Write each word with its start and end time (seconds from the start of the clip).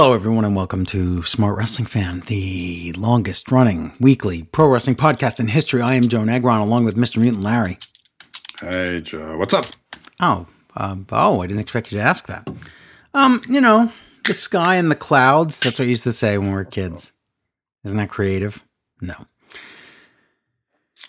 Hello, 0.00 0.12
everyone, 0.12 0.44
and 0.44 0.54
welcome 0.54 0.86
to 0.86 1.24
Smart 1.24 1.58
Wrestling 1.58 1.86
Fan, 1.86 2.20
the 2.28 2.92
longest 2.92 3.50
running 3.50 3.90
weekly 3.98 4.44
pro 4.44 4.68
wrestling 4.68 4.94
podcast 4.94 5.40
in 5.40 5.48
history. 5.48 5.82
I 5.82 5.94
am 5.94 6.06
Joe 6.06 6.20
Negron, 6.20 6.60
along 6.60 6.84
with 6.84 6.96
Mr. 6.96 7.16
Mutant 7.16 7.42
Larry. 7.42 7.80
Hey, 8.60 9.00
Joe. 9.00 9.36
What's 9.36 9.54
up? 9.54 9.66
Oh, 10.20 10.46
um, 10.76 11.04
oh, 11.10 11.40
I 11.40 11.48
didn't 11.48 11.58
expect 11.58 11.90
you 11.90 11.98
to 11.98 12.04
ask 12.04 12.28
that. 12.28 12.48
Um, 13.12 13.42
you 13.48 13.60
know, 13.60 13.90
the 14.24 14.34
sky 14.34 14.76
and 14.76 14.88
the 14.88 14.94
clouds. 14.94 15.58
That's 15.58 15.80
what 15.80 15.86
I 15.86 15.88
used 15.88 16.04
to 16.04 16.12
say 16.12 16.38
when 16.38 16.50
we 16.50 16.54
were 16.54 16.64
kids. 16.64 17.10
Isn't 17.82 17.98
that 17.98 18.08
creative? 18.08 18.64
No. 19.00 19.26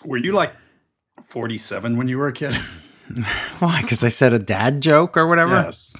Were 0.04 0.16
you 0.16 0.32
like 0.32 0.52
47 1.26 1.96
when 1.96 2.08
you 2.08 2.18
were 2.18 2.26
a 2.26 2.32
kid? 2.32 2.54
Why? 3.60 3.82
Because 3.82 4.02
I 4.02 4.08
said 4.08 4.32
a 4.32 4.40
dad 4.40 4.80
joke 4.80 5.16
or 5.16 5.28
whatever? 5.28 5.62
Yes. 5.62 5.92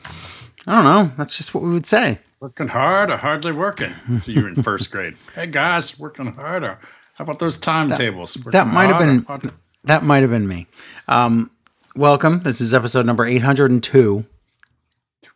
I 0.67 0.83
don't 0.83 0.85
know. 0.85 1.13
That's 1.17 1.37
just 1.37 1.55
what 1.55 1.63
we 1.63 1.71
would 1.71 1.87
say. 1.87 2.19
Working 2.41 2.69
hard 2.69 3.11
or 3.11 3.19
hardly 3.19 3.53
working? 3.53 3.93
So 4.21 4.33
you're 4.33 4.49
in 4.49 4.63
first 4.63 4.91
grade. 4.91 5.15
Hey, 5.35 5.47
guys, 5.47 5.99
working 5.99 6.33
harder. 6.33 6.79
How 7.13 7.25
about 7.25 7.39
those 7.39 7.59
timetables? 7.59 8.33
That 8.33 8.67
might 8.67 8.89
have 8.89 8.99
been 8.99 9.53
that 9.85 10.05
might 10.05 10.21
have 10.21 10.31
been 10.31 10.49
me. 10.49 10.67
Um, 11.07 11.51
welcome. 11.95 12.41
This 12.43 12.63
is 12.63 12.73
episode 12.73 13.05
number 13.05 13.27
802. 13.27 14.25
I 15.23 15.29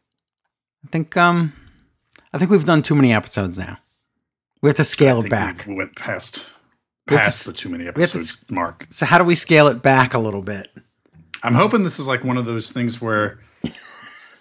think 0.90 1.14
um 1.18 1.52
I 2.32 2.38
think 2.38 2.50
we've 2.50 2.64
done 2.64 2.80
too 2.80 2.94
many 2.94 3.12
episodes 3.12 3.58
now. 3.58 3.76
We 4.62 4.70
have 4.70 4.76
to 4.78 4.84
scale 4.84 5.22
it 5.22 5.28
back. 5.28 5.66
We 5.66 5.74
went 5.74 5.94
past 5.96 6.38
have 7.08 7.18
to 7.18 7.24
past 7.24 7.44
the 7.44 7.52
too 7.52 7.68
many 7.68 7.84
have 7.84 7.96
to 7.96 8.00
episodes 8.00 8.50
mark. 8.50 8.86
So 8.88 9.04
how 9.04 9.18
do 9.18 9.24
we 9.24 9.34
scale 9.34 9.68
it 9.68 9.82
back 9.82 10.14
a 10.14 10.18
little 10.18 10.40
bit? 10.40 10.68
I'm 11.42 11.54
hoping 11.54 11.82
this 11.82 11.98
is 11.98 12.08
like 12.08 12.24
one 12.24 12.38
of 12.38 12.46
those 12.46 12.72
things 12.72 13.02
where 13.02 13.40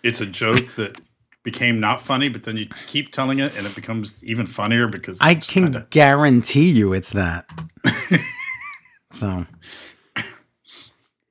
it's 0.02 0.22
a 0.22 0.26
joke 0.26 0.66
that 0.76 0.98
became 1.44 1.80
not 1.80 2.02
funny, 2.02 2.30
but 2.30 2.44
then 2.44 2.58
you 2.58 2.68
keep 2.88 3.12
telling 3.12 3.40
it 3.40 3.56
and 3.58 3.66
it 3.68 3.76
becomes 3.76 4.24
even 4.24 4.46
funnier 4.46 4.88
because 4.88 5.18
I 5.22 5.36
can 5.36 5.64
kinda- 5.66 5.88
guarantee 5.90 6.70
you 6.70 6.94
it's 6.94 7.12
that. 7.12 7.48
so 9.12 9.46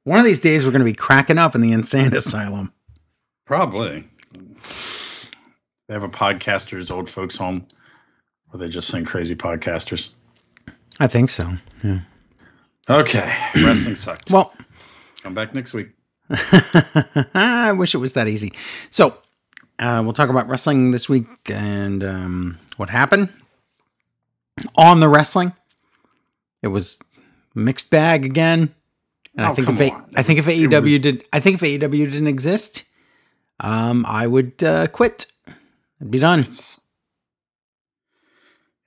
one 0.04 0.18
of 0.18 0.24
these 0.24 0.40
days 0.40 0.64
we're 0.64 0.72
going 0.72 0.80
to 0.80 0.84
be 0.84 0.92
cracking 0.94 1.38
up 1.38 1.54
in 1.54 1.60
the 1.60 1.72
insane 1.72 2.12
asylum. 2.14 2.72
Probably. 3.46 4.08
They 5.88 5.94
have 5.94 6.04
a 6.04 6.08
podcasters 6.08 6.90
old 6.94 7.08
folks 7.10 7.36
home 7.36 7.66
where 8.48 8.58
they 8.58 8.68
just 8.68 8.88
sing 8.88 9.04
crazy 9.04 9.34
podcasters. 9.34 10.12
I 11.00 11.06
think 11.06 11.30
so. 11.30 11.52
Yeah. 11.82 12.00
Okay, 12.90 13.32
wrestling 13.54 13.94
sucked. 13.94 14.28
Well, 14.28 14.52
Come 15.22 15.34
back 15.34 15.54
next 15.54 15.72
week. 15.72 15.90
I 17.32 17.72
wish 17.76 17.94
it 17.94 17.98
was 17.98 18.14
that 18.14 18.26
easy. 18.26 18.52
So, 18.90 19.16
uh, 19.82 20.00
we'll 20.02 20.12
talk 20.12 20.28
about 20.30 20.48
wrestling 20.48 20.90
this 20.92 21.08
week 21.08 21.26
and 21.50 22.04
um, 22.04 22.58
what 22.76 22.88
happened 22.90 23.32
on 24.76 25.00
the 25.00 25.08
wrestling. 25.08 25.52
It 26.62 26.68
was 26.68 27.00
mixed 27.54 27.90
bag 27.90 28.24
again. 28.24 28.74
And 29.36 29.46
I 29.46 29.50
Oh, 29.50 29.54
think 29.54 29.68
if 29.68 29.80
A-. 29.80 30.04
I 30.16 30.22
think 30.22 30.38
if 30.38 30.46
AEW 30.46 30.80
was- 30.82 31.00
did 31.00 31.24
I 31.32 31.40
think 31.40 31.60
if 31.60 31.62
AEW 31.62 32.10
didn't 32.10 32.26
exist, 32.28 32.84
um, 33.60 34.04
I 34.08 34.26
would 34.26 34.62
uh, 34.62 34.86
quit. 34.88 35.26
I'd 36.00 36.10
be 36.10 36.18
done. 36.18 36.40
It's 36.40 36.86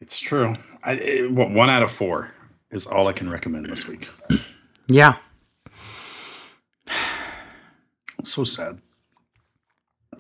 it's 0.02 0.20
true. 0.20 0.56
I, 0.84 0.94
it, 0.94 1.32
what 1.32 1.50
one 1.50 1.70
out 1.70 1.82
of 1.84 1.92
four 1.92 2.32
is 2.72 2.86
all 2.86 3.08
I 3.08 3.14
can 3.14 3.30
recommend 3.30 3.66
this 3.66 3.88
week. 3.88 4.08
Yeah. 4.88 5.16
So 8.24 8.44
sad. 8.44 8.80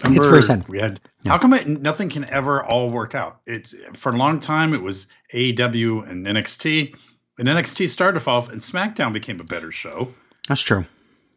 It's 0.03 0.25
first. 0.25 0.67
We 0.69 0.79
had 0.79 0.99
Yeah. 1.23 1.31
how 1.31 1.37
come 1.37 1.53
it, 1.53 1.67
nothing 1.67 2.09
can 2.09 2.29
ever 2.29 2.63
all 2.63 2.89
work 2.89 3.15
out? 3.15 3.39
It's 3.45 3.73
for 3.93 4.09
a 4.11 4.15
long 4.17 4.39
time 4.39 4.73
it 4.73 4.81
was 4.81 5.07
AEW 5.33 6.01
and 6.09 6.25
NXT, 6.27 6.95
and 7.39 7.47
NXT 7.47 7.87
started 7.87 8.15
to 8.15 8.19
fall 8.19 8.37
off, 8.37 8.51
and 8.51 8.59
SmackDown 8.61 9.13
became 9.13 9.39
a 9.39 9.43
better 9.45 9.71
show. 9.71 10.13
That's 10.47 10.61
true. 10.61 10.85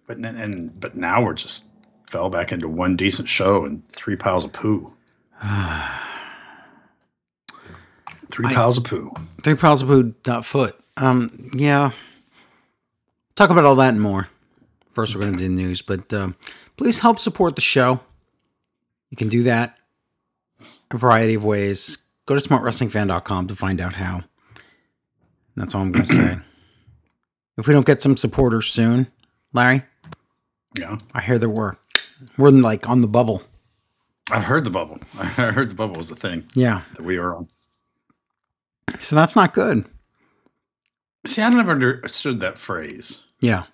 But 0.07 0.19
and 0.19 0.79
but 0.81 0.97
now 0.97 1.23
we're 1.23 1.35
just 1.35 1.67
fell 2.11 2.31
back 2.31 2.53
into 2.53 2.69
one 2.69 2.97
decent 2.97 3.29
show 3.29 3.65
and 3.65 3.87
three 3.91 4.17
piles 4.17 4.45
of 4.45 4.53
poo. 4.53 4.93
Three 8.31 8.47
I- 8.47 8.55
piles 8.55 8.77
of 8.77 8.85
poo. 8.85 9.13
Three 9.43 9.55
piles 9.55 9.83
of 9.83 9.89
food 9.89 10.23
dot 10.23 10.45
foot. 10.45 10.79
Um, 10.97 11.31
yeah. 11.55 11.93
Talk 13.37 13.51
about 13.51 13.65
all 13.65 13.77
that 13.77 13.91
and 13.91 14.01
more. 14.01 14.29
First, 14.93 15.15
we're 15.15 15.21
going 15.23 15.37
to 15.37 15.39
do 15.39 15.49
news, 15.49 15.81
but 15.81 16.13
um, 16.13 16.35
please 16.77 16.99
help 16.99 17.21
support 17.21 17.55
the 17.55 17.61
show. 17.63 18.01
You 19.11 19.17
can 19.17 19.29
do 19.29 19.45
that 19.45 19.77
a 20.91 20.99
variety 20.99 21.35
of 21.35 21.45
ways. 21.45 21.99
Go 22.27 22.35
to 22.35 22.41
smartwrestlingfan.com 22.47 23.47
to 23.49 23.57
find 23.57 23.81
out 23.81 23.95
how. 23.95 24.23
That's 25.57 25.75
all 25.75 25.83
I'm 25.83 25.93
going 25.93 26.05
to 26.07 26.13
say. 26.15 26.37
If 27.57 27.67
we 27.67 27.75
don't 27.75 27.87
get 27.87 28.03
some 28.03 28.17
supporters 28.17 28.67
soon, 28.67 29.09
Larry, 29.53 29.83
Yeah, 30.79 30.99
I 31.15 31.21
hear 31.21 31.39
there 31.39 31.49
were. 31.49 31.79
We're 32.37 32.51
like 32.51 32.89
on 32.89 33.01
the 33.01 33.09
bubble. 33.09 33.43
I've 34.31 34.45
heard 34.45 34.65
the 34.65 34.71
bubble. 34.71 34.99
I 35.19 35.25
heard 35.25 35.71
the 35.71 35.75
bubble 35.75 35.97
was 35.97 36.09
the 36.11 36.17
thing 36.17 36.47
Yeah. 36.55 36.83
that 36.95 37.03
we 37.03 37.17
are 37.17 37.35
on. 37.35 37.49
So 39.01 39.17
that's 39.17 39.35
not 39.37 39.55
good. 39.55 39.85
See, 41.27 41.43
I 41.43 41.49
never 41.49 41.73
understood 41.73 42.41
that 42.41 42.59
phrase. 42.59 43.27
Yeah. 43.41 43.65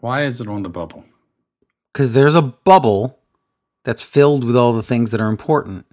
Why 0.00 0.22
is 0.24 0.40
it 0.40 0.48
on 0.48 0.62
the 0.62 0.68
bubble? 0.68 1.04
Because 1.92 2.12
there's 2.12 2.34
a 2.34 2.42
bubble 2.42 3.18
that's 3.86 4.02
filled 4.02 4.42
with 4.42 4.56
all 4.56 4.72
the 4.72 4.82
things 4.82 5.12
that 5.12 5.20
are 5.20 5.28
important. 5.28 5.86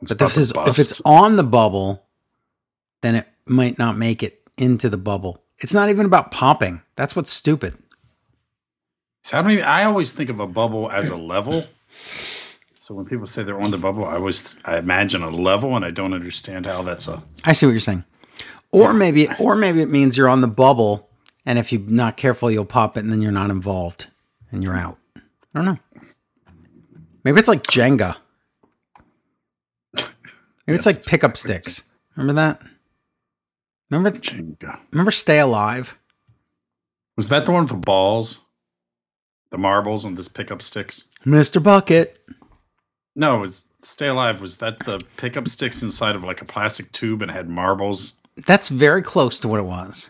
It's 0.00 0.12
But 0.12 0.18
this 0.18 0.38
is 0.38 0.52
if 0.66 0.78
it's 0.78 1.02
on 1.04 1.36
the 1.36 1.44
bubble, 1.44 2.06
then 3.02 3.16
it 3.16 3.28
might 3.44 3.78
not 3.78 3.98
make 3.98 4.22
it 4.22 4.40
into 4.56 4.88
the 4.88 4.96
bubble. 4.96 5.44
It's 5.58 5.74
not 5.74 5.90
even 5.90 6.06
about 6.06 6.30
popping. 6.30 6.80
That's 6.96 7.14
what's 7.14 7.30
stupid. 7.30 7.76
So 9.24 9.38
I 9.38 9.42
don't 9.42 9.50
even. 9.50 9.64
I 9.64 9.84
always 9.84 10.14
think 10.14 10.30
of 10.30 10.40
a 10.40 10.46
bubble 10.46 10.90
as 10.90 11.10
a 11.10 11.16
level. 11.16 11.66
So 12.76 12.94
when 12.94 13.04
people 13.04 13.26
say 13.26 13.42
they're 13.42 13.60
on 13.60 13.72
the 13.72 13.76
bubble, 13.76 14.06
I 14.06 14.14
always 14.14 14.58
I 14.64 14.78
imagine 14.78 15.22
a 15.22 15.28
level, 15.28 15.76
and 15.76 15.84
I 15.84 15.90
don't 15.90 16.14
understand 16.14 16.64
how 16.64 16.80
that's 16.80 17.08
a. 17.08 17.22
I 17.44 17.52
see 17.52 17.66
what 17.66 17.72
you're 17.72 17.80
saying. 17.80 18.04
Or 18.70 18.94
maybe 18.94 19.28
or 19.38 19.54
maybe 19.54 19.82
it 19.82 19.90
means 19.90 20.16
you're 20.16 20.30
on 20.30 20.40
the 20.40 20.48
bubble 20.48 21.10
and 21.44 21.58
if 21.58 21.72
you're 21.72 21.82
not 21.82 22.16
careful 22.16 22.50
you'll 22.50 22.66
pop 22.66 22.96
it 22.96 23.00
and 23.00 23.10
then 23.12 23.22
you're 23.22 23.32
not 23.32 23.50
involved 23.50 24.06
and 24.50 24.62
you're 24.62 24.76
out. 24.76 24.98
I 25.16 25.20
don't 25.54 25.64
know. 25.64 25.78
Maybe 27.28 27.40
it's 27.40 27.48
like 27.48 27.62
Jenga. 27.64 28.16
Maybe 29.94 30.76
it's 30.76 30.86
like 30.86 31.04
pickup 31.04 31.36
sticks. 31.36 31.82
Remember 32.16 32.32
that? 32.40 32.62
Remember 33.90 34.10
Jenga. 34.18 34.78
remember 34.92 35.10
Stay 35.10 35.38
Alive? 35.38 35.98
Was 37.18 37.28
that 37.28 37.44
the 37.44 37.52
one 37.52 37.64
with 37.64 37.70
the 37.72 37.76
balls, 37.76 38.40
the 39.50 39.58
marbles, 39.58 40.06
and 40.06 40.16
this 40.16 40.26
pickup 40.28 40.62
sticks? 40.62 41.04
Mr. 41.26 41.62
Bucket. 41.62 42.18
No, 43.14 43.36
it 43.36 43.40
was 43.40 43.66
Stay 43.82 44.08
Alive. 44.08 44.40
Was 44.40 44.56
that 44.58 44.78
the 44.86 44.98
pickup 45.18 45.48
sticks 45.48 45.82
inside 45.82 46.16
of 46.16 46.24
like 46.24 46.40
a 46.40 46.46
plastic 46.46 46.90
tube 46.92 47.20
and 47.20 47.30
had 47.30 47.50
marbles? 47.50 48.14
That's 48.46 48.70
very 48.70 49.02
close 49.02 49.38
to 49.40 49.48
what 49.48 49.60
it 49.60 49.64
was. 49.66 50.08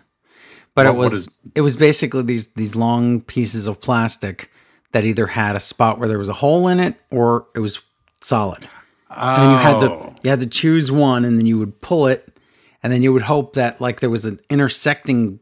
But 0.77 0.87
it 0.87 0.91
What- 0.91 1.11
was 1.11 1.13
is- 1.15 1.51
it 1.57 1.63
was 1.63 1.77
basically 1.77 2.23
these 2.23 2.47
these 2.53 2.77
long 2.77 3.23
pieces 3.23 3.67
of 3.67 3.81
plastic 3.81 4.53
that 4.93 5.05
either 5.05 5.27
had 5.27 5.57
a 5.57 5.61
spot 5.61 5.99
where 5.99 6.09
there 6.09 6.19
was 6.19 6.29
a 6.29 6.35
hole 6.35 6.69
in 6.69 6.81
it 6.81 6.97
or 7.11 7.47
it 7.55 7.61
was 7.61 7.83
solid. 8.21 8.69
Oh. 9.11 9.15
And 9.35 9.43
then 9.43 9.51
you 9.51 9.57
had 9.57 9.79
to 9.81 9.91
Oh. 9.91 10.15
you 10.23 10.31
had 10.31 10.41
to 10.41 10.47
choose 10.47 10.91
one 10.91 11.25
and 11.25 11.39
then 11.39 11.47
you 11.47 11.59
would 11.59 11.81
pull 11.81 12.07
it 12.07 12.39
and 12.83 12.93
then 12.93 13.03
you 13.03 13.13
would 13.13 13.23
hope 13.23 13.55
that 13.55 13.81
like 13.81 14.01
there 14.01 14.11
was 14.11 14.25
an 14.25 14.41
intersecting 14.51 15.41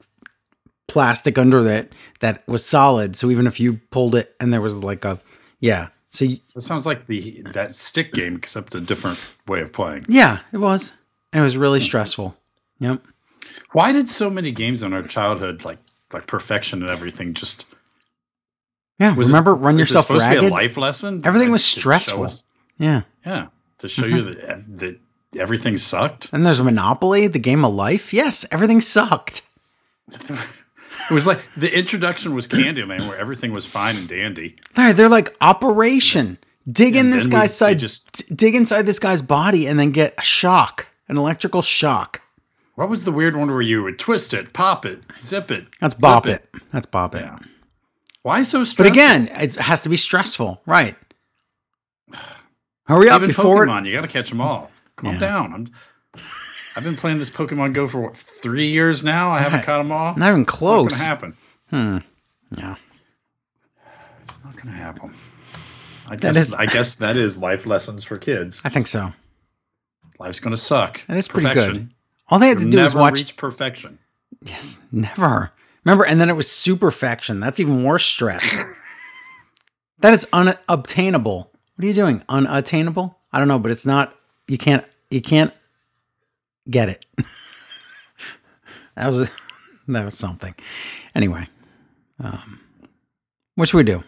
plastic 0.89 1.39
under 1.39 1.67
it 1.69 1.93
that 2.21 2.47
was 2.47 2.65
solid. 2.65 3.17
So 3.17 3.31
even 3.31 3.47
if 3.47 3.59
you 3.61 3.75
pulled 3.91 4.15
it 4.15 4.35
and 4.41 4.53
there 4.53 4.61
was 4.61 4.83
like 4.83 5.05
a 5.05 5.19
yeah. 5.61 5.89
So 6.11 6.25
you, 6.25 6.39
That 6.55 6.63
sounds 6.63 6.87
like 6.87 7.07
the 7.07 7.43
that 7.53 7.75
stick 7.75 8.13
game, 8.13 8.37
except 8.37 8.75
a 8.75 8.81
different 8.81 9.19
way 9.49 9.61
of 9.61 9.73
playing. 9.73 10.07
yeah, 10.09 10.39
it 10.53 10.59
was. 10.59 10.95
And 11.33 11.41
it 11.43 11.45
was 11.45 11.57
really 11.57 11.81
hmm. 11.81 11.85
stressful. 11.85 12.37
Yep. 12.79 13.03
Why 13.73 13.93
did 13.93 14.09
so 14.09 14.31
many 14.31 14.51
games 14.51 14.83
in 14.83 14.93
our 14.93 15.03
childhood, 15.03 15.65
like 15.65 15.79
like 16.13 16.27
perfection 16.27 16.83
and 16.83 16.91
everything, 16.91 17.35
just 17.35 17.67
Yeah, 18.99 19.15
was 19.15 19.29
it- 19.29 19.33
remember 19.33 19.55
run 19.55 19.77
was 19.77 19.87
it 19.89 19.91
yourself 19.91 20.07
supposed 20.07 20.25
to 20.25 20.31
be 20.31 20.37
ragged? 20.37 20.51
a 20.51 20.55
life 20.55 20.77
lesson? 20.77 21.23
Everything 21.25 21.49
Like, 21.49 21.53
was 21.55 21.65
stressful. 21.65 22.25
us- 22.25 22.43
Yeah. 22.79 23.03
yeah, 23.25 23.47
to 23.79 23.89
show 23.89 24.07
you 24.07 24.23
that 24.35 24.79
that 24.79 25.01
everything 25.39 25.77
sucked. 25.77 26.29
And 26.33 26.47
there's 26.47 26.61
Monopoly, 26.63 27.27
the 27.27 27.39
game 27.39 27.65
of 27.65 27.75
life. 27.75 28.13
Yes, 28.15 28.47
everything 28.51 28.81
sucked. 28.81 29.43
It 31.11 31.15
was 31.15 31.27
like 31.27 31.39
the 31.57 31.73
introduction 31.79 32.35
was 32.35 32.49
Candyland, 32.49 33.07
where 33.07 33.19
everything 33.19 33.53
was 33.53 33.65
fine 33.67 33.97
and 33.97 34.09
dandy. 34.09 34.57
They're, 34.75 34.93
they're 34.93 35.09
like 35.11 35.37
Operation. 35.41 36.39
Dig 36.69 36.97
in 36.97 37.11
this 37.11 37.25
then 37.25 37.31
we- 37.31 37.37
guy's 37.39 37.57
side, 37.57 37.79
just- 37.79 38.35
dig 38.35 38.55
inside 38.57 38.87
this 38.87 38.99
guy's 38.99 39.23
body, 39.23 39.67
and 39.69 39.79
then 39.79 39.93
get 39.93 40.15
a 40.19 40.23
shock, 40.23 40.87
an 41.09 41.17
electrical 41.17 41.63
shock. 41.63 42.23
What 42.75 42.89
was 42.89 43.05
the 43.05 43.13
weird 43.13 43.37
one 43.37 43.49
where 43.51 43.61
you 43.61 43.83
would 43.85 43.99
twist 44.01 44.35
it, 44.35 44.53
pop 44.53 44.85
it, 44.85 45.01
zip 45.23 45.51
it? 45.53 45.67
That's 45.81 45.95
bop 45.95 46.27
it. 46.27 46.49
That's 46.73 46.87
bop 46.87 47.15
it. 47.15 47.25
Why 48.27 48.43
so 48.43 48.65
stressful? 48.65 48.85
But 48.87 48.93
again, 48.93 49.29
it 49.41 49.55
has 49.55 49.83
to 49.83 49.89
be 49.89 49.97
stressful, 49.97 50.61
right? 50.67 50.97
Hurry 52.89 53.09
up 53.09 53.19
Even 53.23 53.29
before 53.29 53.63
it- 53.63 53.69
Pokemon, 53.69 53.87
you 53.87 53.93
got 53.93 54.01
to 54.01 54.09
catch 54.09 54.31
them 54.31 54.41
all. 54.41 54.69
Calm 54.97 55.15
Yeah. 55.15 55.21
down. 55.21 55.53
I'm, 55.55 56.23
I've 56.75 56.83
been 56.83 56.97
playing 56.97 57.19
this 57.21 57.31
Pokemon 57.31 57.73
Go 57.73 57.87
for 57.87 58.01
what, 58.01 58.17
three 58.17 58.67
years 58.67 59.05
now. 59.05 59.31
I 59.31 59.39
haven't 59.39 59.59
Right. 59.61 59.67
caught 59.67 59.79
them 59.79 59.93
all. 59.93 60.17
not 60.17 60.31
even 60.31 60.41
It's 60.43 60.51
not 60.51 60.59
close. 60.59 60.99
to 60.99 61.05
happen. 61.05 61.37
Hmm. 61.71 61.99
Yeah. 62.59 62.75
It's 64.25 64.39
not 64.45 64.55
going 64.57 64.67
to 64.67 64.73
happen. 64.73 65.15
I 66.09 66.17
guess. 66.17 66.37
is- 66.37 66.55
I 66.55 66.67
guess 66.67 66.97
that 66.97 67.17
is 67.17 67.39
life 67.39 67.65
lessons 67.65 68.03
for 68.03 68.17
kids. 68.17 68.61
I 68.65 68.71
think 68.71 68.87
so. 68.89 69.13
Life's 70.19 70.41
going 70.41 70.51
to 70.55 70.61
suck. 70.61 71.07
That 71.07 71.17
is 71.17 71.29
pretty 71.29 71.47
Perfection. 71.47 71.73
good. 71.75 71.95
All 72.29 72.41
they 72.41 72.49
had 72.49 72.57
to 72.59 72.63
You'll 72.65 72.73
do 72.73 72.77
never 72.79 72.99
watch. 72.99 73.15
reach 73.19 73.37
perfection. 73.37 74.01
Yes, 74.43 74.81
never. 74.91 75.53
Remember, 75.87 76.05
and 76.05 76.21
then 76.21 76.29
it 76.29 76.35
was 76.35 76.49
superfection. 76.49 77.41
That's 77.41 77.61
even 77.61 77.85
worse 77.85 78.05
stress. 78.05 78.65
that 80.01 80.13
is 80.13 80.27
unobtainable. 80.33 81.53
What 81.77 81.85
are 81.85 81.87
you 81.87 81.95
doing? 81.95 82.25
Unattainable? 82.29 83.17
I 83.33 83.39
don't 83.39 83.47
know, 83.47 83.61
but 83.61 83.71
it's 83.71 83.87
not. 83.87 84.13
You 84.49 84.59
can't. 84.59 84.85
You 85.11 85.23
can't 85.23 85.55
get 86.69 86.89
it. 86.89 87.07
that 88.97 89.07
was 89.07 89.31
that 89.89 90.05
was 90.05 90.19
something. 90.19 90.57
Anyway, 91.15 91.47
um, 92.19 92.59
what 93.55 93.69
should 93.69 93.77
we 93.77 93.85
do? 93.85 94.03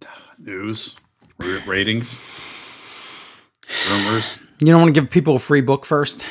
News, 0.38 0.96
r- 1.40 1.62
ratings, 1.66 2.18
rumors. 3.90 4.46
You 4.60 4.68
don't 4.68 4.80
want 4.80 4.94
to 4.94 4.98
give 4.98 5.10
people 5.10 5.36
a 5.36 5.38
free 5.38 5.60
book 5.60 5.84
first? 5.84 6.26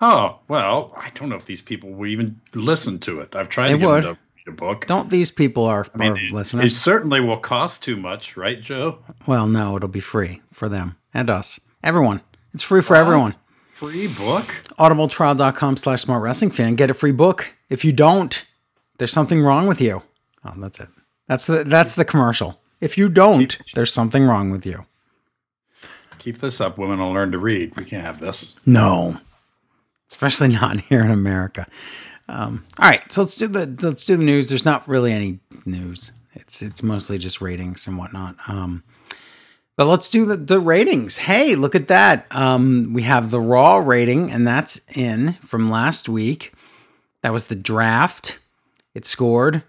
Oh 0.00 0.38
well, 0.48 0.92
I 0.96 1.10
don't 1.14 1.28
know 1.28 1.36
if 1.36 1.46
these 1.46 1.62
people 1.62 1.90
will 1.90 2.06
even 2.06 2.40
listen 2.54 2.98
to 3.00 3.20
it. 3.20 3.34
I've 3.34 3.48
tried 3.48 3.68
They 3.68 3.72
to 3.72 3.78
get 3.78 3.86
would. 3.86 4.04
them 4.04 4.14
to 4.14 4.20
read 4.46 4.52
a 4.52 4.56
book. 4.56 4.86
Don't 4.86 5.08
these 5.10 5.30
people 5.30 5.64
are, 5.64 5.86
I 5.94 5.98
mean, 5.98 6.12
are 6.12 6.16
it- 6.18 6.32
listeners? 6.32 6.72
It 6.72 6.76
certainly 6.76 7.20
will 7.20 7.38
cost 7.38 7.82
too 7.82 7.96
much, 7.96 8.36
right, 8.36 8.60
Joe? 8.60 8.98
well, 9.26 9.46
no, 9.46 9.76
it'll 9.76 9.88
be 9.88 10.00
free 10.00 10.42
for 10.52 10.68
them 10.68 10.96
and 11.14 11.30
us. 11.30 11.58
Everyone. 11.82 12.20
It's 12.52 12.62
free 12.62 12.82
for 12.82 12.96
everyone. 12.96 13.34
Free 13.72 14.06
book? 14.06 14.46
audibletrial.com 14.78 15.76
slash 15.76 16.02
smart 16.02 16.22
wrestling 16.22 16.50
fan 16.50 16.74
get 16.76 16.88
a 16.90 16.94
free 16.94 17.12
book 17.12 17.54
if 17.68 17.84
you 17.84 17.92
don't 17.92 18.44
there's 18.98 19.12
something 19.12 19.42
wrong 19.42 19.66
with 19.66 19.80
you 19.82 20.02
oh 20.46 20.52
that's 20.56 20.80
it 20.80 20.88
that's 21.28 21.46
the 21.46 21.62
that's 21.64 21.94
the 21.94 22.04
commercial 22.04 22.58
if 22.80 22.96
you 22.96 23.10
don't 23.10 23.58
there's 23.74 23.92
something 23.92 24.24
wrong 24.24 24.50
with 24.50 24.64
you 24.64 24.86
Keep 26.18 26.38
this 26.38 26.60
up. 26.60 26.76
Women 26.78 26.98
will 26.98 27.12
learn 27.12 27.30
to 27.32 27.38
read. 27.38 27.76
We 27.76 27.84
can't 27.84 28.04
have 28.04 28.18
this. 28.18 28.56
no 28.66 29.18
especially 30.10 30.48
not 30.52 30.80
here 30.80 31.04
in 31.04 31.10
america 31.10 31.66
um, 32.28 32.64
all 32.80 32.88
right 32.88 33.10
so 33.12 33.22
let's 33.22 33.36
do 33.36 33.46
the 33.46 33.66
let's 33.86 34.04
do 34.04 34.16
the 34.16 34.24
news 34.24 34.48
there's 34.48 34.64
not 34.64 34.86
really 34.88 35.12
any 35.12 35.38
news 35.64 36.12
it's 36.32 36.60
it's 36.62 36.82
mostly 36.82 37.18
just 37.18 37.40
ratings 37.40 37.86
and 37.86 37.98
whatnot 37.98 38.36
um, 38.48 38.82
but 39.76 39.86
let's 39.86 40.10
do 40.10 40.24
the, 40.24 40.36
the 40.36 40.58
ratings. 40.58 41.18
Hey, 41.18 41.54
look 41.54 41.74
at 41.74 41.88
that. 41.88 42.26
Um, 42.30 42.94
we 42.94 43.02
have 43.02 43.30
the 43.30 43.40
raw 43.40 43.76
rating, 43.76 44.32
and 44.32 44.46
that's 44.46 44.80
in 44.96 45.34
from 45.34 45.70
last 45.70 46.08
week. 46.08 46.54
That 47.20 47.34
was 47.34 47.48
the 47.48 47.54
draft. 47.54 48.38
It 48.94 49.04
scored 49.04 49.62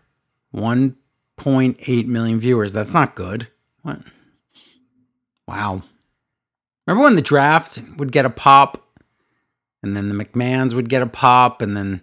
1.8 0.56 2.06
million 2.06 2.40
viewers. 2.40 2.72
That's 2.72 2.94
not 2.94 3.16
good. 3.16 3.50
What? 3.82 4.00
Wow. 5.46 5.84
Remember 6.86 7.04
when 7.04 7.18
the 7.18 7.22
draft 7.22 7.82
would 7.98 8.14
get 8.14 8.26
a 8.26 8.30
pop, 8.30 8.87
and 9.84 9.96
then 9.96 10.10
the 10.10 10.16
McMahons 10.26 10.74
would 10.74 10.90
get 10.90 11.02
a 11.02 11.08
pop, 11.08 11.62
and 11.62 11.76
then 11.78 12.02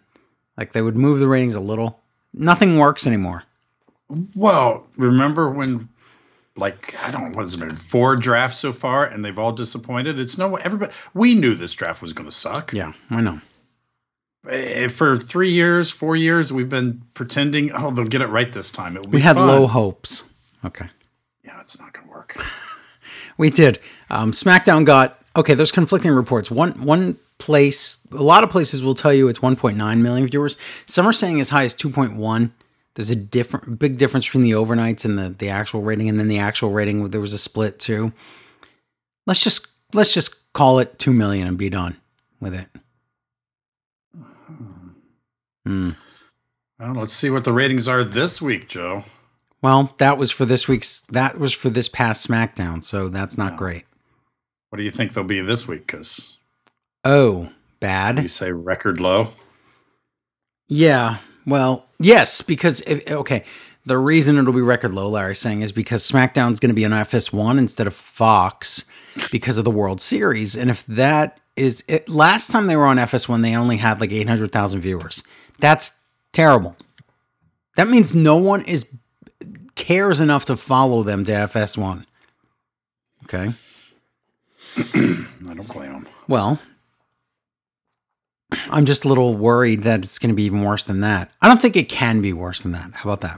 like 0.57 0.73
they 0.73 0.83
would 0.83 0.97
move 0.97 1.19
the 1.19 1.29
ratings 1.29 1.55
a 1.55 1.61
little? 1.61 2.01
Nothing 2.33 2.79
works 2.79 3.07
anymore. 3.07 3.45
Well, 4.35 4.87
remember 4.97 5.51
when, 5.51 5.89
like, 6.57 6.95
I 7.05 7.11
don't 7.11 7.23
know, 7.31 7.37
what 7.37 7.45
has 7.45 7.55
it 7.55 7.61
been, 7.61 7.75
four 7.77 8.17
drafts 8.17 8.59
so 8.59 8.73
far, 8.73 9.05
and 9.07 9.25
they've 9.25 9.39
all 9.39 9.53
disappointed? 9.53 10.19
It's 10.21 10.37
no, 10.39 10.57
everybody, 10.57 10.93
we 11.15 11.35
knew 11.35 11.55
this 11.55 11.73
draft 11.73 12.03
was 12.03 12.13
going 12.13 12.29
to 12.29 12.35
suck. 12.35 12.73
Yeah, 12.73 12.93
I 13.11 13.21
know. 13.21 13.41
Eh, 14.49 14.89
For 14.89 15.17
three 15.17 15.53
years, 15.53 15.91
four 15.91 16.17
years, 16.17 16.53
we've 16.53 16.69
been 16.69 17.03
pretending, 17.15 17.73
oh, 17.73 17.91
they'll 17.91 18.05
get 18.05 18.21
it 18.21 18.27
right 18.29 18.53
this 18.53 18.71
time. 18.71 18.97
It 18.97 19.09
We 19.09 19.21
had 19.21 19.37
fun. 19.37 19.47
low 19.49 19.67
hopes. 19.67 20.25
Okay. 20.65 20.87
Yeah, 21.45 21.61
it's 21.61 21.79
not 21.81 21.93
going 21.93 22.07
to 22.07 22.13
work. 22.13 22.37
We 23.37 23.51
did. 23.51 23.81
Um, 24.11 24.31
SmackDown 24.31 24.85
got 24.85 25.19
okay. 25.37 25.55
There's 25.55 25.73
conflicting 25.73 26.13
reports. 26.13 26.51
One 26.51 26.73
one 26.83 27.19
place, 27.39 27.99
a 28.13 28.23
lot 28.23 28.45
of 28.45 28.51
places 28.51 28.83
will 28.83 28.95
tell 28.95 29.13
you 29.13 29.29
it's 29.29 29.41
1.9 29.41 29.99
million 30.01 30.29
viewers. 30.29 30.57
Some 30.87 31.07
are 31.07 31.13
saying 31.13 31.41
as 31.41 31.51
high 31.51 31.65
as 31.65 31.75
2.1. 31.75 32.51
There's 32.95 33.11
a 33.11 33.17
different, 33.17 33.79
big 33.79 33.99
difference 33.99 34.27
between 34.27 34.45
the 34.45 34.53
overnights 34.53 35.05
and 35.05 35.19
the 35.19 35.29
the 35.31 35.49
actual 35.49 35.83
rating, 35.83 36.09
and 36.09 36.19
then 36.19 36.29
the 36.29 36.39
actual 36.39 36.71
rating. 36.71 37.09
There 37.09 37.21
was 37.21 37.33
a 37.33 37.39
split 37.39 37.79
too. 37.81 38.13
Let's 39.27 39.41
just 39.43 39.67
let's 39.93 40.15
just 40.15 40.53
call 40.53 40.79
it 40.79 40.99
two 40.99 41.13
million 41.13 41.49
and 41.49 41.59
be 41.59 41.69
done 41.71 41.97
with 42.41 42.55
it. 42.55 42.69
Hmm. 45.67 45.91
Well, 46.79 46.93
let's 46.95 47.13
see 47.13 47.31
what 47.31 47.45
the 47.45 47.53
ratings 47.53 47.89
are 47.89 48.05
this 48.05 48.43
week, 48.43 48.69
Joe. 48.69 49.05
Well, 49.63 49.95
that 49.99 50.19
was 50.19 50.31
for 50.31 50.45
this 50.45 50.69
week's. 50.69 51.01
That 51.11 51.39
was 51.39 51.53
for 51.53 51.71
this 51.71 51.89
past 51.89 52.29
SmackDown, 52.29 52.85
so 52.85 53.09
that's 53.09 53.39
not 53.39 53.53
Yeah. 53.53 53.59
great. 53.59 53.85
What 54.75 54.79
do 54.79 54.83
you 54.83 54.91
think 54.91 55.13
they'll 55.13 55.23
be 55.23 55.41
this 55.41 55.69
week? 55.69 55.87
Because 55.87 56.37
Oh, 57.05 57.49
bad. 57.79 58.21
you 58.21 58.27
say 58.27 58.51
record 58.51 59.01
low. 59.01 59.29
Yeah. 60.69 61.19
Well, 61.47 61.87
yes, 62.01 62.43
because 62.43 62.81
if, 62.81 63.09
okay, 63.09 63.45
the 63.87 63.99
reason 63.99 64.37
it'll 64.37 64.53
be 64.53 64.61
record 64.61 64.93
low, 64.93 65.09
Larry's 65.09 65.39
saying, 65.39 65.63
is 65.63 65.71
because 65.71 66.03
SmackDown's 66.03 66.59
going 66.59 66.71
to 66.71 66.75
be 66.75 66.85
on 66.85 66.91
FS1 66.91 67.57
instead 67.57 67.87
of 67.87 67.95
Fox 67.95 68.85
because 69.31 69.59
of 69.59 69.65
the 69.65 69.71
World 69.71 70.01
Series, 70.01 70.57
and 70.57 70.69
if 70.71 70.85
that 70.87 71.39
is 71.55 71.85
it, 71.87 72.09
last 72.09 72.51
time 72.51 72.67
they 72.67 72.75
were 72.75 72.87
on 72.87 72.97
FS1, 72.97 73.43
they 73.43 73.55
only 73.55 73.77
had 73.77 74.01
like 74.01 74.11
eight 74.11 74.27
hundred 74.29 74.51
thousand 74.51 74.81
viewers. 74.81 75.23
That's 75.61 75.97
terrible. 76.33 76.77
That 77.77 77.87
means 77.87 78.13
no 78.13 78.39
one 78.39 78.63
is 78.67 78.89
cares 79.77 80.19
enough 80.19 80.47
to 80.47 80.57
follow 80.57 81.05
them 81.05 81.25
to 81.27 81.31
FS1. 81.31 82.07
Okay. 83.23 83.55
I 84.95 85.55
don't 85.55 85.69
blame 85.73 85.93
them. 85.93 86.09
Well, 86.29 86.59
I'm 88.71 88.85
just 88.85 89.05
a 89.05 89.09
little 89.09 89.35
worried 89.35 89.83
that 89.83 90.01
it's 90.01 90.19
going 90.19 90.31
to 90.31 90.35
be 90.37 90.45
even 90.45 90.63
worse 90.63 90.85
than 90.85 91.01
that. 91.01 91.33
I 91.43 91.49
don't 91.49 91.61
think 91.61 91.77
it 91.77 91.89
can 91.89 92.21
be 92.21 92.33
worse 92.33 92.63
than 92.63 92.73
that. 92.73 92.93
How 92.95 93.11
about 93.11 93.21
that? 93.23 93.37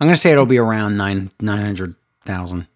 I'm 0.00 0.06
going 0.06 0.14
to 0.14 0.20
say 0.20 0.32
it'll 0.32 0.46
be 0.46 0.58
around 0.58 0.96
nine 0.96 1.30
nine 1.40 1.62
hundred 1.64 1.94
thousand, 2.24 2.66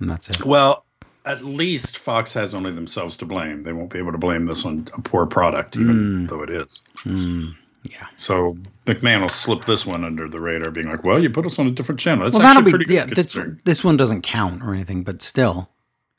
and 0.00 0.08
that's 0.10 0.28
it. 0.30 0.44
Well, 0.44 0.84
at 1.24 1.42
least 1.42 1.98
Fox 1.98 2.34
has 2.34 2.54
only 2.54 2.72
themselves 2.72 3.16
to 3.18 3.24
blame. 3.24 3.62
They 3.62 3.72
won't 3.72 3.90
be 3.90 3.98
able 3.98 4.12
to 4.12 4.18
blame 4.18 4.46
this 4.46 4.64
on 4.66 4.86
a 4.96 5.00
poor 5.00 5.26
product, 5.26 5.76
even 5.76 5.96
Mm. 5.96 6.28
though 6.28 6.42
it 6.42 6.50
is. 6.50 6.84
Hmm. 6.98 7.50
yeah. 7.84 8.06
So 8.16 8.56
McMahon 8.86 9.20
will 9.22 9.28
slip 9.28 9.64
this 9.64 9.86
one 9.86 10.04
under 10.04 10.28
the 10.28 10.40
radar, 10.40 10.70
being 10.70 10.88
like, 10.88 11.04
"Well, 11.04 11.22
you 11.22 11.30
put 11.30 11.46
us 11.46 11.58
on 11.58 11.66
a 11.66 11.70
different 11.70 12.00
channel." 12.00 12.24
That's 12.24 12.34
well, 12.38 12.42
that'll 12.42 12.62
be 12.62 12.72
good. 12.72 12.90
yeah. 12.90 13.06
This 13.06 13.36
this 13.64 13.82
one 13.84 13.96
doesn't 13.96 14.22
count 14.22 14.62
or 14.62 14.74
anything, 14.74 15.02
but 15.04 15.22
still, 15.22 15.70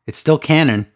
it's 0.07 0.17
still 0.17 0.37
canon, 0.37 0.87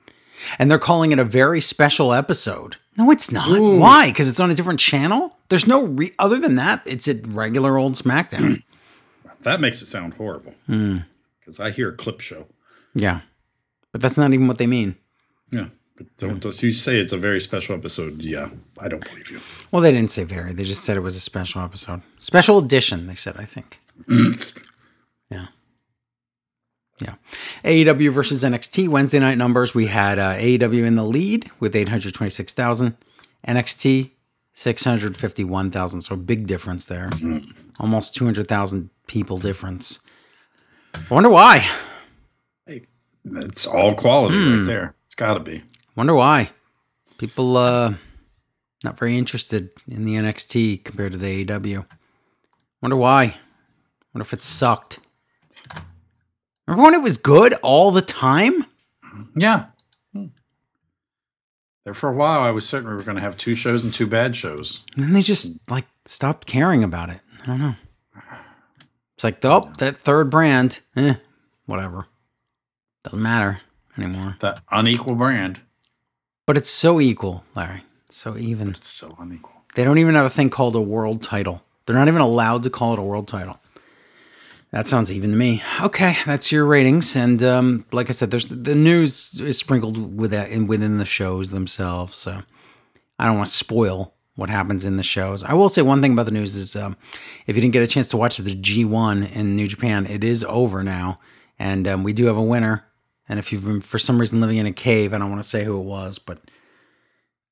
and 0.58 0.70
they're 0.70 0.80
calling 0.80 1.12
it 1.12 1.20
a 1.20 1.24
very 1.26 1.62
special 1.62 2.14
episode. 2.14 2.78
No, 2.98 3.12
it's 3.12 3.32
not. 3.32 3.50
Ooh. 3.50 3.78
Why? 3.78 4.10
Because 4.10 4.28
it's 4.28 4.40
on 4.40 4.52
a 4.52 4.56
different 4.56 4.80
channel. 4.80 5.38
There's 5.50 5.68
no 5.68 5.86
re- 5.86 6.14
other 6.20 6.38
than 6.40 6.56
that. 6.56 6.82
It's 6.86 7.08
a 7.08 7.16
regular 7.16 7.78
old 7.78 7.94
SmackDown. 7.94 8.64
that 9.44 9.62
makes 9.62 9.82
it 9.82 9.86
sound 9.88 10.14
horrible 10.16 10.54
Hmm. 10.66 10.98
because 11.40 11.60
I 11.60 11.72
hear 11.72 11.90
a 11.90 11.96
clip 11.96 12.20
show. 12.20 12.46
Yeah, 12.94 13.22
but 13.92 14.02
that's 14.02 14.18
not 14.18 14.34
even 14.34 14.48
what 14.48 14.58
they 14.58 14.68
mean. 14.68 14.96
Yeah, 15.52 15.68
but 15.96 16.08
don't, 16.18 16.40
don't 16.42 16.62
you 16.64 16.72
say 16.72 17.00
it's 17.00 17.14
a 17.14 17.18
very 17.18 17.40
special 17.40 17.76
episode? 17.76 18.22
Yeah, 18.22 18.50
I 18.80 18.88
don't 18.90 19.04
believe 19.08 19.32
you. 19.32 19.40
Well, 19.72 19.82
they 19.82 19.92
didn't 19.92 20.12
say 20.12 20.24
very. 20.26 20.52
They 20.54 20.64
just 20.66 20.84
said 20.84 20.98
it 20.98 21.02
was 21.02 21.16
a 21.16 21.20
special 21.22 21.62
episode. 21.62 22.02
Special 22.20 22.58
edition, 22.58 23.08
they 23.08 23.16
said, 23.16 23.36
I 23.38 23.46
think. 23.46 23.80
Yeah. 27.00 27.16
AEW 27.64 28.12
versus 28.12 28.44
NXT 28.44 28.90
Wednesday 28.90 29.20
night 29.20 29.38
numbers. 29.38 29.74
We 29.74 29.88
had 29.88 30.20
uh, 30.20 30.34
AEW 30.36 30.86
in 30.86 30.96
the 30.96 31.06
lead 31.06 31.50
with 31.60 31.76
826,000, 31.76 32.98
NXT 33.48 34.12
651,000. 34.54 36.02
So 36.02 36.16
a 36.16 36.18
big 36.18 36.46
difference 36.48 36.86
there. 36.86 37.10
Almost 37.80 38.16
200,000 38.16 38.90
people 39.08 39.40
difference. 39.40 40.00
I 40.94 41.00
wonder 41.10 41.30
why. 41.30 41.66
Hey, 42.66 42.86
it's 43.26 43.66
all 43.68 43.96
quality 43.96 44.36
Hmm. 44.36 44.58
right 44.60 44.66
there. 44.66 44.96
It's 45.06 45.16
got 45.16 45.36
to 45.36 45.40
be. 45.40 45.64
Wonder 45.96 46.14
why. 46.16 46.50
People 47.18 47.58
uh 47.58 47.94
not 48.84 48.98
very 48.98 49.18
interested 49.18 49.70
in 49.88 50.06
the 50.06 50.16
NXT 50.16 50.84
compared 50.86 51.12
to 51.12 51.18
the 51.18 51.46
AEW. 51.46 51.86
Wonder 52.82 52.96
why. 52.98 53.36
Wonder 54.14 54.24
if 54.24 54.34
it 54.34 54.42
sucked. 54.42 55.00
Remember 56.70 56.84
when 56.84 56.94
it 56.94 57.02
was 57.02 57.18
good 57.18 57.56
all 57.64 57.90
the 57.90 58.04
time? 58.04 58.64
Yeah. 59.36 59.66
Hmm. 60.14 60.28
There 61.84 61.96
for 61.96 62.10
a 62.10 62.14
while, 62.14 62.42
I 62.42 62.52
was 62.52 62.70
certain 62.70 62.88
we 62.88 62.96
were 62.96 63.02
going 63.02 63.16
to 63.16 63.24
have 63.24 63.36
two 63.38 63.56
shows 63.56 63.86
and 63.86 63.92
two 63.92 64.06
bad 64.06 64.36
shows. 64.36 64.84
And 64.94 65.04
then 65.04 65.14
they 65.14 65.24
just 65.24 65.68
like 65.68 65.88
stopped 66.06 66.46
caring 66.46 66.84
about 66.84 67.10
it. 67.10 67.22
I 67.42 67.46
don't 67.48 67.60
know. 67.60 67.76
It's 69.16 69.24
like, 69.24 69.44
oh, 69.46 69.72
that 69.80 69.98
third 69.98 70.30
brand, 70.30 70.82
eh, 70.96 71.16
whatever. 71.66 72.06
Doesn't 73.04 73.22
matter 73.22 73.62
anymore. 73.98 74.38
That 74.42 74.62
unequal 74.70 75.16
brand. 75.16 75.60
But 76.46 76.56
it's 76.56 76.70
so 76.70 77.02
equal, 77.02 77.44
Larry. 77.56 77.82
So 78.12 78.38
even. 78.38 78.70
It's 78.70 78.88
so 78.88 79.18
unequal. 79.20 79.54
They 79.74 79.84
don't 79.84 79.98
even 79.98 80.14
have 80.14 80.26
a 80.28 80.30
thing 80.30 80.52
called 80.52 80.76
a 80.76 80.82
world 80.82 81.24
title. 81.24 81.64
They're 81.88 81.96
not 81.96 82.08
even 82.08 82.22
allowed 82.22 82.62
to 82.62 82.70
call 82.70 82.94
it 82.94 83.00
a 83.00 83.02
world 83.02 83.28
title. 83.28 83.60
That 84.72 84.88
sounds 84.88 85.12
even 85.12 85.32
to 85.32 85.36
me. 85.36 85.64
Okay, 85.82 86.16
that's 86.28 86.52
your 86.52 86.66
ratings, 86.66 87.16
and 87.16 87.42
um, 87.42 87.86
like 87.92 88.10
I 88.10 88.14
said, 88.14 88.30
there's 88.30 88.50
the 88.50 88.76
news 88.76 89.42
is 89.42 89.58
sprinkled 89.58 90.18
with 90.18 90.30
that 90.30 90.52
in 90.52 90.68
within 90.68 90.98
the 90.98 91.08
shows 91.08 91.50
themselves. 91.50 92.16
So 92.16 92.44
I 93.18 93.26
don't 93.26 93.38
want 93.38 93.48
to 93.48 93.54
spoil 93.54 94.14
what 94.36 94.52
happens 94.52 94.86
in 94.86 94.98
the 94.98 95.04
shows. 95.04 95.44
I 95.44 95.54
will 95.54 95.70
say 95.70 95.82
one 95.82 96.04
thing 96.04 96.14
about 96.14 96.28
the 96.28 96.32
news 96.32 96.56
is 96.56 96.76
um, 96.76 96.98
if 97.48 97.56
you 97.56 97.62
didn't 97.62 97.74
get 97.74 97.82
a 97.82 97.88
chance 97.88 98.10
to 98.10 98.18
watch 98.18 98.38
the 98.38 98.56
G1 98.56 99.36
in 99.36 99.56
New 99.56 99.68
Japan, 99.68 100.06
it 100.06 100.24
is 100.24 100.44
over 100.44 100.84
now, 100.84 101.20
and 101.58 101.88
um, 101.88 102.04
we 102.04 102.14
do 102.14 102.26
have 102.28 102.38
a 102.38 102.44
winner. 102.44 102.86
And 103.28 103.40
if 103.40 103.52
you've 103.52 103.66
been 103.66 103.82
for 103.82 103.98
some 103.98 104.20
reason 104.20 104.40
living 104.40 104.58
in 104.58 104.68
a 104.68 104.72
cave, 104.72 105.14
I 105.14 105.18
don't 105.18 105.32
want 105.32 105.42
to 105.42 105.50
say 105.50 105.64
who 105.64 105.80
it 105.80 105.86
was, 105.86 106.20
but 106.20 106.40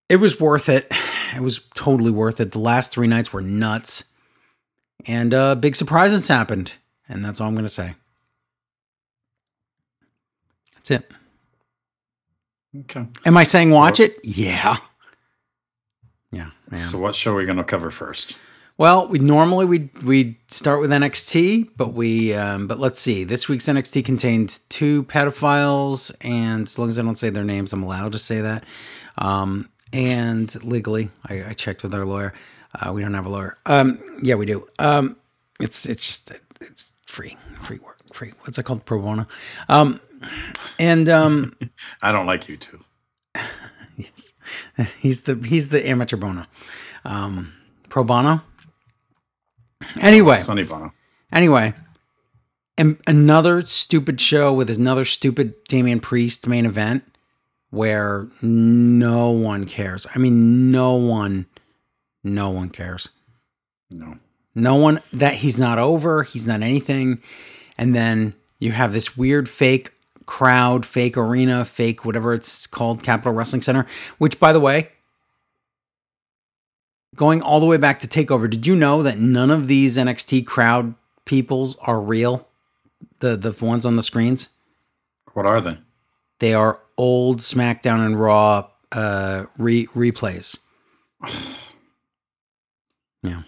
it 0.08 0.18
was 0.18 0.40
worth 0.40 0.70
it. 0.70 0.92
It 1.36 1.42
was 1.42 1.60
totally 1.76 2.10
worth 2.10 2.40
it. 2.40 2.52
The 2.52 2.60
last 2.60 2.92
three 2.92 3.08
nights 3.08 3.34
were 3.34 3.42
nuts, 3.42 4.06
and 5.06 5.34
uh, 5.34 5.56
big 5.56 5.76
surprises 5.76 6.28
happened. 6.28 6.74
And 7.10 7.24
that's 7.24 7.40
all 7.40 7.48
I'm 7.48 7.54
going 7.54 7.66
to 7.66 7.70
say. 7.70 7.96
That's 10.76 10.92
it. 10.92 11.12
Okay. 12.82 13.06
Am 13.26 13.38
I 13.38 13.44
saying 13.44 13.72
watch 13.72 14.00
it? 14.00 14.18
Yeah. 14.24 14.78
Yeah. 16.32 16.50
Man. 16.70 16.82
So 16.82 17.00
what 17.00 17.16
show 17.16 17.34
are 17.34 17.36
we 17.36 17.46
going 17.46 17.58
to 17.58 17.64
cover 17.64 17.90
first? 17.90 18.38
Well, 18.78 19.08
we 19.08 19.18
normally 19.18 19.66
we 19.66 19.90
we 20.04 20.38
start 20.48 20.82
with 20.82 20.92
NXT, 20.92 21.72
but 21.78 21.94
we 21.94 22.36
um, 22.36 22.68
but 22.68 22.78
let's 22.78 23.00
see. 23.00 23.24
This 23.24 23.50
week's 23.50 23.66
NXT 23.66 24.06
contained 24.06 24.60
two 24.70 25.04
pedophiles, 25.06 26.16
and 26.22 26.64
as 26.64 26.78
long 26.78 26.90
as 26.90 27.00
I 27.00 27.02
don't 27.02 27.16
say 27.16 27.32
their 27.32 27.44
names, 27.44 27.74
I'm 27.74 27.82
allowed 27.82 28.12
to 28.12 28.20
say 28.20 28.40
that. 28.42 28.66
Um, 29.18 29.70
and 29.92 30.64
legally, 30.64 31.10
I, 31.28 31.44
I 31.50 31.54
checked 31.54 31.82
with 31.82 31.96
our 31.96 32.06
lawyer. 32.06 32.34
Uh, 32.80 32.94
we 32.94 33.02
don't 33.02 33.16
have 33.16 33.26
a 33.26 33.30
lawyer. 33.30 33.58
Um, 33.66 34.00
yeah, 34.22 34.36
we 34.36 34.46
do. 34.46 34.68
Um, 34.78 35.18
it's 35.60 35.88
it's 35.88 36.06
just 36.06 36.40
it's 36.62 36.97
free, 37.18 37.36
free 37.62 37.80
work, 37.80 37.98
free. 38.14 38.32
What's 38.42 38.60
it 38.60 38.64
called? 38.64 38.86
Pro 38.86 39.02
bono. 39.02 39.26
Um, 39.70 40.00
and 40.78 41.10
um, 41.10 41.52
I 42.04 42.12
don't 42.12 42.28
like 42.28 42.48
you 42.48 42.58
too. 42.58 42.84
yes, 43.98 44.34
he's 45.00 45.22
the 45.22 45.34
he's 45.36 45.70
the 45.70 45.90
amateur 45.90 46.16
bono. 46.16 46.46
Um, 47.04 47.54
pro 47.90 48.04
bono. 48.04 48.44
Anyway, 50.00 50.38
Sonny 50.38 50.64
Bono. 50.64 50.94
Anyway, 51.32 51.74
and 52.78 52.98
another 53.08 53.64
stupid 53.64 54.22
show 54.22 54.54
with 54.54 54.70
another 54.70 55.06
stupid 55.06 55.56
Damian 55.68 56.00
Priest 56.00 56.48
main 56.48 56.68
event 56.68 57.04
where 57.72 58.28
no 58.44 59.32
one 59.32 59.66
cares. 59.66 60.06
I 60.14 60.20
mean, 60.20 60.72
no 60.72 60.94
one, 60.94 61.48
no 62.24 62.52
one 62.52 62.70
cares. 62.70 63.10
No. 63.90 64.18
No 64.58 64.74
one 64.74 65.02
that 65.14 65.36
he's 65.36 65.60
not 65.60 65.78
over, 65.78 66.24
he's 66.24 66.48
not 66.48 66.64
anything. 66.64 67.22
And 67.78 67.96
then 67.96 68.34
you 68.58 68.72
have 68.72 68.92
this 68.92 69.16
weird 69.16 69.48
fake 69.48 69.94
crowd, 70.26 70.84
fake 70.84 71.16
arena, 71.16 71.64
fake 71.64 72.04
whatever 72.04 72.34
it's 72.34 72.66
called, 72.66 73.04
Capitol 73.04 73.34
Wrestling 73.34 73.62
Center, 73.62 73.86
which 74.18 74.40
by 74.40 74.52
the 74.52 74.60
way, 74.60 74.90
going 77.16 77.44
all 77.44 77.60
the 77.60 77.68
way 77.68 77.78
back 77.78 78.00
to 78.00 78.08
Takeover, 78.08 78.50
did 78.50 78.66
you 78.66 78.76
know 78.76 79.04
that 79.04 79.20
none 79.20 79.52
of 79.52 79.68
these 79.68 79.96
NXT 79.96 80.48
crowd 80.48 80.96
peoples 81.26 81.78
are 81.82 82.02
real? 82.02 82.48
The 83.20 83.38
the 83.38 83.56
ones 83.64 83.86
on 83.86 83.96
the 83.96 84.04
screens? 84.04 84.50
What 85.34 85.46
are 85.46 85.62
they? 85.62 85.78
They 86.40 86.56
are 86.56 86.82
old 86.98 87.42
SmackDown 87.42 88.04
and 88.04 88.20
Raw 88.20 88.70
uh 88.92 89.46
re- 89.60 89.86
replays. 89.88 90.58
yeah. 93.22 93.44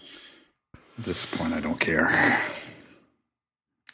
At 1.00 1.06
this 1.06 1.24
point, 1.24 1.54
I 1.54 1.60
don't 1.60 1.80
care. 1.80 2.10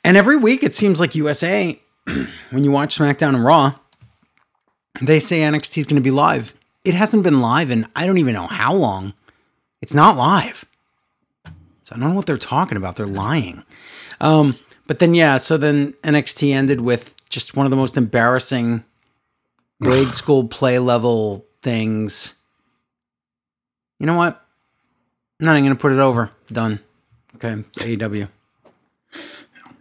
And 0.02 0.16
every 0.16 0.36
week 0.36 0.64
it 0.64 0.74
seems 0.74 0.98
like 0.98 1.14
USA, 1.14 1.80
when 2.50 2.64
you 2.64 2.72
watch 2.72 2.98
SmackDown 2.98 3.36
and 3.36 3.44
Raw, 3.44 3.76
they 5.00 5.20
say 5.20 5.38
NXT 5.38 5.78
is 5.78 5.84
going 5.84 5.94
to 5.94 6.00
be 6.00 6.10
live. 6.10 6.52
It 6.84 6.94
hasn't 6.94 7.22
been 7.22 7.40
live 7.40 7.70
in 7.70 7.86
I 7.94 8.08
don't 8.08 8.18
even 8.18 8.34
know 8.34 8.48
how 8.48 8.74
long. 8.74 9.14
It's 9.80 9.94
not 9.94 10.16
live. 10.16 10.64
So 11.84 11.94
I 11.94 12.00
don't 12.00 12.08
know 12.08 12.16
what 12.16 12.26
they're 12.26 12.36
talking 12.36 12.76
about. 12.76 12.96
They're 12.96 13.06
lying. 13.06 13.62
Um, 14.20 14.56
but 14.88 14.98
then, 14.98 15.14
yeah, 15.14 15.36
so 15.36 15.56
then 15.56 15.92
NXT 16.02 16.52
ended 16.52 16.80
with 16.80 17.14
just 17.28 17.56
one 17.56 17.66
of 17.66 17.70
the 17.70 17.76
most 17.76 17.96
embarrassing 17.96 18.82
grade 19.80 20.12
school 20.12 20.48
play 20.48 20.80
level 20.80 21.46
things. 21.62 22.34
You 24.00 24.06
know 24.06 24.16
what? 24.16 24.44
I'm 25.38 25.46
not 25.46 25.52
even 25.52 25.66
going 25.66 25.76
to 25.76 25.80
put 25.80 25.92
it 25.92 26.00
over. 26.00 26.32
Done. 26.48 26.80
Okay. 27.36 27.54
AEW. 27.76 28.28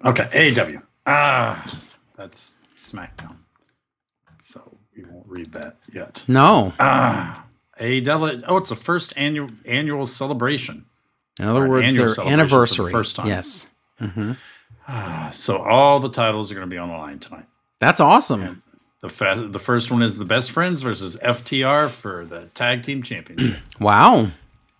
Okay, 0.03 0.23
AEW. 0.53 0.81
Ah, 1.07 1.79
that's 2.15 2.61
SmackDown. 2.77 3.35
So 4.37 4.61
we 4.95 5.03
won't 5.05 5.25
read 5.27 5.51
that 5.53 5.77
yet. 5.91 6.23
No. 6.27 6.73
Ah, 6.79 7.43
AEW. 7.79 8.43
Oh, 8.47 8.57
it's 8.57 8.69
the 8.69 8.75
first 8.75 9.13
annual 9.17 9.49
annual 9.65 10.05
celebration. 10.05 10.85
In 11.39 11.47
other 11.47 11.63
an 11.65 11.69
words, 11.69 11.93
their 11.95 12.09
for 12.09 12.23
the 12.23 12.29
anniversary. 12.29 12.91
first 12.91 13.15
time. 13.15 13.27
Yes. 13.27 13.67
hmm 13.99 14.33
Ah, 14.87 15.29
so 15.33 15.57
all 15.57 15.99
the 15.99 16.09
titles 16.09 16.51
are 16.51 16.55
going 16.55 16.67
to 16.69 16.73
be 16.73 16.77
on 16.77 16.89
the 16.89 16.95
line 16.97 17.17
tonight. 17.19 17.45
That's 17.79 17.99
awesome. 17.99 18.61
The 19.01 19.09
fa- 19.09 19.47
the 19.49 19.59
first 19.59 19.89
one 19.91 20.01
is 20.03 20.17
the 20.17 20.25
Best 20.25 20.51
Friends 20.51 20.81
versus 20.83 21.17
FTR 21.23 21.89
for 21.89 22.25
the 22.25 22.45
Tag 22.53 22.83
Team 22.83 23.01
Championship. 23.01 23.59
Wow. 23.79 24.27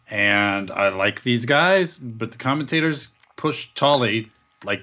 And 0.10 0.72
I 0.72 0.90
like 0.90 1.24
these 1.24 1.46
guys, 1.46 1.98
but 1.98 2.32
the 2.32 2.38
commentators 2.38 3.10
push 3.36 3.68
Tully 3.74 4.32
like 4.64 4.82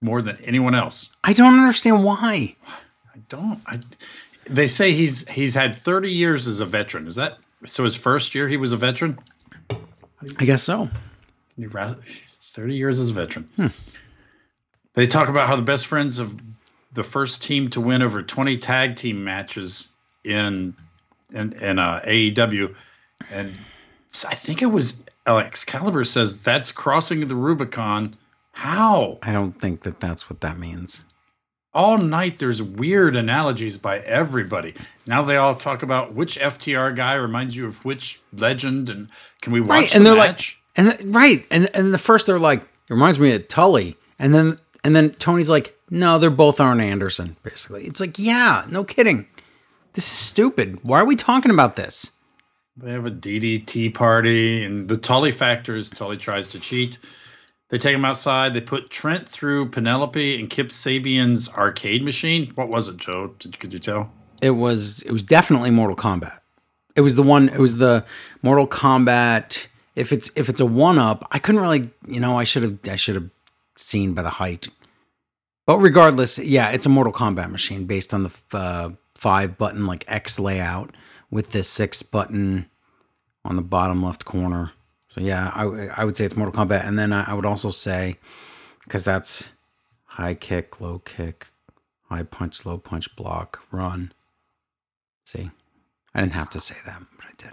more 0.00 0.22
than 0.22 0.36
anyone 0.44 0.74
else. 0.74 1.10
I 1.24 1.32
don't 1.32 1.58
understand 1.58 2.04
why. 2.04 2.56
I 3.14 3.18
don't. 3.28 3.60
I, 3.66 3.80
they 4.46 4.66
say 4.66 4.92
he's 4.92 5.28
he's 5.28 5.54
had 5.54 5.74
30 5.74 6.12
years 6.12 6.46
as 6.46 6.60
a 6.60 6.66
veteran. 6.66 7.06
Is 7.06 7.16
that 7.16 7.38
so? 7.66 7.84
His 7.84 7.96
first 7.96 8.34
year 8.34 8.48
he 8.48 8.56
was 8.56 8.72
a 8.72 8.76
veteran. 8.76 9.18
I 10.38 10.44
guess 10.44 10.62
so. 10.62 10.88
He's 12.04 12.38
30 12.38 12.74
years 12.74 12.98
as 12.98 13.10
a 13.10 13.12
veteran. 13.12 13.48
They 14.94 15.06
talk 15.06 15.28
about 15.28 15.46
how 15.46 15.56
the 15.56 15.62
best 15.62 15.86
friends 15.86 16.18
of 16.18 16.38
the 16.92 17.04
first 17.04 17.42
team 17.42 17.68
to 17.70 17.80
win 17.80 18.02
over 18.02 18.22
20 18.22 18.56
tag 18.58 18.96
team 18.96 19.22
matches 19.22 19.90
in 20.24 20.74
in, 21.32 21.52
in 21.52 21.78
uh, 21.78 22.00
AEW, 22.06 22.74
and 23.30 23.58
I 24.28 24.34
think 24.34 24.62
it 24.62 24.66
was 24.66 25.04
Alex 25.26 25.48
Excalibur 25.64 26.04
says 26.04 26.40
that's 26.40 26.72
crossing 26.72 27.26
the 27.28 27.34
Rubicon. 27.34 28.16
How? 28.52 29.18
I 29.22 29.32
don't 29.32 29.52
think 29.52 29.82
that 29.82 30.00
that's 30.00 30.28
what 30.28 30.40
that 30.40 30.58
means. 30.58 31.04
all 31.74 31.98
night 31.98 32.38
there's 32.38 32.62
weird 32.62 33.14
analogies 33.14 33.76
by 33.76 33.98
everybody. 33.98 34.74
Now 35.06 35.22
they 35.22 35.36
all 35.36 35.54
talk 35.54 35.82
about 35.82 36.14
which 36.14 36.38
FTR 36.38 36.96
guy 36.96 37.14
reminds 37.14 37.54
you 37.54 37.66
of 37.66 37.84
which 37.84 38.20
legend, 38.32 38.88
and 38.88 39.08
can 39.42 39.52
we 39.52 39.60
watch 39.60 39.70
Right, 39.70 39.88
the 39.90 39.96
and 39.96 40.06
they're 40.06 40.16
match? 40.16 40.60
And 40.76 40.90
th- 40.90 41.02
right, 41.04 41.46
and 41.50 41.68
and 41.74 41.92
the 41.94 41.98
first 41.98 42.26
they're 42.26 42.38
like, 42.38 42.60
it 42.62 42.90
reminds 42.90 43.20
me 43.20 43.32
of 43.34 43.46
Tully, 43.48 43.96
and 44.18 44.34
then 44.34 44.56
and 44.82 44.96
then 44.96 45.10
Tony's 45.10 45.50
like, 45.50 45.76
no, 45.90 46.18
they're 46.18 46.30
both 46.30 46.60
Arn 46.60 46.80
Anderson. 46.80 47.36
Basically, 47.42 47.84
it's 47.84 48.00
like, 48.00 48.18
yeah, 48.18 48.64
no 48.70 48.82
kidding. 48.82 49.28
This 49.92 50.04
is 50.04 50.10
stupid. 50.10 50.78
Why 50.82 51.00
are 51.00 51.06
we 51.06 51.16
talking 51.16 51.50
about 51.50 51.76
this? 51.76 52.12
They 52.80 52.92
have 52.92 53.06
a 53.06 53.10
DDT 53.10 53.92
party, 53.92 54.64
and 54.64 54.88
the 54.88 54.96
Tully 54.96 55.32
factor 55.32 55.74
is 55.74 55.90
Tully 55.90 56.16
tries 56.16 56.46
to 56.48 56.60
cheat. 56.60 56.98
They 57.70 57.78
take 57.78 57.94
him 57.94 58.04
outside. 58.04 58.54
They 58.54 58.60
put 58.60 58.90
Trent 58.90 59.28
through 59.28 59.70
Penelope 59.70 60.40
and 60.40 60.48
Kip 60.48 60.68
Sabian's 60.68 61.52
arcade 61.52 62.04
machine. 62.04 62.50
What 62.54 62.68
was 62.68 62.88
it, 62.88 62.96
Joe? 62.96 63.34
Did, 63.40 63.58
could 63.58 63.72
you 63.72 63.80
tell? 63.80 64.10
It 64.40 64.52
was 64.52 65.02
it 65.02 65.10
was 65.10 65.24
definitely 65.24 65.70
Mortal 65.70 65.96
Kombat. 65.96 66.38
It 66.94 67.00
was 67.00 67.16
the 67.16 67.22
one. 67.22 67.48
It 67.48 67.58
was 67.58 67.78
the 67.78 68.04
Mortal 68.42 68.66
Kombat. 68.66 69.66
If 69.96 70.12
it's 70.12 70.30
if 70.36 70.48
it's 70.48 70.60
a 70.60 70.66
one 70.66 70.98
up, 70.98 71.26
I 71.32 71.40
couldn't 71.40 71.60
really. 71.60 71.90
You 72.06 72.20
know, 72.20 72.38
I 72.38 72.44
should 72.44 72.62
have 72.62 72.78
I 72.88 72.96
should 72.96 73.16
have 73.16 73.30
seen 73.76 74.14
by 74.14 74.22
the 74.22 74.30
height. 74.30 74.68
But 75.66 75.78
regardless, 75.78 76.38
yeah, 76.38 76.70
it's 76.70 76.86
a 76.86 76.88
Mortal 76.88 77.12
Kombat 77.12 77.50
machine 77.50 77.86
based 77.86 78.14
on 78.14 78.22
the 78.22 78.40
uh, 78.52 78.90
five 79.16 79.58
button 79.58 79.86
like 79.86 80.04
X 80.06 80.38
layout 80.38 80.94
with 81.30 81.52
the 81.52 81.62
six 81.64 82.02
button 82.02 82.66
on 83.44 83.56
the 83.56 83.62
bottom 83.62 84.02
left 84.02 84.24
corner. 84.24 84.72
So 85.10 85.20
yeah, 85.20 85.50
I 85.54 85.62
I 85.96 86.04
would 86.04 86.16
say 86.16 86.24
it's 86.24 86.36
Mortal 86.36 86.54
Kombat, 86.64 86.86
and 86.86 86.98
then 86.98 87.12
I, 87.12 87.30
I 87.30 87.34
would 87.34 87.46
also 87.46 87.70
say 87.70 88.16
because 88.84 89.04
that's 89.04 89.50
high 90.04 90.34
kick, 90.34 90.80
low 90.80 90.98
kick, 91.00 91.48
high 92.08 92.22
punch, 92.22 92.64
low 92.66 92.78
punch, 92.78 93.14
block, 93.16 93.60
run. 93.70 94.12
See, 95.24 95.50
I 96.14 96.20
didn't 96.20 96.32
have 96.32 96.50
to 96.50 96.60
say 96.60 96.76
that, 96.86 97.02
but 97.16 97.24
I 97.26 97.30
did. 97.36 97.52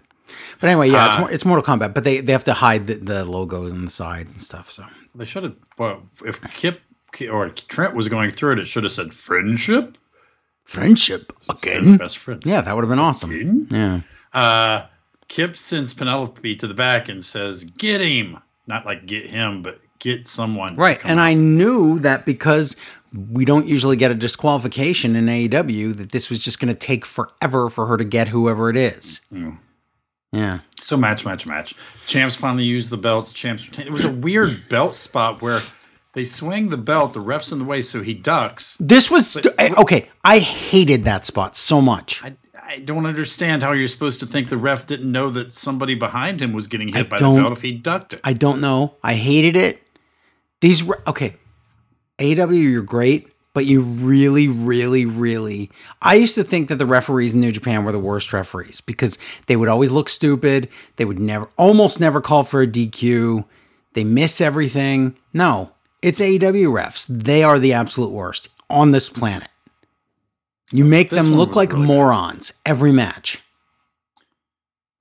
But 0.60 0.70
anyway, 0.70 0.90
yeah, 0.90 1.08
it's 1.08 1.16
Ah. 1.16 1.20
more, 1.20 1.32
it's 1.32 1.46
Mortal 1.46 1.64
Kombat, 1.64 1.94
but 1.94 2.04
they, 2.04 2.20
they 2.22 2.32
have 2.32 2.46
to 2.46 2.54
hide 2.54 2.88
the, 2.88 2.96
the 2.96 3.26
logos 3.26 3.72
on 3.72 3.86
the 3.86 3.92
side 3.92 4.28
and 4.28 4.42
stuff. 4.42 4.72
So 4.72 4.86
They 5.14 5.26
should 5.26 5.44
have. 5.44 5.56
Well, 5.78 6.02
if 6.26 6.42
Kip 6.52 6.82
or 7.32 7.50
Trent 7.50 7.96
was 7.96 8.08
going 8.08 8.32
through 8.32 8.54
it, 8.54 8.60
it 8.60 8.66
should 8.68 8.84
have 8.84 8.92
said 8.92 9.14
friendship. 9.14 9.98
Friendship 10.66 11.32
again. 11.50 11.98
Best 11.98 12.18
friends. 12.18 12.46
Yeah, 12.46 12.62
that 12.62 12.76
would 12.76 12.84
have 12.84 12.90
been 12.90 13.00
awesome. 13.00 13.32
Again? 13.32 13.68
Yeah. 13.72 14.02
Uh, 14.34 14.86
Kip 15.28 15.56
sends 15.56 15.94
Penelope 15.94 16.56
to 16.58 16.68
the 16.68 16.74
back 16.74 17.08
and 17.10 17.24
says, 17.24 17.64
"Get 17.64 18.02
him." 18.02 18.38
Not 18.68 18.86
like 18.86 19.06
get 19.06 19.28
him, 19.28 19.62
but 19.62 19.80
get 20.00 20.28
someone. 20.28 20.76
Right. 20.76 21.00
And 21.04 21.20
on. 21.20 21.26
I 21.26 21.34
knew 21.34 22.00
that 22.00 22.26
because 22.26 22.76
we 23.14 23.46
don't 23.46 23.68
usually 23.68 23.96
get 23.96 24.12
a 24.12 24.16
disqualification 24.16 25.16
in 25.16 25.28
AEW, 25.28 25.96
that 25.98 26.12
this 26.12 26.30
was 26.30 26.44
just 26.44 26.60
going 26.60 26.74
to 26.74 26.80
take 26.80 27.06
forever 27.06 27.70
for 27.70 27.86
her 27.86 27.98
to 27.98 28.04
get 28.04 28.28
whoever 28.28 28.70
it 28.70 28.78
is. 28.78 29.22
Mm. 29.32 29.58
Yeah. 30.32 30.60
So 30.82 30.98
match, 30.98 31.26
match, 31.26 31.46
match. 31.48 31.76
Champs 32.08 32.36
finally 32.36 32.66
used 32.66 32.90
the 32.90 32.98
belts. 32.98 33.32
Champs. 33.32 33.80
It 33.80 33.92
was 33.92 34.04
a 34.04 34.12
weird 34.12 34.68
belt 34.68 34.96
spot 34.96 35.42
where 35.42 35.62
they 36.16 36.24
swing 36.24 36.70
the 36.70 36.78
belt. 36.78 37.14
The 37.14 37.20
ref's 37.20 37.52
in 37.52 37.60
the 37.60 37.66
way, 37.66 37.82
so 37.82 38.02
he 38.02 38.14
ducks. 38.14 38.78
This 38.80 39.12
was 39.12 39.36
But- 39.36 39.54
eh, 39.60 39.74
okay. 39.78 40.08
I 40.24 40.40
hated 40.40 41.04
that 41.04 41.26
spot 41.26 41.56
so 41.56 41.82
much. 41.82 42.24
I, 42.24 42.36
I 42.68 42.80
don't 42.80 43.06
understand 43.06 43.62
how 43.62 43.74
you're 43.74 43.88
supposed 43.88 44.22
to 44.22 44.26
think 44.26 44.50
the 44.50 44.58
ref 44.58 44.88
didn't 44.88 45.12
know 45.12 45.30
that 45.30 45.54
somebody 45.54 45.94
behind 45.94 46.42
him 46.42 46.54
was 46.54 46.68
getting 46.68 46.88
hit 46.88 47.06
I 47.06 47.10
by 47.10 47.18
the 47.18 47.24
belt 47.24 47.52
if 47.52 47.62
he 47.62 47.74
ducked 47.74 48.14
it. 48.14 48.22
I 48.24 48.34
don't 48.34 48.60
know. 48.62 48.96
I 49.04 49.14
hated 49.14 49.56
it. 49.56 49.84
These 50.62 50.90
okay. 51.06 51.36
AW, 52.20 52.50
you're 52.50 52.82
great, 52.82 53.28
but 53.54 53.66
you 53.66 53.82
really, 53.82 54.48
really, 54.48 55.06
really. 55.06 55.70
I 56.02 56.16
used 56.16 56.36
to 56.36 56.46
think 56.46 56.70
that 56.70 56.78
the 56.78 56.86
referees 56.86 57.34
in 57.34 57.42
New 57.42 57.52
Japan 57.52 57.84
were 57.84 57.92
the 57.92 58.00
worst 58.00 58.32
referees 58.32 58.80
because 58.80 59.18
they 59.48 59.58
would 59.58 59.68
always 59.68 59.92
look 59.92 60.08
stupid. 60.08 60.70
They 60.96 61.04
would 61.04 61.20
never, 61.20 61.50
almost 61.58 62.00
never 62.00 62.22
call 62.22 62.46
for 62.46 62.62
a 62.62 62.68
DQ. 62.68 63.46
They 63.94 64.06
miss 64.06 64.40
everything. 64.40 65.18
No, 65.34 65.72
it's 66.06 66.20
AEW 66.20 66.68
refs. 66.72 67.08
They 67.08 67.44
are 67.44 67.60
the 67.60 67.74
absolute 67.74 68.12
worst 68.12 68.50
on 68.70 68.92
this 68.92 69.10
planet. 69.10 69.48
You 70.72 70.86
make 70.86 71.10
This 71.10 71.26
them 71.26 71.36
look 71.36 71.56
like 71.56 71.72
really 71.74 71.86
good. 71.86 71.94
morons 71.94 72.54
every 72.66 72.92
match. 72.92 73.40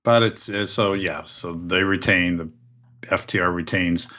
But 0.03 0.23
it's 0.23 0.49
uh, 0.49 0.65
so 0.65 0.93
yeah. 0.93 1.23
So 1.23 1.53
they 1.53 1.83
retain 1.83 2.37
the 2.37 2.49
FTR 3.07 3.53
retains, 3.53 4.11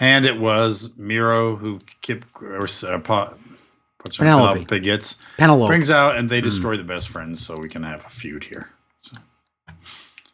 and 0.00 0.24
it 0.24 0.38
was 0.38 0.96
Miro 0.96 1.56
who 1.56 1.80
Kip 2.00 2.24
or 2.40 2.62
uh, 2.64 2.98
Pa- 3.00 3.34
Penelope. 4.04 4.16
Penelope 4.64 4.80
gets 4.80 5.18
Penelope. 5.36 5.68
brings 5.68 5.90
out, 5.90 6.16
and 6.16 6.22
Hmm. 6.22 6.28
they 6.28 6.40
destroy 6.40 6.76
the 6.78 6.84
best 6.84 7.08
friends, 7.10 7.44
so 7.44 7.58
we 7.58 7.68
can 7.68 7.82
have 7.82 8.04
a 8.06 8.08
feud 8.10 8.42
here. 8.44 8.70
So 9.02 9.16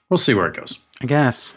we'll 0.08 0.18
see 0.18 0.34
where 0.34 0.46
it 0.46 0.54
goes. 0.56 0.78
I 1.02 1.06
guess. 1.06 1.54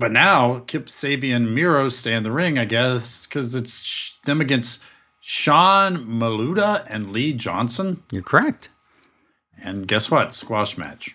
But 0.00 0.12
now 0.12 0.60
Kip 0.60 0.86
Sabian 0.86 1.36
and 1.36 1.54
Miro 1.54 1.90
stay 1.90 2.14
in 2.14 2.22
the 2.22 2.32
ring, 2.32 2.58
I 2.58 2.64
guess, 2.64 3.26
because 3.26 3.54
it's 3.54 4.18
them 4.24 4.40
against 4.40 4.82
Sean 5.20 6.06
Maluda 6.06 6.86
and 6.88 7.12
Lee 7.12 7.34
Johnson. 7.34 8.02
You're 8.10 8.22
correct. 8.22 8.70
And 9.62 9.86
guess 9.86 10.10
what? 10.10 10.32
Squash 10.32 10.78
match. 10.78 11.14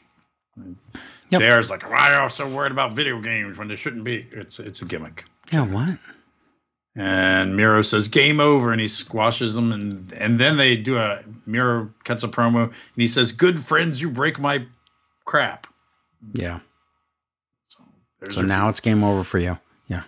Yep. 1.32 1.42
JR's 1.42 1.72
like, 1.72 1.90
why 1.90 2.14
are 2.14 2.26
you 2.26 2.30
so 2.30 2.48
worried 2.48 2.72
about 2.72 2.92
video 2.92 3.20
games 3.20 3.58
when 3.58 3.68
they 3.70 3.76
shouldn't 3.76 4.04
be? 4.04 4.28
It's 4.32 4.60
it's 4.60 4.84
a 4.84 4.86
gimmick. 4.86 5.26
Yeah, 5.52 5.64
what? 5.64 5.98
And 6.96 7.58
Miro 7.58 7.82
says 7.82 8.08
game 8.08 8.40
over, 8.40 8.72
and 8.72 8.80
he 8.80 8.88
squashes 8.88 9.56
them, 9.56 9.72
and 9.72 10.14
and 10.14 10.40
then 10.40 10.58
they 10.58 10.78
do 10.78 10.98
a 10.98 11.22
Miro 11.48 11.90
cuts 12.04 12.24
a 12.24 12.28
promo, 12.28 12.66
and 12.66 12.74
he 12.96 13.08
says, 13.08 13.32
"Good 13.32 13.60
friends, 13.60 14.00
you 14.00 14.12
break 14.12 14.40
my 14.40 14.64
crap." 15.26 15.66
Yeah. 16.34 16.60
So, 18.20 18.26
there's 18.26 18.36
So 18.36 18.42
your 18.42 18.48
now 18.48 18.70
it's 18.70 18.80
game 18.80 19.04
over 19.04 19.24
for 19.24 19.38
you. 19.40 19.58
Yeah. 19.88 20.04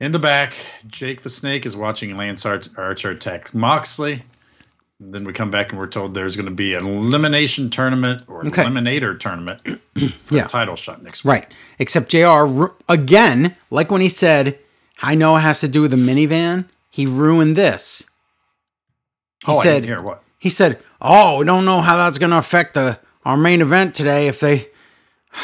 In 0.00 0.12
the 0.12 0.18
back, 0.18 0.54
Jake 0.86 1.22
the 1.22 1.28
Snake 1.30 1.66
is 1.66 1.76
watching 1.76 2.16
Lance 2.16 2.44
Arch- 2.46 2.68
Archer 2.76 3.10
attack 3.10 3.54
Moxley. 3.54 4.22
And 4.98 5.14
then 5.14 5.24
we 5.24 5.32
come 5.32 5.50
back 5.50 5.70
and 5.70 5.78
we're 5.78 5.86
told 5.86 6.12
there's 6.12 6.36
going 6.36 6.44
to 6.48 6.52
be 6.54 6.74
an 6.74 6.86
elimination 6.86 7.70
tournament 7.70 8.22
or 8.28 8.42
an 8.42 8.48
Okay. 8.48 8.64
eliminator 8.64 9.18
tournament 9.18 9.62
for 10.22 10.34
Yeah. 10.34 10.42
the 10.42 10.48
title 10.48 10.76
shot 10.76 11.02
next 11.02 11.24
week. 11.24 11.30
Right. 11.32 11.52
Except 11.78 12.10
JR, 12.10 12.66
again, 12.88 13.56
like 13.70 13.90
when 13.90 14.02
he 14.02 14.10
said, 14.10 14.58
I 15.00 15.14
know 15.14 15.36
it 15.36 15.40
has 15.40 15.60
to 15.60 15.68
do 15.68 15.80
with 15.82 15.92
the 15.92 15.96
minivan, 15.96 16.66
he 16.90 17.06
ruined 17.06 17.56
this. 17.56 18.04
He 19.46 19.52
oh, 19.52 19.58
I 19.58 19.62
said, 19.62 19.74
didn't 19.82 19.86
hear 19.98 20.02
what? 20.02 20.22
he 20.38 20.50
said, 20.50 20.82
Oh, 21.00 21.38
we 21.38 21.46
don't 21.46 21.64
know 21.64 21.80
how 21.80 21.96
that's 21.96 22.18
going 22.18 22.30
to 22.32 22.38
affect 22.38 22.74
the 22.74 22.98
our 23.24 23.38
main 23.38 23.62
event 23.62 23.94
today 23.94 24.28
if 24.28 24.40
they 24.40 24.68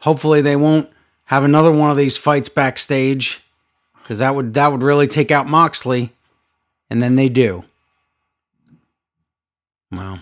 hopefully 0.00 0.40
they 0.40 0.56
won't 0.56 0.90
have 1.24 1.44
another 1.44 1.72
one 1.72 1.90
of 1.90 1.96
these 1.96 2.16
fights 2.16 2.48
backstage 2.48 3.40
cuz 4.04 4.18
that 4.18 4.34
would 4.34 4.54
that 4.54 4.72
would 4.72 4.82
really 4.82 5.06
take 5.06 5.30
out 5.30 5.46
Moxley 5.48 6.12
and 6.90 7.02
then 7.02 7.16
they 7.16 7.28
do. 7.28 7.64
Wow. 9.92 10.20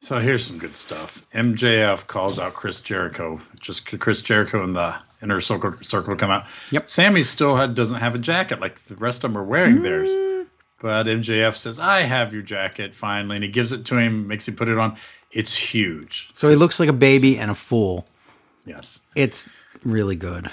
So 0.00 0.18
here's 0.20 0.46
some 0.46 0.58
good 0.58 0.76
stuff. 0.76 1.24
MJF 1.34 2.06
calls 2.06 2.38
out 2.38 2.54
Chris 2.54 2.80
Jericho. 2.80 3.40
Just 3.60 3.98
Chris 3.98 4.22
Jericho 4.22 4.62
and 4.62 4.76
the 4.76 4.94
inner 5.22 5.40
circle 5.40 5.74
circle 5.82 6.14
come 6.16 6.30
out. 6.30 6.44
Yep. 6.70 6.88
Sammy 6.88 7.22
still 7.22 7.56
had, 7.56 7.74
doesn't 7.74 7.98
have 7.98 8.14
a 8.14 8.18
jacket 8.18 8.60
like 8.60 8.84
the 8.86 8.96
rest 8.96 9.24
of 9.24 9.32
them 9.32 9.38
are 9.38 9.44
wearing 9.44 9.82
theirs. 9.82 10.10
Mm. 10.10 10.46
But 10.80 11.06
MJF 11.06 11.56
says, 11.56 11.80
"I 11.80 12.02
have 12.02 12.34
your 12.34 12.42
jacket 12.42 12.94
finally," 12.94 13.36
and 13.36 13.44
he 13.44 13.50
gives 13.50 13.72
it 13.72 13.86
to 13.86 13.96
him, 13.96 14.28
makes 14.28 14.46
him 14.46 14.56
put 14.56 14.68
it 14.68 14.78
on. 14.78 14.96
It's 15.32 15.54
huge. 15.54 16.30
so 16.34 16.48
he 16.48 16.54
looks 16.54 16.78
like 16.78 16.88
a 16.88 16.94
baby 16.94 17.38
and 17.38 17.50
a 17.50 17.54
fool. 17.54 18.06
Yes. 18.66 19.00
It's 19.14 19.48
really 19.84 20.16
good. 20.16 20.50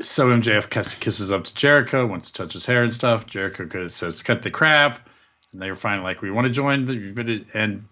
So 0.00 0.28
MJF 0.28 0.70
kisses 0.70 1.32
up 1.32 1.44
to 1.44 1.54
Jericho, 1.54 2.06
wants 2.06 2.30
to 2.30 2.42
touch 2.42 2.52
his 2.52 2.64
hair 2.64 2.82
and 2.82 2.92
stuff. 2.92 3.26
Jericho 3.26 3.64
goes, 3.64 3.94
says, 3.94 4.22
"Cut 4.22 4.42
the 4.42 4.50
crap," 4.50 5.08
and 5.52 5.60
they're 5.60 5.74
finally 5.74 6.04
like, 6.04 6.22
"We 6.22 6.30
want 6.30 6.46
to 6.46 6.52
join 6.52 6.86
the," 6.86 7.44
and 7.52 7.84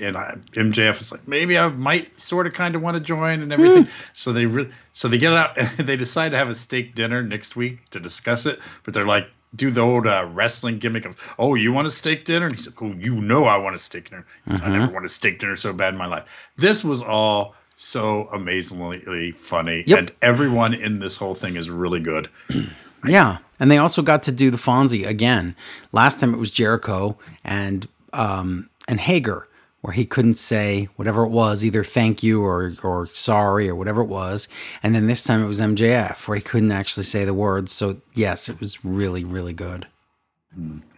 and 0.00 0.16
I, 0.16 0.36
MJF 0.52 1.00
is 1.00 1.10
like, 1.10 1.26
"Maybe 1.26 1.58
I 1.58 1.68
might 1.68 2.18
sort 2.20 2.46
of 2.46 2.52
kind 2.52 2.74
of 2.74 2.82
want 2.82 2.96
to 2.96 3.02
join 3.02 3.40
and 3.40 3.52
everything." 3.52 3.88
So 4.12 4.32
they 4.32 4.44
re- 4.44 4.70
so 4.92 5.08
they 5.08 5.16
get 5.16 5.34
out 5.34 5.56
and 5.56 5.68
they 5.86 5.96
decide 5.96 6.30
to 6.30 6.38
have 6.38 6.50
a 6.50 6.54
steak 6.54 6.94
dinner 6.94 7.22
next 7.22 7.56
week 7.56 7.88
to 7.90 8.00
discuss 8.00 8.46
it, 8.46 8.58
but 8.84 8.94
they're 8.94 9.06
like. 9.06 9.28
Do 9.56 9.70
the 9.70 9.80
old 9.80 10.06
uh, 10.06 10.28
wrestling 10.30 10.78
gimmick 10.78 11.06
of, 11.06 11.34
oh, 11.38 11.54
you 11.54 11.72
want 11.72 11.88
a 11.88 11.90
steak 11.90 12.26
dinner? 12.26 12.44
And 12.44 12.54
he's 12.54 12.68
like, 12.68 12.82
oh, 12.82 12.92
you 12.92 13.14
know 13.14 13.46
I 13.46 13.56
want 13.56 13.74
a 13.74 13.78
steak 13.78 14.10
dinner. 14.10 14.26
I 14.46 14.68
never 14.68 14.92
want 14.92 15.06
a 15.06 15.08
steak 15.08 15.38
dinner 15.38 15.56
so 15.56 15.72
bad 15.72 15.94
in 15.94 15.98
my 15.98 16.04
life. 16.04 16.28
This 16.58 16.84
was 16.84 17.02
all 17.02 17.54
so 17.80 18.28
amazingly 18.32 19.30
funny, 19.32 19.84
Yep. 19.86 19.98
and 19.98 20.12
everyone 20.20 20.74
in 20.74 20.98
this 20.98 21.16
whole 21.16 21.34
thing 21.34 21.56
is 21.56 21.70
really 21.70 22.00
good. 22.00 22.28
Yeah, 23.06 23.38
and 23.60 23.70
they 23.70 23.78
also 23.78 24.02
got 24.02 24.24
to 24.24 24.32
do 24.32 24.50
the 24.50 24.56
Fonzie 24.56 25.06
again. 25.06 25.54
Last 25.92 26.18
time 26.18 26.34
it 26.34 26.38
was 26.38 26.50
Jericho 26.50 27.16
and 27.44 27.86
um, 28.12 28.68
and 28.88 28.98
Hager, 28.98 29.46
where 29.82 29.92
he 29.94 30.04
couldn't 30.04 30.34
say 30.34 30.88
whatever 30.96 31.22
it 31.22 31.28
was, 31.30 31.64
either 31.64 31.84
thank 31.84 32.24
you 32.24 32.42
or 32.42 32.74
or 32.82 33.08
sorry 33.12 33.68
or 33.68 33.76
whatever 33.76 34.00
it 34.00 34.08
was. 34.08 34.48
And 34.82 34.96
then 34.96 35.06
this 35.06 35.22
time 35.22 35.40
it 35.44 35.46
was 35.46 35.60
MJF, 35.60 36.26
where 36.26 36.36
he 36.38 36.42
couldn't 36.42 36.72
actually 36.72 37.04
say 37.04 37.24
the 37.24 37.32
words. 37.32 37.70
So 37.70 38.00
yes, 38.14 38.48
it 38.48 38.58
was 38.60 38.84
really 38.84 39.24
really 39.24 39.52
good. 39.52 39.86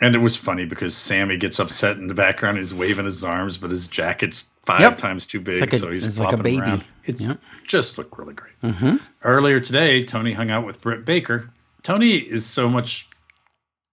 And 0.00 0.14
it 0.14 0.18
was 0.20 0.36
funny 0.36 0.64
because 0.64 0.96
Sammy 0.96 1.36
gets 1.36 1.58
upset 1.58 1.98
in 1.98 2.06
the 2.06 2.14
background. 2.14 2.56
He's 2.56 2.72
waving 2.72 3.04
his 3.04 3.22
arms, 3.22 3.58
but 3.58 3.68
his 3.70 3.88
jacket's 3.88 4.48
five 4.64 4.80
Yep. 4.80 4.96
times 4.98 5.26
too 5.26 5.40
big, 5.40 5.60
like 5.60 5.72
a- 5.74 5.78
so 5.78 5.90
he's 5.90 6.04
it's 6.04 6.18
like 6.18 6.28
a 6.28 6.30
flopping 6.36 6.42
baby. 6.60 6.62
around. 6.62 6.84
It's 7.04 7.20
Yep. 7.22 7.38
just 7.66 7.98
looked 7.98 8.18
really 8.18 8.32
great. 8.34 8.54
Mm-hmm. 8.64 8.96
Earlier 9.22 9.60
today, 9.60 10.02
Tony 10.04 10.32
hung 10.32 10.50
out 10.50 10.64
with 10.64 10.80
Britt 10.80 11.04
Baker. 11.04 11.50
Tony 11.82 12.12
is 12.12 12.46
so 12.46 12.68
much 12.70 13.06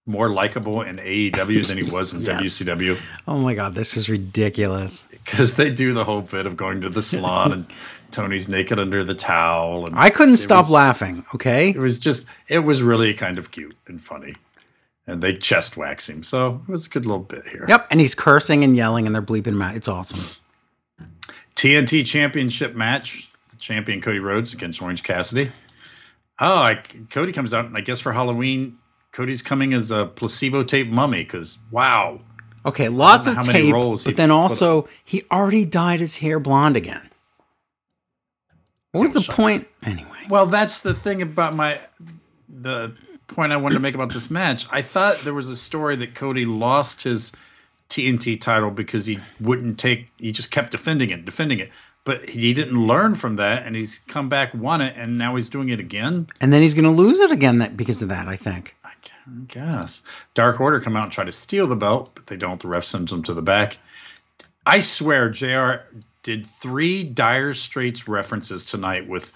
more 0.06 0.30
likable 0.30 0.80
in 0.80 0.96
AEW 0.98 1.66
than 1.66 1.76
he 1.76 1.82
was 1.92 2.14
in 2.14 2.22
Yes. 2.22 2.40
WCW 2.62 2.96
Oh 3.26 3.38
my 3.38 3.52
god, 3.54 3.74
this 3.74 3.94
is 3.94 4.08
ridiculous. 4.08 5.06
because 5.10 5.54
they 5.56 5.70
do 5.70 5.92
the 5.92 6.04
whole 6.04 6.22
bit 6.22 6.46
of 6.46 6.56
going 6.56 6.80
to 6.80 6.88
the 6.88 7.02
salon 7.02 7.52
and 7.52 7.66
Tony's 8.10 8.48
naked 8.48 8.80
under 8.80 9.04
the 9.04 9.12
towel. 9.12 9.84
And 9.84 9.94
I 9.98 10.08
couldn't 10.08 10.38
stop 10.38 10.64
was- 10.64 10.70
laughing. 10.70 11.26
Okay, 11.34 11.70
It 11.70 11.76
was 11.76 11.98
just, 11.98 12.26
it 12.48 12.60
was 12.60 12.82
really 12.82 13.12
kind 13.12 13.36
of 13.36 13.50
cute 13.50 13.76
and 13.86 14.00
funny. 14.00 14.34
And 15.08 15.20
they 15.22 15.32
chest 15.34 15.76
wax 15.76 16.08
him. 16.08 16.22
So 16.22 16.62
it 16.68 16.70
was 16.70 16.86
a 16.86 16.90
good 16.90 17.06
little 17.06 17.22
bit 17.22 17.48
here. 17.48 17.64
yep, 17.68 17.88
and 17.90 17.98
he's 17.98 18.14
cursing 18.14 18.62
and 18.62 18.76
yelling, 18.76 19.06
and 19.06 19.14
they're 19.14 19.22
bleeping 19.22 19.48
him 19.48 19.62
out. 19.62 19.74
It's 19.74 19.88
awesome. 19.88 20.20
TNT 21.56 22.06
Championship 22.06 22.76
match. 22.76 23.30
The 23.50 23.56
champion 23.56 24.00
Cody 24.00 24.20
Rhodes 24.20 24.54
against 24.54 24.80
Orange 24.80 25.02
Cassidy. 25.02 25.50
Oh, 26.40 26.58
I, 26.62 26.74
Cody 27.10 27.32
comes 27.32 27.52
out, 27.52 27.64
and 27.64 27.76
I 27.76 27.80
guess 27.80 27.98
for 27.98 28.12
Halloween, 28.12 28.78
Cody's 29.10 29.42
coming 29.42 29.72
as 29.72 29.90
a 29.90 30.06
placebo 30.06 30.62
tape 30.62 30.88
mummy 30.88 31.24
because 31.24 31.58
wow, 31.72 32.20
Okay, 32.68 32.88
lots 32.88 33.26
of 33.26 33.40
tape, 33.42 33.72
but 33.72 34.16
then 34.16 34.28
put 34.28 34.34
also 34.34 34.88
he 35.04 35.22
already 35.30 35.64
dyed 35.64 36.00
his 36.00 36.18
hair 36.18 36.38
blonde 36.38 36.76
again. 36.76 37.08
What 38.92 39.00
was 39.00 39.12
the 39.14 39.32
point? 39.32 39.66
Anyway, 39.84 40.26
Well, 40.28 40.46
that's 40.46 40.80
the 40.80 40.92
thing 40.92 41.22
about 41.22 41.54
my 41.54 41.80
the 42.48 42.94
point 43.28 43.52
I 43.52 43.56
wanted 43.56 43.74
to 43.74 43.80
make 43.80 43.94
about 43.94 44.12
this 44.12 44.30
match. 44.30 44.66
I 44.72 44.82
thought 44.82 45.18
there 45.20 45.34
was 45.34 45.50
a 45.50 45.56
story 45.56 45.96
that 45.96 46.14
Cody 46.14 46.44
lost 46.44 47.02
his 47.02 47.32
TNT 47.88 48.40
title 48.40 48.70
because 48.70 49.06
he 49.06 49.18
wouldn't 49.40 49.78
take 49.78 50.08
he 50.18 50.32
just 50.32 50.50
kept 50.50 50.72
defending 50.72 51.10
it, 51.10 51.24
defending 51.24 51.58
it. 51.58 51.70
But 52.04 52.28
he 52.28 52.54
didn't 52.54 52.86
learn 52.86 53.14
from 53.14 53.36
that 53.36 53.66
and 53.66 53.76
he's 53.76 53.98
come 53.98 54.28
back 54.28 54.54
won 54.54 54.80
it 54.80 54.94
and 54.96 55.18
now 55.18 55.36
he's 55.36 55.48
doing 55.48 55.68
it 55.68 55.80
again. 55.80 56.26
and 56.40 56.52
then 56.52 56.62
he's 56.62 56.74
going 56.74 56.84
to 56.84 56.90
lose 56.90 57.20
it 57.20 57.30
again 57.30 57.58
that 57.58 57.76
because 57.76 58.02
of 58.02 58.08
that. 58.08 58.28
I 58.28 58.36
think. 58.36 58.74
I 58.84 58.90
guess. 59.46 60.02
Dark 60.34 60.60
Order 60.60 60.80
come 60.80 60.96
out 60.96 61.04
and 61.04 61.12
try 61.12 61.24
to 61.24 61.32
steal 61.32 61.66
the 61.66 61.76
belt, 61.76 62.10
but 62.14 62.26
they 62.26 62.36
don't. 62.36 62.60
The 62.60 62.68
ref 62.68 62.84
sends 62.84 63.10
them 63.10 63.22
to 63.24 63.34
the 63.34 63.42
back. 63.42 63.78
I 64.66 64.80
swear, 64.80 65.30
JR 65.30 65.84
did 66.22 66.44
three 66.44 67.04
Dire 67.04 67.54
Straits 67.54 68.08
references 68.08 68.64
tonight 68.64 69.08
with 69.08 69.32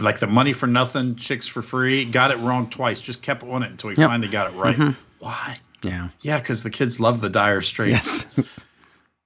like 0.00 0.18
the 0.20 0.26
money 0.26 0.52
for 0.52 0.66
nothing, 0.66 1.16
chicks 1.16 1.46
for 1.46 1.60
free. 1.62 2.04
Got 2.04 2.30
it 2.30 2.38
wrong 2.38 2.70
twice. 2.70 3.00
Just 3.00 3.22
kept 3.22 3.42
on 3.42 3.62
it 3.62 3.70
until 3.70 3.90
he 3.90 3.96
Yep. 4.00 4.08
finally 4.08 4.28
got 4.28 4.46
it 4.52 4.56
right. 4.56 4.76
Mhm. 4.76 4.96
Why? 5.18 5.58
Yeah. 5.82 6.08
Yeah, 6.20 6.38
because 6.38 6.62
the 6.62 6.70
kids 6.70 6.98
love 7.00 7.20
the 7.20 7.28
Dire 7.28 7.60
Straits. 7.60 8.28
Yes. 8.36 8.48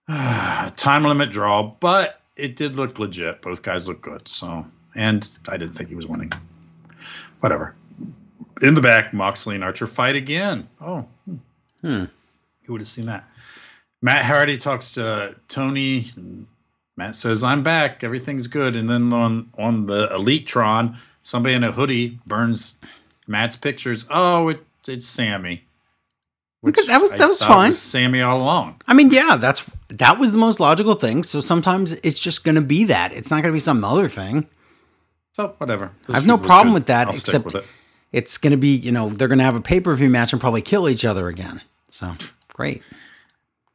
Time 0.77 1.03
limit 1.05 1.31
draw, 1.31 1.63
but 1.81 2.21
it 2.37 2.57
did 2.57 2.77
look 2.77 2.99
legit. 2.99 3.43
Both 3.43 3.63
guys 3.63 3.89
look 3.89 4.03
good. 4.03 4.27
So, 4.29 4.67
and 4.95 5.27
I 5.49 5.57
didn't 5.57 5.75
think 5.75 5.89
he 5.89 5.95
was 5.95 6.07
winning. 6.07 6.33
Whatever. 7.41 7.75
In 8.63 8.75
the 8.75 8.81
back, 8.81 9.13
Moxley 9.13 9.55
and 9.55 9.65
Archer 9.65 9.87
fight 9.87 10.17
again. 10.17 10.69
Oh, 10.81 11.07
Hmm. 11.83 12.05
who 12.65 12.73
would 12.73 12.81
have 12.81 12.89
seen 12.89 13.07
that? 13.07 13.29
Matt 14.03 14.25
Hardy 14.25 14.57
talks 14.59 14.91
to 14.93 15.37
Tony. 15.49 16.07
Matt 16.97 17.15
says, 17.15 17.45
"I'm 17.45 17.63
back. 17.63 18.03
Everything's 18.05 18.47
good." 18.47 18.75
And 18.77 18.89
then 18.89 19.13
on 19.13 19.51
on 19.59 19.87
the 19.87 20.09
Elitron, 20.09 20.97
somebody 21.21 21.55
in 21.55 21.65
a 21.65 21.73
hoodie 21.73 22.19
burns 22.27 22.81
Matt's 23.27 23.57
pictures. 23.57 24.05
Oh, 24.11 24.49
it, 24.49 24.65
it's 24.89 25.07
Sammy. 25.07 25.65
Okay, 26.67 26.83
that 26.87 27.01
was- 27.01 27.17
that 27.17 27.29
was 27.29 27.43
fine. 27.43 27.73
Sammy 27.73 28.23
all 28.23 28.39
along. 28.39 28.81
I 28.89 28.95
mean, 28.95 29.11
yeah, 29.11 29.37
that's 29.37 29.69
that 29.89 30.19
was 30.19 30.33
the 30.33 30.39
most 30.39 30.59
logical 30.59 30.95
thing. 30.95 31.23
So 31.23 31.41
sometimes 31.41 31.93
it's 31.93 32.19
just 32.19 32.45
going 32.45 32.55
to 32.57 32.61
be 32.61 32.85
that. 32.85 33.13
It's 33.13 33.31
not 33.31 33.43
going 33.43 33.53
to 33.53 33.57
be 33.57 33.61
some 33.61 33.85
other 33.85 34.09
thing. 34.09 34.47
So 35.33 35.55
whatever. 35.59 35.93
I 36.09 36.15
have 36.15 36.27
no 36.27 36.39
problem 36.39 36.73
with 36.75 36.87
that, 36.87 37.09
I'll 37.09 37.13
except- 37.15 37.45
with 37.45 37.55
it. 37.57 37.65
It's 38.13 38.39
going 38.39 38.53
to 38.53 38.57
be, 38.57 38.75
you 38.75 38.91
know, 38.93 39.11
they're 39.11 39.29
going 39.29 39.39
to 39.39 39.45
have 39.45 39.57
a 39.57 39.61
pay 39.61 39.79
per 39.81 39.95
view 39.95 40.09
match 40.09 40.33
and 40.33 40.41
probably 40.41 40.63
kill 40.63 40.89
each 40.89 41.05
other 41.05 41.29
again. 41.29 41.61
So 41.91 42.15
great. 42.55 42.83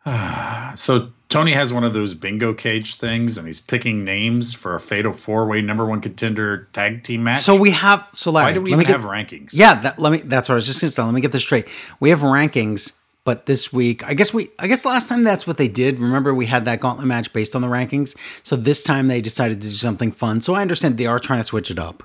so 0.76 1.12
Tony 1.32 1.54
has 1.54 1.72
one 1.72 1.86
of 1.86 1.94
those 1.94 2.14
bingo 2.14 2.54
cage 2.54 2.96
things, 2.96 3.38
and 3.38 3.48
he's 3.48 3.62
picking 3.62 4.04
names 4.04 4.54
for 4.54 4.76
a 4.76 4.80
fatal 4.82 5.14
four 5.14 5.48
way 5.48 5.62
number 5.62 5.86
one 5.86 6.02
contender 6.02 6.68
tag 6.74 7.04
team 7.04 7.24
match. 7.24 7.42
So 7.42 7.56
we 7.56 7.72
have. 7.72 8.06
So 8.12 8.32
Larry, 8.32 8.48
why 8.48 8.54
do 8.54 8.62
we 8.62 8.72
let 8.72 8.78
me 8.78 8.84
even 8.84 8.94
get, 8.94 9.00
have 9.00 9.10
rankings? 9.10 9.52
Yeah, 9.54 9.76
that, 9.76 9.98
let 9.98 10.12
me. 10.12 10.18
That's 10.18 10.50
what 10.50 10.54
I 10.54 10.58
was 10.58 10.68
just 10.68 10.82
going 10.82 10.90
to 10.90 10.92
say. 10.92 11.02
Let 11.02 11.14
me 11.14 11.22
get 11.22 11.32
this 11.32 11.42
straight. 11.42 11.68
We 12.02 12.10
have 12.10 12.20
rankings, 12.20 12.98
but 13.24 13.46
this 13.46 13.72
week, 13.72 14.06
I 14.06 14.14
guess 14.14 14.34
we. 14.34 14.50
I 14.60 14.68
guess 14.68 14.84
last 14.84 15.08
time 15.08 15.24
that's 15.24 15.48
what 15.48 15.58
they 15.58 15.70
did. 15.70 16.00
Remember, 16.00 16.34
we 16.34 16.48
had 16.48 16.66
that 16.66 16.82
gauntlet 16.82 17.08
match 17.08 17.32
based 17.32 17.56
on 17.56 17.62
the 17.62 17.70
rankings. 17.70 18.14
So 18.44 18.58
this 18.58 18.84
time 18.84 19.08
they 19.08 19.22
decided 19.22 19.62
to 19.62 19.70
do 19.70 19.74
something 19.74 20.12
fun. 20.12 20.42
So 20.42 20.54
I 20.54 20.62
understand 20.62 20.98
they 20.98 21.06
are 21.06 21.18
trying 21.18 21.40
to 21.40 21.46
switch 21.46 21.72
it 21.72 21.80
up. 21.80 22.04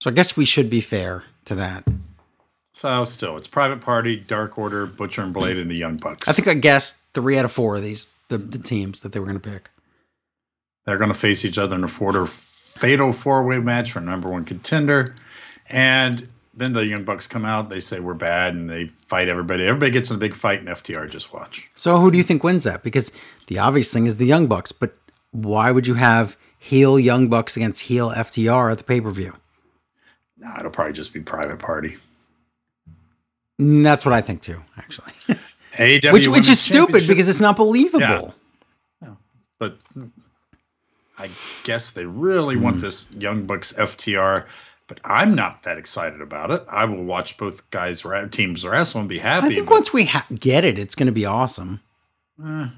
So 0.00 0.08
I 0.08 0.14
guess 0.14 0.34
we 0.34 0.46
should 0.46 0.70
be 0.70 0.80
fair 0.80 1.24
to 1.44 1.54
that. 1.56 1.84
So 2.72 3.04
still, 3.04 3.36
it's 3.36 3.48
Private 3.48 3.82
Party, 3.82 4.16
Dark 4.16 4.56
Order, 4.58 4.86
Butcher 4.86 5.22
and 5.22 5.34
Blade, 5.34 5.58
and 5.58 5.70
the 5.70 5.76
Young 5.76 5.98
Bucks. 5.98 6.26
I 6.26 6.32
think 6.32 6.48
I 6.48 6.54
guessed 6.54 7.02
three 7.12 7.38
out 7.38 7.44
of 7.44 7.52
four 7.52 7.76
of 7.76 7.82
these 7.82 8.06
the, 8.28 8.38
the 8.38 8.58
teams 8.58 9.00
that 9.00 9.12
they 9.12 9.20
were 9.20 9.26
going 9.26 9.40
to 9.40 9.50
pick. 9.50 9.70
they're 10.84 10.98
going 10.98 11.12
to 11.12 11.18
face 11.18 11.44
each 11.44 11.58
other 11.58 11.76
in 11.76 11.84
a 11.84 11.88
four 11.88 12.26
fatal 12.26 13.12
four 13.12 13.44
way 13.44 13.58
match 13.58 13.92
for 13.92 14.00
number 14.00 14.28
one 14.28 14.44
contender, 14.44 15.14
and 15.70 16.28
then 16.54 16.72
the 16.72 16.86
Young 16.86 17.04
Bucks 17.04 17.26
come 17.26 17.44
out. 17.44 17.68
They 17.70 17.80
say 17.80 18.00
we're 18.00 18.14
bad, 18.14 18.54
and 18.54 18.68
they 18.68 18.86
fight 18.86 19.28
everybody. 19.28 19.66
Everybody 19.66 19.90
gets 19.92 20.10
in 20.10 20.16
a 20.16 20.18
big 20.20 20.34
fight, 20.34 20.60
and 20.60 20.68
FTR 20.68 21.08
just 21.10 21.32
watch. 21.32 21.68
So 21.74 21.98
who 21.98 22.10
do 22.10 22.18
you 22.18 22.24
think 22.24 22.42
wins 22.42 22.64
that? 22.64 22.82
Because 22.82 23.12
the 23.48 23.58
obvious 23.58 23.92
thing 23.92 24.06
is 24.06 24.16
the 24.16 24.26
Young 24.26 24.46
Bucks, 24.46 24.72
but 24.72 24.94
why 25.32 25.70
would 25.70 25.86
you 25.86 25.94
have 25.94 26.36
heel 26.58 26.98
Young 26.98 27.28
Bucks 27.28 27.56
against 27.56 27.82
heel 27.82 28.10
FTR 28.10 28.72
at 28.72 28.78
the 28.78 28.84
pay 28.84 29.00
per 29.00 29.10
view? 29.10 29.34
Nah, 30.38 30.58
it'll 30.58 30.70
probably 30.70 30.92
just 30.92 31.12
be 31.12 31.20
Private 31.20 31.58
Party. 31.58 31.96
Mm, 33.60 33.82
that's 33.82 34.04
what 34.04 34.12
I 34.14 34.20
think 34.20 34.42
too, 34.42 34.62
actually. 34.76 35.12
AEW 35.76 36.12
which 36.12 36.28
which 36.28 36.48
is 36.48 36.60
stupid 36.60 37.06
because 37.06 37.28
it's 37.28 37.40
not 37.40 37.56
believable. 37.56 38.34
Yeah. 39.02 39.14
but 39.58 39.76
I 41.18 41.30
guess 41.64 41.90
they 41.90 42.04
really 42.04 42.56
Hmm. 42.56 42.62
want 42.62 42.80
this 42.80 43.10
Young 43.14 43.46
Bucks 43.46 43.72
FTR. 43.72 44.46
But 44.88 45.00
I'm 45.04 45.34
not 45.34 45.64
that 45.64 45.78
excited 45.78 46.20
about 46.20 46.50
it. 46.52 46.62
I 46.70 46.84
will 46.84 47.02
watch 47.02 47.36
both 47.38 47.68
guys 47.70 48.04
ra- 48.04 48.26
teams 48.26 48.64
wrestle 48.64 49.00
and 49.00 49.08
be 49.08 49.18
happy. 49.18 49.46
I 49.46 49.48
think 49.48 49.66
but, 49.66 49.74
once 49.74 49.92
we 49.92 50.04
ha- 50.04 50.26
get 50.38 50.64
it, 50.64 50.78
it's 50.78 50.94
going 50.94 51.06
to 51.06 51.12
be 51.12 51.24
awesome. 51.24 51.80
eh. 52.44 52.68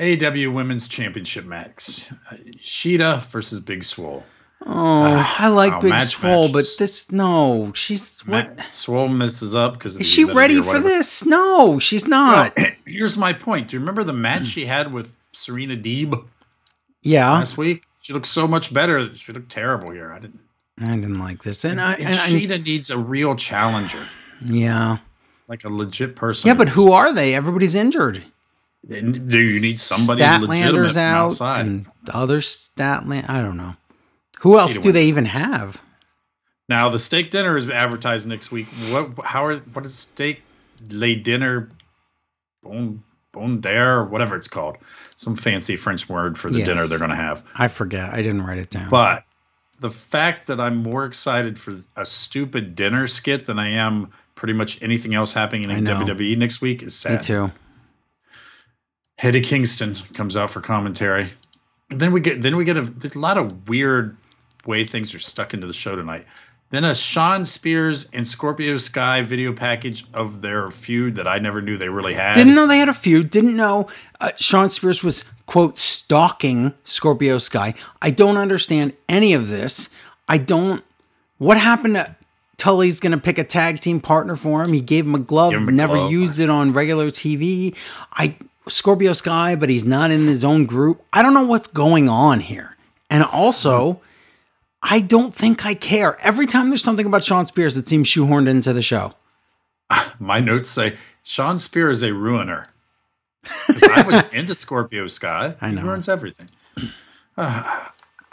AEW 0.00 0.52
Women's 0.52 0.88
Championship 0.88 1.44
match: 1.44 2.10
Uh, 2.30 2.36
Shida 2.58 3.20
versus 3.26 3.60
Big 3.60 3.84
Swole. 3.84 4.24
Oh, 4.64 5.04
uh, 5.04 5.24
I 5.38 5.48
like 5.48 5.72
oh, 5.72 5.80
Big 5.80 5.90
match 5.90 6.04
Swole, 6.04 6.52
but 6.52 6.64
this 6.78 7.10
no, 7.10 7.72
she's 7.74 8.20
what? 8.20 8.56
Matt 8.56 8.72
Swole 8.72 9.08
messes 9.08 9.54
up 9.54 9.74
because 9.74 9.98
Is 9.98 10.08
she 10.08 10.24
ready 10.24 10.60
for 10.62 10.78
this? 10.78 11.26
No, 11.26 11.78
she's 11.78 12.06
not. 12.06 12.56
Here's 12.86 13.18
my 13.18 13.32
point. 13.32 13.68
Do 13.68 13.76
you 13.76 13.80
remember 13.80 14.04
the 14.04 14.12
match 14.12 14.46
she 14.46 14.64
had 14.64 14.92
with 14.92 15.12
Serena 15.32 15.76
Deeb 15.76 16.24
yeah, 17.02 17.30
last 17.30 17.58
week? 17.58 17.84
She 18.02 18.12
looked 18.12 18.26
so 18.26 18.46
much 18.46 18.72
better. 18.72 19.14
She 19.16 19.32
looked 19.32 19.50
terrible 19.50 19.90
here. 19.90 20.12
I 20.12 20.18
didn't. 20.20 20.40
I 20.80 20.94
didn't 20.94 21.18
like 21.18 21.42
this, 21.42 21.64
and 21.64 21.80
I, 21.80 21.94
And, 21.94 22.04
and 22.04 22.52
I 22.52 22.56
needs 22.58 22.90
a 22.90 22.98
real 22.98 23.36
challenger, 23.36 24.08
yeah, 24.44 24.98
like 25.48 25.64
a 25.64 25.68
legit 25.68 26.16
person. 26.16 26.48
yeah, 26.48 26.54
but 26.54 26.68
who 26.70 26.92
are 26.92 27.12
they? 27.12 27.34
Everybody's 27.34 27.74
injured. 27.74 28.24
And 28.90 29.30
do 29.30 29.38
you 29.38 29.60
need 29.60 29.78
somebody 29.78 30.22
Statlander's 30.22 30.96
out, 30.96 31.26
outside? 31.26 31.66
and 31.66 31.86
other 32.12 32.40
Statland. 32.40 33.28
I 33.28 33.40
don't 33.40 33.56
know. 33.56 33.76
Who 34.42 34.58
else 34.58 34.76
do 34.78 34.90
they 34.90 35.06
even 35.06 35.24
have? 35.24 35.80
Now 36.68 36.88
the 36.88 36.98
steak 36.98 37.30
dinner 37.30 37.56
is 37.56 37.68
advertised 37.70 38.26
next 38.26 38.50
week. 38.50 38.66
What? 38.90 39.24
How 39.24 39.44
are? 39.44 39.56
What 39.58 39.84
is 39.84 39.94
steak 39.94 40.42
lay 40.90 41.14
dinner? 41.14 41.68
Bon 42.64 43.02
bon 43.32 43.60
dare, 43.60 44.04
whatever 44.04 44.34
it's 44.36 44.48
called. 44.48 44.78
Some 45.16 45.36
fancy 45.36 45.76
French 45.76 46.08
word 46.08 46.36
for 46.36 46.50
the 46.50 46.58
Yes. 46.58 46.66
dinner 46.66 46.86
they're 46.86 46.98
going 46.98 47.10
to 47.10 47.16
have. 47.16 47.42
I 47.56 47.68
forget. 47.68 48.12
I 48.12 48.16
didn't 48.16 48.42
write 48.42 48.58
it 48.58 48.70
down. 48.70 48.90
But 48.90 49.24
the 49.80 49.90
fact 49.90 50.48
that 50.48 50.60
I'm 50.60 50.76
more 50.76 51.04
excited 51.04 51.58
for 51.58 51.76
a 51.96 52.04
stupid 52.04 52.74
dinner 52.74 53.06
skit 53.06 53.46
than 53.46 53.58
I 53.58 53.68
am 53.70 54.10
pretty 54.34 54.54
much 54.54 54.82
anything 54.82 55.14
else 55.14 55.32
happening 55.32 55.70
in. 55.70 55.84
WWE 55.84 56.36
next 56.36 56.60
week 56.60 56.82
is 56.82 56.94
sad. 56.96 57.20
Me 57.20 57.24
too. 57.24 57.52
Eddie 59.18 59.40
Kingston 59.40 59.94
comes 60.14 60.36
out 60.36 60.50
for 60.50 60.60
commentary. 60.60 61.30
And 61.90 62.00
then 62.00 62.12
we 62.12 62.20
get 62.20 62.42
then 62.42 62.56
we 62.56 62.64
get 62.64 62.76
a, 62.76 62.82
there's 62.82 63.14
a 63.14 63.20
lot 63.20 63.38
of 63.38 63.68
weird 63.68 64.16
way 64.66 64.84
things 64.84 65.14
are 65.14 65.18
stuck 65.18 65.54
into 65.54 65.66
the 65.66 65.72
show 65.72 65.96
tonight. 65.96 66.26
Then 66.70 66.84
a 66.84 66.94
Shawn 66.94 67.44
Spears 67.44 68.08
and 68.14 68.26
Scorpio 68.26 68.78
Sky 68.78 69.20
video 69.20 69.52
package 69.52 70.06
of 70.14 70.40
their 70.40 70.70
feud 70.70 71.16
that 71.16 71.28
I 71.28 71.38
never 71.38 71.60
knew 71.60 71.76
they 71.76 71.90
really 71.90 72.14
had. 72.14 72.32
Didn't 72.32 72.54
know 72.54 72.66
they 72.66 72.78
had 72.78 72.88
a 72.88 72.94
feud. 72.94 73.28
Didn't 73.28 73.56
know 73.56 73.88
uh, 74.20 74.30
Shawn 74.36 74.70
Spears 74.70 75.04
was 75.04 75.24
quote 75.44 75.76
stalking 75.76 76.72
Scorpio 76.84 77.36
Sky. 77.36 77.74
I 78.00 78.10
don't 78.10 78.38
understand 78.38 78.94
any 79.06 79.34
of 79.34 79.48
this. 79.48 79.90
I 80.28 80.38
don't. 80.38 80.82
What 81.36 81.58
happened 81.58 81.96
to 81.96 82.16
Tully's 82.56 83.00
going 83.00 83.12
to 83.12 83.18
pick 83.18 83.36
a 83.36 83.44
tag 83.44 83.80
team 83.80 84.00
partner 84.00 84.34
for 84.34 84.62
him? 84.64 84.72
He 84.72 84.80
gave 84.80 85.04
him 85.04 85.14
a 85.14 85.18
glove. 85.18 85.52
Him 85.52 85.68
a 85.68 85.72
never 85.72 85.96
glove. 85.96 86.10
used 86.10 86.38
it 86.38 86.48
on 86.48 86.72
regular 86.72 87.08
TV. 87.08 87.76
I 88.14 88.36
Scorpio 88.66 89.12
Sky, 89.12 89.56
but 89.56 89.68
he's 89.68 89.84
not 89.84 90.10
in 90.10 90.26
his 90.26 90.42
own 90.42 90.64
group. 90.64 91.04
I 91.12 91.20
don't 91.20 91.34
know 91.34 91.44
what's 91.44 91.66
going 91.66 92.08
on 92.08 92.40
here. 92.40 92.78
And 93.10 93.24
also, 93.24 94.00
I 94.82 95.00
don't 95.00 95.34
think 95.34 95.64
I 95.64 95.74
care. 95.74 96.16
Every 96.20 96.46
time 96.46 96.68
there's 96.68 96.82
something 96.82 97.06
about 97.06 97.22
Shawn 97.24 97.46
Spears, 97.46 97.74
that 97.76 97.86
seems 97.88 98.08
shoehorned 98.08 98.48
into 98.48 98.72
the 98.72 98.82
show. 98.82 99.14
My 100.18 100.40
notes 100.40 100.68
say 100.68 100.96
Shawn 101.22 101.58
Spears 101.58 101.98
is 101.98 102.10
a 102.10 102.14
ruiner. 102.14 102.66
I 103.68 104.04
was 104.06 104.28
into 104.32 104.54
Scorpio 104.54 105.06
Sky. 105.06 105.54
I 105.60 105.70
know. 105.70 105.82
He 105.82 105.86
ruins 105.88 106.08
everything. 106.08 106.48
Uh, 107.36 107.86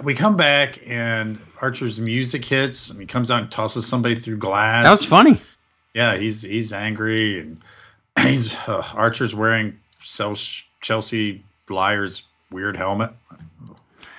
we 0.03 0.13
come 0.15 0.35
back 0.37 0.79
and 0.87 1.39
Archer's 1.61 1.99
music 1.99 2.43
hits 2.45 2.89
and 2.89 2.99
he 2.99 3.05
comes 3.05 3.31
out 3.31 3.41
and 3.43 3.51
tosses 3.51 3.85
somebody 3.85 4.15
through 4.15 4.37
glass. 4.37 4.85
That 4.85 4.91
was 4.91 5.05
funny. 5.05 5.41
yeah, 5.93 6.15
he's 6.17 6.41
he's 6.41 6.73
angry 6.73 7.39
and 7.41 7.61
he's 8.19 8.55
uh, 8.67 8.85
Archer's 8.93 9.35
wearing 9.35 9.79
Chelsea 10.81 11.43
Liar's 11.69 12.23
weird 12.51 12.75
helmet. 12.77 13.11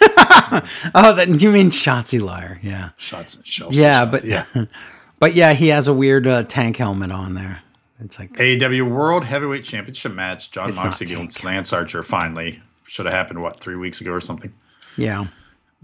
Oh, 0.95 1.15
that 1.15 1.29
you 1.41 1.51
mean 1.53 1.71
Shotzi 1.71 2.21
Liar? 2.21 2.59
Yeah, 2.63 2.91
Shots, 2.97 3.41
Chelsea 3.45 3.77
yeah, 3.77 4.01
shots. 4.05 4.11
but 4.11 4.25
yeah. 4.25 4.45
but 5.19 5.35
yeah, 5.35 5.53
he 5.53 5.69
has 5.69 5.87
a 5.89 5.95
weird 5.95 6.27
uh, 6.27 6.43
tank 6.45 6.77
helmet 6.79 7.13
on 7.13 7.35
there. 7.35 7.61
It's 8.03 8.19
like 8.19 8.33
AEW 8.33 8.91
World 8.91 9.25
Heavyweight 9.25 9.63
Championship 9.65 10.13
match. 10.13 10.51
Jon 10.51 10.75
Moxley 10.75 11.07
against. 11.15 11.45
Lance 11.45 11.73
Archer. 11.73 12.03
Finally, 12.03 12.61
should 12.87 13.07
have 13.07 13.15
happened 13.15 13.43
what 13.43 13.61
three 13.61 13.77
weeks 13.77 14.01
ago 14.01 14.13
or 14.13 14.21
something. 14.21 14.53
yeah, 14.97 15.27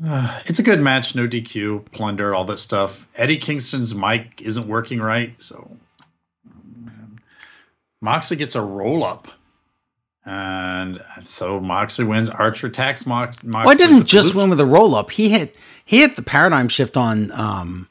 Uh, 0.04 0.40
it's 0.46 0.58
a 0.58 0.62
good 0.64 0.80
match. 0.80 1.14
No 1.14 1.28
DQ, 1.28 1.92
plunder, 1.92 2.34
all 2.34 2.44
that 2.46 2.58
stuff. 2.58 3.06
Eddie 3.16 3.36
Kingston's 3.38 3.94
mic 3.94 4.40
isn't 4.42 4.66
working 4.66 4.98
right, 5.00 5.40
so 5.40 5.70
Moxley 8.00 8.36
gets 8.36 8.54
a 8.54 8.62
roll 8.62 9.04
up. 9.04 9.28
And 10.26 11.00
so 11.24 11.60
Moxley 11.60 12.04
wins. 12.04 12.28
Archer 12.28 12.66
attacks 12.66 13.06
Mox. 13.06 13.44
Moxley 13.44 13.66
well, 13.66 13.78
doesn't 13.78 14.06
just 14.06 14.34
win 14.34 14.50
with 14.50 14.60
a 14.60 14.66
roll 14.66 14.94
up. 14.96 15.12
He 15.12 15.30
hit 15.30 15.56
he 15.84 16.00
hit 16.00 16.16
the 16.16 16.22
paradigm 16.22 16.68
shift 16.68 16.96
on 16.96 17.30
um 17.30 17.88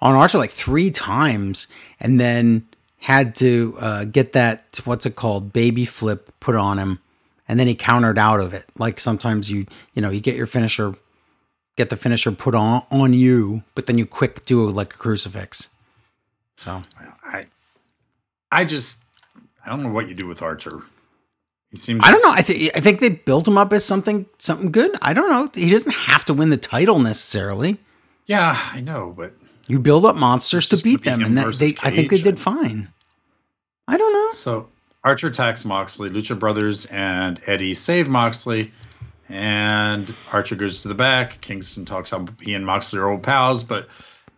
on 0.00 0.14
Archer 0.14 0.38
like 0.38 0.50
three 0.50 0.90
times, 0.92 1.66
and 1.98 2.20
then 2.20 2.68
had 2.98 3.34
to 3.36 3.76
uh, 3.80 4.04
get 4.04 4.32
that 4.32 4.80
what's 4.84 5.06
it 5.06 5.16
called 5.16 5.52
baby 5.52 5.84
flip 5.84 6.32
put 6.38 6.54
on 6.54 6.78
him, 6.78 7.00
and 7.48 7.58
then 7.58 7.66
he 7.66 7.74
countered 7.74 8.16
out 8.16 8.38
of 8.38 8.54
it. 8.54 8.64
Like 8.78 9.00
sometimes 9.00 9.50
you 9.50 9.66
you 9.92 10.02
know 10.02 10.10
you 10.10 10.20
get 10.20 10.36
your 10.36 10.46
finisher, 10.46 10.94
get 11.76 11.90
the 11.90 11.96
finisher 11.96 12.30
put 12.30 12.54
on 12.54 12.84
on 12.92 13.12
you, 13.12 13.64
but 13.74 13.86
then 13.86 13.98
you 13.98 14.06
quick 14.06 14.44
do 14.44 14.68
like 14.70 14.94
a 14.94 14.98
crucifix. 14.98 15.68
So 16.56 16.80
I, 17.24 17.46
I 18.52 18.64
just, 18.64 19.02
I 19.64 19.70
don't 19.70 19.82
know 19.82 19.90
what 19.90 20.08
you 20.08 20.14
do 20.14 20.28
with 20.28 20.42
Archer. 20.42 20.82
He 21.72 21.78
seems. 21.78 22.04
I 22.04 22.10
don't 22.10 22.22
know. 22.22 22.30
I 22.30 22.42
think 22.42 22.76
I 22.76 22.80
think 22.80 23.00
they 23.00 23.08
built 23.08 23.48
him 23.48 23.56
up 23.56 23.72
as 23.72 23.82
something 23.84 24.26
something 24.38 24.70
good. 24.70 24.94
I 25.00 25.14
don't 25.14 25.30
know. 25.30 25.48
He 25.54 25.70
doesn't 25.70 25.92
have 25.92 26.24
to 26.26 26.34
win 26.34 26.50
the 26.50 26.58
title 26.58 26.98
necessarily. 26.98 27.78
Yeah, 28.26 28.56
I 28.72 28.80
know, 28.80 29.12
but 29.16 29.32
you 29.68 29.78
build 29.78 30.04
up 30.04 30.14
monsters 30.14 30.68
to 30.68 30.76
beat 30.76 31.02
them, 31.02 31.22
and 31.22 31.36
that, 31.38 31.54
they 31.54 31.72
I 31.82 31.90
think 31.90 32.10
they 32.10 32.20
did 32.20 32.38
fine. 32.38 32.92
I 33.88 33.96
don't 33.96 34.12
know. 34.12 34.32
So 34.32 34.68
Archer 35.02 35.28
attacks 35.28 35.64
Moxley. 35.64 36.10
Lucha 36.10 36.38
Brothers 36.38 36.84
and 36.86 37.40
Eddie 37.46 37.72
save 37.72 38.06
Moxley, 38.06 38.70
and 39.30 40.14
Archer 40.30 40.56
goes 40.56 40.82
to 40.82 40.88
the 40.88 40.94
back. 40.94 41.40
Kingston 41.40 41.86
talks 41.86 42.10
how 42.10 42.26
he 42.42 42.52
and 42.52 42.66
Moxley 42.66 42.98
are 42.98 43.08
old 43.08 43.22
pals, 43.22 43.64
but 43.64 43.88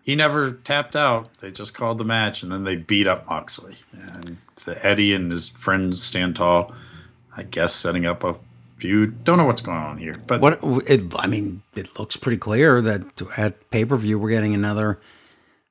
he 0.04 0.14
never 0.14 0.52
tapped 0.52 0.94
out. 0.94 1.34
They 1.40 1.50
just 1.50 1.74
called 1.74 1.98
the 1.98 2.04
match, 2.04 2.44
and 2.44 2.52
then 2.52 2.62
they 2.62 2.76
beat 2.76 3.08
up 3.08 3.28
Moxley. 3.28 3.74
And 3.92 4.38
the 4.64 4.86
Eddie 4.86 5.14
and 5.14 5.32
his 5.32 5.48
friends 5.48 6.00
stand 6.00 6.36
tall. 6.36 6.72
I 7.36 7.42
guess 7.42 7.74
setting 7.74 8.06
up 8.06 8.24
a 8.24 8.36
feud. 8.76 9.24
Don't 9.24 9.38
know 9.38 9.44
what's 9.44 9.60
going 9.60 9.78
on 9.78 9.98
here, 9.98 10.20
but 10.26 10.40
what 10.40 10.58
it, 10.62 11.12
I 11.18 11.26
mean, 11.26 11.62
it 11.74 11.98
looks 11.98 12.16
pretty 12.16 12.38
clear 12.38 12.80
that 12.80 13.22
at 13.36 13.70
pay 13.70 13.84
per 13.84 13.96
view 13.96 14.18
we're 14.18 14.30
getting 14.30 14.54
another 14.54 15.00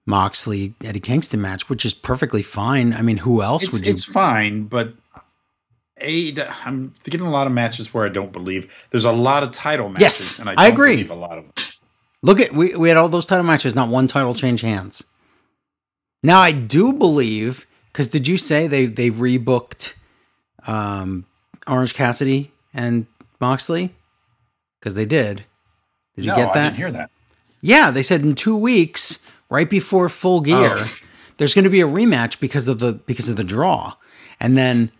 Moxley 0.05 0.73
Eddie 0.83 0.99
Kingston 0.99 1.41
match, 1.41 1.69
which 1.69 1.85
is 1.85 1.93
perfectly 1.93 2.43
fine. 2.43 2.93
I 2.93 3.01
mean, 3.01 3.17
who 3.17 3.41
else 3.41 3.63
it's, 3.63 3.73
would 3.73 3.85
you? 3.85 3.91
It's 3.91 4.05
fine, 4.05 4.65
but 4.65 4.93
a 6.01 6.33
I'm 6.65 6.93
getting 7.03 7.27
a 7.27 7.31
lot 7.31 7.47
of 7.47 7.53
matches 7.53 7.93
where 7.93 8.05
I 8.05 8.09
don't 8.09 8.31
believe. 8.31 8.73
There's 8.91 9.05
a 9.05 9.11
lot 9.11 9.43
of 9.43 9.51
title 9.51 9.89
matches, 9.89 10.01
yes, 10.01 10.39
and 10.39 10.49
I, 10.49 10.55
I 10.57 10.67
agree. 10.67 11.07
a 11.07 11.13
lot 11.13 11.37
of 11.37 11.45
them. 11.45 11.53
Look 12.21 12.39
at 12.39 12.51
we 12.53 12.75
we 12.75 12.89
had 12.89 12.97
all 12.97 13.09
those 13.09 13.27
title 13.27 13.45
matches, 13.45 13.75
not 13.75 13.89
one 13.89 14.07
title 14.07 14.33
change 14.33 14.61
hands. 14.61 15.03
Now 16.23 16.39
I 16.39 16.51
do 16.51 16.93
believe 16.93 17.65
because 17.91 18.07
did 18.09 18.27
you 18.27 18.37
say 18.37 18.67
they 18.67 18.85
they 18.85 19.09
rebooked 19.09 19.93
um, 20.67 21.25
Orange 21.67 21.93
Cassidy 21.93 22.51
and 22.73 23.05
Moxley? 23.39 23.93
Because 24.79 24.95
they 24.95 25.05
did. 25.05 25.45
Did 26.15 26.25
you 26.25 26.31
no, 26.31 26.37
get 26.37 26.53
that? 26.53 26.57
I 26.57 26.63
didn't 26.65 26.77
hear 26.77 26.91
that. 26.91 27.09
Yeah, 27.61 27.91
they 27.91 28.03
said 28.03 28.21
in 28.21 28.35
two 28.35 28.57
weeks, 28.57 29.25
right 29.49 29.69
before 29.69 30.09
Full 30.09 30.41
Gear, 30.41 30.75
oh. 30.77 30.95
there's 31.37 31.53
going 31.55 31.63
to 31.63 31.69
be 31.69 31.81
a 31.81 31.87
rematch 31.87 32.39
because 32.39 32.67
of 32.67 32.79
the 32.79 32.93
because 32.93 33.29
of 33.29 33.37
the 33.37 33.43
draw, 33.43 33.93
and 34.39 34.57
then 34.57 34.91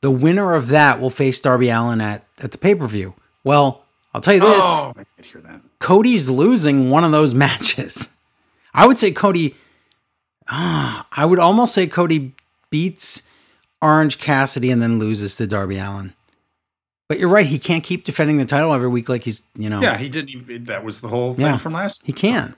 the 0.00 0.10
winner 0.10 0.54
of 0.54 0.68
that 0.68 1.00
will 1.00 1.10
face 1.10 1.40
Darby 1.40 1.68
Allin 1.68 2.00
at 2.00 2.24
at 2.42 2.52
the 2.52 2.58
pay 2.58 2.74
per 2.74 2.86
view. 2.86 3.14
Well, 3.44 3.84
I'll 4.14 4.20
tell 4.20 4.34
you 4.34 4.40
this. 4.40 4.58
Oh, 4.62 4.94
I 4.96 5.22
hear 5.22 5.40
that. 5.42 5.60
Cody's 5.78 6.28
losing 6.30 6.90
one 6.90 7.04
of 7.04 7.12
those 7.12 7.34
matches. 7.46 8.16
I 8.72 8.86
would 8.86 8.98
say 8.98 9.10
Cody. 9.12 9.54
Uh, 10.48 11.02
I 11.12 11.26
would 11.26 11.38
almost 11.38 11.74
say 11.74 11.86
Cody 11.86 12.32
beats 12.70 13.28
Orange 13.82 14.18
Cassidy 14.18 14.70
and 14.70 14.80
then 14.80 14.98
loses 14.98 15.36
to 15.36 15.46
Darby 15.46 15.78
Allin. 15.78 16.14
But 17.08 17.18
you're 17.18 17.28
right; 17.28 17.46
he 17.46 17.58
can't 17.58 17.82
keep 17.82 18.04
defending 18.04 18.36
the 18.36 18.44
title 18.44 18.72
every 18.72 18.88
week 18.88 19.08
like 19.08 19.22
he's 19.22 19.42
you 19.56 19.68
know. 19.68 19.80
Yeah, 19.80 19.96
he 19.96 20.08
didn't. 20.08 20.30
Even, 20.30 20.64
that 20.64 20.84
was 20.84 21.00
the 21.00 21.08
whole 21.08 21.34
thing 21.34 21.46
yeah, 21.46 21.56
from 21.56 21.72
last. 21.72 22.02
He 22.04 22.12
can't. 22.12 22.56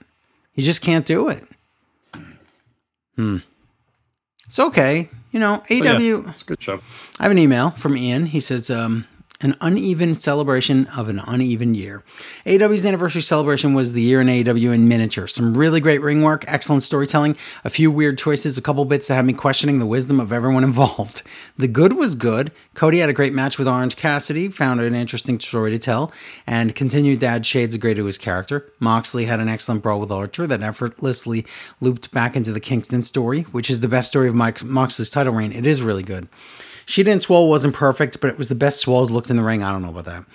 He 0.51 0.61
just 0.61 0.81
can't 0.81 1.05
do 1.05 1.29
it. 1.29 1.43
Hmm. 3.15 3.37
It's 4.45 4.59
okay. 4.59 5.09
You 5.31 5.39
know, 5.39 5.55
AW. 5.55 5.63
yeah, 5.69 6.29
it's 6.29 6.43
a 6.43 6.45
good 6.45 6.61
show. 6.61 6.79
I 7.19 7.23
have 7.23 7.31
an 7.31 7.39
email 7.39 7.71
from 7.71 7.97
Ian. 7.97 8.27
He 8.27 8.39
says, 8.39 8.69
um, 8.69 9.07
an 9.41 9.55
uneven 9.59 10.15
celebration 10.15 10.87
of 10.97 11.09
an 11.09 11.19
uneven 11.27 11.75
year. 11.75 12.03
AEW's 12.45 12.85
anniversary 12.85 13.21
celebration 13.21 13.73
was 13.73 13.93
the 13.93 14.01
year 14.01 14.21
in 14.21 14.27
AEW 14.27 14.73
in 14.73 14.87
miniature. 14.87 15.27
Some 15.27 15.57
really 15.57 15.81
great 15.81 16.01
ring 16.01 16.21
work, 16.21 16.45
excellent 16.47 16.83
storytelling, 16.83 17.35
a 17.63 17.69
few 17.69 17.91
weird 17.91 18.17
choices, 18.17 18.57
a 18.57 18.61
couple 18.61 18.85
bits 18.85 19.07
that 19.07 19.15
had 19.15 19.25
me 19.25 19.33
questioning 19.33 19.79
the 19.79 19.85
wisdom 19.85 20.19
of 20.19 20.31
everyone 20.31 20.63
involved. 20.73 21.23
The 21.57 21.67
good 21.67 21.93
was 21.93 22.15
good. 22.15 22.51
Cody 22.73 22.99
had 22.99 23.09
a 23.09 23.13
great 23.13 23.33
match 23.33 23.57
with 23.57 23.67
Orange 23.67 23.95
Cassidy, 23.95 24.49
found 24.49 24.79
an 24.79 24.95
interesting 24.95 25.39
story 25.39 25.71
to 25.71 25.79
tell, 25.79 26.11
and 26.47 26.75
continued 26.75 27.19
to 27.19 27.25
add 27.25 27.45
shades 27.45 27.75
of 27.75 27.81
gray 27.81 27.93
to 27.93 28.05
his 28.05 28.17
character. 28.17 28.71
Moxley 28.79 29.25
had 29.25 29.39
an 29.39 29.49
excellent 29.49 29.83
brawl 29.83 29.99
with 29.99 30.11
Archer 30.11 30.47
that 30.47 30.61
effortlessly 30.61 31.45
looped 31.81 32.11
back 32.11 32.35
into 32.35 32.51
the 32.51 32.59
Kingston 32.59 33.03
story, 33.03 33.41
which 33.43 33.69
is 33.69 33.81
the 33.81 33.87
best 33.87 34.07
story 34.07 34.27
of 34.27 34.35
Mike 34.35 34.63
Moxley's 34.63 35.09
title 35.09 35.33
reign. 35.33 35.51
It 35.51 35.65
is 35.65 35.81
really 35.81 36.03
good. 36.03 36.29
Shida 36.85 37.21
Swole 37.21 37.49
wasn't 37.49 37.73
perfect, 37.73 38.19
but 38.21 38.29
it 38.29 38.37
was 38.37 38.49
the 38.49 38.55
best 38.55 38.81
Swole's 38.81 39.11
looked 39.11 39.29
in 39.29 39.35
the 39.35 39.43
ring. 39.43 39.63
I 39.63 39.71
don't 39.71 39.81
know 39.81 39.89
about 39.89 40.05
that. 40.05 40.25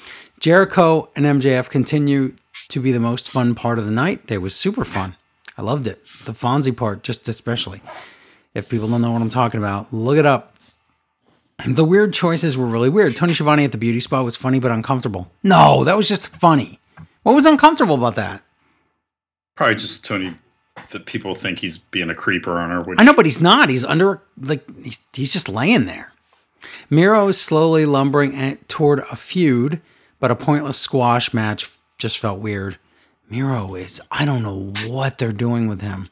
Jericho 0.40 1.10
and 1.16 1.24
MJF 1.24 1.68
continue 1.68 2.34
to 2.68 2.80
be 2.80 2.92
the 2.92 3.00
most 3.00 3.30
fun 3.30 3.54
part 3.54 3.78
of 3.78 3.86
the 3.86 3.92
night. 3.92 4.28
They 4.28 4.38
was 4.38 4.54
super 4.54 4.84
fun. 4.84 5.16
I 5.56 5.62
loved 5.62 5.86
it. 5.86 6.04
The 6.24 6.32
Fonzie 6.32 6.76
part, 6.76 7.02
just 7.02 7.28
especially. 7.28 7.80
If 8.54 8.68
people 8.68 8.88
don't 8.88 9.02
know 9.02 9.10
what 9.10 9.22
I'm 9.22 9.30
talking 9.30 9.58
about, 9.58 9.92
look 9.92 10.16
it 10.16 10.26
up. 10.26 10.54
The 11.66 11.84
weird 11.84 12.12
choices 12.12 12.56
were 12.56 12.66
really 12.66 12.88
weird. 12.88 13.16
Tony 13.16 13.34
Schiavone 13.34 13.64
at 13.64 13.72
the 13.72 13.78
beauty 13.78 14.00
spot 14.00 14.24
was 14.24 14.36
funny 14.36 14.60
but 14.60 14.70
uncomfortable. 14.70 15.32
No, 15.42 15.82
that 15.84 15.96
was 15.96 16.08
just 16.08 16.28
funny. 16.28 16.78
What 17.24 17.34
was 17.34 17.46
uncomfortable 17.46 17.96
about 17.96 18.14
that? 18.14 18.42
Probably 19.56 19.74
just 19.74 20.04
Tony 20.04 20.34
that 20.90 21.06
people 21.06 21.34
think 21.34 21.58
he's 21.58 21.76
being 21.76 22.10
a 22.10 22.14
creeper 22.14 22.52
on 22.52 22.70
her. 22.70 22.80
Which... 22.80 23.00
I 23.00 23.02
know, 23.02 23.12
but 23.12 23.24
he's 23.26 23.40
not. 23.40 23.70
He's 23.70 23.84
under 23.84 24.22
like 24.40 24.64
he's 24.82 25.04
he's 25.12 25.32
just 25.32 25.48
laying 25.48 25.86
there. 25.86 26.12
Miro 26.90 27.28
is 27.28 27.40
slowly 27.40 27.86
lumbering 27.86 28.56
toward 28.68 29.00
a 29.00 29.16
feud, 29.16 29.80
but 30.20 30.30
a 30.30 30.36
pointless 30.36 30.78
squash 30.78 31.32
match 31.34 31.78
just 31.98 32.18
felt 32.18 32.40
weird. 32.40 32.78
Miro 33.30 33.74
is, 33.74 34.00
I 34.10 34.24
don't 34.24 34.42
know 34.42 34.72
what 34.88 35.18
they're 35.18 35.32
doing 35.32 35.68
with 35.68 35.82
him. 35.82 36.08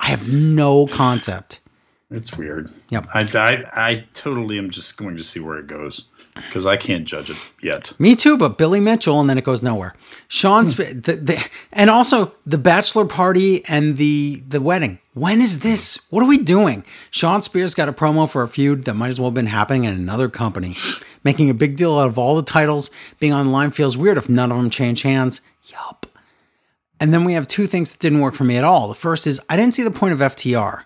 I 0.00 0.06
have 0.06 0.28
no 0.28 0.86
concept. 0.86 1.60
It's 2.10 2.36
weird. 2.36 2.72
Yep. 2.90 3.06
I, 3.14 3.20
I, 3.22 3.90
I 3.90 4.04
totally 4.14 4.58
am 4.58 4.70
just 4.70 4.96
going 4.96 5.16
to 5.16 5.24
see 5.24 5.40
where 5.40 5.58
it 5.58 5.66
goes 5.66 6.08
because 6.36 6.66
I 6.66 6.76
can't 6.76 7.04
judge 7.04 7.30
it 7.30 7.36
yet. 7.62 7.92
Me 7.98 8.14
too, 8.14 8.36
but 8.36 8.58
Billy 8.58 8.80
Mitchell, 8.80 9.20
and 9.20 9.28
then 9.28 9.38
it 9.38 9.44
goes 9.44 9.62
nowhere. 9.62 9.94
Sean's 10.28 10.74
hmm. 10.74 11.00
the, 11.00 11.16
the, 11.16 11.48
and 11.72 11.90
also 11.90 12.32
the 12.44 12.58
bachelor 12.58 13.04
party 13.04 13.64
and 13.66 13.96
the 13.96 14.42
the 14.46 14.60
wedding. 14.60 14.98
When 15.14 15.40
is 15.40 15.60
this? 15.60 15.98
What 16.10 16.22
are 16.22 16.28
we 16.28 16.38
doing? 16.38 16.84
Shawn 17.10 17.42
Spears 17.42 17.74
got 17.74 17.88
a 17.88 17.92
promo 17.92 18.30
for 18.30 18.42
a 18.42 18.48
feud 18.48 18.84
that 18.84 18.94
might 18.94 19.08
as 19.08 19.18
well 19.18 19.28
have 19.30 19.34
been 19.34 19.46
happening 19.46 19.84
in 19.84 19.94
another 19.94 20.28
company. 20.28 20.76
Making 21.24 21.50
a 21.50 21.54
big 21.54 21.76
deal 21.76 21.98
out 21.98 22.08
of 22.08 22.18
all 22.18 22.36
the 22.36 22.42
titles 22.42 22.90
being 23.18 23.32
online 23.32 23.70
feels 23.70 23.96
weird 23.96 24.18
if 24.18 24.28
none 24.28 24.52
of 24.52 24.58
them 24.58 24.70
change 24.70 25.02
hands. 25.02 25.40
Yup. 25.64 26.06
And 27.00 27.12
then 27.12 27.24
we 27.24 27.34
have 27.34 27.46
two 27.46 27.66
things 27.66 27.90
that 27.90 28.00
didn't 28.00 28.20
work 28.20 28.34
for 28.34 28.44
me 28.44 28.56
at 28.56 28.64
all. 28.64 28.88
The 28.88 28.94
first 28.94 29.26
is 29.26 29.40
I 29.48 29.56
didn't 29.56 29.74
see 29.74 29.82
the 29.82 29.90
point 29.90 30.14
of 30.14 30.20
FTR. 30.20 30.84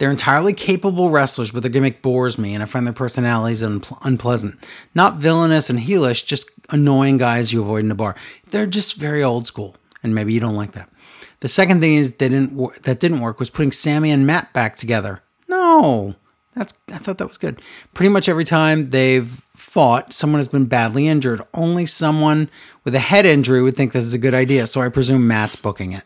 They're 0.00 0.10
entirely 0.10 0.54
capable 0.54 1.10
wrestlers, 1.10 1.50
but 1.50 1.62
their 1.62 1.70
gimmick 1.70 2.00
bores 2.00 2.38
me, 2.38 2.54
and 2.54 2.62
I 2.62 2.66
find 2.66 2.86
their 2.86 2.94
personalities 2.94 3.62
un- 3.62 3.82
unpleasant. 4.02 4.54
Not 4.94 5.16
villainous 5.16 5.68
and 5.68 5.78
heelish, 5.78 6.24
just 6.24 6.48
annoying 6.70 7.18
guys 7.18 7.52
you 7.52 7.60
avoid 7.60 7.84
in 7.84 7.90
a 7.90 7.94
bar. 7.94 8.16
They're 8.50 8.64
just 8.64 8.96
very 8.96 9.22
old 9.22 9.46
school, 9.46 9.76
and 10.02 10.14
maybe 10.14 10.32
you 10.32 10.40
don't 10.40 10.56
like 10.56 10.72
that. 10.72 10.88
The 11.40 11.48
second 11.48 11.82
thing 11.82 11.96
is 11.96 12.14
they 12.14 12.30
didn't 12.30 12.52
wor- 12.54 12.72
that 12.84 12.98
didn't 12.98 13.20
work 13.20 13.38
was 13.38 13.50
putting 13.50 13.72
Sammy 13.72 14.10
and 14.10 14.26
Matt 14.26 14.54
back 14.54 14.74
together. 14.74 15.20
No, 15.48 16.14
that's 16.56 16.72
I 16.90 16.96
thought 16.96 17.18
that 17.18 17.28
was 17.28 17.36
good. 17.36 17.60
Pretty 17.92 18.08
much 18.08 18.26
every 18.26 18.44
time 18.44 18.88
they've 18.88 19.28
fought, 19.54 20.14
someone 20.14 20.40
has 20.40 20.48
been 20.48 20.64
badly 20.64 21.08
injured. 21.08 21.42
Only 21.52 21.84
someone 21.84 22.48
with 22.84 22.94
a 22.94 23.00
head 23.00 23.26
injury 23.26 23.60
would 23.60 23.76
think 23.76 23.92
this 23.92 24.06
is 24.06 24.14
a 24.14 24.18
good 24.18 24.32
idea, 24.32 24.66
so 24.66 24.80
I 24.80 24.88
presume 24.88 25.28
Matt's 25.28 25.56
booking 25.56 25.92
it. 25.92 26.04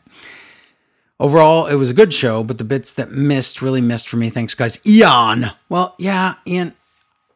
Overall, 1.24 1.68
it 1.68 1.76
was 1.76 1.88
a 1.88 1.94
good 1.94 2.12
show, 2.12 2.44
but 2.44 2.58
the 2.58 2.64
bits 2.64 2.92
that 2.92 3.10
missed 3.10 3.62
really 3.62 3.80
missed 3.80 4.10
for 4.10 4.18
me. 4.18 4.28
Thanks, 4.28 4.54
guys. 4.54 4.78
Ian. 4.86 5.52
Well, 5.70 5.94
yeah, 5.98 6.34
Ian. 6.46 6.74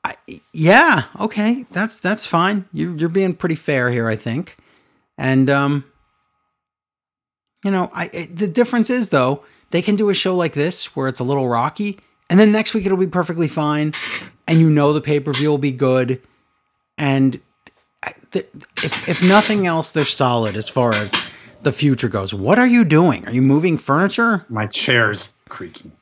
I, 0.04 0.14
yeah, 0.52 1.04
okay, 1.18 1.64
that's 1.70 1.98
that's 1.98 2.26
fine. 2.26 2.66
You, 2.70 2.94
you're 2.98 3.08
being 3.08 3.34
pretty 3.34 3.54
fair 3.54 3.90
here, 3.90 4.06
I 4.06 4.14
think. 4.14 4.56
And 5.16 5.48
um, 5.48 5.84
you 7.64 7.70
know, 7.70 7.90
I 7.94 8.10
it, 8.12 8.36
the 8.36 8.46
difference 8.46 8.90
is 8.90 9.08
though 9.08 9.42
they 9.70 9.80
can 9.80 9.96
do 9.96 10.10
a 10.10 10.14
show 10.14 10.36
like 10.36 10.52
this 10.52 10.94
where 10.94 11.08
it's 11.08 11.20
a 11.20 11.24
little 11.24 11.48
rocky, 11.48 11.98
and 12.28 12.38
then 12.38 12.52
next 12.52 12.74
week 12.74 12.84
it'll 12.84 12.98
be 12.98 13.06
perfectly 13.06 13.48
fine, 13.48 13.94
and 14.46 14.60
you 14.60 14.68
know 14.68 14.92
the 14.92 15.00
pay 15.00 15.18
per 15.18 15.32
view 15.32 15.48
will 15.48 15.56
be 15.56 15.72
good, 15.72 16.20
and 16.98 17.40
if 18.34 19.08
if 19.08 19.26
nothing 19.26 19.66
else, 19.66 19.92
they're 19.92 20.04
solid 20.04 20.56
as 20.56 20.68
far 20.68 20.92
as 20.92 21.32
the 21.62 21.72
future 21.72 22.08
goes. 22.08 22.32
What 22.34 22.58
are 22.58 22.66
you 22.66 22.84
doing? 22.84 23.26
Are 23.26 23.32
you 23.32 23.42
moving 23.42 23.76
furniture? 23.78 24.44
My 24.48 24.66
chair's 24.66 25.28
creaking. 25.48 25.92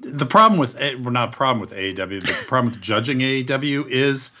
The 0.00 0.26
problem 0.26 0.58
with 0.58 0.74
well, 0.78 1.12
not 1.12 1.28
a 1.28 1.36
problem 1.36 1.60
with 1.60 1.72
AEW, 1.72 2.20
but 2.20 2.28
the 2.28 2.44
problem 2.46 2.72
with 2.72 2.80
judging 2.80 3.18
AEW 3.20 3.88
is 3.88 4.38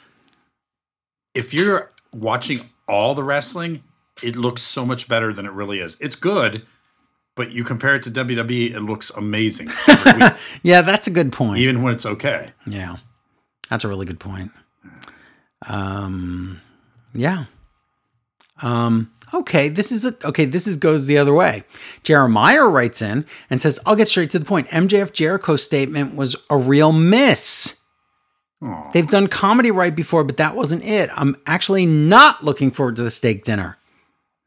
if 1.34 1.54
you're 1.54 1.92
watching 2.12 2.60
all 2.88 3.14
the 3.14 3.22
wrestling, 3.22 3.82
it 4.22 4.36
looks 4.36 4.60
so 4.62 4.84
much 4.84 5.08
better 5.08 5.32
than 5.32 5.46
it 5.46 5.52
really 5.52 5.78
is. 5.78 5.96
It's 6.00 6.16
good, 6.16 6.66
but 7.36 7.52
you 7.52 7.62
compare 7.64 7.94
it 7.94 8.02
to 8.02 8.10
WWE, 8.10 8.72
it 8.74 8.80
looks 8.80 9.10
amazing. 9.10 9.68
Yeah, 10.64 10.82
that's 10.82 11.06
a 11.08 11.10
good 11.10 11.32
point. 11.32 11.58
even 11.58 11.82
when 11.82 11.92
it's 11.94 12.06
okay. 12.06 12.52
Yeah, 12.66 12.96
that's 13.68 13.84
a 13.84 13.88
really 13.88 14.06
good 14.06 14.20
point. 14.20 14.52
Um, 15.68 16.60
yeah. 17.14 17.44
Um, 18.60 19.10
okay, 19.34 19.68
this 19.68 19.92
is 19.92 20.04
a 20.04 20.14
okay. 20.24 20.44
This 20.44 20.66
is 20.66 20.76
goes 20.76 21.06
the 21.06 21.18
other 21.18 21.34
way. 21.34 21.64
Jeremiah 22.02 22.66
writes 22.66 23.02
in 23.02 23.26
and 23.50 23.60
says, 23.60 23.80
"I'll 23.86 23.96
get 23.96 24.08
straight 24.08 24.30
to 24.30 24.38
the 24.38 24.44
point. 24.44 24.68
MJF 24.68 25.12
Jericho's 25.12 25.62
statement 25.62 26.14
was 26.14 26.36
a 26.50 26.56
real 26.56 26.92
miss. 26.92 27.80
Aw. 28.62 28.90
They've 28.92 29.08
done 29.08 29.26
comedy 29.26 29.70
right 29.70 29.94
before, 29.94 30.24
but 30.24 30.36
that 30.36 30.54
wasn't 30.54 30.84
it. 30.84 31.10
I'm 31.16 31.36
actually 31.46 31.86
not 31.86 32.44
looking 32.44 32.70
forward 32.70 32.96
to 32.96 33.02
the 33.02 33.10
steak 33.10 33.44
dinner. 33.44 33.78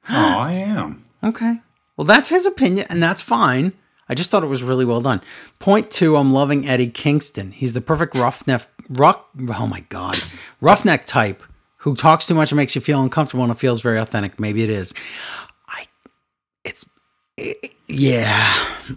Oh, 0.10 0.40
I 0.40 0.52
am. 0.54 1.04
Okay. 1.24 1.56
Well, 1.98 2.06
that's 2.06 2.30
his 2.30 2.46
opinion, 2.46 2.86
and 2.92 3.02
that's 3.02 3.22
fine. 3.22 3.74
I 4.08 4.14
just 4.14 4.30
thought 4.30 4.44
it 4.44 4.48
was 4.48 4.62
really 4.62 4.86
well 4.86 5.02
done. 5.02 5.22
Point 5.58 5.90
two, 5.90 6.18
I'm 6.18 6.32
loving 6.32 6.68
Eddie 6.68 6.92
Kingston. 6.92 7.52
He's 7.52 7.74
the 7.74 7.82
perfect 7.82 8.14
roughneck, 8.14 8.68
rock, 8.90 9.30
oh 9.58 9.66
my 9.66 9.80
God, 9.90 10.16
roughneck 10.62 11.08
type 11.08 11.42
who 11.86 11.96
talks 11.96 12.26
too 12.26 12.34
much 12.36 12.52
and 12.52 12.58
makes 12.58 12.76
you 12.76 12.82
feel 12.82 13.02
uncomfortable 13.02 13.44
and 13.46 13.52
it 13.54 13.58
feels 13.58 13.82
very 13.82 13.98
authentic. 13.98 14.40
Maybe 14.40 14.62
it 14.64 14.70
is. 14.70 14.94
I, 15.68 15.86
it's, 16.66 16.86
it- 17.38 17.72
yeah. 17.88 18.52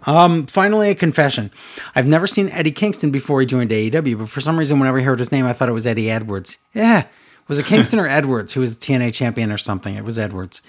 Um, 0.07 0.47
finally, 0.47 0.89
a 0.91 0.95
confession. 0.95 1.51
I've 1.95 2.07
never 2.07 2.27
seen 2.27 2.49
Eddie 2.49 2.71
Kingston 2.73 3.11
before 3.11 3.39
he 3.41 3.47
joined 3.47 3.71
AEW, 3.71 4.19
but 4.19 4.29
for 4.31 4.41
some 4.41 4.59
reason, 4.59 4.79
whenever 4.81 4.99
I 4.99 5.03
heard 5.03 5.19
his 5.19 5.31
name, 5.31 5.45
I 5.45 5.53
thought 5.53 5.69
it 5.69 5.73
was 5.73 5.87
Eddie 5.87 6.11
Edwards. 6.11 6.57
Yeah. 6.75 7.05
Was 7.49 7.59
it 7.59 7.67
Kingston 7.67 7.99
or 7.99 8.07
Edwards 8.09 8.55
who 8.55 8.61
was 8.61 8.77
the 8.79 8.85
TNA 8.85 9.13
champion 9.15 9.53
or 9.53 9.59
something? 9.59 9.95
It 9.95 10.05
was 10.05 10.19
Edwards. 10.19 10.63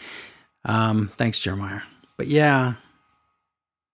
Um, 0.65 1.11
thanks, 1.17 1.39
Jeremiah. 1.39 1.81
But 2.17 2.27
yeah, 2.27 2.73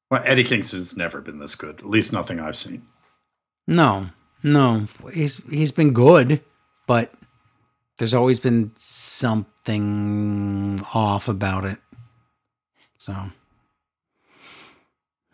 Well, 0.10 0.24
Eddie 0.26 0.44
Kingston's 0.44 0.98
never 0.98 1.22
been 1.22 1.38
this 1.38 1.54
good. 1.54 1.78
At 1.80 1.86
least 1.90 2.12
nothing 2.12 2.40
I've 2.40 2.56
seen. 2.58 2.82
no, 3.68 4.10
no, 4.42 4.88
he's 5.14 5.38
he's 5.52 5.72
been 5.72 5.94
good, 5.94 6.42
but 6.88 7.14
there's 7.98 8.14
always 8.14 8.40
been 8.40 8.72
something 8.76 9.62
off 10.94 11.28
about 11.28 11.66
it. 11.66 11.78
So, 12.98 13.14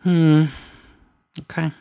hmm, 0.04 0.45
okay, 1.39 1.71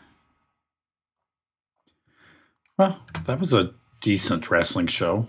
Well, 2.78 2.98
that 3.24 3.38
was 3.38 3.52
a 3.52 3.72
decent 4.00 4.50
wrestling 4.50 4.86
show. 4.86 5.26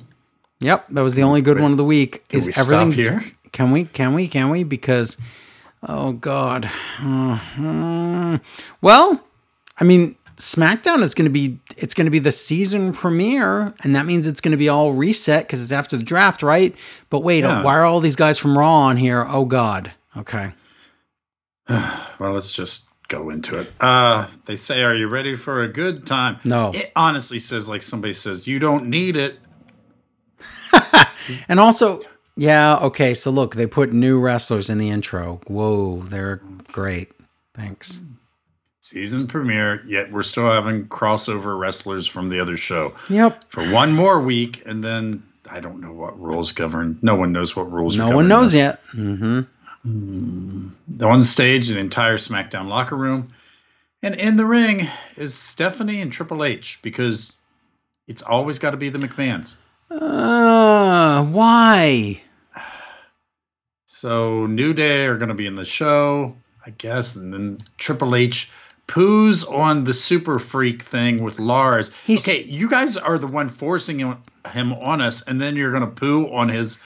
yep, 0.60 0.88
that 0.90 1.02
was 1.02 1.16
the 1.16 1.24
only 1.24 1.42
good 1.42 1.58
Wait, 1.58 1.64
one 1.64 1.72
of 1.72 1.78
the 1.78 1.84
week. 1.84 2.24
Is 2.30 2.46
we 2.46 2.54
everything 2.54 2.92
stop 2.92 2.94
here? 2.94 3.26
Can 3.52 3.72
we? 3.72 3.86
Can 3.86 4.14
we? 4.14 4.28
Can 4.30 4.50
we? 4.50 4.64
Because, 4.64 5.18
oh 5.84 6.14
God. 6.14 6.70
Uh, 7.00 8.38
well, 8.82 9.22
I 9.80 9.84
mean, 9.84 10.16
SmackDown 10.38 11.02
is 11.02 11.14
going 11.14 11.26
to 11.28 11.34
be 11.34 11.60
it's 11.78 11.94
going 11.94 12.06
to 12.06 12.12
be 12.12 12.20
the 12.20 12.32
season 12.32 12.92
premiere, 12.94 13.74
and 13.84 13.96
that 13.96 14.06
means 14.06 14.28
it's 14.28 14.42
going 14.42 14.52
to 14.52 14.58
be 14.58 14.70
all 14.70 14.94
reset 14.94 15.46
because 15.46 15.62
it's 15.62 15.72
after 15.72 15.98
the 15.98 16.04
draft, 16.04 16.44
right? 16.44 16.76
But 17.10 17.20
wait, 17.22 17.44
Yeah. 17.44 17.64
why 17.64 17.78
are 17.78 17.84
all 17.86 18.00
these 18.00 18.16
guys 18.16 18.38
from 18.40 18.58
Raw 18.58 18.74
on 18.88 18.98
here? 18.98 19.26
Oh 19.28 19.46
God. 19.46 19.94
Okay. 20.18 20.52
well, 21.70 22.34
let's 22.34 22.52
just 22.52 22.88
go 23.08 23.30
into 23.30 23.60
it. 23.60 23.72
Uh, 23.80 24.28
they 24.46 24.56
say, 24.56 24.84
"Are 24.84 24.96
you 24.96 25.08
ready 25.08 25.36
for 25.36 25.64
a 25.64 25.68
good 25.68 26.06
time?" 26.08 26.38
No. 26.44 26.72
It 26.74 26.92
honestly 26.96 27.40
says 27.40 27.68
like 27.70 27.84
somebody 27.84 28.14
says, 28.14 28.48
"You 28.48 28.60
don't 28.60 28.88
need 28.88 29.18
it." 29.18 29.40
And 31.48 31.60
also, 31.60 32.02
yeah, 32.36 32.78
okay. 32.78 33.14
So 33.14 33.30
look, 33.30 33.56
they 33.56 33.68
put 33.68 33.94
new 33.94 34.20
wrestlers 34.20 34.70
in 34.72 34.80
the 34.80 34.90
intro. 34.90 35.40
Whoa, 35.48 35.98
they're 36.02 36.42
great. 36.72 37.12
Thanks. 37.56 38.02
Season 38.84 39.28
premiere, 39.28 39.84
yet 39.86 40.12
we're 40.12 40.24
still 40.24 40.50
having 40.52 40.88
crossover 40.88 41.58
wrestlers 41.58 42.08
from 42.08 42.30
the 42.30 42.40
other 42.40 42.58
show 42.58 42.96
Yep. 43.10 43.44
for 43.50 43.70
one 43.70 43.94
more 43.94 44.20
week, 44.20 44.64
and 44.66 44.84
then 44.84 45.22
I 45.50 45.60
don't 45.60 45.82
know 45.82 45.94
what 45.94 46.20
rules 46.20 46.52
govern. 46.52 46.98
No 47.04 47.14
one 47.14 47.32
knows 47.32 47.56
what 47.56 47.72
rules. 47.72 47.96
No 47.96 48.10
one 48.16 48.28
knows 48.28 48.54
this. 48.54 48.60
yet. 48.60 48.84
Mm-hmm. 48.96 50.70
On 51.06 51.24
stage, 51.24 51.68
the 51.70 51.78
entire 51.80 52.18
SmackDown 52.18 52.68
locker 52.70 52.96
room, 52.98 53.32
and 54.02 54.16
in 54.16 54.36
the 54.36 54.46
ring 54.48 54.88
is 55.16 55.36
Stephanie 55.36 56.02
and 56.02 56.12
Triple 56.12 56.44
H 56.44 56.80
because 56.82 57.38
it's 58.08 58.24
always 58.24 58.58
got 58.58 58.72
to 58.72 58.78
be 58.78 58.90
the 58.90 58.98
McMahons. 59.00 59.58
Uh, 59.92 61.24
why? 61.26 62.20
So 63.86 64.48
New 64.48 64.74
Day 64.74 65.06
are 65.06 65.18
going 65.18 65.30
to 65.30 65.36
be 65.36 65.46
in 65.48 65.56
the 65.56 65.66
show, 65.66 66.36
I 66.66 66.72
guess, 66.72 67.16
and 67.16 67.32
then 67.34 67.58
Triple 67.78 68.16
H 68.16 68.52
poos 68.92 69.50
on 69.50 69.86
the 69.86 69.94
Super 69.94 70.38
Freak 70.38 70.82
thing 70.82 71.24
with 71.24 71.40
Lars. 71.40 71.92
He's- 72.06 72.28
okay, 72.28 72.44
you 72.44 72.70
guys 72.70 72.98
are 72.98 73.18
the 73.18 73.28
one 73.28 73.48
forcing 73.48 74.00
him, 74.00 74.18
him 74.52 74.74
on 74.74 75.02
us, 75.02 75.22
and 75.22 75.40
then 75.40 75.56
you're 75.56 75.72
going 75.72 75.82
to 75.82 75.88
poo 75.88 76.28
on 76.34 76.50
his 76.50 76.84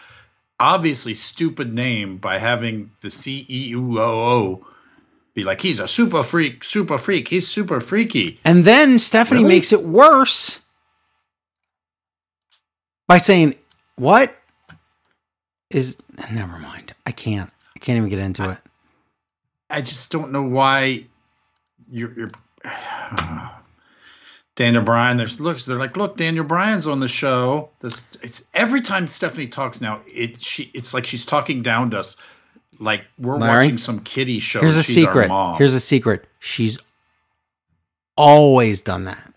obviously 0.60 1.14
stupid 1.16 1.74
name 1.74 2.18
by 2.18 2.38
having 2.38 2.92
the 3.02 3.10
CEO 3.10 4.62
be 5.34 5.44
like, 5.44 5.62
he's 5.62 5.80
a 5.82 5.88
super 5.88 6.24
freak, 6.24 6.64
super 6.64 6.98
freak, 6.98 7.28
he's 7.28 7.48
super 7.48 7.82
freaky. 7.82 8.40
And 8.46 8.64
then 8.64 9.00
Stephanie 9.00 9.42
Really? 9.42 9.56
makes 9.56 9.74
it 9.74 9.84
worse 9.84 10.62
by 13.08 13.18
saying, 13.18 13.56
"What 13.98 14.34
is?" 15.70 15.98
Never 16.32 16.58
mind. 16.58 16.94
I 17.06 17.12
can't. 17.12 17.52
I 17.76 17.80
can't 17.80 17.98
even 17.98 18.10
get 18.10 18.20
into 18.20 18.50
it. 18.50 18.58
I 19.70 19.82
just 19.82 20.10
don't 20.12 20.32
know 20.32 20.44
why 20.44 21.06
you're, 21.92 22.14
you're 22.14 22.30
Daniel 24.56 24.84
Bryan. 24.84 25.18
There's 25.18 25.40
looks. 25.40 25.66
They're 25.66 25.78
like, 25.78 25.98
look, 25.98 26.18
Daniel 26.18 26.46
Bryan's 26.46 26.88
on 26.88 27.00
the 27.00 27.08
show. 27.08 27.70
This 27.82 28.08
it's 28.22 28.46
every 28.54 28.82
time 28.82 29.08
Stephanie 29.08 29.48
talks 29.48 29.82
now. 29.82 30.02
It 30.08 30.42
she 30.42 30.72
it's 30.74 30.94
like 30.94 31.06
she's 31.06 31.26
talking 31.26 31.62
down 31.62 31.92
to 31.92 32.00
us, 32.00 32.16
like 32.80 33.04
we're 33.20 33.36
Larry, 33.38 33.66
watching 33.66 33.78
some 33.78 34.00
kiddie 34.00 34.40
show. 34.40 34.62
Here's 34.62 34.78
a 34.78 34.84
She's 34.84 35.04
our 35.06 35.12
secret. 35.12 35.28
mom. 35.28 35.58
Here's 35.58 35.74
a 35.74 35.80
secret. 35.80 36.26
She's 36.40 36.80
always 38.18 38.82
done 38.82 39.06
that. 39.06 39.32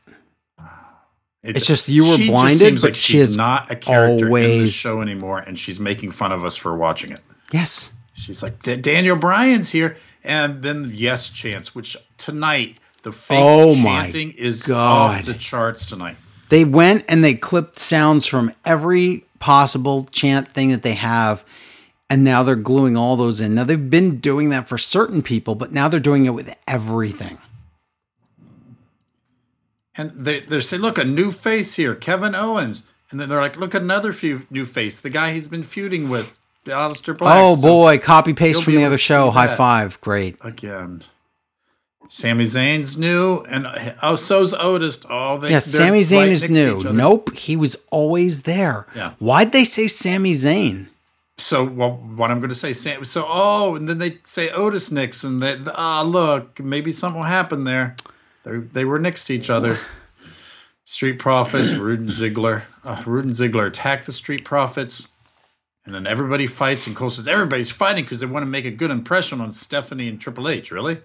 It- 1.42 1.56
it's 1.56 1.66
just 1.66 1.88
you 1.88 2.04
were 2.06 2.16
she 2.16 2.28
blinded, 2.28 2.58
seems 2.58 2.82
but 2.82 2.88
like 2.90 2.96
she 2.96 3.12
she's 3.14 3.30
is 3.30 3.36
not 3.36 3.70
a 3.70 3.76
character 3.76 4.26
in 4.26 4.32
the 4.62 4.68
show 4.68 5.00
anymore, 5.00 5.38
and 5.38 5.58
she's 5.58 5.80
making 5.80 6.10
fun 6.10 6.30
of 6.32 6.44
us 6.44 6.56
for 6.56 6.76
watching 6.76 7.10
it. 7.12 7.20
Yes. 7.52 7.92
She's 8.12 8.42
like, 8.42 8.60
Daniel 8.82 9.14
Bryan's 9.16 9.70
here, 9.70 9.96
and 10.28 10.62
then 10.62 10.92
yes 10.94 11.30
chants, 11.30 11.74
which 11.74 11.96
tonight 12.18 12.76
the 13.02 13.10
fake 13.10 13.38
Oh 13.40 13.74
my 13.74 14.02
chanting 14.02 14.32
is 14.32 14.62
God. 14.62 15.20
off 15.20 15.26
the 15.26 15.34
charts 15.34 15.86
tonight. 15.86 16.16
They 16.50 16.64
went 16.64 17.04
and 17.08 17.24
they 17.24 17.34
clipped 17.34 17.78
sounds 17.78 18.26
from 18.26 18.52
every 18.64 19.24
possible 19.40 20.04
chant 20.12 20.48
thing 20.48 20.68
that 20.68 20.82
they 20.82 20.94
have. 20.94 21.44
And 22.10 22.24
now 22.24 22.42
they're 22.42 22.56
gluing 22.56 22.96
all 22.96 23.16
those 23.16 23.40
in. 23.40 23.54
Now 23.54 23.64
they've 23.64 23.90
been 23.90 24.18
doing 24.18 24.48
that 24.50 24.68
for 24.68 24.78
certain 24.78 25.22
people, 25.22 25.54
but 25.54 25.72
now 25.72 25.88
they're 25.88 26.00
doing 26.00 26.24
it 26.24 26.30
with 26.30 26.54
everything. 26.66 27.38
And 29.94 30.12
they 30.14 30.40
they 30.40 30.60
say, 30.60 30.78
look, 30.78 30.98
a 30.98 31.04
new 31.04 31.32
face 31.32 31.74
here, 31.74 31.94
Kevin 31.94 32.34
Owens. 32.34 32.88
And 33.10 33.18
then 33.18 33.28
they're 33.28 33.40
like, 33.40 33.56
look, 33.56 33.74
another 33.74 34.12
few 34.12 34.46
new 34.50 34.64
face, 34.66 35.00
the 35.00 35.10
guy 35.10 35.32
he's 35.32 35.48
been 35.48 35.62
feuding 35.62 36.08
with, 36.08 36.38
Aleister 36.72 37.16
Black. 37.16 37.36
oh 37.38 37.54
So, 37.56 37.62
boy, 37.62 37.98
copy 37.98 38.34
paste 38.34 38.62
from 38.64 38.74
the 38.74 38.84
other 38.84 38.98
show. 38.98 39.30
High 39.30 39.54
five. 39.54 40.00
Great. 40.00 40.36
again. 40.40 41.02
Sami 42.10 42.44
Zayn's 42.44 42.96
new, 42.96 43.40
and 43.50 43.66
oh, 44.02 44.16
so's 44.16 44.54
Otis. 44.54 45.04
Oh, 45.10 45.36
they, 45.36 45.50
Yeah, 45.50 45.58
Sami 45.58 46.00
Zayn 46.00 46.20
right 46.20 46.28
is 46.28 46.48
new. 46.48 46.82
Nope, 46.82 47.34
he 47.34 47.54
was 47.54 47.76
always 47.90 48.42
there. 48.44 48.86
Yeah. 48.96 49.12
Why'd 49.18 49.52
they 49.52 49.64
say 49.64 49.88
Sami 49.88 50.32
Zayn? 50.32 50.88
So 51.36 51.64
well, 51.64 51.92
what 52.16 52.30
I'm 52.30 52.40
going 52.40 52.48
to 52.48 52.54
say, 52.54 52.72
Sam. 52.72 53.04
So 53.04 53.26
oh, 53.28 53.76
and 53.76 53.86
then 53.88 53.98
they 53.98 54.18
say 54.24 54.50
Otis 54.50 54.90
Nixon. 54.90 55.40
That 55.40 55.58
ah, 55.76 56.02
look, 56.02 56.58
maybe 56.60 56.92
something 56.92 57.20
will 57.20 57.26
happen 57.28 57.64
there. 57.64 57.94
They 58.42 58.56
they 58.56 58.84
were 58.86 58.98
next 58.98 59.24
to 59.24 59.34
each 59.34 59.50
other. 59.50 59.78
Street 60.84 61.18
Profits, 61.18 61.74
Roode 61.74 62.00
and 62.00 62.08
Ziggler. 62.08 62.62
Uh, 62.82 63.02
Roode 63.04 63.26
and 63.26 63.34
Ziggler 63.34 63.66
attack 63.66 64.06
the 64.06 64.12
Street 64.12 64.46
Profits, 64.46 65.08
and 65.88 65.94
then 65.94 66.06
everybody 66.06 66.46
fights. 66.46 66.86
And 66.86 66.94
Cole 66.94 67.08
says 67.08 67.26
everybody's 67.26 67.70
fighting 67.70 68.04
because 68.04 68.20
they 68.20 68.26
want 68.26 68.42
to 68.42 68.46
make 68.46 68.66
a 68.66 68.70
good 68.70 68.90
impression 68.90 69.40
on 69.40 69.52
Stephanie 69.52 70.08
and 70.08 70.20
Triple 70.20 70.50
H. 70.50 70.70
Really? 70.70 70.98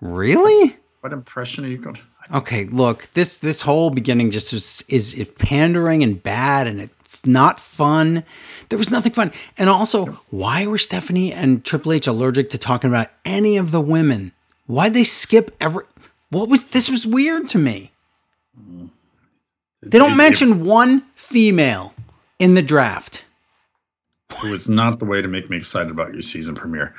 Really? 0.00 0.76
What 1.00 1.12
impression 1.12 1.64
are 1.64 1.68
you 1.68 1.78
going? 1.78 1.96
to... 1.96 2.02
Okay, 2.36 2.66
look, 2.66 3.08
this 3.14 3.38
this 3.38 3.62
whole 3.62 3.90
beginning 3.90 4.30
just 4.30 4.52
is, 4.52 4.84
is 4.88 5.14
is 5.14 5.28
pandering 5.30 6.04
and 6.04 6.22
bad 6.22 6.68
and 6.68 6.80
it's 6.80 7.26
not 7.26 7.58
fun. 7.58 8.22
There 8.68 8.78
was 8.78 8.88
nothing 8.88 9.10
fun. 9.10 9.32
And 9.58 9.68
also, 9.68 10.06
why 10.30 10.64
were 10.64 10.78
Stephanie 10.78 11.32
and 11.32 11.64
Triple 11.64 11.92
H 11.94 12.06
allergic 12.06 12.50
to 12.50 12.58
talking 12.58 12.88
about 12.88 13.08
any 13.24 13.56
of 13.56 13.72
the 13.72 13.80
women? 13.80 14.30
Why'd 14.68 14.94
they 14.94 15.02
skip 15.02 15.56
every 15.60 15.82
what 16.28 16.48
was 16.48 16.66
this 16.66 16.88
was 16.88 17.04
weird 17.04 17.48
to 17.48 17.58
me. 17.58 17.90
Mm. 18.56 18.90
They 19.82 19.98
don't 19.98 20.16
mention 20.16 20.64
one 20.64 21.00
female 21.16 21.94
in 22.38 22.54
the 22.54 22.62
draft. 22.62 23.09
It 24.44 24.50
was 24.50 24.68
not 24.68 24.98
the 24.98 25.04
way 25.04 25.20
to 25.22 25.28
make 25.28 25.50
me 25.50 25.56
excited 25.56 25.90
about 25.90 26.12
your 26.12 26.22
season 26.22 26.54
premiere. 26.54 26.94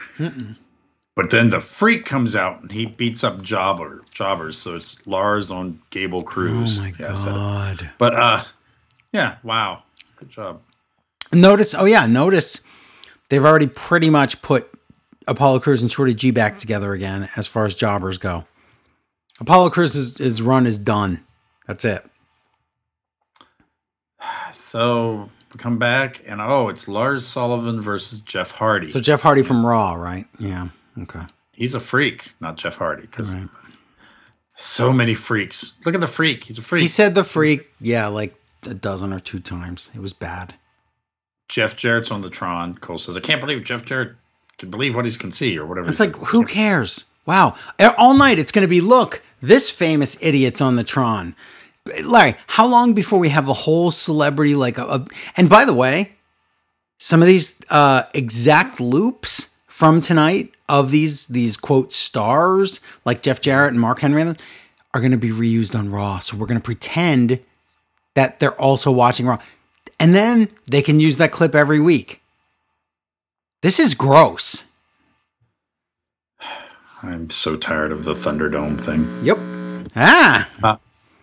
But 1.16 1.30
then 1.30 1.50
the 1.50 1.60
freak 1.60 2.06
comes 2.06 2.36
out 2.36 2.62
and 2.62 2.72
he 2.72 2.86
beats 2.86 3.24
up 3.24 3.42
Jobber 3.42 4.02
Jobbers. 4.12 4.58
So 4.58 4.76
it's 4.76 5.06
Lars 5.06 5.52
on 5.52 5.80
Gable 5.90 6.24
Crews. 6.24 6.80
Oh 6.80 6.84
my 6.84 6.94
Yeah, 6.98 7.12
I 7.12 7.14
said 7.16 7.32
it. 7.32 7.36
god. 7.36 7.90
But 7.98 8.14
uh, 8.16 8.44
yeah, 9.12 9.36
wow, 9.44 9.84
good 10.18 10.30
job. 10.30 10.62
Notice, 11.34 11.74
oh 11.74 11.86
yeah, 11.86 12.08
notice 12.08 12.62
they've 13.30 13.44
already 13.44 13.68
pretty 13.68 14.10
much 14.10 14.42
put 14.42 14.70
Apollo 15.28 15.60
Crews 15.60 15.82
and 15.82 15.92
Shorty 15.92 16.14
G 16.14 16.32
back 16.32 16.58
together 16.58 16.94
again 16.94 17.30
as 17.36 17.48
far 17.48 17.66
as 17.66 17.76
jobbers 17.76 18.18
go. 18.18 18.46
Apollo 19.40 19.72
Crews's 19.72 20.18
his 20.18 20.42
run 20.42 20.66
is 20.66 20.78
done. 20.80 21.24
That's 21.68 21.84
it. 21.86 22.06
So 24.52 25.30
come 25.58 25.78
back 25.78 26.22
and 26.26 26.42
oh, 26.42 26.70
it's 26.70 26.88
Lars 26.88 27.26
Sullivan 27.26 27.82
versus 27.82 28.20
Jeff 28.22 28.52
Hardy. 28.52 28.90
So 28.90 29.00
Jeff 29.00 29.22
Hardy 29.22 29.44
from 29.44 29.66
Raw, 29.66 29.94
right? 29.94 30.26
Yeah. 30.40 30.70
Okay. 31.02 31.22
He's 31.54 31.76
a 31.76 31.80
freak, 31.80 32.32
not 32.40 32.58
Jeff 32.58 32.78
Hardy, 32.78 33.04
because 33.04 33.34
Right. 33.34 33.48
so 34.56 34.92
many 34.92 35.14
freaks. 35.14 35.74
Look 35.86 35.96
at 35.96 36.02
the 36.02 36.08
freak. 36.08 36.44
He's 36.44 36.58
a 36.58 36.62
freak. 36.62 36.82
He 36.82 36.88
said 36.88 37.16
the 37.16 37.24
freak, 37.24 37.70
yeah, 37.80 38.08
like 38.08 38.34
a 38.70 38.74
dozen 38.74 39.14
or 39.14 39.20
two 39.20 39.40
times. 39.40 39.92
It 39.96 40.02
was 40.02 40.14
bad. 40.14 40.54
Jeff 41.50 41.76
Jarrett's 41.76 42.12
on 42.12 42.22
the 42.22 42.30
Tron. 42.30 42.76
Cole 42.76 42.98
says, 42.98 43.18
I 43.18 43.20
can't 43.20 43.42
believe 43.42 43.64
Jeff 43.64 43.84
Jarrett 43.84 44.14
can 44.58 44.70
believe 44.72 44.96
what 44.96 45.06
he 45.06 45.12
can 45.12 45.32
see 45.32 45.58
or 45.58 45.66
whatever. 45.66 45.90
It's 45.90 46.00
like, 46.00 46.16
who 46.16 46.46
cares? 46.46 47.06
Wow. 47.26 47.56
All 47.98 48.14
night 48.14 48.40
it's 48.40 48.52
going 48.52 48.64
to 48.66 48.70
be, 48.70 48.82
look, 48.82 49.22
this 49.42 49.70
famous 49.70 50.18
idiot's 50.22 50.62
on 50.62 50.76
the 50.78 50.84
Tron. 50.84 51.36
Larry, 52.04 52.36
how 52.48 52.68
long 52.68 52.94
before 52.94 53.20
we 53.20 53.30
have 53.30 53.48
a 53.48 53.54
whole 53.54 53.92
celebrity 53.92 54.56
like 54.56 54.78
a, 54.78 54.84
a- 54.86 55.06
and 55.36 55.50
by 55.50 55.66
the 55.66 55.74
way, 55.74 56.12
some 57.00 57.22
of 57.22 57.28
these 57.28 57.60
uh, 57.70 58.04
exact 58.14 58.80
loops 58.80 59.56
from 59.68 60.00
tonight 60.00 60.54
of 60.70 60.92
these 60.92 61.28
these 61.28 61.58
quote 61.58 61.92
stars 61.92 62.82
like 63.04 63.24
Jeff 63.24 63.42
Jarrett 63.42 63.72
and 63.72 63.82
Mark 63.82 64.00
Henry 64.02 64.22
are 64.94 65.00
going 65.02 65.12
to 65.12 65.18
be 65.18 65.30
reused 65.32 65.78
on 65.78 65.90
Raw. 65.90 66.20
So 66.20 66.38
we're 66.38 66.46
going 66.46 66.60
to 66.60 66.64
pretend 66.64 67.40
that 68.14 68.40
they're 68.40 68.60
also 68.60 68.92
watching 68.92 69.26
Raw. 69.26 69.40
And 70.00 70.14
then 70.14 70.50
they 70.70 70.82
can 70.82 71.00
use 71.00 71.18
that 71.18 71.32
clip 71.32 71.56
every 71.56 71.80
week. 71.80 72.22
This 73.64 73.80
is 73.80 73.94
gross. 73.96 74.66
I'm 77.04 77.30
so 77.32 77.56
tired 77.58 77.92
of 77.92 78.04
the 78.04 78.14
Thunderdome 78.14 78.80
thing. 78.80 79.08
Yep. 79.24 79.38
Ah. 79.96 80.80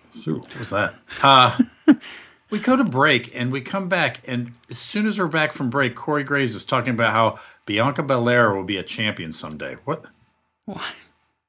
So, 0.08 0.34
what 0.34 0.58
was 0.58 0.70
that? 0.70 0.94
Uh, 1.22 1.58
we 2.50 2.58
go 2.58 2.76
to 2.76 2.84
break 2.84 3.34
and 3.34 3.52
we 3.52 3.60
come 3.60 3.88
back, 3.88 4.22
and 4.26 4.50
as 4.70 4.78
soon 4.78 5.06
as 5.06 5.18
we're 5.18 5.26
back 5.28 5.52
from 5.52 5.70
break, 5.70 5.94
Corey 5.96 6.24
Graves 6.24 6.54
is 6.54 6.64
talking 6.64 6.94
about 6.94 7.12
how 7.12 7.38
Bianca 7.66 8.02
Belair 8.02 8.54
will 8.54 8.64
be 8.64 8.78
a 8.78 8.82
champion 8.82 9.32
someday. 9.32 9.76
What? 9.84 10.04
What? 10.64 10.82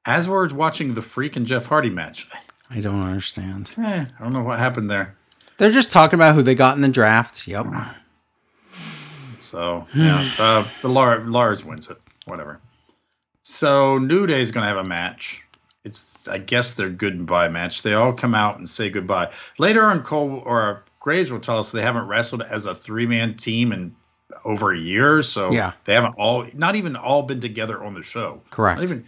As 0.04 0.28
we're 0.28 0.48
watching 0.48 0.94
the 0.94 1.02
Freak 1.02 1.36
and 1.36 1.46
Jeff 1.46 1.66
Hardy 1.66 1.90
match, 1.90 2.26
I 2.70 2.80
don't 2.80 3.02
understand. 3.02 3.70
eh, 3.78 4.04
I 4.18 4.22
don't 4.22 4.32
know 4.32 4.42
what 4.42 4.58
happened 4.58 4.90
there. 4.90 5.16
They're 5.58 5.70
just 5.70 5.92
talking 5.92 6.16
about 6.18 6.34
who 6.34 6.42
they 6.42 6.54
got 6.54 6.76
in 6.76 6.82
the 6.82 6.88
draft. 6.88 7.46
Yep. 7.46 7.66
So 9.34 9.86
yeah, 9.94 10.30
uh, 10.38 10.68
the 10.82 10.88
Lars, 10.88 11.28
Lars 11.28 11.64
wins 11.64 11.90
it. 11.90 11.98
Whatever. 12.26 12.60
So 13.42 13.98
New 13.98 14.26
Day 14.26 14.40
is 14.40 14.52
going 14.52 14.62
to 14.62 14.68
have 14.68 14.84
a 14.84 14.88
match. 14.88 15.42
It's 15.84 16.28
I 16.28 16.38
guess 16.38 16.74
their 16.74 16.90
goodbye 16.90 17.48
match. 17.48 17.82
They 17.82 17.94
all 17.94 18.12
come 18.12 18.34
out 18.34 18.58
and 18.58 18.68
say 18.68 18.90
goodbye. 18.90 19.32
Later 19.58 19.84
on, 19.84 20.02
Cole 20.02 20.42
or 20.44 20.84
Graves 21.00 21.30
will 21.30 21.40
tell 21.40 21.58
us 21.58 21.72
they 21.72 21.80
haven't 21.82 22.06
wrestled 22.06 22.42
as 22.42 22.66
a 22.66 22.74
three 22.74 23.06
man 23.06 23.34
team 23.36 23.72
in 23.72 23.94
over 24.44 24.72
a 24.72 24.78
year. 24.78 25.22
So 25.22 25.50
Yeah. 25.50 25.72
they 25.84 25.94
haven't 25.94 26.14
all, 26.18 26.46
not 26.54 26.76
even 26.76 26.96
all 26.96 27.22
been 27.22 27.40
together 27.40 27.82
on 27.82 27.94
the 27.94 28.02
show. 28.02 28.42
Correct. 28.50 28.76
Not 28.78 28.84
even. 28.84 29.06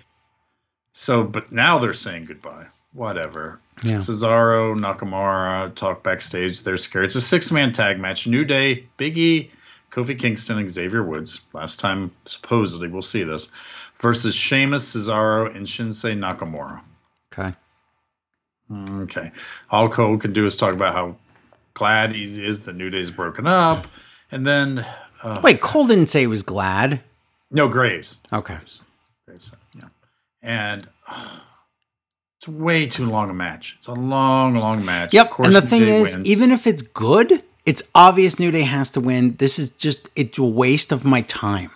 So, 0.92 1.24
but 1.24 1.52
now 1.52 1.78
they're 1.78 1.92
saying 1.92 2.24
goodbye. 2.26 2.66
Whatever. 2.92 3.60
Yeah. 3.82 3.92
Cesaro, 3.96 4.76
Nakamura 4.78 5.74
talk 5.74 6.02
backstage. 6.02 6.62
They're 6.62 6.76
scared. 6.76 7.06
It's 7.06 7.14
a 7.14 7.20
six 7.20 7.50
man 7.52 7.72
tag 7.72 7.98
match. 7.98 8.26
New 8.26 8.44
Day, 8.44 8.86
Big 8.96 9.16
E, 9.16 9.50
Kofi 9.90 10.18
Kingston, 10.18 10.58
and 10.58 10.70
Xavier 10.70 11.02
Woods. 11.02 11.40
Last 11.52 11.80
time, 11.80 12.10
supposedly, 12.26 12.88
we'll 12.88 13.00
see 13.02 13.22
this. 13.24 13.50
Versus 14.03 14.34
Sheamus, 14.34 14.94
Cesaro, 14.94 15.55
and 15.55 15.64
Shinsuke 15.64 16.18
Nakamura. 16.18 16.80
Okay. 17.32 17.55
Okay. 19.03 19.30
All 19.70 19.88
Cole 19.88 20.18
can 20.18 20.32
do 20.32 20.44
is 20.44 20.57
talk 20.57 20.72
about 20.72 20.92
how 20.92 21.16
glad 21.74 22.12
he 22.14 22.22
is 22.24 22.62
the 22.64 22.72
New 22.72 22.90
Day's 22.90 23.11
broken 23.11 23.46
up. 23.46 23.86
And 24.30 24.46
then, 24.46 24.84
uh, 25.22 25.40
Wait, 25.44 25.61
Cole 25.61 25.86
didn't 25.86 26.09
say 26.09 26.20
he 26.20 26.26
was 26.26 26.42
glad. 26.42 27.00
no, 27.50 27.68
Graves. 27.68 28.20
Okay. 28.32 28.55
Graves. 28.57 28.84
Graves, 29.26 29.55
yeah. 29.76 29.88
And 30.42 30.88
uh, 31.09 31.38
it's 32.38 32.48
way 32.48 32.86
too 32.86 33.09
long 33.09 33.30
a 33.30 33.34
match. 33.34 33.76
It's 33.78 33.86
a 33.86 33.94
long, 33.94 34.57
long 34.57 34.84
match. 34.84 35.14
Yep. 35.14 35.38
And 35.38 35.55
the 35.55 35.61
New 35.61 35.66
thing 35.68 35.82
Day 35.82 36.00
is, 36.00 36.16
wins. 36.16 36.26
even 36.26 36.50
if 36.50 36.66
it's 36.66 36.82
good, 36.82 37.42
it's 37.64 37.82
obvious 37.94 38.40
New 38.40 38.50
Day 38.50 38.62
has 38.62 38.90
to 38.92 39.00
win. 39.00 39.36
This 39.36 39.61
is 39.61 39.70
just 39.70 40.11
it's 40.16 40.38
a 40.38 40.44
waste 40.44 40.90
of 40.90 41.05
my 41.05 41.20
time. 41.20 41.70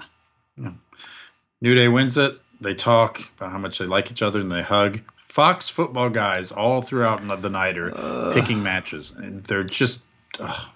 New 1.60 1.74
Day 1.74 1.88
wins 1.88 2.18
it. 2.18 2.38
They 2.60 2.74
talk 2.74 3.20
about 3.36 3.52
how 3.52 3.58
much 3.58 3.78
they 3.78 3.86
like 3.86 4.10
each 4.10 4.22
other 4.22 4.40
and 4.40 4.50
they 4.50 4.62
hug. 4.62 5.00
Fox 5.28 5.68
football 5.68 6.08
guys 6.08 6.52
all 6.52 6.80
throughout 6.80 7.20
the 7.42 7.50
night 7.50 7.76
are 7.76 8.32
picking 8.32 8.62
matches, 8.62 9.12
and 9.12 9.44
they're 9.44 9.62
just. 9.62 10.02
ugh, 10.40 10.68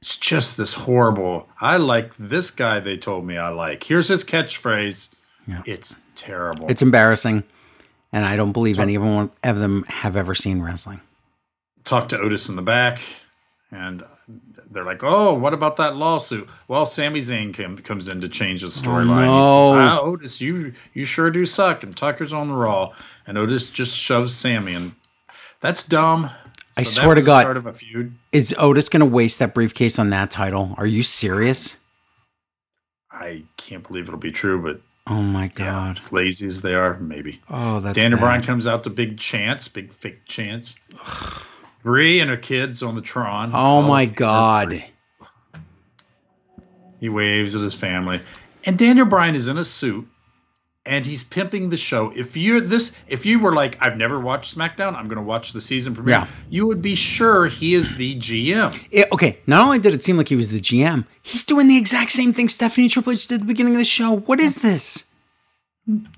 it's 0.00 0.18
just 0.18 0.56
this 0.56 0.74
horrible. 0.74 1.48
I 1.60 1.76
like 1.76 2.16
this 2.16 2.50
guy. 2.50 2.80
They 2.80 2.96
told 2.96 3.24
me 3.24 3.36
I 3.36 3.50
like. 3.50 3.84
Here's 3.84 4.08
his 4.08 4.24
catchphrase. 4.24 5.14
Yeah. 5.46 5.62
It's 5.64 6.00
terrible. 6.16 6.68
It's 6.68 6.82
embarrassing, 6.82 7.44
and 8.12 8.24
I 8.24 8.34
don't 8.34 8.50
believe 8.50 8.80
any 8.80 8.96
of 8.96 9.02
them 9.40 9.84
have 9.84 10.16
ever 10.16 10.34
seen 10.34 10.60
wrestling. 10.60 11.00
talk 11.84 12.08
to 12.08 12.18
Otis 12.18 12.48
in 12.48 12.56
the 12.56 12.62
back, 12.62 13.00
and 13.72 14.04
they're 14.70 14.84
like, 14.84 15.02
"Oh, 15.02 15.34
what 15.34 15.52
about 15.54 15.76
that 15.76 15.96
lawsuit?" 15.96 16.48
Well, 16.68 16.86
Sami 16.86 17.18
Zayn 17.20 17.52
com- 17.52 17.78
comes 17.78 18.06
in 18.08 18.20
to 18.20 18.28
change 18.28 18.60
the 18.60 18.68
storyline. 18.68 19.26
no. 19.26 19.36
He 19.36 19.42
says, 19.42 19.88
ah, 19.90 20.00
Otis, 20.02 20.40
you 20.40 20.72
you 20.94 21.04
sure 21.04 21.30
do 21.30 21.44
suck. 21.44 21.82
And 21.82 21.96
Tucker's 21.96 22.32
on 22.32 22.46
the 22.48 22.54
Raw, 22.54 22.92
and 23.26 23.36
Otis 23.36 23.70
just 23.70 23.98
shoves 23.98 24.32
Sami, 24.34 24.74
and 24.74 24.92
that's 25.60 25.82
dumb. 25.84 26.30
I 26.76 26.82
that 26.82 26.86
swear 26.86 27.14
to 27.14 27.22
God. 27.22 27.56
of 27.56 27.66
a 27.66 27.72
feud. 27.72 28.14
Is 28.30 28.54
Otis 28.58 28.88
going 28.88 29.00
to 29.00 29.06
waste 29.06 29.40
that 29.40 29.52
briefcase 29.52 29.98
on 29.98 30.10
that 30.10 30.30
title? 30.30 30.74
Are 30.78 30.86
you 30.86 31.02
serious? 31.02 31.78
I 33.10 33.42
can't 33.58 33.86
believe 33.86 34.08
it'll 34.08 34.18
be 34.18 34.32
true, 34.32 34.62
but 34.62 34.80
Oh 35.06 35.20
my 35.20 35.44
yeah, 35.58 35.66
god! 35.66 35.96
as 35.98 36.12
lazy 36.12 36.46
as 36.46 36.62
they 36.62 36.74
are, 36.74 36.98
maybe. 36.98 37.40
Oh, 37.50 37.80
that's 37.80 37.98
Dan. 37.98 38.16
Bryan 38.16 38.42
comes 38.42 38.66
out 38.66 38.84
to 38.84 38.90
big 38.90 39.18
chance, 39.18 39.68
big 39.68 39.92
fake 39.92 40.24
chance. 40.26 40.78
Brie 41.82 42.20
and 42.20 42.30
her 42.30 42.36
kids 42.36 42.82
on 42.82 42.94
the 42.94 43.00
Tron. 43.02 43.50
Oh 43.54 43.82
my 43.82 44.04
god! 44.06 44.82
He 47.00 47.08
waves 47.08 47.56
at 47.56 47.62
his 47.62 47.74
family. 47.74 48.20
And 48.64 48.78
Daniel 48.78 49.06
Bryan 49.06 49.34
is 49.34 49.48
in 49.48 49.58
a 49.58 49.64
suit 49.64 50.06
and 50.86 51.04
he's 51.06 51.24
pimping 51.24 51.68
the 51.70 51.76
show. 51.76 52.12
If 52.14 52.36
you're 52.36 52.60
this 52.60 52.96
if 53.08 53.26
you 53.26 53.40
were 53.40 53.52
like, 53.54 53.76
I've 53.82 53.96
never 53.96 54.20
watched 54.20 54.56
SmackDown, 54.56 54.94
I'm 54.94 55.08
gonna 55.08 55.22
watch 55.22 55.52
the 55.52 55.60
season 55.60 55.94
premiere, 55.94 56.14
Yeah. 56.14 56.26
you 56.50 56.66
would 56.68 56.80
be 56.82 56.94
sure 56.94 57.46
he 57.46 57.74
is 57.74 57.96
the 57.96 58.14
GM. 58.16 58.78
It- 58.92 59.08
okay, 59.12 59.38
not 59.48 59.64
only 59.64 59.80
did 59.80 59.94
it 59.94 60.04
seem 60.04 60.16
like 60.16 60.28
he 60.28 60.36
was 60.36 60.50
the 60.50 60.60
GM, 60.60 61.04
he's 61.22 61.44
doing 61.44 61.66
the 61.66 61.76
exact 61.78 62.12
same 62.12 62.32
thing 62.32 62.48
Stephanie 62.48 62.88
Triple 62.88 63.12
H 63.12 63.26
did 63.26 63.34
at 63.36 63.40
the 63.40 63.46
beginning 63.46 63.72
of 63.74 63.78
the 63.80 63.84
show. 63.84 64.12
What 64.18 64.40
is 64.40 64.56
this? 64.56 65.04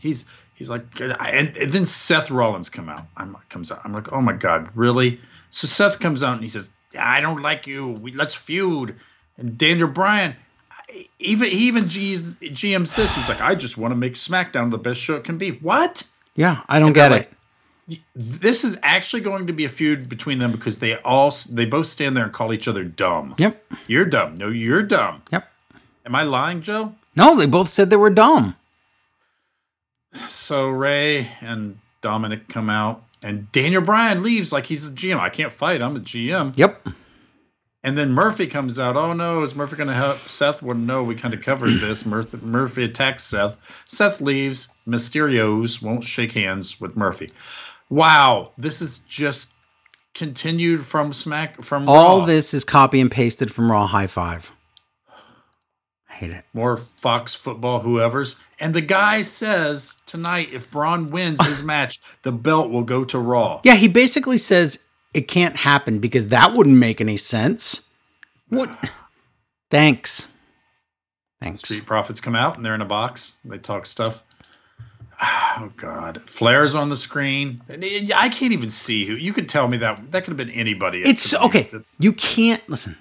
He's 0.01 0.27
he's 0.55 0.69
like 0.69 0.83
and, 1.01 1.57
and 1.57 1.73
then 1.73 1.87
Seth 1.87 2.31
Rollins 2.31 2.69
come 2.69 2.91
out. 2.91 3.07
I'm 3.17 3.35
comes 3.49 3.73
out. 3.73 3.81
I'm 3.85 3.93
like, 3.95 4.13
oh 4.13 4.21
my 4.21 4.35
God, 4.35 4.69
really? 4.75 5.19
So 5.55 5.69
Seth 5.69 6.01
comes 6.01 6.23
out 6.25 6.33
and 6.35 6.43
he 6.43 6.49
says, 6.49 6.71
I 6.99 7.21
don't 7.21 7.41
like 7.43 7.67
you. 7.69 7.89
We 7.91 8.13
let's 8.13 8.35
feud. 8.35 8.97
And 9.39 9.57
Daniel 9.57 9.87
Bryan, 9.89 10.35
even 11.21 11.49
he 11.49 11.69
even 11.69 11.89
G's, 11.89 12.35
GM's 12.35 12.93
this. 12.95 13.15
He's 13.15 13.29
like, 13.29 13.41
I 13.41 13.55
just 13.55 13.79
want 13.79 13.93
to 13.93 13.97
make 13.97 14.15
SmackDown 14.15 14.71
the 14.71 14.79
best 14.79 15.01
show 15.01 15.15
it 15.17 15.25
can 15.25 15.39
be. 15.39 15.53
What? 15.53 16.03
Yeah, 16.35 16.63
I 16.69 16.79
don't 16.81 16.89
And 16.89 16.95
get 16.97 17.13
it. 17.13 17.31
like, 17.89 18.01
this 18.17 18.65
is 18.65 18.79
actually 18.83 19.21
going 19.23 19.47
to 19.47 19.53
be 19.53 19.65
a 19.65 19.69
feud 19.69 20.09
between 20.09 20.39
them 20.41 20.51
because 20.51 20.79
they 20.81 20.97
all 21.03 21.33
they 21.51 21.67
both 21.67 21.87
stand 21.87 22.17
there 22.17 22.25
and 22.25 22.33
call 22.33 22.53
each 22.53 22.67
other 22.67 22.83
dumb. 22.83 23.35
Yep, 23.39 23.65
You're 23.87 24.07
dumb. 24.07 24.35
No, 24.37 24.49
you're 24.49 24.83
dumb. 24.83 25.23
yep. 25.31 25.49
Am 26.07 26.15
I 26.17 26.23
lying, 26.23 26.63
Joe? 26.63 26.95
No, 27.17 27.37
they 27.37 27.47
both 27.47 27.69
said 27.69 27.91
they 27.91 27.97
were 27.97 28.11
dumb. 28.11 28.57
So 30.29 30.69
Ray 30.69 31.29
and 31.41 31.79
Dominic 32.01 32.49
come 32.49 32.71
out, 32.71 33.03
and 33.25 33.51
Daniel 33.53 33.83
Bryan 33.83 34.23
leaves 34.23 34.53
like 34.53 34.67
he's 34.67 34.87
a 34.87 34.93
GM. 34.93 35.19
I 35.19 35.31
can't 35.31 35.53
fight. 35.53 35.81
I'm 35.81 35.95
the 35.95 36.01
GM. 36.01 36.57
Yep. 36.57 36.89
And 37.83 37.99
then 37.99 38.13
Murphy 38.13 38.47
comes 38.47 38.79
out. 38.79 38.97
Oh 38.97 39.15
no, 39.15 39.43
is 39.43 39.55
Murphy 39.55 39.77
going 39.77 39.89
to 39.89 39.95
help 39.95 40.19
Seth? 40.29 40.63
Well, 40.63 40.77
no, 40.77 41.03
we 41.03 41.15
kind 41.15 41.35
of 41.35 41.41
covered 41.43 41.81
this. 41.81 42.07
Murphy, 42.07 42.39
Murphy 42.43 42.85
attacks 42.85 43.25
Seth. 43.25 43.57
Seth 43.87 44.21
leaves. 44.21 44.69
Mysterios 44.87 45.83
won't 45.83 46.05
shake 46.05 46.33
hands 46.33 46.81
with 46.81 46.97
Murphy. 46.97 47.31
Wow, 47.91 48.53
this 48.59 48.81
is 48.81 49.01
just 49.01 49.53
continued 50.15 50.85
from 50.85 51.13
Smack 51.13 51.63
from 51.63 51.89
All 51.89 52.21
Raw. 52.21 52.27
this 52.27 52.55
is 52.55 52.65
copy 52.65 53.01
and 53.01 53.11
pasted 53.11 53.53
from 53.53 53.71
Raw 53.71 53.87
High 53.87 54.07
Five. 54.07 54.53
I 56.15 56.17
hate 56.17 56.31
it. 56.31 56.45
more 56.53 56.77
Fox 56.77 57.35
football, 57.35 57.81
whoever's. 57.81 58.41
And 58.61 58.73
the 58.73 58.81
guy 58.81 59.23
says 59.23 59.97
tonight, 60.07 60.51
if 60.53 60.71
Braun 60.71 61.11
wins 61.11 61.45
his 61.45 61.63
match, 61.65 62.01
the 62.23 62.31
belt 62.31 62.71
will 62.71 62.85
go 62.85 63.05
to 63.07 63.19
Raw. 63.19 63.61
Yeah, 63.65 63.75
he 63.75 63.89
basically 63.89 64.39
says 64.39 64.79
it 65.13 65.27
can't 65.27 65.57
happen 65.57 65.99
because 65.99 66.29
that 66.29 66.53
wouldn't 66.53 66.77
make 66.77 67.01
any 67.01 67.17
sense. 67.17 67.91
What? 68.49 68.71
Thanks. 69.71 70.33
Thanks. 71.41 71.59
Street 71.59 71.85
Profits 71.85 72.21
come 72.21 72.37
out 72.37 72.57
and 72.57 72.65
they're 72.65 72.77
in 72.77 72.81
a 72.81 72.87
box. 72.87 73.37
They 73.45 73.59
talk 73.59 73.87
stuff. 73.87 74.23
Oh 75.57 75.73
God, 75.77 76.21
Flares 76.23 76.75
on 76.75 76.89
the 76.89 76.97
screen. 76.97 77.61
I 77.71 78.29
can't 78.29 78.53
even 78.53 78.69
see 78.71 79.05
who. 79.05 79.15
You 79.15 79.33
could 79.33 79.49
tell 79.49 79.69
me 79.69 79.77
that 79.77 80.11
that 80.11 80.25
could 80.25 80.37
have 80.37 80.37
been 80.37 80.51
anybody. 80.51 80.99
It's 80.99 81.33
okay. 81.33 81.71
You 82.01 82.13
can't 82.13 82.69
listen. 82.69 82.97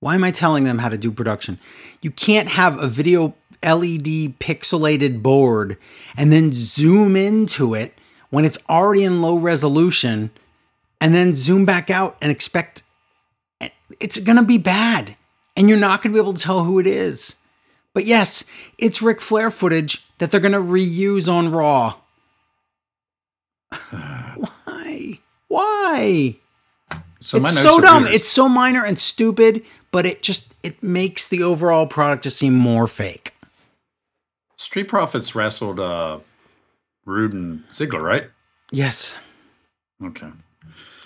Why 0.00 0.14
am 0.14 0.24
I 0.24 0.30
telling 0.30 0.64
them 0.64 0.78
how 0.78 0.88
to 0.88 0.98
do 0.98 1.12
production? 1.12 1.58
You 2.00 2.10
can't 2.10 2.48
have 2.48 2.82
a 2.82 2.88
video 2.88 3.34
LED 3.62 4.38
pixelated 4.40 5.22
board 5.22 5.76
and 6.16 6.32
then 6.32 6.52
zoom 6.52 7.16
into 7.16 7.74
it 7.74 7.94
when 8.30 8.46
it's 8.46 8.58
already 8.68 9.04
in 9.04 9.20
low 9.20 9.36
resolution 9.36 10.30
and 11.00 11.14
then 11.14 11.34
zoom 11.34 11.66
back 11.66 11.90
out 11.90 12.16
and 12.22 12.32
expect 12.32 12.82
it's 14.00 14.18
going 14.18 14.38
to 14.38 14.42
be 14.42 14.56
bad 14.56 15.16
and 15.56 15.68
you're 15.68 15.78
not 15.78 16.02
going 16.02 16.12
to 16.12 16.16
be 16.16 16.22
able 16.22 16.32
to 16.32 16.42
tell 16.42 16.64
who 16.64 16.78
it 16.78 16.86
is. 16.86 17.36
But 17.92 18.06
yes, 18.06 18.44
it's 18.78 19.02
Ric 19.02 19.20
Flair 19.20 19.50
footage 19.50 20.06
that 20.18 20.30
they're 20.30 20.40
going 20.40 20.52
to 20.52 20.58
reuse 20.58 21.30
on 21.30 21.52
Raw. 21.52 21.96
Why? 23.90 25.18
Why? 25.48 26.39
So 27.20 27.38
my 27.38 27.48
it's 27.48 27.60
so 27.60 27.80
dumb. 27.80 28.04
weird. 28.04 28.14
It's 28.14 28.28
so 28.28 28.48
minor 28.48 28.84
and 28.84 28.98
stupid, 28.98 29.64
but 29.90 30.06
it 30.06 30.22
just 30.22 30.54
it 30.62 30.82
makes 30.82 31.28
the 31.28 31.42
overall 31.42 31.86
product 31.86 32.24
just 32.24 32.38
seem 32.38 32.54
more 32.54 32.86
fake. 32.86 33.34
Street 34.56 34.88
Profits 34.88 35.34
wrestled 35.34 35.80
uh, 35.80 36.18
Roode 37.06 37.32
and 37.32 37.62
Ziggler, 37.70 38.02
right? 38.02 38.24
Yes. 38.70 39.18
Okay. 40.02 40.30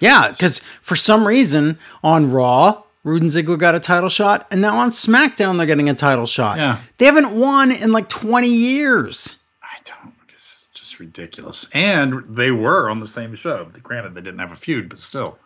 Yeah, 0.00 0.28
because 0.30 0.58
for 0.80 0.96
some 0.96 1.26
reason 1.26 1.78
on 2.02 2.30
Raw, 2.30 2.82
Roode 3.04 3.22
and 3.22 3.30
Ziggler 3.30 3.58
got 3.58 3.74
a 3.74 3.80
title 3.80 4.08
shot, 4.08 4.46
and 4.50 4.60
now 4.60 4.78
on 4.78 4.90
SmackDown 4.90 5.56
they're 5.56 5.66
getting 5.66 5.88
a 5.88 5.94
title 5.94 6.26
shot. 6.26 6.58
Yeah. 6.58 6.78
They 6.98 7.06
haven't 7.06 7.32
won 7.32 7.70
in 7.72 7.92
like 7.92 8.08
20 8.08 8.48
years. 8.48 9.36
I 9.62 9.78
don't. 9.84 10.14
It's 10.28 10.68
just 10.74 10.98
ridiculous. 10.98 11.70
And 11.74 12.24
they 12.24 12.50
were 12.50 12.90
on 12.90 13.00
the 13.00 13.06
same 13.06 13.34
show. 13.34 13.68
Granted, 13.82 14.14
they 14.14 14.20
didn't 14.20 14.40
have 14.40 14.52
a 14.52 14.56
feud, 14.56 14.88
but 14.88 14.98
still, 14.98 15.38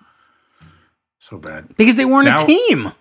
so 1.19 1.39
bad. 1.39 1.77
Because 1.77 1.97
they 1.97 2.05
weren't 2.05 2.27
Now- 2.27 2.43
a 2.43 2.47
team. 2.47 2.93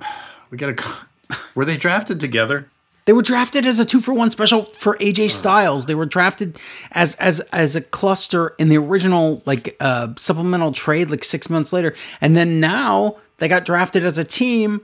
We 0.50 0.56
got 0.56 0.74
to. 0.78 1.36
Were 1.54 1.66
they 1.66 1.76
drafted 1.76 2.20
together? 2.20 2.66
They 3.04 3.12
were 3.12 3.20
drafted 3.20 3.66
as 3.66 3.78
a 3.78 3.84
two 3.84 4.00
for 4.00 4.14
one 4.14 4.30
special 4.30 4.62
for 4.62 4.96
AJ 4.96 5.30
Styles. 5.30 5.84
They 5.84 5.94
were 5.94 6.06
drafted 6.06 6.56
as 6.92 7.14
as 7.16 7.40
as 7.52 7.76
a 7.76 7.82
cluster 7.82 8.54
in 8.58 8.70
the 8.70 8.78
original 8.78 9.42
like 9.44 9.76
uh, 9.78 10.14
supplemental 10.16 10.72
trade 10.72 11.10
like 11.10 11.24
six 11.24 11.50
months 11.50 11.70
later, 11.72 11.94
and 12.22 12.34
then 12.34 12.60
now 12.60 13.16
they 13.38 13.48
got 13.48 13.66
drafted 13.66 14.04
as 14.04 14.16
a 14.16 14.24
team. 14.24 14.80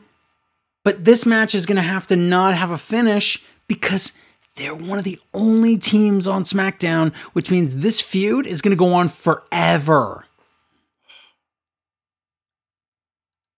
But 0.84 1.06
this 1.06 1.24
match 1.24 1.54
is 1.54 1.64
going 1.64 1.76
to 1.76 1.82
have 1.82 2.06
to 2.08 2.16
not 2.16 2.54
have 2.54 2.70
a 2.70 2.76
finish 2.78 3.42
because 3.68 4.12
they're 4.56 4.76
one 4.76 4.98
of 4.98 5.04
the 5.04 5.18
only 5.32 5.78
teams 5.78 6.26
on 6.26 6.44
SmackDown, 6.44 7.14
which 7.32 7.50
means 7.50 7.76
this 7.78 8.02
feud 8.02 8.46
is 8.46 8.60
going 8.60 8.76
to 8.76 8.78
go 8.78 8.92
on 8.92 9.08
forever. 9.08 10.26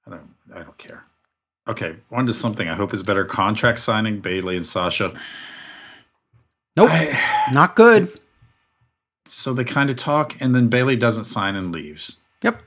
I 0.06 0.10
don't. 0.10 0.30
I 0.56 0.62
don't 0.62 0.78
care. 0.78 1.04
Okay, 1.68 1.96
on 2.12 2.26
to 2.26 2.34
something 2.34 2.68
I 2.68 2.74
hope 2.74 2.94
is 2.94 3.02
better. 3.02 3.24
Contract 3.24 3.78
signing 3.78 4.20
Bayley 4.20 4.56
and 4.56 4.64
Sasha. 4.64 5.12
Nope, 6.76 6.90
I- 6.92 7.50
not 7.52 7.76
good. 7.76 8.08
so 9.24 9.52
they 9.52 9.64
kind 9.64 9.90
of 9.90 9.96
talk, 9.96 10.34
and 10.40 10.54
then 10.54 10.68
Bayley 10.68 10.94
doesn't 10.96 11.24
sign 11.24 11.56
and 11.56 11.72
leaves. 11.72 12.20
Yep. 12.42 12.60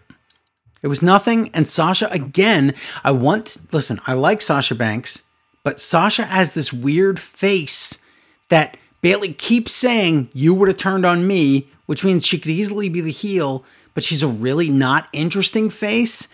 It 0.81 0.87
was 0.87 1.01
nothing. 1.01 1.49
And 1.53 1.67
Sasha, 1.67 2.09
again, 2.11 2.73
I 3.03 3.11
want, 3.11 3.57
listen, 3.71 3.99
I 4.07 4.13
like 4.13 4.41
Sasha 4.41 4.75
Banks, 4.75 5.23
but 5.63 5.79
Sasha 5.79 6.23
has 6.23 6.53
this 6.53 6.73
weird 6.73 7.17
face 7.19 8.03
that 8.49 8.77
Bayley 9.01 9.33
keeps 9.33 9.71
saying, 9.71 10.29
You 10.33 10.53
would 10.53 10.67
have 10.67 10.77
turned 10.77 11.05
on 11.05 11.25
me, 11.27 11.69
which 11.85 12.03
means 12.03 12.25
she 12.27 12.37
could 12.39 12.51
easily 12.51 12.89
be 12.89 12.99
the 13.01 13.11
heel, 13.11 13.63
but 13.93 14.03
she's 14.03 14.23
a 14.23 14.27
really 14.27 14.69
not 14.69 15.07
interesting 15.13 15.69
face. 15.69 16.27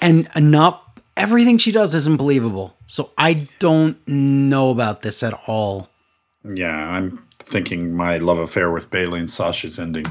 And 0.00 0.28
not 0.36 0.82
everything 1.16 1.58
she 1.58 1.72
does 1.72 1.94
isn't 1.94 2.16
believable. 2.16 2.76
So 2.86 3.10
I 3.18 3.46
don't 3.58 3.96
know 4.08 4.70
about 4.70 5.02
this 5.02 5.22
at 5.22 5.34
all. 5.46 5.88
Yeah, 6.44 6.74
I'm 6.76 7.22
thinking 7.40 7.94
my 7.94 8.18
love 8.18 8.38
affair 8.38 8.70
with 8.70 8.90
Bayley 8.90 9.18
and 9.20 9.28
Sasha's 9.30 9.78
ending. 9.78 10.06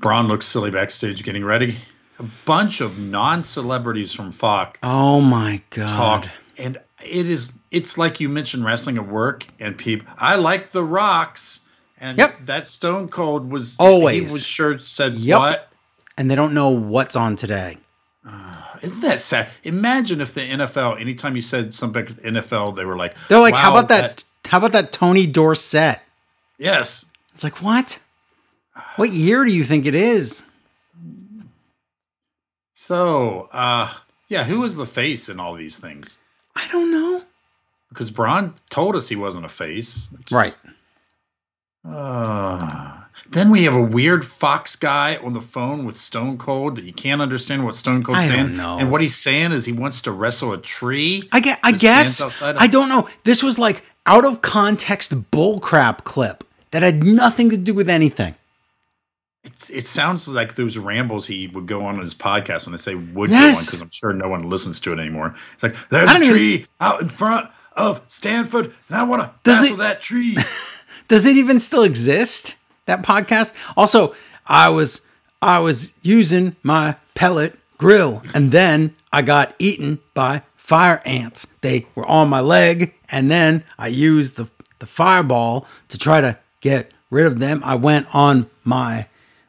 Braun 0.00 0.26
looks 0.28 0.46
silly 0.46 0.70
backstage 0.70 1.22
getting 1.22 1.44
ready. 1.44 1.76
A 2.18 2.24
bunch 2.44 2.80
of 2.80 2.98
non-celebrities 2.98 4.12
from 4.12 4.32
Fox 4.32 4.78
Oh 4.82 5.20
my 5.20 5.60
God. 5.70 6.22
talk, 6.24 6.32
and 6.58 6.78
it 7.04 7.28
is 7.28 7.52
it's 7.70 7.98
like 7.98 8.20
you 8.20 8.28
mentioned 8.30 8.64
wrestling 8.64 8.96
at 8.96 9.06
work, 9.06 9.46
and 9.60 9.76
people. 9.76 10.06
I 10.16 10.36
like 10.36 10.70
the 10.70 10.82
Rocks, 10.82 11.60
and 12.00 12.16
Yep. 12.16 12.46
that 12.46 12.66
Stone 12.66 13.08
Cold 13.08 13.50
was 13.50 13.76
Always. 13.78 14.14
He 14.28 14.32
was 14.32 14.46
sure 14.46 14.78
said 14.78 15.12
Yep. 15.14 15.38
what. 15.38 15.72
And 16.16 16.30
they 16.30 16.34
don't 16.36 16.54
know 16.54 16.70
what's 16.70 17.16
on 17.16 17.36
today. 17.36 17.76
Isn't 18.82 19.00
that 19.00 19.20
sad? 19.20 19.48
Imagine 19.64 20.20
if 20.20 20.34
the 20.34 20.40
NFL, 20.40 21.00
anytime 21.00 21.36
you 21.36 21.42
said 21.42 21.74
something 21.74 22.04
with 22.04 22.22
NFL, 22.22 22.76
they 22.76 22.84
were 22.84 22.96
like, 22.96 23.14
They're 23.28 23.40
like, 23.40 23.54
how 23.54 23.70
about 23.70 23.88
that? 23.88 24.24
How 24.46 24.58
about 24.58 24.72
that 24.72 24.92
Tony 24.92 25.26
Dorsett? 25.26 26.00
Yes, 26.58 27.10
It's 27.34 27.44
like, 27.44 27.62
what? 27.62 28.02
What 28.96 29.10
year 29.10 29.44
do 29.44 29.52
you 29.54 29.64
think 29.64 29.86
it 29.86 29.94
is? 29.94 30.44
So, 32.74 33.48
uh, 33.52 33.92
yeah, 34.28 34.44
who 34.44 34.60
was 34.60 34.76
the 34.76 34.86
face 34.86 35.28
in 35.28 35.40
all 35.40 35.54
these 35.54 35.78
things? 35.78 36.18
I 36.54 36.66
don't 36.70 36.90
know. 36.90 37.22
Because 37.88 38.10
Braun 38.10 38.54
told 38.70 38.96
us 38.96 39.08
he 39.08 39.16
wasn't 39.16 39.46
a 39.46 39.50
face. 39.50 40.08
Right. 40.30 40.54
Uh, 41.88 42.95
then 43.30 43.50
we 43.50 43.64
have 43.64 43.74
a 43.74 43.82
weird 43.82 44.24
Fox 44.24 44.76
guy 44.76 45.16
on 45.16 45.32
the 45.32 45.40
phone 45.40 45.84
with 45.84 45.96
Stone 45.96 46.38
Cold 46.38 46.76
that 46.76 46.84
you 46.84 46.92
can't 46.92 47.20
understand 47.20 47.64
what 47.64 47.74
Stone 47.74 48.02
Cold's 48.02 48.22
I 48.22 48.26
saying. 48.26 48.58
And 48.60 48.90
what 48.90 49.00
he's 49.00 49.16
saying 49.16 49.52
is 49.52 49.64
he 49.64 49.72
wants 49.72 50.02
to 50.02 50.12
wrestle 50.12 50.52
a 50.52 50.58
tree. 50.58 51.22
I 51.32 51.40
get. 51.40 51.58
I 51.62 51.72
guess. 51.72 52.42
I 52.42 52.66
don't 52.66 52.88
know. 52.88 53.08
This 53.24 53.42
was 53.42 53.58
like 53.58 53.82
out 54.06 54.24
of 54.24 54.42
context 54.42 55.12
bullcrap 55.30 56.04
clip 56.04 56.44
that 56.70 56.82
had 56.82 57.02
nothing 57.02 57.50
to 57.50 57.56
do 57.56 57.74
with 57.74 57.88
anything. 57.88 58.34
It, 59.44 59.70
it 59.70 59.86
sounds 59.86 60.26
like 60.28 60.54
those 60.56 60.76
rambles 60.76 61.26
he 61.26 61.46
would 61.48 61.66
go 61.66 61.84
on 61.84 61.98
his 61.98 62.14
podcast 62.14 62.66
and 62.66 62.74
they 62.74 62.78
say 62.78 62.94
would 62.96 63.30
Yes. 63.30 63.40
go 63.40 63.48
on 63.48 63.64
because 63.66 63.82
I'm 63.82 63.90
sure 63.90 64.12
no 64.12 64.28
one 64.28 64.48
listens 64.48 64.80
to 64.80 64.92
it 64.92 64.98
anymore. 64.98 65.36
It's 65.54 65.62
like 65.62 65.76
there's 65.88 66.10
a 66.10 66.14
don't 66.14 66.22
even- 66.24 66.34
tree 66.34 66.66
out 66.80 67.00
in 67.00 67.08
front 67.08 67.48
of 67.74 68.00
Stanford 68.08 68.66
and 68.88 68.96
I 68.96 69.04
want 69.04 69.22
to 69.22 69.30
wrestle 69.50 69.74
it- 69.74 69.78
that 69.78 70.00
tree. 70.00 70.36
Does 71.08 71.26
it 71.26 71.36
even 71.36 71.60
still 71.60 71.84
exist? 71.84 72.56
That 72.86 73.02
podcast. 73.02 73.54
Also, 73.76 74.14
I 74.46 74.68
was 74.70 75.06
I 75.42 75.58
was 75.58 75.92
using 76.02 76.56
my 76.62 76.96
pellet 77.14 77.58
grill, 77.78 78.22
and 78.34 78.52
then 78.52 78.94
I 79.12 79.22
got 79.22 79.54
eaten 79.58 79.98
by 80.14 80.42
fire 80.56 81.00
ants. 81.04 81.46
They 81.60 81.86
were 81.94 82.06
on 82.06 82.28
my 82.28 82.40
leg, 82.40 82.94
and 83.10 83.30
then 83.30 83.64
I 83.78 83.88
used 83.88 84.36
the 84.36 84.50
the 84.78 84.86
fireball 84.86 85.66
to 85.88 85.98
try 85.98 86.20
to 86.20 86.38
get 86.60 86.92
rid 87.10 87.26
of 87.26 87.38
them. 87.38 87.60
I 87.64 87.74
went 87.76 88.12
on 88.14 88.50
my 88.64 89.06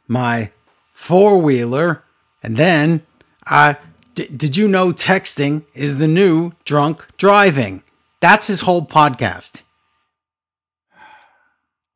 my 0.07 0.51
four 0.93 1.39
wheeler, 1.39 2.03
and 2.43 2.57
then 2.57 3.01
I 3.45 3.77
d- 4.15 4.29
did 4.35 4.57
you 4.57 4.67
know 4.67 4.91
texting 4.91 5.63
is 5.73 5.97
the 5.97 6.07
new 6.07 6.53
drunk 6.65 7.05
driving? 7.17 7.83
That's 8.19 8.47
his 8.47 8.61
whole 8.61 8.85
podcast. 8.85 9.61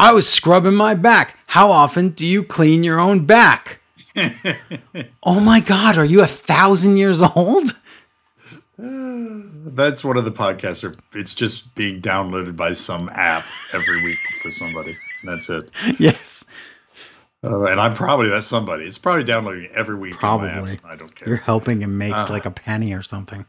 I 0.01 0.13
was 0.13 0.27
scrubbing 0.27 0.73
my 0.73 0.95
back. 0.95 1.37
How 1.47 1.71
often 1.71 2.09
do 2.09 2.25
you 2.25 2.43
clean 2.43 2.83
your 2.83 2.99
own 2.99 3.25
back? 3.25 3.79
oh 5.23 5.39
my 5.39 5.59
God, 5.59 5.97
are 5.97 6.03
you 6.05 6.21
a 6.21 6.25
thousand 6.27 6.97
years 6.97 7.21
old? 7.21 7.67
That's 8.77 10.03
one 10.03 10.17
of 10.17 10.25
the 10.25 10.31
podcasts. 10.31 10.83
Are, 10.83 10.95
it's 11.13 11.33
just 11.33 11.73
being 11.75 12.01
downloaded 12.01 12.55
by 12.55 12.71
some 12.71 13.09
app 13.09 13.45
every 13.73 14.03
week 14.03 14.17
for 14.41 14.51
somebody. 14.51 14.95
That's 15.23 15.49
it. 15.49 15.69
yes, 15.99 16.45
Uh, 17.43 17.65
and 17.65 17.79
I'm 17.79 17.93
probably 17.93 18.29
that 18.29 18.43
somebody. 18.43 18.85
It's 18.85 18.97
probably 18.97 19.23
downloading 19.23 19.69
every 19.73 19.95
week. 19.95 20.15
Probably. 20.15 20.79
I 20.83 20.95
don't 20.95 21.13
care. 21.15 21.27
you're 21.27 21.37
helping 21.37 21.81
him 21.81 21.97
make 21.97 22.13
Ah. 22.13 22.25
like 22.29 22.45
a 22.45 22.51
penny 22.51 22.93
or 22.93 23.03
something. 23.03 23.45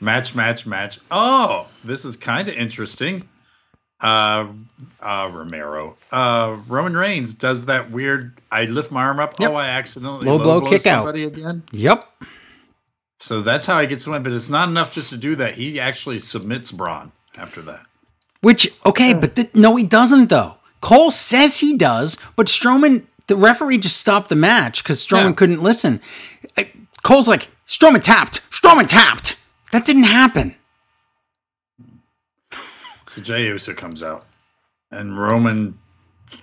Match, 0.00 0.34
match, 0.34 0.64
match. 0.66 1.00
Oh, 1.10 1.66
this 1.82 2.04
is 2.04 2.16
kind 2.16 2.48
of 2.48 2.54
interesting. 2.54 3.28
Uh, 4.00 4.48
uh, 5.00 5.30
Romero. 5.32 5.96
Uh, 6.12 6.58
Roman 6.68 6.96
Reigns 6.96 7.34
does 7.34 7.66
that 7.66 7.90
weird. 7.90 8.38
I 8.50 8.64
lift 8.66 8.90
my 8.90 9.04
arm 9.04 9.20
up. 9.20 9.40
Yep. 9.40 9.50
Oh, 9.50 9.54
I 9.54 9.68
accidentally 9.68 10.26
Low 10.26 10.38
blow 10.38 10.60
kick 10.60 10.86
out. 10.86 11.14
again. 11.14 11.62
Yep. 11.72 12.04
So 13.18 13.40
that's 13.40 13.64
how 13.64 13.80
he 13.80 13.86
gets 13.86 14.04
the 14.04 14.10
win. 14.10 14.22
But 14.22 14.32
it's 14.32 14.50
not 14.50 14.68
enough 14.68 14.90
just 14.90 15.10
to 15.10 15.16
do 15.16 15.36
that. 15.36 15.54
He 15.54 15.80
actually 15.80 16.18
submits 16.18 16.72
Braun 16.72 17.10
after 17.38 17.62
that. 17.62 17.86
Which 18.42 18.68
okay, 18.84 19.14
but 19.14 19.34
th- 19.34 19.54
no, 19.54 19.76
he 19.76 19.84
doesn't 19.84 20.28
though. 20.28 20.56
Cole 20.82 21.10
says 21.10 21.58
he 21.60 21.78
does, 21.78 22.18
but 22.36 22.46
Strowman, 22.48 23.04
the 23.28 23.36
referee 23.36 23.78
just 23.78 23.98
stopped 24.00 24.28
the 24.28 24.36
match 24.36 24.82
because 24.82 25.04
Strowman 25.04 25.28
Yeah. 25.30 25.32
couldn't 25.32 25.62
listen. 25.62 26.00
Cole's 27.02 27.28
like, 27.28 27.48
Strowman 27.66 28.02
tapped, 28.02 28.42
Strowman 28.50 28.86
tapped. 28.88 29.36
That 29.72 29.84
didn't 29.86 30.04
happen. 30.04 30.55
So 33.06 33.22
Jey 33.22 33.46
Uso 33.46 33.72
comes 33.74 34.02
out, 34.02 34.26
and 34.90 35.18
Roman 35.18 35.78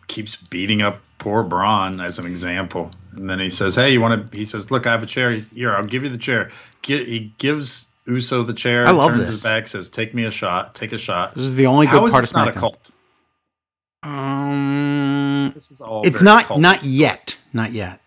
keeps 0.07 0.35
beating 0.37 0.81
up 0.81 1.01
poor 1.17 1.43
Braun 1.43 1.99
as 1.99 2.19
an 2.19 2.25
example. 2.25 2.89
And 3.13 3.29
then 3.29 3.39
he 3.39 3.49
says, 3.49 3.75
"Hey, 3.75 3.91
you 3.91 4.01
want 4.01 4.31
to?" 4.31 4.37
He 4.37 4.45
says, 4.45 4.71
"Look, 4.71 4.87
I 4.87 4.91
have 4.91 5.03
a 5.03 5.07
chair. 5.07 5.31
He's, 5.31 5.51
Here, 5.51 5.73
I'll 5.75 5.83
give 5.83 6.03
you 6.03 6.09
the 6.09 6.17
chair." 6.17 6.51
He 6.85 7.33
gives 7.37 7.91
Uso 8.05 8.43
the 8.43 8.53
chair. 8.53 8.87
I 8.87 8.91
love 8.91 9.11
turns 9.11 9.21
this. 9.21 9.29
his 9.29 9.43
back, 9.43 9.67
says, 9.67 9.89
"Take 9.89 10.13
me 10.13 10.25
a 10.25 10.31
shot. 10.31 10.73
Take 10.75 10.93
a 10.93 10.97
shot." 10.97 11.33
This 11.33 11.43
is 11.43 11.55
the 11.55 11.67
only 11.67 11.85
good 11.87 11.99
How 11.99 12.05
is 12.05 12.11
part 12.11 12.23
of 12.23 12.33
not 12.33 12.47
a 12.49 12.51
cult? 12.53 12.91
Um, 14.03 15.51
This 15.53 15.71
is 15.71 15.81
all. 15.81 16.05
it's 16.05 16.21
not 16.21 16.45
culty 16.45 16.59
not 16.59 16.83
yet, 16.83 17.37
not 17.53 17.71
yet, 17.71 17.95
It's 17.95 18.02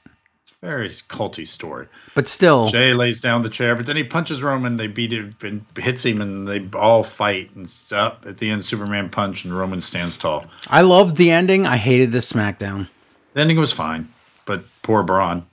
very 0.67 0.89
culty 0.89 1.47
story. 1.47 1.87
but 2.15 2.27
still. 2.27 2.69
Jey 2.69 2.93
lays 2.93 3.21
down 3.21 3.43
the 3.43 3.49
chair, 3.49 3.77
but 3.77 3.87
then 3.87 3.97
he 3.97 4.05
punches 4.05 4.43
Roman. 4.43 4.77
They 4.77 4.89
beat 4.89 5.13
him 5.13 5.35
and 5.43 5.65
hits 5.79 6.05
him, 6.05 6.21
and 6.21 6.47
they 6.49 6.69
all 6.77 7.03
fight 7.03 7.55
and 7.55 7.69
stop. 7.71 8.25
At 8.27 8.39
the 8.39 8.51
end, 8.51 8.65
Superman 8.65 9.09
punch, 9.09 9.45
and 9.45 9.57
Roman 9.57 9.81
stands 9.81 10.17
tall. 10.17 10.47
I 10.69 10.83
loved 10.83 11.17
the 11.17 11.31
ending. 11.31 11.67
I 11.67 11.77
hated 11.77 12.13
the 12.13 12.19
SmackDown. 12.19 12.89
The 13.35 13.41
ending 13.43 13.59
was 13.59 13.73
fine, 13.73 14.09
but 14.45 14.65
poor 14.83 15.03
Braun. 15.03 15.47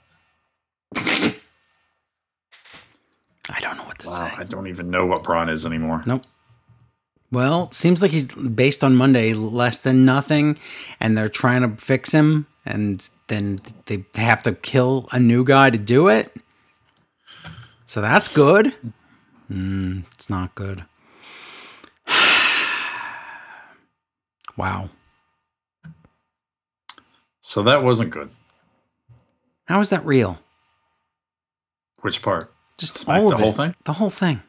I 0.96 1.36
don't 3.60 3.78
know 3.78 3.84
what 3.84 4.00
to 4.00 4.08
Wow, 4.08 4.14
say. 4.30 4.34
I 4.38 4.44
don't 4.46 4.68
even 4.68 4.90
know 4.90 5.06
what 5.06 5.24
Braun 5.24 5.50
is 5.50 5.66
anymore. 5.66 6.04
Nope. 6.06 6.24
Well, 7.32 7.66
it 7.66 7.74
seems 7.74 8.02
like 8.02 8.12
he's 8.12 8.28
based 8.28 8.84
on 8.84 8.96
Monday 8.96 9.34
less 9.34 9.82
than 9.82 10.06
nothing, 10.06 10.58
and 11.00 11.18
they're 11.18 11.30
trying 11.30 11.62
to 11.62 11.84
fix 11.84 12.12
him, 12.12 12.46
and 12.66 13.08
then 13.34 13.60
they 13.86 14.06
have 14.16 14.44
to 14.44 14.54
kill 14.54 15.10
a 15.12 15.20
new 15.20 15.44
guy 15.44 15.70
to 15.70 15.78
do 15.78 16.08
it. 16.08 16.34
So 17.86 18.00
that's 18.02 18.28
good. 18.28 18.74
Mm, 19.52 20.06
it's 20.14 20.30
not 20.30 20.56
good. 20.56 20.86
wow. 24.58 24.90
So 27.42 27.64
that 27.64 27.84
wasn't 27.84 28.12
good. 28.12 28.30
How 29.66 29.80
is 29.82 29.90
that 29.90 30.06
real? 30.06 30.40
Which 32.02 32.22
part? 32.22 32.54
Just 32.78 32.98
Smack 32.98 33.22
all 33.22 33.30
the 33.30 33.36
of 33.36 33.42
whole 33.42 33.52
thing? 33.54 33.76
The 33.86 33.94
whole 33.94 34.10
thing. 34.10 34.42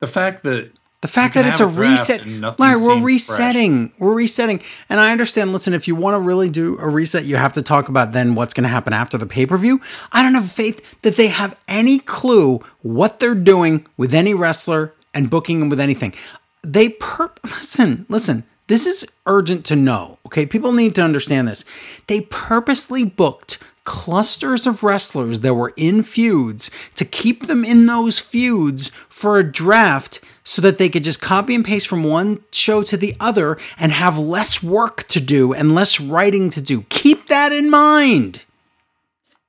The 0.00 0.06
fact 0.06 0.42
that 0.44 0.70
The 1.02 1.08
fact 1.08 1.34
that 1.34 1.44
it's 1.44 1.58
a 1.58 1.66
reset. 1.66 2.24
Larry, 2.60 2.80
we're 2.80 3.02
resetting. 3.02 3.92
We're 3.98 4.14
resetting. 4.14 4.62
And 4.88 5.00
I 5.00 5.10
understand, 5.10 5.52
listen, 5.52 5.74
if 5.74 5.88
you 5.88 5.96
want 5.96 6.14
to 6.14 6.20
really 6.20 6.48
do 6.48 6.78
a 6.78 6.88
reset, 6.88 7.24
you 7.24 7.34
have 7.34 7.52
to 7.54 7.62
talk 7.62 7.88
about 7.88 8.12
then 8.12 8.36
what's 8.36 8.54
going 8.54 8.62
to 8.62 8.68
happen 8.68 8.92
after 8.92 9.18
the 9.18 9.26
pay 9.26 9.44
per 9.44 9.58
view. 9.58 9.80
I 10.12 10.22
don't 10.22 10.34
have 10.34 10.50
faith 10.50 11.02
that 11.02 11.16
they 11.16 11.26
have 11.26 11.58
any 11.66 11.98
clue 11.98 12.60
what 12.82 13.18
they're 13.18 13.34
doing 13.34 13.84
with 13.96 14.14
any 14.14 14.32
wrestler 14.32 14.94
and 15.12 15.28
booking 15.28 15.58
them 15.58 15.68
with 15.68 15.80
anything. 15.80 16.14
They 16.62 16.90
per 16.90 17.32
listen, 17.44 18.06
listen. 18.08 18.44
This 18.68 18.86
is 18.86 19.04
urgent 19.26 19.66
to 19.66 19.76
know. 19.76 20.18
Okay, 20.26 20.46
people 20.46 20.72
need 20.72 20.94
to 20.94 21.02
understand 21.02 21.48
this. 21.48 21.64
They 22.06 22.20
purposely 22.20 23.04
booked 23.04 23.58
clusters 23.82 24.68
of 24.68 24.84
wrestlers 24.84 25.40
that 25.40 25.54
were 25.54 25.72
in 25.76 26.04
feuds 26.04 26.70
to 26.94 27.04
keep 27.04 27.48
them 27.48 27.64
in 27.64 27.86
those 27.86 28.20
feuds 28.20 28.92
for 29.08 29.36
a 29.36 29.42
draft 29.42 30.20
so 30.44 30.60
that 30.62 30.78
they 30.78 30.88
could 30.88 31.04
just 31.04 31.20
copy 31.20 31.54
and 31.54 31.64
paste 31.64 31.86
from 31.86 32.02
one 32.04 32.42
show 32.52 32.82
to 32.82 32.96
the 32.96 33.14
other 33.20 33.58
and 33.78 33.92
have 33.92 34.18
less 34.18 34.62
work 34.62 35.04
to 35.08 35.20
do 35.20 35.52
and 35.52 35.74
less 35.74 36.00
writing 36.00 36.50
to 36.50 36.60
do. 36.60 36.82
Keep 36.88 37.28
that 37.28 37.52
in 37.52 37.70
mind. 37.70 38.42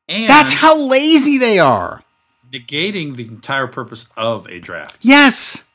and 0.07 0.29
That's 0.29 0.53
how 0.53 0.77
lazy 0.77 1.37
they 1.37 1.59
are. 1.59 2.03
negating 2.53 3.15
the 3.15 3.27
entire 3.27 3.67
purpose 3.67 4.07
of 4.17 4.45
a 4.47 4.59
draft. 4.59 4.97
Yes. 5.01 5.69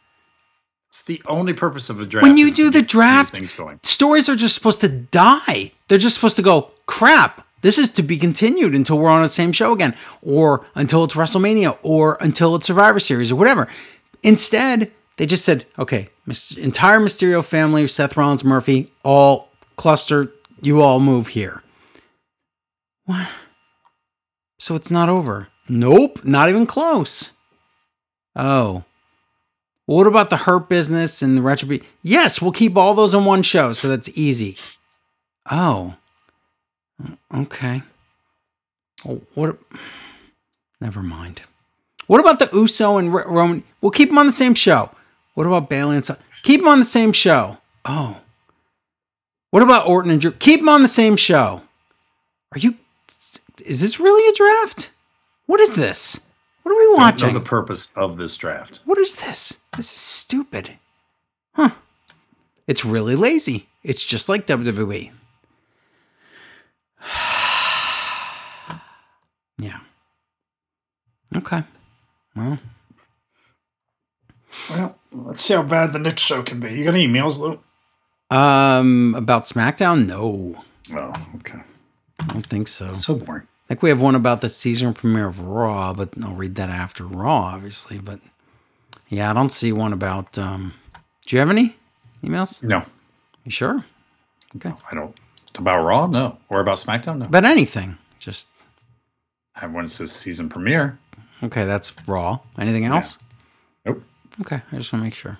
It's 0.88 1.02
the 1.02 1.20
only 1.26 1.52
purpose 1.52 1.90
of 1.90 2.00
a 2.00 2.06
draft. 2.06 2.26
When 2.26 2.36
you 2.36 2.50
do 2.52 2.70
the 2.70 2.82
draft, 2.82 3.34
things 3.34 3.52
going. 3.52 3.78
stories 3.82 4.28
are 4.28 4.36
just 4.36 4.54
supposed 4.54 4.80
to 4.82 4.88
die. 4.88 5.72
They're 5.88 5.98
just 5.98 6.14
supposed 6.14 6.36
to 6.36 6.42
go, 6.42 6.70
crap, 6.86 7.44
this 7.62 7.76
is 7.78 7.90
to 7.92 8.02
be 8.02 8.16
continued 8.16 8.74
until 8.74 8.98
we're 8.98 9.10
on 9.10 9.22
the 9.22 9.28
same 9.28 9.52
show 9.52 9.72
again, 9.72 9.94
or 10.22 10.64
until 10.76 11.04
it's 11.04 11.14
WrestleMania, 11.14 11.76
or 11.82 12.16
until 12.20 12.54
it's 12.54 12.66
Survivor 12.66 13.00
Series, 13.00 13.30
or 13.32 13.36
whatever. 13.36 13.68
Instead, 14.22 14.90
they 15.18 15.26
just 15.26 15.44
said, 15.44 15.66
okay, 15.78 16.08
entire 16.56 17.00
Mysterio 17.00 17.44
family, 17.44 17.86
Seth 17.86 18.16
Rollins, 18.16 18.44
Murphy, 18.44 18.90
all 19.04 19.50
cluster, 19.76 20.32
you 20.62 20.80
all 20.80 21.00
move 21.00 21.28
here. 21.28 21.62
What? 23.04 23.28
So 24.58 24.74
it's 24.74 24.90
not 24.90 25.08
over. 25.08 25.48
Nope, 25.68 26.24
not 26.24 26.48
even 26.48 26.66
close. 26.66 27.32
Oh. 28.34 28.84
What 29.86 30.06
about 30.06 30.30
the 30.30 30.36
Hurt 30.36 30.68
business 30.68 31.22
and 31.22 31.36
the 31.36 31.42
Retribution? 31.42 31.86
Yes, 32.02 32.40
we'll 32.40 32.52
keep 32.52 32.76
all 32.76 32.94
those 32.94 33.14
in 33.14 33.24
one 33.24 33.42
show, 33.42 33.72
so 33.72 33.88
that's 33.88 34.16
easy. 34.18 34.56
Oh. 35.50 35.96
Okay. 37.34 37.82
What? 39.34 39.58
Never 40.80 41.02
mind. 41.02 41.42
What 42.06 42.20
about 42.20 42.38
the 42.38 42.48
Uso 42.52 42.98
and 42.98 43.12
Roman? 43.12 43.64
We'll 43.80 43.90
keep 43.90 44.08
them 44.08 44.18
on 44.18 44.26
the 44.26 44.32
same 44.32 44.54
show. 44.54 44.90
What 45.38 45.46
about 45.46 45.70
Bayley 45.70 45.94
and 45.94 46.04
Sa- 46.04 46.16
Keep 46.42 46.62
them 46.62 46.68
on 46.68 46.80
the 46.80 46.84
same 46.84 47.12
show. 47.12 47.58
Oh. 47.84 48.22
What 49.52 49.62
about 49.62 49.86
Orton 49.86 50.10
and 50.10 50.20
Drew? 50.20 50.32
Keep 50.32 50.58
them 50.58 50.68
on 50.68 50.82
the 50.82 50.88
same 50.88 51.16
show. 51.16 51.62
Are 52.52 52.58
you? 52.58 52.74
Is 53.64 53.80
this 53.80 54.00
really 54.00 54.28
a 54.28 54.32
draft? 54.34 54.90
What 55.46 55.60
is 55.60 55.76
this? 55.76 56.26
What 56.64 56.72
are 56.72 56.76
we 56.76 56.82
Don't 56.86 56.90
know 56.90 56.96
watching? 57.04 57.34
the 57.34 57.40
purpose 57.40 57.92
of 57.94 58.16
this 58.16 58.36
draft. 58.36 58.80
What 58.84 58.98
is 58.98 59.14
this? 59.14 59.62
This 59.76 59.92
is 59.92 60.00
stupid. 60.00 60.76
Huh. 61.54 61.70
It's 62.66 62.84
really 62.84 63.14
lazy. 63.14 63.68
It's 63.84 64.04
just 64.04 64.28
like 64.28 64.44
WWE. 64.48 65.12
yeah. 69.58 69.78
Okay. 71.36 71.62
Well, 72.34 72.58
Well, 74.68 74.97
let's 75.12 75.40
see 75.42 75.54
how 75.54 75.62
bad 75.62 75.92
the 75.92 75.98
next 75.98 76.22
show 76.22 76.42
can 76.42 76.60
be. 76.60 76.72
You 76.72 76.84
got 76.84 76.94
any 76.94 77.06
emails, 77.08 77.40
Lou? 77.40 77.58
um, 78.36 79.14
about 79.16 79.44
SmackDown? 79.44 80.06
No, 80.06 80.62
Oh, 80.92 81.12
okay. 81.36 81.60
I 82.20 82.26
don't 82.26 82.46
think 82.46 82.66
so. 82.68 82.92
So 82.94 83.14
boring. 83.16 83.42
I 83.42 83.68
think 83.68 83.82
we 83.82 83.90
have 83.90 84.00
one 84.00 84.14
about 84.14 84.40
the 84.40 84.48
season 84.48 84.94
premiere 84.94 85.26
of 85.28 85.40
Raw, 85.42 85.92
but 85.92 86.10
I'll 86.24 86.34
read 86.34 86.54
that 86.54 86.70
after 86.70 87.04
Raw, 87.04 87.42
obviously. 87.54 87.98
But 87.98 88.20
yeah, 89.08 89.30
I 89.30 89.34
don't 89.34 89.52
see 89.52 89.72
one 89.72 89.92
about. 89.92 90.38
Um, 90.38 90.72
do 91.26 91.36
you 91.36 91.40
have 91.40 91.50
any 91.50 91.76
emails? 92.24 92.62
No, 92.62 92.84
You 93.44 93.50
sure? 93.50 93.84
Okay. 94.56 94.72
I 94.90 94.94
don't. 94.94 95.14
About 95.58 95.82
Raw? 95.84 96.06
No. 96.06 96.38
Or 96.48 96.60
about 96.60 96.78
SmackDown? 96.78 97.18
No. 97.18 97.26
About 97.26 97.44
anything? 97.44 97.98
Just 98.18 98.48
I 99.56 99.60
have 99.60 99.72
one 99.72 99.84
that 99.84 99.90
says 99.90 100.10
season 100.12 100.48
premiere. 100.48 100.98
Okay, 101.42 101.66
that's 101.66 101.94
raw. 102.06 102.38
Anything 102.58 102.86
else? 102.86 103.18
Nope. 103.20 103.27
Okay, 104.40 104.60
I 104.72 104.76
just 104.76 104.92
want 104.92 105.00
to 105.02 105.04
make 105.04 105.14
sure. 105.14 105.38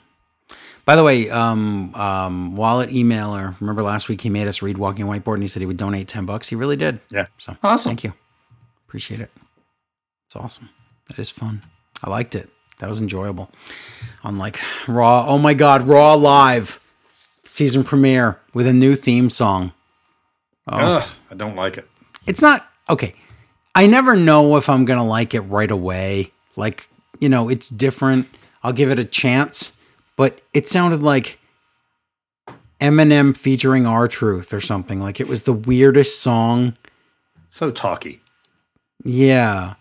By 0.84 0.96
the 0.96 1.05
way, 1.05 1.28
um, 1.30 1.94
um, 1.94 2.57
wallet 2.57 2.90
emailer. 2.90 3.55
Remember 3.61 3.82
last 3.82 4.09
week 4.09 4.22
he 4.22 4.30
made 4.30 4.49
us 4.49 4.62
read 4.62 4.78
Walking 4.78 5.07
Whiteboard, 5.07 5.34
and 5.34 5.42
he 5.42 5.49
said 5.49 5.61
he 5.61 5.66
would 5.66 5.76
donate 5.76 6.09
ten 6.09 6.24
bucks. 6.24 6.49
He 6.49 6.57
really 6.57 6.76
did. 6.76 7.01
Yeah. 7.11 7.26
So 7.36 7.57
Awesome. 7.62 7.90
thank 7.90 8.05
you. 8.05 8.14
Appreciate 8.86 9.20
it. 9.20 9.30
It's 10.26 10.36
awesome. 10.36 10.70
That 11.09 11.18
is 11.18 11.28
fun. 11.30 11.62
I 12.03 12.11
liked 12.11 12.34
it. 12.34 12.49
That 12.78 12.88
was 12.88 13.01
enjoyable. 13.01 13.51
On 14.24 14.38
like 14.38 14.59
Raw. 14.86 15.26
Oh 15.26 15.38
my 15.38 15.53
God, 15.55 15.86
Raw 15.88 16.14
live 16.14 16.80
season 17.44 17.84
premiere 17.84 18.40
with 18.55 18.66
a 18.66 18.72
new 18.72 18.94
theme 18.94 19.28
song. 19.30 19.72
Oh. 20.66 20.96
Ugh, 20.99 21.09
I 21.30 21.34
don't 21.34 21.57
like 21.57 21.76
it. 21.78 21.88
it's 22.26 22.42
not 22.42 22.66
okay. 22.90 23.14
I 23.74 23.86
never 23.86 24.16
know 24.16 24.57
if 24.57 24.68
I'm 24.68 24.84
gonna 24.86 25.07
like 25.07 25.34
it 25.34 25.40
right 25.42 25.70
away. 25.70 26.32
Like, 26.57 26.88
you 27.20 27.28
know, 27.28 27.49
it's 27.49 27.68
different. 27.68 28.26
I'll 28.62 28.72
give 28.72 28.90
it 28.90 28.98
a 28.98 29.04
chance. 29.04 29.76
But 30.16 30.40
it 30.52 30.66
sounded 30.66 31.02
like 31.02 31.38
Eminem 32.80 33.36
featuring 33.36 33.86
R 33.86 34.09
Truth 34.09 34.52
or 34.52 34.61
something. 34.61 35.00
Like 35.00 35.20
it 35.20 35.28
was 35.28 35.44
the 35.44 35.52
weirdest 35.52 36.20
song. 36.20 36.76
So 37.48 37.70
talky. 37.70 38.20
Yeah. 39.04 39.74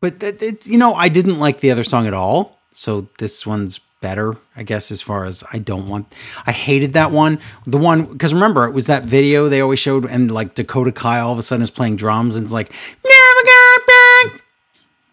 But 0.00 0.22
it, 0.22 0.42
it's 0.42 0.66
you 0.66 0.78
know, 0.78 0.94
I 0.94 1.08
didn't 1.08 1.38
like 1.38 1.60
the 1.60 1.70
other 1.70 1.84
song 1.84 2.06
at 2.06 2.14
all. 2.14 2.58
So 2.72 3.08
this 3.18 3.46
one's 3.46 3.80
better, 4.00 4.36
I 4.56 4.62
guess, 4.62 4.90
as 4.90 5.02
far 5.02 5.24
as 5.24 5.44
I 5.52 5.58
don't 5.58 5.88
want. 5.88 6.12
I 6.46 6.52
hated 6.52 6.94
that 6.94 7.10
one. 7.10 7.38
The 7.66 7.78
one, 7.78 8.04
because 8.06 8.32
remember, 8.32 8.66
it 8.66 8.72
was 8.72 8.86
that 8.86 9.04
video 9.04 9.48
they 9.48 9.60
always 9.60 9.78
showed, 9.78 10.04
and 10.06 10.30
like 10.30 10.54
Dakota 10.54 10.92
Kai 10.92 11.20
all 11.20 11.32
of 11.32 11.38
a 11.38 11.42
sudden 11.42 11.62
is 11.62 11.70
playing 11.70 11.96
drums 11.96 12.36
and 12.36 12.44
it's 12.44 12.52
like, 12.52 12.70
never 13.04 13.44
got 13.44 13.86
back. 13.86 14.42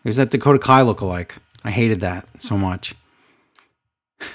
It 0.04 0.10
was 0.10 0.18
that 0.18 0.32
Dakota 0.32 0.60
Kai 0.60 0.82
lookalike. 0.82 1.32
I 1.64 1.72
hated 1.72 2.02
that 2.02 2.42
so 2.42 2.58
much. 2.58 2.96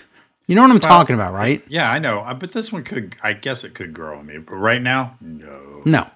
You 0.49 0.57
know 0.57 0.62
what 0.62 0.73
I'm 0.73 0.81
talking 0.81 1.14
about, 1.14 1.33
right? 1.33 1.62
Yeah, 1.68 1.91
I 1.91 1.99
know. 1.99 2.27
But 2.39 2.53
this 2.53 2.73
one 2.73 2.83
could, 2.83 3.14
I 3.23 3.33
guess 3.33 3.62
it 3.64 3.75
could 3.75 3.95
grow 3.95 4.18
on 4.18 4.27
me. 4.27 4.39
But 4.39 4.57
right 4.57 4.83
now, 4.83 5.16
no. 5.20 5.83
No. 5.87 6.11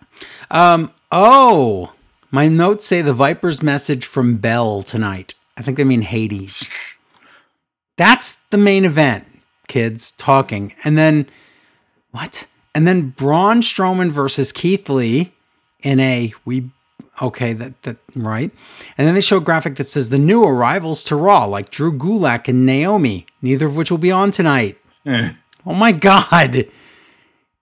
Um, 0.51 0.93
oh, 1.11 1.95
my 2.31 2.49
notes 2.49 2.85
say 2.85 3.01
the 3.03 3.15
Viper's 3.15 3.63
message 3.63 4.05
from 4.05 4.37
Bell 4.37 4.83
tonight. 4.83 5.33
I 5.57 5.63
think 5.63 5.79
they 5.79 5.85
mean 5.85 6.03
Hades. 6.03 6.69
That's 7.97 8.35
the 8.51 8.59
main 8.59 8.85
event, 8.85 9.27
kids 9.69 10.13
talking. 10.13 10.75
And 10.85 10.99
then, 10.99 11.31
what? 12.11 12.47
And 12.75 12.87
then 12.87 13.11
Braun 13.11 13.63
Strowman 13.63 14.11
versus 14.11 14.53
Keith 14.53 14.91
Lee 14.91 15.33
in 15.83 15.99
a, 15.99 16.35
we, 16.45 16.71
okay, 17.23 17.53
that, 17.53 17.83
that, 17.83 17.97
right. 18.14 18.51
And 18.97 19.07
then 19.07 19.14
they 19.14 19.21
show 19.21 19.39
a 19.39 19.41
graphic 19.41 19.77
that 19.77 19.85
says 19.87 20.11
the 20.11 20.19
new 20.19 20.45
arrivals 20.45 21.05
to 21.05 21.17
Raw, 21.17 21.45
like 21.45 21.71
Drew 21.71 21.93
Gulak 21.93 22.49
and 22.49 22.67
Naomi, 22.67 23.27
neither 23.43 23.67
of 23.67 23.77
which 23.77 23.91
will 23.91 23.99
be 23.99 24.11
on 24.12 24.31
tonight. 24.31 24.79
Eh. 25.05 25.33
Oh 25.64 25.75
my 25.75 25.93
God. 25.93 26.67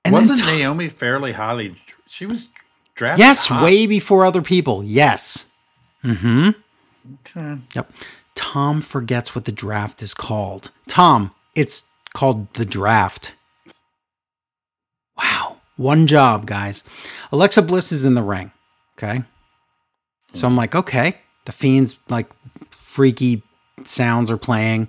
And 0.04 0.12
Wasn't 0.12 0.40
Tom- 0.40 0.48
Naomi 0.48 0.88
fairly 0.88 1.32
highly? 1.32 1.76
She 2.06 2.26
was 2.26 2.48
drafted. 2.94 3.20
Yes, 3.20 3.46
high. 3.46 3.64
way 3.64 3.86
before 3.86 4.24
other 4.26 4.42
people. 4.42 4.84
Yes. 4.84 5.50
Hmm. 6.02 6.50
Okay. 7.20 7.56
Yep. 7.74 7.92
Tom 8.34 8.80
forgets 8.80 9.34
what 9.34 9.46
the 9.46 9.52
draft 9.52 10.02
is 10.02 10.12
called. 10.14 10.70
Tom, 10.88 11.30
it's 11.54 11.90
called 12.12 12.52
the 12.54 12.64
draft. 12.64 13.32
Wow. 15.16 15.56
One 15.76 16.06
job, 16.06 16.46
guys. 16.46 16.84
Alexa 17.32 17.62
Bliss 17.62 17.90
is 17.92 18.04
in 18.04 18.14
the 18.14 18.22
ring. 18.22 18.52
Okay. 18.98 19.22
So 20.34 20.46
I'm 20.46 20.56
like, 20.56 20.74
okay. 20.74 21.16
The 21.46 21.52
Fiend's 21.52 21.98
like 22.08 22.28
freaky 22.70 23.42
sounds 23.84 24.30
are 24.30 24.36
playing. 24.36 24.88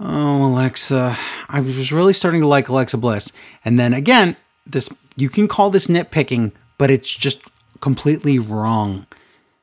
Oh, 0.00 0.44
Alexa. 0.46 1.16
I 1.48 1.60
was 1.60 1.92
really 1.92 2.12
starting 2.12 2.40
to 2.40 2.46
like 2.46 2.68
Alexa 2.68 2.96
Bliss. 2.98 3.32
And 3.64 3.78
then 3.78 3.92
again, 3.94 4.36
this 4.66 4.88
you 5.16 5.28
can 5.28 5.48
call 5.48 5.70
this 5.70 5.86
nitpicking, 5.86 6.52
but 6.78 6.90
it's 6.90 7.14
just 7.14 7.42
completely 7.80 8.38
wrong. 8.38 9.06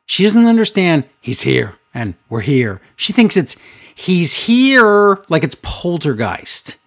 She 0.06 0.24
doesn't 0.24 0.46
understand 0.46 1.06
he's 1.22 1.42
here 1.42 1.76
and 1.94 2.16
we're 2.30 2.42
here. 2.42 2.82
She 2.96 3.14
thinks 3.14 3.36
it's 3.38 3.56
he's 3.96 4.46
here 4.46 5.20
like 5.30 5.44
it's 5.44 5.56
poltergeist. 5.62 6.78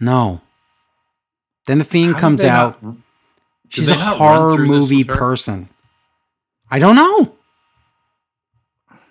No. 0.00 0.40
Then 1.66 1.78
the 1.78 1.84
fiend 1.84 2.14
How 2.14 2.20
comes 2.20 2.44
out. 2.44 2.82
not- 2.82 2.96
She's 3.70 3.88
a 3.88 3.92
they 3.92 3.98
not 3.98 4.18
run 4.18 4.36
horror 4.56 4.58
movie 4.66 5.04
person. 5.04 5.68
I 6.70 6.78
don't 6.78 6.96
know. 6.96 7.34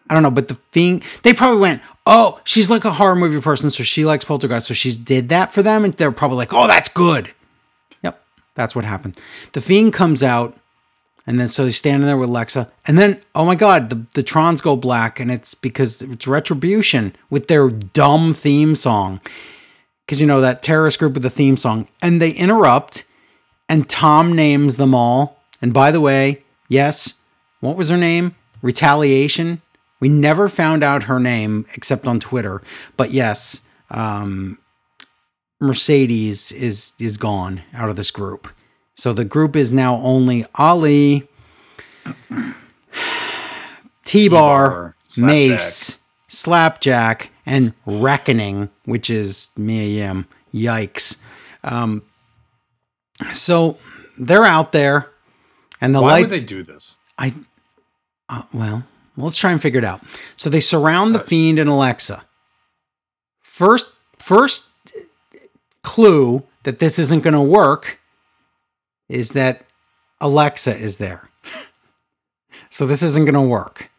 I 0.09 0.13
don't 0.13 0.23
know, 0.23 0.31
but 0.31 0.47
the 0.47 0.55
fiend 0.71 1.03
they 1.23 1.33
probably 1.33 1.59
went, 1.59 1.81
Oh, 2.05 2.39
she's 2.45 2.69
like 2.69 2.85
a 2.85 2.91
horror 2.91 3.15
movie 3.15 3.41
person, 3.41 3.69
so 3.69 3.83
she 3.83 4.05
likes 4.05 4.23
poltergeist, 4.23 4.67
so 4.67 4.73
she's 4.73 4.95
did 4.95 5.29
that 5.29 5.51
for 5.53 5.61
them, 5.61 5.83
and 5.83 5.93
they're 5.95 6.11
probably 6.11 6.37
like, 6.37 6.53
Oh, 6.53 6.67
that's 6.67 6.89
good. 6.89 7.31
Yep, 8.03 8.23
that's 8.55 8.75
what 8.75 8.85
happened. 8.85 9.19
The 9.51 9.61
fiend 9.61 9.93
comes 9.93 10.23
out, 10.23 10.57
and 11.25 11.39
then 11.39 11.49
so 11.49 11.65
he's 11.65 11.77
standing 11.77 12.07
there 12.07 12.17
with 12.17 12.29
Lexa, 12.29 12.71
and 12.85 12.97
then 12.97 13.21
oh 13.35 13.45
my 13.45 13.55
god, 13.55 13.89
the, 13.89 14.05
the 14.13 14.23
Trons 14.23 14.61
go 14.61 14.75
black, 14.75 15.19
and 15.19 15.29
it's 15.29 15.53
because 15.53 16.01
it's 16.01 16.27
retribution 16.27 17.13
with 17.29 17.47
their 17.47 17.69
dumb 17.69 18.33
theme 18.33 18.75
song. 18.75 19.19
Because 20.05 20.21
you 20.21 20.27
know 20.27 20.39
that 20.39 20.63
terrorist 20.63 20.99
group 20.99 21.15
with 21.15 21.23
the 21.23 21.29
theme 21.29 21.57
song, 21.57 21.89
and 22.01 22.21
they 22.21 22.31
interrupt, 22.31 23.03
and 23.67 23.89
Tom 23.89 24.33
names 24.33 24.77
them 24.77 24.95
all. 24.95 25.43
And 25.61 25.73
by 25.73 25.91
the 25.91 25.99
way, 25.99 26.43
yes, 26.69 27.15
what 27.59 27.75
was 27.75 27.89
her 27.89 27.97
name? 27.97 28.35
Retaliation. 28.61 29.61
We 29.99 30.09
never 30.09 30.47
found 30.47 30.83
out 30.83 31.03
her 31.03 31.19
name 31.19 31.65
except 31.73 32.07
on 32.07 32.19
Twitter. 32.19 32.61
But 32.95 33.11
yes, 33.11 33.61
um, 33.89 34.59
Mercedes 35.59 36.51
is 36.51 36.93
is 36.99 37.17
gone 37.17 37.63
out 37.73 37.89
of 37.89 37.95
this 37.95 38.11
group. 38.11 38.47
So 38.95 39.13
the 39.13 39.25
group 39.25 39.55
is 39.55 39.71
now 39.71 39.95
only 39.97 40.45
Ali, 40.55 41.27
T 44.05 44.29
Bar, 44.29 44.95
Mace, 45.17 45.99
Slapjack, 46.27 47.31
and 47.45 47.73
Reckoning, 47.85 48.69
which 48.85 49.09
is 49.09 49.51
Mia 49.57 49.83
Yim. 49.83 50.27
Yikes. 50.53 51.21
Um, 51.63 52.03
so 53.33 53.77
they're 54.19 54.45
out 54.45 54.71
there, 54.71 55.11
and 55.81 55.93
the 55.93 56.01
Why 56.01 56.21
would 56.21 56.29
they 56.29 56.43
do 56.43 56.63
this? 56.63 56.97
I, 57.17 57.33
uh, 58.29 58.43
well, 58.53 58.83
let's 59.15 59.37
try 59.37 59.51
and 59.51 59.61
figure 59.61 59.79
it 59.79 59.85
out. 59.85 60.01
So 60.35 60.49
they 60.49 60.59
surround 60.59 61.15
the 61.15 61.19
fiend 61.19 61.59
and 61.59 61.69
Alexa. 61.69 62.23
First, 63.41 63.95
first 64.19 64.71
clue 65.83 66.43
that 66.63 66.79
this 66.79 66.99
isn't 66.99 67.23
going 67.23 67.33
to 67.33 67.41
work 67.41 67.99
is 69.09 69.29
that 69.29 69.65
Alexa 70.21 70.75
is 70.75 70.97
there. 70.97 71.29
So 72.69 72.85
this 72.85 73.01
isn't 73.01 73.23
going 73.23 73.33
to 73.33 73.41
work. 73.41 73.89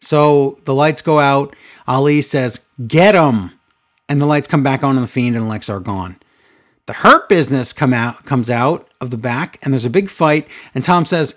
So 0.00 0.56
the 0.64 0.74
lights 0.74 1.00
go 1.00 1.20
out. 1.20 1.54
Ali 1.86 2.22
says, 2.22 2.66
"Get 2.86 3.14
him," 3.14 3.52
and 4.08 4.20
the 4.20 4.26
lights 4.26 4.48
come 4.48 4.64
back 4.64 4.82
on, 4.82 4.96
and 4.96 5.04
the 5.04 5.08
fiend 5.10 5.36
and 5.36 5.44
Alexa 5.44 5.72
are 5.72 5.80
gone. 5.80 6.16
The 6.86 6.92
hurt 6.92 7.28
business 7.28 7.72
come 7.72 7.94
out 7.94 8.24
comes 8.24 8.50
out 8.50 8.88
of 9.00 9.10
the 9.10 9.16
back, 9.16 9.58
and 9.62 9.72
there's 9.72 9.84
a 9.84 9.90
big 9.90 10.10
fight. 10.10 10.48
And 10.74 10.82
Tom 10.82 11.04
says, 11.04 11.36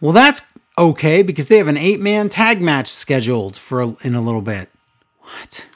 "Well, 0.00 0.12
that's 0.12 0.42
okay 0.78 1.22
because 1.22 1.48
they 1.48 1.58
have 1.58 1.68
an 1.68 1.76
eight 1.76 2.00
man 2.00 2.28
tag 2.28 2.60
match 2.60 2.88
scheduled 2.88 3.56
for 3.56 3.80
a, 3.80 3.96
in 4.02 4.14
a 4.14 4.22
little 4.22 4.42
bit." 4.42 4.70
What? 5.20 5.66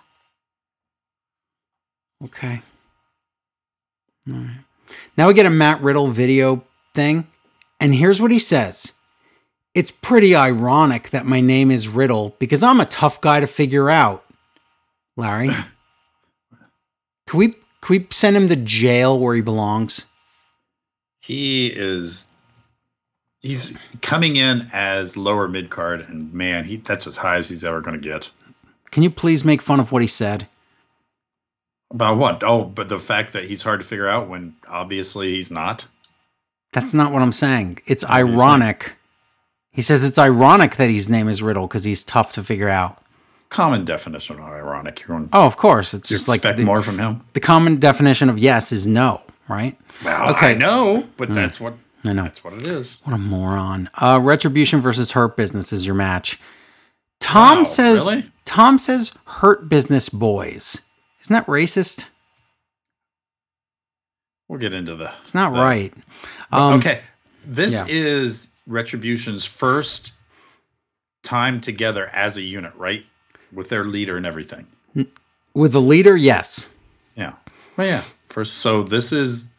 Okay. 2.24 2.62
All 4.28 4.34
right. 4.34 4.64
Now 5.16 5.28
we 5.28 5.34
get 5.34 5.46
a 5.46 5.50
Matt 5.50 5.80
Riddle 5.80 6.08
video 6.08 6.64
thing, 6.94 7.26
and 7.80 7.94
here's 7.94 8.20
what 8.20 8.30
he 8.30 8.38
says. 8.38 8.92
It's 9.74 9.90
pretty 9.90 10.34
ironic 10.34 11.10
that 11.10 11.26
my 11.26 11.40
name 11.40 11.70
is 11.70 11.88
Riddle 11.88 12.36
because 12.38 12.62
I'm 12.62 12.80
a 12.80 12.86
tough 12.86 13.20
guy 13.20 13.40
to 13.40 13.46
figure 13.46 13.90
out. 13.90 14.24
Larry, 15.16 15.48
can 17.26 17.38
we 17.38 17.48
can 17.48 17.90
we 17.90 18.06
send 18.10 18.36
him 18.36 18.48
to 18.48 18.56
jail 18.56 19.18
where 19.18 19.34
he 19.34 19.42
belongs? 19.42 20.06
He 21.20 21.68
is. 21.68 22.28
He's 23.42 23.76
coming 24.02 24.36
in 24.36 24.68
as 24.72 25.16
lower 25.16 25.48
mid 25.48 25.68
card, 25.70 26.00
and 26.08 26.32
man, 26.32 26.64
he 26.64 26.76
that's 26.76 27.06
as 27.06 27.16
high 27.16 27.36
as 27.36 27.48
he's 27.48 27.64
ever 27.64 27.80
going 27.80 27.98
to 27.98 28.02
get. 28.02 28.30
Can 28.92 29.02
you 29.02 29.10
please 29.10 29.44
make 29.44 29.60
fun 29.62 29.80
of 29.80 29.90
what 29.90 30.02
he 30.02 30.08
said? 30.08 30.46
About 31.90 32.18
what? 32.18 32.42
Oh, 32.44 32.64
but 32.64 32.88
the 32.88 32.98
fact 33.00 33.32
that 33.32 33.44
he's 33.44 33.62
hard 33.62 33.80
to 33.80 33.86
figure 33.86 34.08
out 34.08 34.28
when 34.28 34.54
obviously 34.68 35.34
he's 35.34 35.50
not. 35.50 35.86
That's 36.72 36.94
not 36.94 37.12
what 37.12 37.20
I'm 37.20 37.32
saying. 37.32 37.78
It's 37.86 38.04
ironic. 38.04 38.94
He 39.72 39.82
says 39.82 40.04
it's 40.04 40.18
ironic 40.18 40.76
that 40.76 40.88
his 40.88 41.08
name 41.08 41.28
is 41.28 41.42
Riddle 41.42 41.66
because 41.66 41.84
he's 41.84 42.04
tough 42.04 42.32
to 42.34 42.42
figure 42.42 42.68
out. 42.68 43.02
Common 43.50 43.84
definition 43.84 44.38
of 44.38 44.44
ironic. 44.44 45.00
You're 45.00 45.08
going 45.18 45.28
Oh, 45.32 45.46
of 45.46 45.56
course. 45.58 45.92
It's 45.92 46.08
just 46.08 46.28
like 46.28 46.38
expect 46.38 46.58
the, 46.58 46.64
more 46.64 46.82
from 46.82 46.98
him. 46.98 47.22
the 47.34 47.40
common 47.40 47.78
definition 47.78 48.30
of 48.30 48.38
yes 48.38 48.72
is 48.72 48.86
no, 48.86 49.20
right? 49.48 49.76
Well, 50.04 50.30
Okay. 50.30 50.52
I 50.52 50.54
know, 50.54 51.06
but 51.18 51.28
hmm. 51.28 51.34
that's 51.34 51.60
what 51.60 51.74
I 52.04 52.12
know. 52.12 52.24
that's 52.24 52.42
what 52.42 52.54
it 52.54 52.66
is. 52.66 53.00
What 53.04 53.14
a 53.14 53.18
moron. 53.18 53.88
Uh, 53.94 54.18
Retribution 54.22 54.80
versus 54.80 55.12
Hurt 55.12 55.36
Business 55.36 55.72
is 55.72 55.86
your 55.86 55.94
match. 55.94 56.40
Tom 57.20 57.58
Wow, 57.58 57.64
says 57.64 58.08
really? 58.08 58.30
Tom 58.44 58.78
says 58.78 59.12
Hurt 59.26 59.68
Business 59.68 60.08
boys. 60.08 60.82
Isn't 61.20 61.32
that 61.34 61.46
racist? 61.46 62.06
We'll 64.48 64.58
get 64.58 64.72
into 64.72 64.94
the. 64.96 65.10
It's 65.20 65.34
not 65.34 65.52
the- 65.52 65.60
right. 65.60 65.92
Um, 66.50 66.74
okay, 66.80 67.00
this 67.46 67.74
yeah. 67.74 67.86
is 67.88 68.48
Retribution's 68.66 69.44
first 69.44 70.12
time 71.22 71.60
together 71.60 72.08
as 72.12 72.36
a 72.36 72.42
unit, 72.42 72.74
right? 72.76 73.04
With 73.52 73.68
their 73.68 73.84
leader 73.84 74.16
and 74.16 74.26
everything. 74.26 74.66
With 75.54 75.72
the 75.72 75.80
leader, 75.80 76.16
yes. 76.16 76.70
Yeah. 77.14 77.34
Well, 77.76 77.86
yeah. 77.86 78.02
First, 78.28 78.54
so 78.58 78.82
this 78.82 79.12
is 79.12 79.51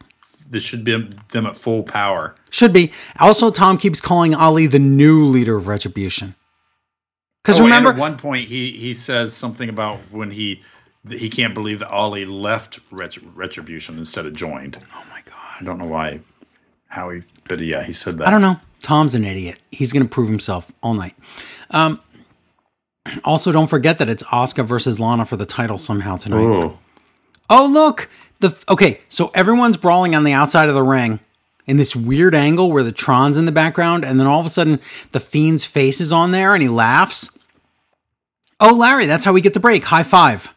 this 0.50 0.62
should 0.62 0.84
be 0.84 0.92
them 1.32 1.46
at 1.46 1.56
full 1.56 1.82
power. 1.82 2.34
Should 2.50 2.72
be. 2.72 2.92
Also, 3.20 3.50
Tom 3.50 3.78
keeps 3.78 4.00
calling 4.00 4.34
Ali 4.34 4.66
the 4.66 4.78
new 4.78 5.24
leader 5.24 5.56
of 5.56 5.66
Retribution. 5.66 6.34
Because 7.42 7.60
Oh, 7.60 7.64
and 7.64 7.72
remember, 7.72 7.90
at 7.90 7.96
one 7.96 8.16
point 8.16 8.48
he 8.48 8.72
he 8.72 8.92
says 8.94 9.32
something 9.34 9.68
about 9.68 9.98
when 10.10 10.30
he 10.30 10.62
he 11.10 11.28
can't 11.28 11.52
believe 11.54 11.80
that 11.80 11.90
Ollie 11.90 12.24
left 12.24 12.80
Ret- 12.90 13.18
Retribution 13.34 13.98
instead 13.98 14.24
of 14.26 14.32
joined. 14.34 14.78
oh 14.94 15.02
my 15.10 15.20
god, 15.26 15.34
I 15.60 15.64
don't 15.64 15.78
know 15.78 15.86
why, 15.86 16.20
how 16.88 17.10
he, 17.10 17.22
but 17.48 17.58
yeah, 17.60 17.82
he 17.84 17.92
said 17.92 18.16
that. 18.18 18.28
I 18.28 18.30
don't 18.30 18.40
know. 18.40 18.56
Tom's 18.80 19.14
an 19.14 19.24
idiot. 19.24 19.58
He's 19.70 19.92
going 19.92 20.02
to 20.02 20.08
prove 20.08 20.28
himself 20.28 20.72
all 20.82 20.94
night. 20.94 21.14
Um, 21.70 22.00
also, 23.24 23.52
don't 23.52 23.68
forget 23.68 23.98
that 23.98 24.08
it's 24.08 24.22
Oscar 24.32 24.62
versus 24.62 24.98
Lana 24.98 25.24
for 25.26 25.36
the 25.36 25.46
title 25.46 25.76
somehow 25.78 26.16
tonight. 26.16 26.44
Oh, 26.44 26.78
Oh, 27.50 27.66
look. 27.70 28.08
The 28.40 28.56
okay, 28.68 29.00
so 29.08 29.30
everyone's 29.34 29.76
brawling 29.76 30.14
on 30.14 30.24
the 30.24 30.32
outside 30.32 30.68
of 30.68 30.74
the 30.74 30.82
ring 30.82 31.20
in 31.66 31.76
this 31.78 31.96
weird 31.96 32.34
angle 32.34 32.70
where 32.70 32.82
the 32.82 32.92
Tron's 32.92 33.38
in 33.38 33.46
the 33.46 33.52
background, 33.52 34.04
and 34.04 34.20
then 34.20 34.26
all 34.26 34.40
of 34.40 34.46
a 34.46 34.50
sudden 34.50 34.80
the 35.12 35.20
Fiend's 35.20 35.64
face 35.64 36.00
is 36.00 36.12
on 36.12 36.30
there 36.32 36.52
and 36.54 36.62
he 36.62 36.68
laughs. 36.68 37.38
Oh, 38.60 38.74
Larry, 38.74 39.06
that's 39.06 39.24
how 39.24 39.32
we 39.32 39.40
get 39.40 39.54
to 39.54 39.60
break. 39.60 39.84
High 39.84 40.02
five. 40.02 40.54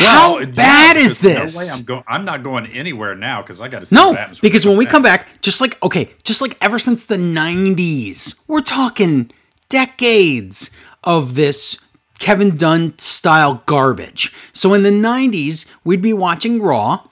Well, 0.00 0.34
How 0.34 0.38
yeah, 0.38 0.46
bad 0.46 0.96
is 0.96 1.20
this? 1.20 1.56
No 1.56 1.60
way 1.60 1.70
I'm 1.78 1.84
going. 1.84 2.04
I'm 2.06 2.24
not 2.24 2.42
going 2.44 2.66
anywhere 2.66 3.14
now 3.16 3.42
because 3.42 3.60
I 3.60 3.68
got 3.68 3.80
to 3.80 3.86
see 3.86 3.96
No, 3.96 4.10
what 4.10 4.18
happens 4.18 4.40
because 4.40 4.64
when 4.64 4.76
we 4.76 4.84
back. 4.84 4.92
come 4.92 5.02
back, 5.02 5.26
just 5.42 5.60
like 5.60 5.82
okay, 5.82 6.10
just 6.22 6.40
like 6.40 6.56
ever 6.60 6.78
since 6.78 7.04
the 7.06 7.16
'90s, 7.16 8.38
we're 8.46 8.60
talking 8.60 9.30
decades 9.68 10.70
of 11.02 11.34
this 11.34 11.78
Kevin 12.18 12.56
Dunn 12.56 12.98
style 12.98 13.62
garbage. 13.66 14.32
So 14.52 14.74
in 14.74 14.82
the 14.82 14.90
'90s, 14.90 15.66
we'd 15.84 16.02
be 16.02 16.12
watching 16.12 16.60
Raw, 16.60 17.04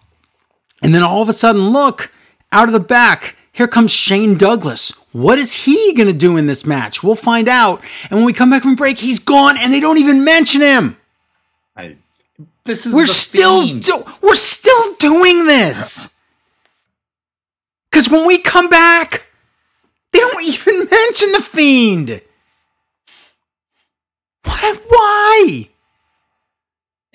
and 0.82 0.94
then 0.94 1.02
all 1.02 1.22
of 1.22 1.28
a 1.28 1.32
sudden, 1.32 1.70
look 1.70 2.12
out 2.52 2.68
of 2.68 2.72
the 2.72 2.80
back. 2.80 3.36
Here 3.52 3.66
comes 3.68 3.90
Shane 3.92 4.36
Douglas. 4.36 4.90
What 5.12 5.38
is 5.38 5.64
he 5.64 5.94
going 5.94 6.08
to 6.12 6.18
do 6.18 6.36
in 6.36 6.46
this 6.46 6.66
match? 6.66 7.02
We'll 7.02 7.14
find 7.16 7.48
out. 7.48 7.82
And 8.10 8.18
when 8.18 8.26
we 8.26 8.34
come 8.34 8.50
back 8.50 8.62
from 8.62 8.74
break, 8.76 8.98
he's 8.98 9.18
gone 9.18 9.56
and 9.58 9.72
they 9.72 9.80
don't 9.80 9.96
even 9.96 10.24
mention 10.24 10.60
him. 10.60 10.98
I, 11.74 11.96
this 12.66 12.84
is 12.84 12.94
We're 12.94 13.02
the 13.02 13.06
still 13.06 13.78
do- 13.78 14.04
we're 14.20 14.34
still 14.34 14.94
doing 14.96 15.46
this. 15.46 16.20
Cuz 17.92 18.10
when 18.10 18.26
we 18.26 18.38
come 18.42 18.68
back, 18.68 19.26
they 20.12 20.18
don't 20.18 20.44
even 20.44 20.78
mention 20.90 21.32
the 21.32 21.40
fiend. 21.42 22.20
What 24.46 24.76
why? 24.88 25.68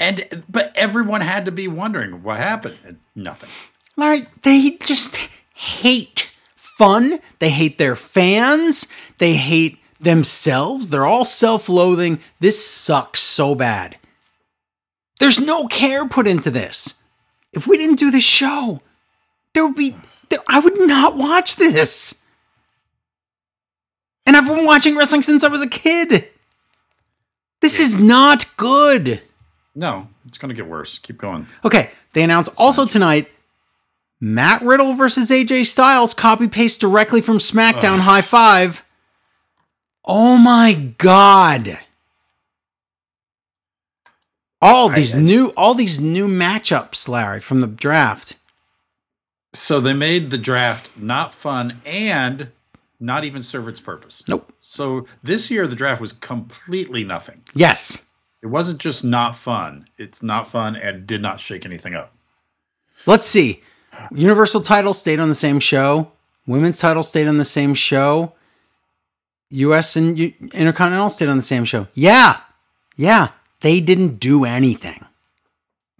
and 0.02 0.44
but 0.50 0.74
everyone 0.76 1.22
had 1.22 1.46
to 1.46 1.52
be 1.52 1.68
wondering 1.68 2.24
what 2.24 2.40
happened. 2.40 2.78
And 2.84 3.00
nothing. 3.16 3.50
Larry, 3.96 4.22
they 4.42 4.78
just 4.82 5.30
hate 5.54 6.32
fun. 6.56 7.20
They 7.38 7.52
hate 7.52 7.78
their 7.78 7.96
fans. 7.96 8.88
They 9.20 9.36
hate 9.36 9.78
themselves. 10.00 10.90
They're 10.90 11.06
all 11.06 11.24
self-loathing. 11.24 12.20
This 12.40 12.66
sucks 12.66 13.20
so 13.20 13.54
bad. 13.54 14.00
There's 15.20 15.40
no 15.40 15.68
care 15.68 16.08
put 16.08 16.28
into 16.28 16.50
this. 16.50 16.96
If 17.54 17.68
we 17.68 17.78
didn't 17.78 18.00
do 18.00 18.10
this 18.10 18.24
show, 18.24 18.82
there 19.54 19.68
would 19.68 19.76
be 19.76 19.96
there, 20.30 20.40
I 20.48 20.60
would 20.62 20.80
not 20.80 21.16
watch 21.16 21.58
this. 21.58 22.26
And 24.26 24.36
I've 24.36 24.48
been 24.48 24.66
watching 24.66 24.96
wrestling 24.96 25.22
since 25.22 25.44
I 25.44 25.50
was 25.50 25.62
a 25.62 25.70
kid. 25.70 26.28
This 27.62 27.80
is 27.80 28.04
not 28.06 28.46
good. 28.58 29.22
No, 29.76 30.08
it's 30.28 30.38
going 30.38 30.50
to 30.50 30.56
get 30.56 30.68
worse. 30.68 31.00
Keep 31.00 31.18
going. 31.20 31.48
Okay, 31.64 31.92
they 32.14 32.24
announce 32.24 32.50
also 32.60 32.86
tonight 32.86 33.30
Matt 34.20 34.62
Riddle 34.62 34.94
versus 34.94 35.30
AJ 35.30 35.66
Styles, 35.66 36.14
copy 36.14 36.48
paste 36.48 36.82
directly 36.82 37.22
from 37.22 37.38
SmackDown 37.38 37.96
Ugh. 37.96 38.00
High 38.02 38.22
Five. 38.22 38.84
Oh 40.04 40.38
my 40.38 40.94
god. 40.98 41.80
All 44.62 44.92
I- 44.92 44.96
these 44.96 45.16
I- 45.16 45.20
new 45.22 45.48
all 45.58 45.74
these 45.74 46.00
new 46.00 46.28
matchups, 46.28 47.08
Larry, 47.08 47.40
from 47.40 47.62
the 47.62 47.68
draft. 47.68 48.36
So 49.54 49.80
they 49.80 49.94
made 49.94 50.30
the 50.30 50.38
draft 50.38 50.90
not 50.96 51.34
fun 51.34 51.80
and 51.86 52.50
not 53.00 53.26
even 53.26 53.44
serve 53.44 53.68
its 53.68 53.80
purpose. 53.80 54.24
Nope. 54.28 54.51
So 54.72 55.06
this 55.22 55.52
year 55.52 55.68
the 55.68 55.76
draft 55.76 56.00
was 56.00 56.14
completely 56.14 57.04
nothing. 57.04 57.44
Yes. 57.54 58.06
It 58.42 58.48
wasn't 58.48 58.80
just 58.80 59.04
not 59.04 59.36
fun. 59.36 59.86
It's 60.00 60.24
not 60.24 60.48
fun 60.48 60.78
and 60.78 61.06
did 61.06 61.22
not 61.22 61.42
shake 61.42 61.66
anything 61.66 61.94
up. 61.94 62.16
Let's 63.06 63.28
see. 63.28 63.64
Universal 64.12 64.62
title 64.62 64.94
stayed 64.94 65.20
on 65.20 65.28
the 65.28 65.36
same 65.36 65.60
show. 65.60 66.14
Women's 66.48 66.80
title 66.80 67.04
stayed 67.04 67.28
on 67.28 67.38
the 67.38 67.44
same 67.44 67.74
show. 67.74 68.34
US 69.50 69.98
and 69.98 70.18
U- 70.18 70.34
Intercontinental 70.54 71.10
stayed 71.10 71.28
on 71.28 71.36
the 71.36 71.44
same 71.44 71.66
show. 71.66 71.88
Yeah. 71.94 72.38
Yeah. 72.96 73.28
They 73.60 73.82
didn't 73.82 74.22
do 74.22 74.46
anything. 74.46 75.06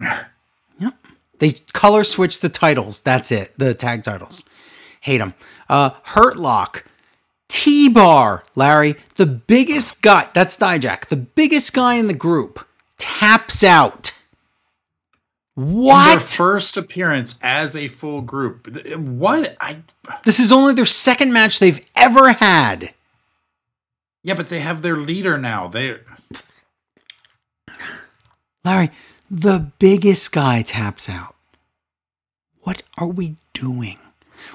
yep. 0.00 0.94
They 1.40 1.50
color 1.74 2.04
switched 2.04 2.40
the 2.40 2.48
titles. 2.48 3.02
That's 3.02 3.30
it. 3.30 3.52
The 3.58 3.74
tag 3.74 4.02
titles. 4.02 4.44
Hate 5.02 5.18
them. 5.18 5.34
Uh, 5.68 5.90
Hurt 6.04 6.38
Lock. 6.38 6.86
T 7.52 7.90
Bar. 7.90 8.44
Larry, 8.54 8.96
the 9.16 9.26
biggest 9.26 10.00
guy. 10.00 10.28
That's 10.32 10.56
Dijak. 10.56 11.06
The 11.06 11.16
biggest 11.16 11.74
guy 11.74 11.94
in 11.94 12.06
the 12.06 12.14
group 12.14 12.66
taps 12.96 13.62
out. 13.62 14.12
In 15.58 15.82
What? 15.82 16.18
Their 16.18 16.26
first 16.26 16.78
appearance 16.78 17.38
as 17.42 17.76
a 17.76 17.88
full 17.88 18.22
group. 18.22 18.74
What? 18.96 19.54
I 19.60 19.82
This 20.24 20.40
is 20.40 20.50
only 20.50 20.72
their 20.72 20.86
second 20.86 21.34
match 21.34 21.58
they've 21.58 21.84
ever 21.94 22.32
had. 22.32 22.94
Yeah, 24.24 24.34
but 24.34 24.48
they 24.48 24.60
have 24.60 24.80
their 24.80 24.96
leader 24.96 25.36
now. 25.36 25.68
They 25.68 25.98
Larry, 28.64 28.90
the 29.30 29.72
biggest 29.78 30.32
guy 30.32 30.62
taps 30.62 31.10
out. 31.10 31.34
What 32.60 32.82
are 32.96 33.08
we 33.08 33.36
doing? 33.52 33.98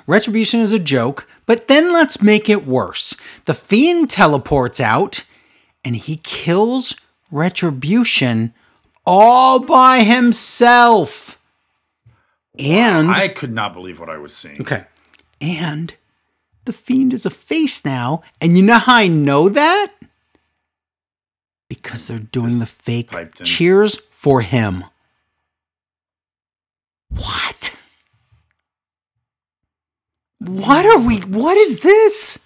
Retribution 0.08 0.62
is 0.62 0.72
a 0.72 0.80
joke, 0.80 1.28
but 1.46 1.68
then 1.68 1.92
let's 1.92 2.22
make 2.22 2.50
it 2.50 2.66
worse. 2.66 3.16
The 3.46 3.54
Fiend 3.54 4.10
teleports 4.10 4.80
out 4.80 5.26
and 5.84 5.96
he 5.96 6.18
kills 6.24 6.96
Retribution 7.32 8.54
all 9.06 9.60
by 9.60 10.04
himself. 10.04 11.42
And 12.60 13.12
I 13.12 13.28
could 13.28 13.54
not 13.54 13.74
believe 13.74 14.00
what 14.00 14.10
I 14.10 14.18
was 14.18 14.36
seeing. 14.36 14.62
Okay. 14.62 14.86
And 15.40 15.94
the 16.66 16.74
fiend 16.74 17.14
is 17.14 17.26
a 17.26 17.30
face 17.30 17.86
now. 17.86 18.24
And 18.42 18.58
you 18.58 18.64
know 18.64 18.80
how 18.80 18.96
I 18.96 19.08
know 19.08 19.50
that? 19.50 19.94
Because 21.70 22.08
they're 22.08 22.20
doing 22.20 22.60
the 22.60 22.66
fake 22.66 23.12
cheers 23.44 23.98
for 24.10 24.42
him. 24.42 24.86
What? 27.10 27.77
What 30.48 30.86
are 30.86 31.00
we? 31.00 31.20
What 31.20 31.58
is 31.58 31.82
this? 31.82 32.46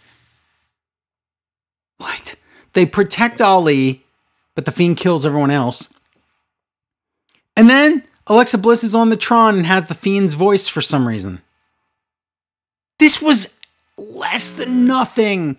What? 1.97 2.35
They 2.73 2.85
protect 2.85 3.41
Ali, 3.41 4.03
but 4.55 4.65
the 4.65 4.71
fiend 4.71 4.97
kills 4.97 5.25
everyone 5.25 5.51
else. 5.51 5.93
And 7.55 7.69
then 7.69 8.03
Alexa 8.27 8.57
Bliss 8.57 8.83
is 8.83 8.95
on 8.95 9.09
the 9.09 9.17
Tron 9.17 9.57
and 9.57 9.65
has 9.65 9.87
the 9.87 9.93
fiend's 9.93 10.33
voice 10.33 10.67
for 10.67 10.81
some 10.81 11.07
reason. 11.07 11.41
This 12.97 13.21
was 13.21 13.59
less 13.97 14.51
than 14.51 14.87
nothing. 14.87 15.57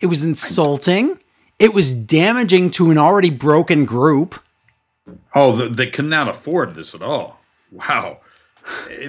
It 0.00 0.06
was 0.06 0.24
insulting. 0.24 1.18
It 1.58 1.74
was 1.74 1.94
damaging 1.94 2.70
to 2.72 2.90
an 2.90 2.98
already 2.98 3.30
broken 3.30 3.84
group. 3.84 4.40
Oh, 5.34 5.68
they 5.68 5.88
could 5.88 6.06
not 6.06 6.28
afford 6.28 6.74
this 6.74 6.94
at 6.94 7.02
all. 7.02 7.40
Wow. 7.70 8.18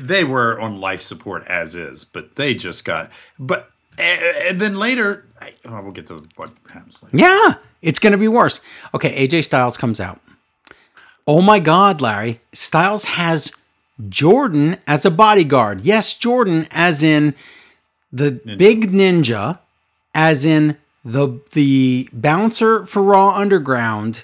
They 0.02 0.24
were 0.24 0.60
on 0.60 0.80
life 0.82 1.02
support 1.02 1.46
as 1.48 1.76
is, 1.76 2.04
but 2.06 2.36
they 2.36 2.56
just 2.56 2.86
got. 2.86 3.12
But 3.40 3.72
and 3.98 4.60
then 4.60 4.78
later, 4.78 5.26
I, 5.40 5.54
oh, 5.66 5.82
we'll 5.82 5.92
get 5.92 6.08
to 6.08 6.26
what 6.36 6.52
happens 6.72 7.02
later. 7.02 7.18
Yeah, 7.18 7.54
it's 7.82 8.00
going 8.00 8.12
to 8.12 8.18
be 8.18 8.28
worse. 8.28 8.62
Okay, 8.94 9.28
AJ 9.28 9.46
Styles 9.46 9.78
comes 9.78 10.00
out. 10.00 10.20
Oh 11.28 11.42
my 11.42 11.60
God, 11.60 12.02
Larry. 12.02 12.42
Styles 12.54 13.06
has 13.06 13.52
Jordan 14.10 14.78
as 14.88 15.06
a 15.06 15.12
bodyguard. 15.12 15.82
Yes, 15.82 16.14
Jordan, 16.14 16.68
as 16.72 17.02
in 17.02 17.34
the 18.12 18.32
big 18.58 18.92
ninja, 18.92 19.60
as 20.14 20.46
in 20.46 20.78
the 21.04 21.40
the 21.52 22.10
bouncer 22.12 22.86
for 22.86 23.02
Raw 23.02 23.36
Underground, 23.36 24.24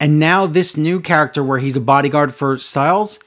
and 0.00 0.18
now 0.18 0.46
this 0.46 0.76
new 0.76 1.00
character 1.00 1.42
where 1.42 1.58
he's 1.58 1.76
a 1.76 1.80
bodyguard 1.80 2.34
for 2.34 2.58
Styles. 2.58 3.20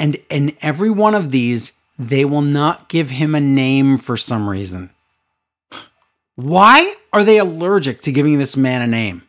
And 0.00 0.16
in 0.30 0.56
every 0.62 0.90
one 0.90 1.14
of 1.14 1.30
these, 1.30 1.72
they 1.98 2.24
will 2.24 2.40
not 2.42 2.88
give 2.88 3.10
him 3.10 3.34
a 3.36 3.40
name 3.40 3.98
for 3.98 4.16
some 4.16 4.48
reason. 4.48 4.90
Why 6.36 6.94
are 7.12 7.22
they 7.24 7.38
allergic 7.38 8.00
to 8.02 8.12
giving 8.12 8.38
this 8.38 8.56
man 8.56 8.82
a 8.82 8.86
name? 8.86 9.22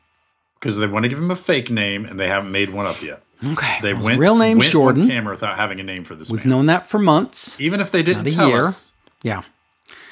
Because 0.59 0.77
they 0.77 0.87
want 0.87 1.03
to 1.03 1.09
give 1.09 1.17
him 1.17 1.31
a 1.31 1.35
fake 1.35 1.69
name, 1.69 2.05
and 2.05 2.19
they 2.19 2.27
haven't 2.27 2.51
made 2.51 2.71
one 2.71 2.85
up 2.85 3.01
yet. 3.01 3.21
Okay, 3.45 3.77
They 3.81 3.93
his 3.95 4.05
went 4.05 4.19
real 4.19 4.35
name's 4.37 4.59
went 4.59 4.71
Jordan. 4.71 5.07
camera 5.07 5.33
without 5.33 5.55
having 5.57 5.79
a 5.79 5.83
name 5.83 6.03
for 6.03 6.13
this 6.15 6.29
We've 6.29 6.45
man. 6.45 6.49
known 6.51 6.65
that 6.67 6.87
for 6.87 6.99
months. 6.99 7.59
even 7.59 7.81
if 7.81 7.91
they 7.91 8.03
didn't 8.03 8.29
tell 8.31 8.47
year. 8.49 8.61
us, 8.61 8.93
Yeah, 9.23 9.41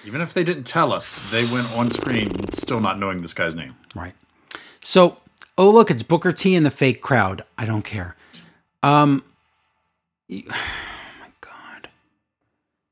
even 0.04 0.20
if 0.22 0.34
they 0.34 0.44
didn't 0.44 0.64
tell 0.64 0.92
us, 0.92 1.14
they 1.30 1.46
went 1.46 1.72
on 1.74 1.92
screen 1.92 2.52
still 2.52 2.80
not 2.80 2.98
knowing 2.98 3.22
this 3.22 3.34
guy's 3.36 3.56
name. 3.56 3.76
right. 3.96 4.14
So, 4.82 5.18
oh 5.60 5.70
look, 5.70 5.92
it's 5.92 6.02
Booker 6.04 6.34
T 6.34 6.56
in 6.56 6.64
the 6.64 6.72
fake 6.72 7.02
crowd. 7.02 7.44
I 7.58 7.66
don't 7.68 7.84
care. 7.86 8.16
Um, 8.82 9.24
y- 10.30 10.44
oh 10.50 11.20
my 11.20 11.30
god. 11.42 11.90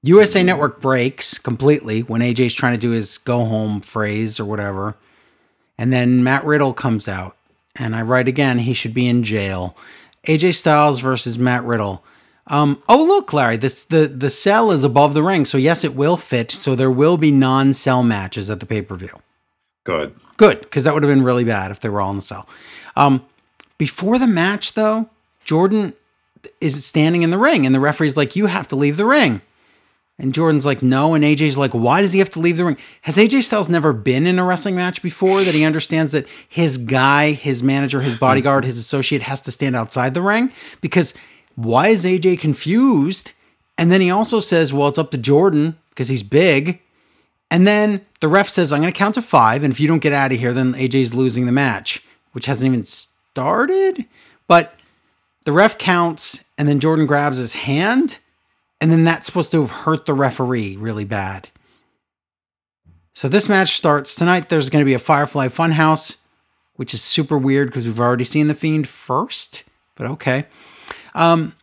USA 0.03 0.43
Network 0.43 0.81
breaks 0.81 1.37
completely 1.37 2.01
when 2.01 2.21
AJ's 2.21 2.53
trying 2.53 2.73
to 2.73 2.79
do 2.79 2.91
his 2.91 3.17
go 3.17 3.45
home 3.45 3.81
phrase 3.81 4.39
or 4.39 4.45
whatever, 4.45 4.95
and 5.77 5.93
then 5.93 6.23
Matt 6.23 6.45
Riddle 6.45 6.73
comes 6.73 7.07
out, 7.07 7.35
and 7.75 7.95
I 7.95 8.01
write 8.01 8.27
again. 8.27 8.59
He 8.59 8.73
should 8.73 8.93
be 8.93 9.07
in 9.07 9.23
jail. 9.23 9.77
AJ 10.25 10.55
Styles 10.55 10.99
versus 10.99 11.37
Matt 11.37 11.63
Riddle. 11.63 12.03
Um, 12.47 12.81
oh 12.87 13.03
look, 13.03 13.33
Larry, 13.33 13.57
this 13.57 13.83
the 13.83 14.07
the 14.07 14.29
cell 14.29 14.71
is 14.71 14.83
above 14.83 15.13
the 15.13 15.23
ring, 15.23 15.45
so 15.45 15.57
yes, 15.57 15.83
it 15.83 15.95
will 15.95 16.17
fit. 16.17 16.51
So 16.51 16.75
there 16.75 16.91
will 16.91 17.17
be 17.17 17.31
non-cell 17.31 18.03
matches 18.03 18.49
at 18.49 18.59
the 18.59 18.65
pay 18.65 18.81
per 18.81 18.95
view. 18.95 19.21
Good. 19.83 20.15
Good, 20.37 20.61
because 20.61 20.83
that 20.83 20.93
would 20.93 21.03
have 21.03 21.11
been 21.11 21.23
really 21.23 21.43
bad 21.43 21.71
if 21.71 21.79
they 21.79 21.89
were 21.89 21.99
all 21.99 22.11
in 22.11 22.17
the 22.17 22.21
cell. 22.21 22.47
Um, 22.95 23.25
before 23.77 24.19
the 24.19 24.27
match, 24.27 24.73
though, 24.73 25.09
Jordan 25.43 25.93
is 26.61 26.85
standing 26.85 27.23
in 27.23 27.31
the 27.31 27.37
ring, 27.37 27.65
and 27.65 27.73
the 27.73 27.79
referee's 27.79 28.17
like, 28.17 28.35
"You 28.35 28.47
have 28.47 28.67
to 28.69 28.75
leave 28.75 28.97
the 28.97 29.05
ring." 29.05 29.41
And 30.19 30.33
Jordan's 30.33 30.65
like, 30.65 30.81
"No," 30.81 31.13
and 31.13 31.23
AJ's 31.23 31.57
like, 31.57 31.71
"Why 31.71 32.01
does 32.01 32.13
he 32.13 32.19
have 32.19 32.29
to 32.31 32.39
leave 32.39 32.57
the 32.57 32.65
ring?" 32.65 32.77
Has 33.01 33.17
AJ 33.17 33.43
Styles 33.43 33.69
never 33.69 33.93
been 33.93 34.25
in 34.25 34.39
a 34.39 34.43
wrestling 34.43 34.75
match 34.75 35.01
before 35.01 35.43
that 35.43 35.53
he 35.53 35.63
understands 35.63 36.11
that 36.11 36.27
his 36.47 36.77
guy, 36.77 37.31
his 37.31 37.61
manager, 37.61 38.01
his 38.01 38.17
bodyguard, 38.17 38.65
his 38.65 38.77
associate 38.77 39.21
has 39.23 39.41
to 39.41 39.51
stand 39.51 39.75
outside 39.75 40.13
the 40.13 40.21
ring? 40.21 40.51
Because 40.81 41.13
why 41.55 41.89
is 41.89 42.05
AJ 42.05 42.39
confused? 42.39 43.33
And 43.77 43.91
then 43.91 44.01
he 44.01 44.09
also 44.09 44.39
says, 44.39 44.73
"Well, 44.73 44.87
it's 44.87 44.97
up 44.97 45.11
to 45.11 45.17
Jordan 45.17 45.77
because 45.89 46.09
he's 46.09 46.23
big." 46.23 46.81
And 47.49 47.65
then 47.65 48.01
the 48.19 48.27
ref 48.27 48.49
says, 48.49 48.71
I'm 48.71 48.81
going 48.81 48.91
to 48.91 48.97
count 48.97 49.15
to 49.15 49.21
five. 49.21 49.63
And 49.63 49.71
if 49.71 49.79
you 49.79 49.87
don't 49.87 49.99
get 49.99 50.13
out 50.13 50.33
of 50.33 50.39
here, 50.39 50.53
then 50.53 50.73
AJ's 50.73 51.13
losing 51.13 51.45
the 51.45 51.51
match, 51.51 52.03
which 52.33 52.45
hasn't 52.45 52.67
even 52.67 52.83
started. 52.83 54.05
But 54.47 54.75
the 55.47 55.51
ref 55.53 55.77
counts, 55.77 56.43
and 56.57 56.67
then 56.67 56.79
Jordan 56.79 57.07
grabs 57.07 57.37
his 57.37 57.53
hand. 57.55 58.19
And 58.79 58.91
then 58.91 59.05
that's 59.05 59.25
supposed 59.25 59.49
to 59.51 59.61
have 59.61 59.71
hurt 59.71 60.05
the 60.05 60.13
referee 60.13 60.77
really 60.77 61.05
bad. 61.05 61.49
So 63.15 63.27
this 63.27 63.49
match 63.49 63.75
starts 63.75 64.13
tonight. 64.13 64.49
There's 64.49 64.69
going 64.69 64.83
to 64.83 64.85
be 64.85 64.93
a 64.93 64.99
Firefly 64.99 65.47
Funhouse, 65.47 66.17
which 66.75 66.93
is 66.93 67.01
super 67.01 67.39
weird 67.39 67.69
because 67.69 67.87
we've 67.87 67.99
already 67.99 68.23
seen 68.23 68.47
The 68.47 68.53
Fiend 68.53 68.87
first. 68.87 69.63
But 69.95 70.05
okay. 70.05 70.45
Um, 71.15 71.55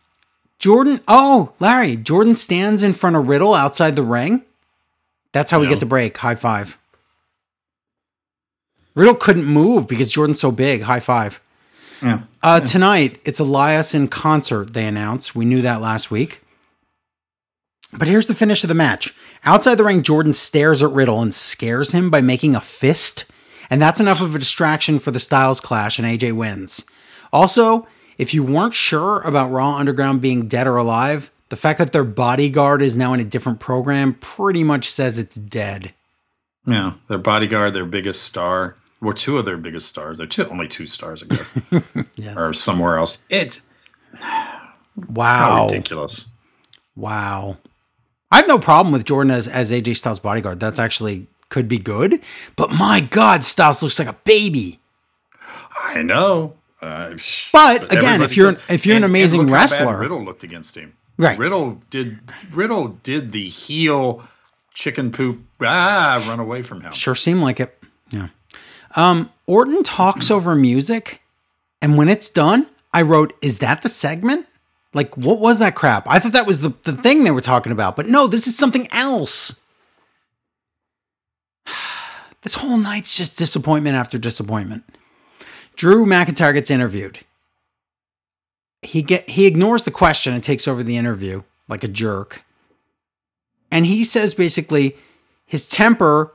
Jordan, 0.59 0.99
oh, 1.07 1.53
Larry, 1.61 1.95
Jordan 1.95 2.35
stands 2.35 2.83
in 2.83 2.91
front 2.91 3.15
of 3.15 3.29
Riddle 3.29 3.53
outside 3.53 3.95
the 3.95 4.03
ring 4.03 4.43
that's 5.35 5.51
how 5.51 5.59
we 5.59 5.67
get 5.67 5.79
to 5.79 5.85
break. 5.85 6.15
High 6.15 6.35
five. 6.35 6.77
Riddle 8.95 9.15
couldn't 9.15 9.43
move 9.43 9.85
because 9.85 10.09
Jordan's 10.09 10.39
so 10.39 10.49
big. 10.49 10.83
High 10.83 11.01
five. 11.01 11.41
Yeah. 12.01 12.21
Uh, 12.41 12.59
yeah. 12.61 12.65
Tonight, 12.65 13.21
it's 13.25 13.39
Elias 13.39 13.93
in 13.93 14.07
concert, 14.07 14.73
they 14.73 14.85
announced. 14.85 15.35
We 15.35 15.45
knew 15.45 15.61
that 15.61 15.81
last 15.81 16.11
week. 16.11 16.41
But 17.93 18.07
here's 18.07 18.27
the 18.27 18.33
finish 18.33 18.63
of 18.63 18.67
the 18.67 18.75
match. 18.75 19.13
Outside 19.45 19.75
the 19.75 19.83
ring, 19.83 20.03
Jordan 20.03 20.33
stares 20.33 20.83
at 20.83 20.91
Riddle 20.91 21.21
and 21.21 21.33
scares 21.33 21.91
him 21.91 22.09
by 22.09 22.21
making 22.21 22.55
a 22.55 22.61
fist. 22.61 23.25
And 23.69 23.81
that's 23.81 23.99
enough 23.99 24.21
of 24.21 24.35
a 24.35 24.39
distraction 24.39 24.99
for 24.99 25.11
the 25.11 25.19
Styles 25.19 25.61
clash, 25.61 25.97
and 25.97 26.07
AJ 26.07 26.35
wins. 26.35 26.85
Also, 27.31 27.87
if 28.17 28.33
you 28.33 28.43
weren't 28.43 28.73
sure 28.73 29.21
about 29.21 29.51
Raw 29.51 29.75
Underground 29.75 30.21
being 30.21 30.47
dead 30.47 30.67
or 30.67 30.77
alive, 30.77 31.31
the 31.49 31.55
fact 31.55 31.79
that 31.79 31.93
their 31.93 32.03
bodyguard 32.03 32.81
is 32.81 32.97
now 32.97 33.13
in 33.13 33.19
a 33.19 33.25
different 33.25 33.59
program 33.59 34.13
pretty 34.15 34.63
much 34.63 34.89
says 34.89 35.17
it's 35.17 35.35
dead. 35.35 35.93
Yeah, 36.65 36.93
their 37.07 37.17
bodyguard, 37.17 37.73
their 37.73 37.85
biggest 37.85 38.23
star, 38.23 38.75
or 39.01 39.13
two 39.13 39.37
of 39.37 39.45
their 39.45 39.57
biggest 39.57 39.87
stars. 39.87 40.17
They're 40.17 40.27
two, 40.27 40.47
only 40.49 40.67
two 40.67 40.87
stars, 40.87 41.23
I 41.23 41.27
guess, 41.27 41.59
yes. 42.15 42.37
or 42.37 42.53
somewhere 42.53 42.97
else. 42.97 43.23
It. 43.29 43.61
Wow. 45.09 45.67
ridiculous. 45.67 46.29
Wow. 46.95 47.57
I 48.31 48.37
have 48.37 48.47
no 48.47 48.57
problem 48.57 48.93
with 48.93 49.03
Jordan 49.03 49.29
as, 49.29 49.45
as 49.45 49.69
AJ 49.69 49.97
Styles 49.97 50.19
bodyguard. 50.19 50.61
That's 50.61 50.79
actually 50.79 51.27
could 51.49 51.67
be 51.67 51.77
good. 51.77 52.21
But 52.55 52.71
my 52.71 53.01
God, 53.01 53.43
Styles 53.43 53.83
looks 53.83 53.99
like 53.99 54.07
a 54.07 54.15
baby. 54.23 54.79
I 55.75 56.01
know. 56.01 56.55
Uh, 56.81 57.17
but 57.51 57.91
again, 57.91 58.21
if 58.21 58.37
you're 58.37 58.55
if 58.69 58.85
you're 58.85 58.95
and, 58.95 59.05
an 59.05 59.11
amazing 59.11 59.49
wrestler, 59.49 59.99
Riddle 59.99 60.23
looked 60.23 60.43
against 60.43 60.75
him. 60.75 60.93
Right. 61.17 61.37
Riddle 61.37 61.81
did 61.89 62.19
Riddle 62.51 62.89
did 63.03 63.31
the 63.31 63.47
heel 63.47 64.23
chicken 64.73 65.11
poop 65.11 65.41
ah 65.61 66.23
run 66.27 66.39
away 66.39 66.61
from 66.61 66.81
him. 66.81 66.91
Sure 66.91 67.15
seemed 67.15 67.41
like 67.41 67.59
it. 67.59 67.81
Yeah. 68.11 68.27
Um, 68.95 69.29
Orton 69.45 69.83
talks 69.83 70.31
over 70.31 70.55
music, 70.55 71.21
and 71.81 71.97
when 71.97 72.09
it's 72.09 72.29
done, 72.29 72.67
I 72.93 73.01
wrote, 73.01 73.33
"Is 73.41 73.59
that 73.59 73.81
the 73.81 73.89
segment?" 73.89 74.47
Like, 74.93 75.17
what 75.17 75.39
was 75.39 75.59
that 75.59 75.75
crap? 75.75 76.07
I 76.07 76.19
thought 76.19 76.31
that 76.31 76.47
was 76.47 76.61
the, 76.61 76.73
the 76.83 76.93
thing 76.93 77.25
they 77.25 77.31
were 77.31 77.41
talking 77.41 77.73
about, 77.73 77.97
but 77.97 78.07
no, 78.07 78.27
this 78.27 78.47
is 78.47 78.57
something 78.57 78.87
else. 78.93 79.65
this 82.43 82.55
whole 82.55 82.77
night's 82.77 83.17
just 83.17 83.37
disappointment 83.37 83.97
after 83.97 84.17
disappointment. 84.17 84.85
Drew 85.75 86.05
McIntyre 86.05 86.53
gets 86.53 86.71
interviewed 86.71 87.19
he 88.85 89.01
get 89.01 89.29
he 89.29 89.45
ignores 89.45 89.83
the 89.83 89.91
question 89.91 90.33
and 90.33 90.43
takes 90.43 90.67
over 90.67 90.83
the 90.83 90.97
interview 90.97 91.43
like 91.67 91.83
a 91.83 91.87
jerk. 91.87 92.43
And 93.71 93.85
he 93.85 94.03
says 94.03 94.33
basically 94.33 94.95
his 95.45 95.67
temper 95.69 96.31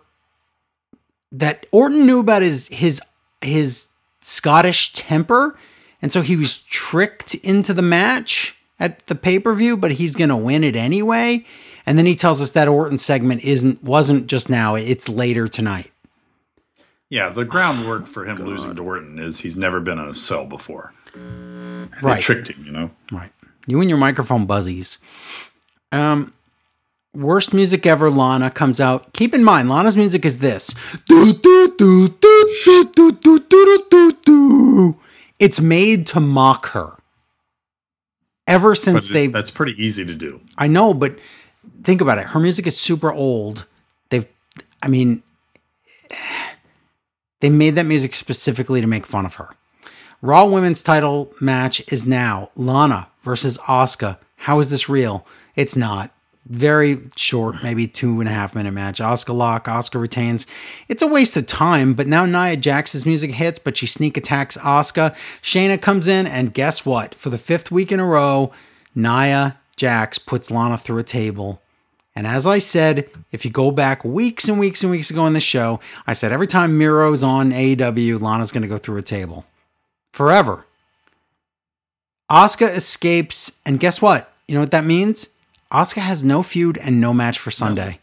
that 1.33 1.66
Orton 1.72 2.07
knew 2.07 2.20
about 2.20 2.43
his 2.43 2.68
his 2.68 3.01
his 3.41 3.89
Scottish 4.20 4.93
temper, 4.93 5.59
and 6.03 6.12
so 6.12 6.22
he 6.22 6.37
was 6.37 6.59
tricked 6.62 7.35
into 7.37 7.72
the 7.72 7.83
match 7.83 8.57
at 8.78 9.07
the 9.07 9.14
pay-per-view, 9.14 9.76
but 9.76 9.93
he's 9.93 10.16
going 10.16 10.31
to 10.31 10.37
win 10.37 10.64
it 10.64 10.76
anyway. 10.76 11.45
And 11.87 11.99
then 11.99 12.07
he 12.07 12.14
tells 12.14 12.41
us 12.41 12.53
that 12.53 12.68
Orton 12.68 12.99
segment 12.99 13.45
isn't 13.45 13.83
wasn't 13.83 14.26
just 14.26 14.51
now, 14.51 14.74
it's 14.74 15.09
later 15.09 15.49
tonight. 15.49 15.91
Yeah, 17.09 17.31
the 17.31 17.45
groundwork 17.45 18.07
for 18.07 18.24
him 18.24 18.37
God. 18.37 18.47
losing 18.47 18.76
to 18.76 18.83
Orton 18.83 19.18
is 19.18 19.39
he's 19.39 19.59
never 19.59 19.81
been 19.81 19.99
in 19.99 20.09
a 20.09 20.14
cell 20.14 20.47
before. 20.47 20.93
Right. 21.14 22.16
They 22.16 22.20
tricked 22.20 22.49
him, 22.49 22.64
you 22.64 22.70
know? 22.70 22.91
Right. 23.11 23.33
You 23.66 23.81
and 23.81 23.91
your 23.91 23.99
microphone 23.99 24.47
buzzies. 24.47 24.99
Um, 25.91 26.33
worst 27.14 27.52
music 27.54 27.86
ever, 27.86 28.11
Lana 28.11 28.50
comes 28.50 28.80
out. 28.80 29.12
Keep 29.12 29.34
in 29.34 29.44
mind, 29.44 29.68
Lana's 29.68 29.96
music 29.96 30.24
is 30.24 30.38
this. 30.38 30.74
It's 35.38 35.61
made 35.61 36.06
to 36.08 36.20
mock 36.20 36.66
her. 36.70 36.96
Ever 38.46 38.74
since 38.74 39.08
they 39.08 39.28
That's 39.28 39.50
pretty 39.50 39.80
easy 39.82 40.04
to 40.04 40.14
do. 40.14 40.40
I 40.58 40.66
know, 40.66 40.92
but 40.92 41.16
think 41.84 42.00
about 42.00 42.18
it. 42.18 42.26
Her 42.26 42.40
music 42.40 42.66
is 42.66 42.78
super 42.78 43.12
old. 43.12 43.66
They've 44.08 44.26
I 44.82 44.88
mean 44.88 45.22
they 47.40 47.48
made 47.48 47.76
that 47.76 47.86
music 47.86 48.14
specifically 48.14 48.80
to 48.80 48.88
make 48.88 49.06
fun 49.06 49.24
of 49.24 49.34
her. 49.36 49.50
Raw 50.20 50.44
Women's 50.46 50.82
title 50.82 51.32
match 51.40 51.80
is 51.92 52.06
now 52.06 52.50
Lana 52.56 53.08
versus 53.22 53.56
Asuka. 53.58 54.18
How 54.36 54.58
is 54.58 54.68
this 54.68 54.88
real? 54.88 55.26
It's 55.54 55.76
not. 55.76 56.12
Very 56.47 56.99
short, 57.16 57.62
maybe 57.62 57.86
two 57.86 58.18
and 58.20 58.28
a 58.28 58.32
half 58.32 58.55
minute 58.55 58.72
match. 58.72 58.99
Asuka 58.99 59.34
lock, 59.34 59.66
Asuka 59.66 60.01
retains. 60.01 60.47
It's 60.88 61.03
a 61.03 61.07
waste 61.07 61.36
of 61.36 61.47
time, 61.47 61.95
but 61.95 62.07
now 62.07 62.24
Nia 62.24 62.57
Jax's 62.57 63.05
music 63.07 63.32
hits, 63.32 63.59
but 63.59 63.76
she 63.76 63.86
sneak 63.86 64.16
attacks 64.16 64.57
Asuka. 64.57 65.14
Shayna 65.43 65.80
comes 65.80 66.09
in, 66.09 66.26
and 66.26 66.55
guess 66.55 66.84
what? 66.86 67.14
For 67.14 67.30
the 67.30 67.38
fifth 67.38 67.70
week 67.70 67.93
in 67.93 68.01
a 68.01 68.07
row, 68.07 68.53
Nia 68.95 69.59
Jax 69.76 70.18
puts 70.18 70.51
Lana 70.51 70.78
through 70.78 70.99
a 70.99 71.05
table. 71.05 71.62
And 72.16 72.26
as 72.26 72.47
I 72.47 72.59
said, 72.59 73.09
if 73.30 73.45
you 73.45 73.51
go 73.51 73.70
back 73.70 74.05
weeks 74.05 74.49
and 74.49 74.59
weeks 74.59 74.82
and 74.82 74.91
weeks 74.91 75.11
ago 75.11 75.26
in 75.26 75.34
the 75.34 75.41
show, 75.41 75.78
I 76.07 76.14
said 76.14 76.32
every 76.32 76.47
time 76.47 76.76
Miro's 76.76 77.22
on 77.22 77.51
AEW, 77.51 78.20
Lana's 78.20 78.51
going 78.51 78.62
to 78.62 78.68
go 78.68 78.78
through 78.78 78.99
a 78.99 79.03
table 79.03 79.47
forever. 80.12 80.66
Asuka 82.30 82.74
escapes, 82.74 83.61
and 83.64 83.78
guess 83.78 84.03
what? 84.03 84.32
You 84.49 84.55
know 84.55 84.61
what 84.61 84.70
that 84.72 84.84
means? 84.84 85.28
Asuka 85.73 86.01
has 86.01 86.25
no 86.25 86.43
feud 86.43 86.79
and 86.79 87.01
no 87.01 87.12
match 87.14 87.39
for 87.39 87.51
Sunday. 87.51 88.01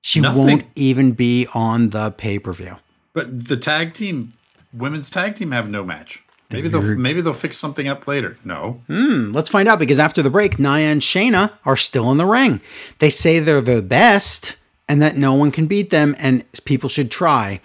She 0.00 0.20
Nothing. 0.20 0.46
won't 0.46 0.64
even 0.74 1.12
be 1.12 1.46
on 1.52 1.90
the 1.90 2.10
pay 2.12 2.38
per 2.38 2.52
view. 2.52 2.76
But 3.12 3.46
the 3.48 3.56
tag 3.56 3.92
team, 3.92 4.32
women's 4.72 5.10
tag 5.10 5.34
team, 5.34 5.50
have 5.50 5.68
no 5.68 5.82
match. 5.84 6.22
Maybe 6.50 6.68
they'll 6.68 6.96
maybe 6.96 7.20
they'll 7.20 7.34
fix 7.34 7.56
something 7.56 7.88
up 7.88 8.06
later. 8.06 8.36
No. 8.44 8.80
Hmm, 8.86 9.32
let's 9.32 9.50
find 9.50 9.68
out 9.68 9.80
because 9.80 9.98
after 9.98 10.22
the 10.22 10.30
break, 10.30 10.58
Nia 10.60 10.86
and 10.92 11.00
Shayna 11.02 11.52
are 11.64 11.76
still 11.76 12.10
in 12.12 12.18
the 12.18 12.26
ring. 12.26 12.60
They 13.00 13.10
say 13.10 13.40
they're 13.40 13.60
the 13.60 13.82
best 13.82 14.54
and 14.88 15.02
that 15.02 15.16
no 15.16 15.34
one 15.34 15.50
can 15.50 15.66
beat 15.66 15.90
them 15.90 16.14
and 16.20 16.44
people 16.64 16.88
should 16.88 17.10
try. 17.10 17.60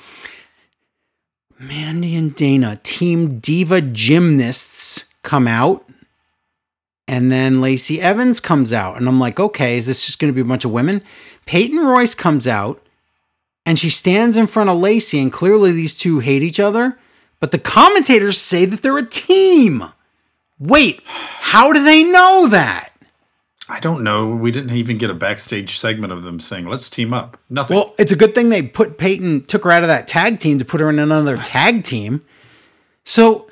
Mandy 1.60 2.16
and 2.16 2.34
Dana, 2.34 2.80
Team 2.82 3.38
Diva 3.38 3.82
Gymnasts, 3.82 5.14
come 5.22 5.48
out. 5.48 5.86
And 7.12 7.30
then 7.30 7.60
Lacey 7.60 8.00
Evans 8.00 8.40
comes 8.40 8.72
out. 8.72 8.96
And 8.96 9.06
I'm 9.06 9.20
like, 9.20 9.38
okay, 9.38 9.78
is 9.78 9.86
this 9.86 10.06
just 10.06 10.18
going 10.18 10.32
to 10.32 10.36
be 10.36 10.40
a 10.40 10.46
bunch 10.46 10.64
of 10.64 10.72
women? 10.72 11.04
Peyton 11.46 11.86
Royce 11.86 12.16
comes 12.16 12.48
out 12.48 12.82
and 13.66 13.78
she 13.78 13.90
stands 13.90 14.38
in 14.38 14.48
front 14.48 14.70
of 14.70 14.78
Lacey. 14.78 15.20
And 15.20 15.30
clearly 15.30 15.74
these 15.74 16.00
two 16.00 16.20
hate 16.20 16.42
each 16.42 16.60
other. 16.60 16.98
But 17.42 17.52
the 17.52 17.60
commentators 17.60 18.38
say 18.38 18.64
that 18.64 18.82
they're 18.82 18.98
a 18.98 19.06
team. 19.06 19.84
Wait, 20.58 21.02
how 21.06 21.74
do 21.74 21.84
they 21.84 22.06
know 22.06 22.48
that? 22.50 22.94
I 23.68 23.82
don't 23.82 24.04
know. 24.04 24.28
We 24.28 24.52
didn't 24.52 24.72
even 24.72 24.98
get 24.98 25.10
a 25.10 25.14
backstage 25.14 25.80
segment 25.80 26.14
of 26.14 26.24
them 26.24 26.40
saying, 26.40 26.66
let's 26.66 26.90
team 26.90 27.14
up. 27.14 27.38
Nothing. 27.50 27.76
Well, 27.76 27.94
it's 28.00 28.14
a 28.14 28.16
good 28.16 28.34
thing 28.34 28.48
they 28.48 28.62
put 28.62 28.98
Peyton, 28.98 29.44
took 29.46 29.66
her 29.66 29.72
out 29.72 29.84
of 29.84 29.90
that 29.90 30.08
tag 30.08 30.40
team 30.40 30.60
to 30.60 30.66
put 30.66 30.80
her 30.80 30.90
in 30.90 30.98
another 30.98 31.36
tag 31.36 31.84
team. 31.84 32.24
So, 33.04 33.48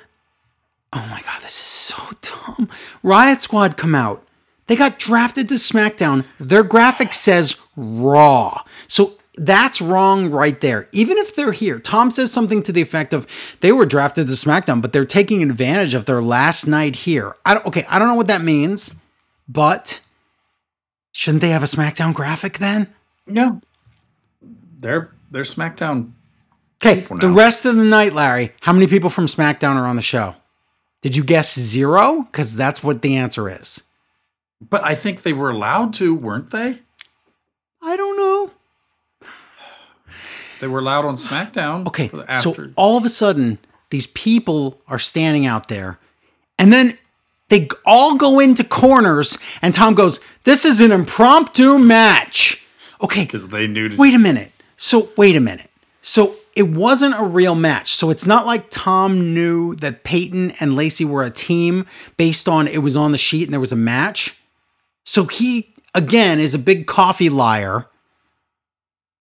oh 0.93 1.07
my 1.09 1.21
God, 1.25 1.41
this 1.41 1.59
is 1.59 1.78
so 1.89 2.03
dumb. 2.21 2.69
Riot 3.03 3.41
Squad 3.41 3.77
come 3.77 3.95
out. 3.95 4.25
They 4.67 4.75
got 4.75 4.99
drafted 4.99 5.49
to 5.49 5.55
SmackDown. 5.55 6.25
Their 6.39 6.63
graphic 6.63 7.13
says 7.13 7.59
Raw. 7.75 8.63
So 8.87 9.13
that's 9.35 9.81
wrong 9.81 10.29
right 10.29 10.59
there. 10.61 10.87
Even 10.91 11.17
if 11.17 11.35
they're 11.35 11.53
here, 11.53 11.79
Tom 11.79 12.11
says 12.11 12.31
something 12.31 12.61
to 12.63 12.71
the 12.71 12.81
effect 12.81 13.13
of 13.13 13.25
they 13.61 13.71
were 13.71 13.85
drafted 13.85 14.27
to 14.27 14.33
SmackDown, 14.33 14.81
but 14.81 14.93
they're 14.93 15.05
taking 15.05 15.41
advantage 15.41 15.93
of 15.93 16.05
their 16.05 16.21
last 16.21 16.67
night 16.67 16.97
here. 16.97 17.35
I 17.45 17.55
don't, 17.55 17.65
okay, 17.65 17.85
I 17.89 17.97
don't 17.97 18.09
know 18.09 18.15
what 18.15 18.27
that 18.27 18.41
means, 18.41 18.93
but 19.47 20.01
shouldn't 21.13 21.41
they 21.41 21.49
have 21.49 21.63
a 21.63 21.67
SmackDown 21.67 22.13
graphic 22.13 22.59
then? 22.59 22.93
No, 23.25 23.61
they're 24.79 25.09
they're 25.31 25.43
SmackDown. 25.43 26.11
Okay, 26.83 27.01
the 27.19 27.29
rest 27.29 27.65
of 27.65 27.75
the 27.75 27.83
night, 27.83 28.13
Larry, 28.13 28.53
how 28.61 28.71
many 28.71 28.87
people 28.87 29.09
from 29.09 29.25
SmackDown 29.25 29.75
are 29.75 29.85
on 29.85 29.95
the 29.95 30.01
show? 30.01 30.35
Did 31.01 31.15
you 31.15 31.23
guess 31.23 31.57
zero? 31.57 32.23
Because 32.23 32.55
that's 32.55 32.83
what 32.83 33.01
the 33.01 33.15
answer 33.15 33.49
is. 33.49 33.83
But 34.61 34.83
I 34.83 34.95
think 34.95 35.21
they 35.21 35.33
were 35.33 35.49
allowed 35.49 35.93
to, 35.95 36.13
weren't 36.13 36.51
they? 36.51 36.79
I 37.81 37.95
don't 37.95 38.17
know. 38.17 38.51
They 40.59 40.67
were 40.67 40.79
allowed 40.79 41.05
on 41.05 41.15
SmackDown. 41.15 41.87
Okay, 41.87 42.07
the 42.07 42.41
so 42.41 42.71
all 42.75 42.97
of 42.97 43.05
a 43.05 43.09
sudden, 43.09 43.59
these 43.91 44.07
people 44.07 44.81
are 44.89 44.99
standing 44.99 45.45
out 45.45 45.69
there, 45.69 45.97
and 46.57 46.73
then 46.73 46.97
they 47.47 47.67
all 47.85 48.15
go 48.15 48.39
into 48.39 48.63
corners, 48.63 49.37
and 49.61 49.73
Tom 49.73 49.95
goes, 49.95 50.19
This 50.43 50.65
is 50.65 50.81
an 50.81 50.91
impromptu 50.91 51.79
match. 51.79 52.65
Okay, 53.01 53.23
because 53.23 53.47
they 53.47 53.67
knew. 53.67 53.89
To, 53.89 53.97
wait 53.97 54.13
a 54.13 54.19
minute. 54.19 54.51
So, 54.75 55.09
wait 55.17 55.35
a 55.35 55.39
minute. 55.39 55.69
So, 56.01 56.35
it 56.55 56.69
wasn't 56.69 57.19
a 57.19 57.23
real 57.23 57.55
match. 57.55 57.93
So, 57.93 58.09
it's 58.09 58.25
not 58.25 58.45
like 58.45 58.69
Tom 58.69 59.33
knew 59.33 59.75
that 59.75 60.03
Peyton 60.03 60.51
and 60.59 60.75
Lacey 60.75 61.05
were 61.05 61.23
a 61.23 61.29
team 61.29 61.85
based 62.17 62.47
on 62.47 62.67
it 62.67 62.79
was 62.79 62.95
on 62.95 63.11
the 63.11 63.17
sheet 63.17 63.45
and 63.45 63.53
there 63.53 63.59
was 63.59 63.71
a 63.71 63.77
match. 63.77 64.37
So, 65.05 65.25
he, 65.25 65.73
again, 65.93 66.39
is 66.39 66.53
a 66.53 66.59
big 66.59 66.87
coffee 66.87 67.29
liar. 67.29 67.87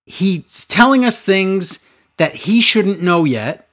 He's 0.06 0.66
telling 0.66 1.04
us 1.04 1.22
things 1.22 1.86
that 2.16 2.34
he 2.34 2.60
shouldn't 2.60 3.02
know 3.02 3.24
yet. 3.24 3.68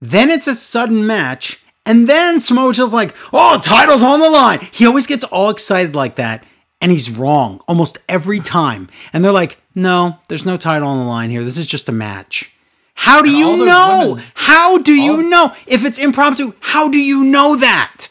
Then 0.00 0.30
it's 0.30 0.46
a 0.46 0.54
sudden 0.54 1.06
match. 1.06 1.62
And 1.86 2.08
then 2.08 2.40
Samoa 2.40 2.72
Joe's 2.72 2.92
like, 2.92 3.14
oh, 3.32 3.58
title's 3.62 4.02
on 4.02 4.20
the 4.20 4.30
line. 4.30 4.60
He 4.72 4.86
always 4.86 5.06
gets 5.06 5.24
all 5.24 5.50
excited 5.50 5.94
like 5.94 6.16
that. 6.16 6.44
And 6.80 6.90
he's 6.90 7.10
wrong 7.10 7.60
almost 7.68 7.98
every 8.08 8.40
time. 8.40 8.88
And 9.12 9.24
they're 9.24 9.32
like, 9.32 9.59
no, 9.74 10.18
there's 10.28 10.46
no 10.46 10.56
title 10.56 10.88
on 10.88 10.98
the 10.98 11.04
line 11.04 11.30
here. 11.30 11.42
This 11.44 11.58
is 11.58 11.66
just 11.66 11.88
a 11.88 11.92
match. 11.92 12.54
How 12.94 13.22
do 13.22 13.30
all 13.30 13.56
you 13.56 13.64
know? 13.66 14.08
women- 14.10 14.24
how 14.34 14.78
do 14.78 14.92
you 14.92 15.28
know? 15.30 15.52
If 15.66 15.84
it's 15.84 15.98
impromptu, 15.98 16.52
how 16.60 16.88
do 16.88 16.98
you 16.98 17.24
know 17.24 17.56
that? 17.56 18.08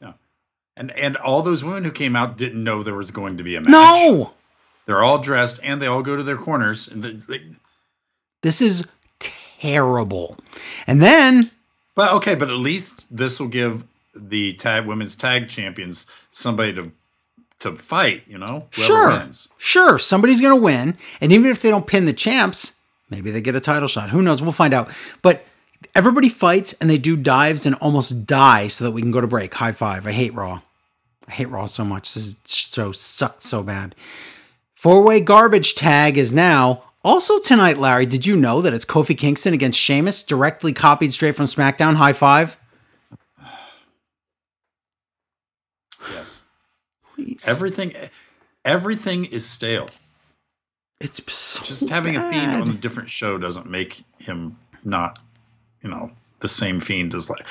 No. 0.00 0.14
And 0.76 0.90
and 0.92 1.16
all 1.16 1.42
those 1.42 1.64
women 1.64 1.84
who 1.84 1.90
came 1.90 2.14
out 2.16 2.36
didn't 2.36 2.62
know 2.62 2.82
there 2.82 2.94
was 2.94 3.10
going 3.10 3.38
to 3.38 3.44
be 3.44 3.56
a 3.56 3.60
match. 3.60 3.70
No. 3.70 4.34
they're 4.84 5.02
all 5.02 5.18
dressed 5.18 5.60
and 5.62 5.80
they 5.80 5.86
all 5.86 6.02
go 6.02 6.16
to 6.16 6.22
their 6.22 6.36
corners. 6.36 6.88
And 6.88 7.02
they, 7.02 7.12
they, 7.12 7.42
This 8.42 8.60
is 8.60 8.86
terrible. 9.18 10.36
And 10.86 11.00
then 11.00 11.50
but 11.94 12.12
okay, 12.14 12.34
but 12.34 12.50
at 12.50 12.56
least 12.56 13.14
this 13.16 13.40
will 13.40 13.48
give 13.48 13.84
the 14.14 14.52
tag 14.54 14.86
women's 14.86 15.16
tag 15.16 15.48
champions 15.48 16.06
somebody 16.30 16.74
to 16.74 16.92
to 17.60 17.74
fight. 17.76 18.22
You 18.26 18.38
know, 18.38 18.66
Sure. 18.70 19.10
wins. 19.10 19.48
Sure, 19.58 19.98
somebody's 19.98 20.40
going 20.40 20.56
to 20.56 20.62
win. 20.62 20.96
And 21.20 21.32
even 21.32 21.50
if 21.50 21.60
they 21.62 21.70
don't 21.70 21.86
pin 21.86 22.06
the 22.06 22.12
champs, 22.12 22.74
maybe 23.10 23.30
they 23.30 23.40
get 23.40 23.54
a 23.56 23.60
title 23.60 23.88
shot. 23.88 24.10
Who 24.10 24.22
knows? 24.22 24.42
We'll 24.42 24.52
find 24.52 24.74
out. 24.74 24.88
But 25.22 25.44
everybody 25.94 26.28
fights 26.28 26.72
and 26.74 26.88
they 26.90 26.98
do 26.98 27.16
dives 27.16 27.66
and 27.66 27.74
almost 27.76 28.26
die 28.26 28.68
so 28.68 28.84
that 28.84 28.90
we 28.92 29.02
can 29.02 29.10
go 29.10 29.20
to 29.20 29.26
break. 29.26 29.54
High 29.54 29.72
five. 29.72 30.06
I 30.06 30.12
hate 30.12 30.34
Raw. 30.34 30.60
I 31.28 31.32
hate 31.32 31.48
Raw 31.48 31.66
so 31.66 31.84
much. 31.84 32.14
This 32.14 32.38
show 32.46 32.92
sucked 32.92 33.42
so 33.42 33.62
bad. 33.62 33.94
Four 34.74 35.02
way 35.02 35.20
garbage 35.20 35.74
tag 35.74 36.16
is 36.18 36.32
now. 36.32 36.82
Also 37.02 37.38
tonight, 37.38 37.78
Larry, 37.78 38.04
did 38.06 38.26
you 38.26 38.36
know 38.36 38.60
that 38.62 38.72
it's 38.74 38.84
Kofi 38.84 39.16
Kingston 39.16 39.54
against 39.54 39.78
Sheamus, 39.80 40.22
directly 40.24 40.72
copied 40.72 41.12
straight 41.12 41.36
from 41.36 41.46
SmackDown? 41.46 41.94
High 41.94 42.12
five. 42.12 42.56
Yes, 46.12 46.35
Please. 47.16 47.48
everything 47.48 47.92
everything 48.64 49.24
is 49.24 49.44
stale. 49.44 49.88
it's 51.00 51.20
so 51.32 51.64
Just 51.64 51.88
having 51.88 52.16
a 52.16 52.30
fiend 52.30 52.62
on 52.62 52.70
a 52.70 52.74
different 52.74 53.10
show 53.10 53.38
doesn't 53.38 53.68
make 53.68 54.04
him 54.18 54.56
not, 54.84 55.18
you 55.82 55.88
know, 55.90 56.10
the 56.40 56.48
same 56.48 56.80
fiend 56.80 57.14
as 57.14 57.28
like 57.28 57.44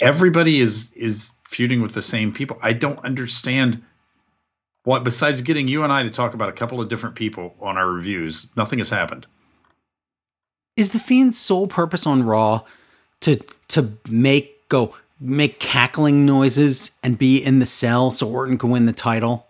everybody 0.00 0.60
is 0.60 0.92
is 0.92 1.32
feuding 1.48 1.80
with 1.82 1.94
the 1.94 2.02
same 2.02 2.32
people. 2.32 2.58
I 2.62 2.72
don't 2.72 2.98
understand 3.00 3.82
what 4.84 5.02
besides 5.04 5.40
getting 5.40 5.66
you 5.66 5.82
and 5.82 5.92
I 5.92 6.02
to 6.02 6.10
talk 6.10 6.34
about 6.34 6.50
a 6.50 6.52
couple 6.52 6.80
of 6.80 6.88
different 6.88 7.14
people 7.14 7.54
on 7.60 7.78
our 7.78 7.90
reviews, 7.90 8.54
nothing 8.56 8.78
has 8.78 8.90
happened. 8.90 9.26
is 10.76 10.90
the 10.90 10.98
fiend's 10.98 11.38
sole 11.38 11.66
purpose 11.66 12.06
on 12.06 12.22
raw 12.22 12.62
to 13.20 13.36
to 13.68 13.96
make 14.08 14.68
go 14.68 14.94
make 15.20 15.58
cackling 15.60 16.26
noises 16.26 16.92
and 17.02 17.18
be 17.18 17.38
in 17.38 17.58
the 17.58 17.66
cell 17.66 18.10
so 18.10 18.28
orton 18.28 18.58
can 18.58 18.70
win 18.70 18.86
the 18.86 18.92
title 18.92 19.46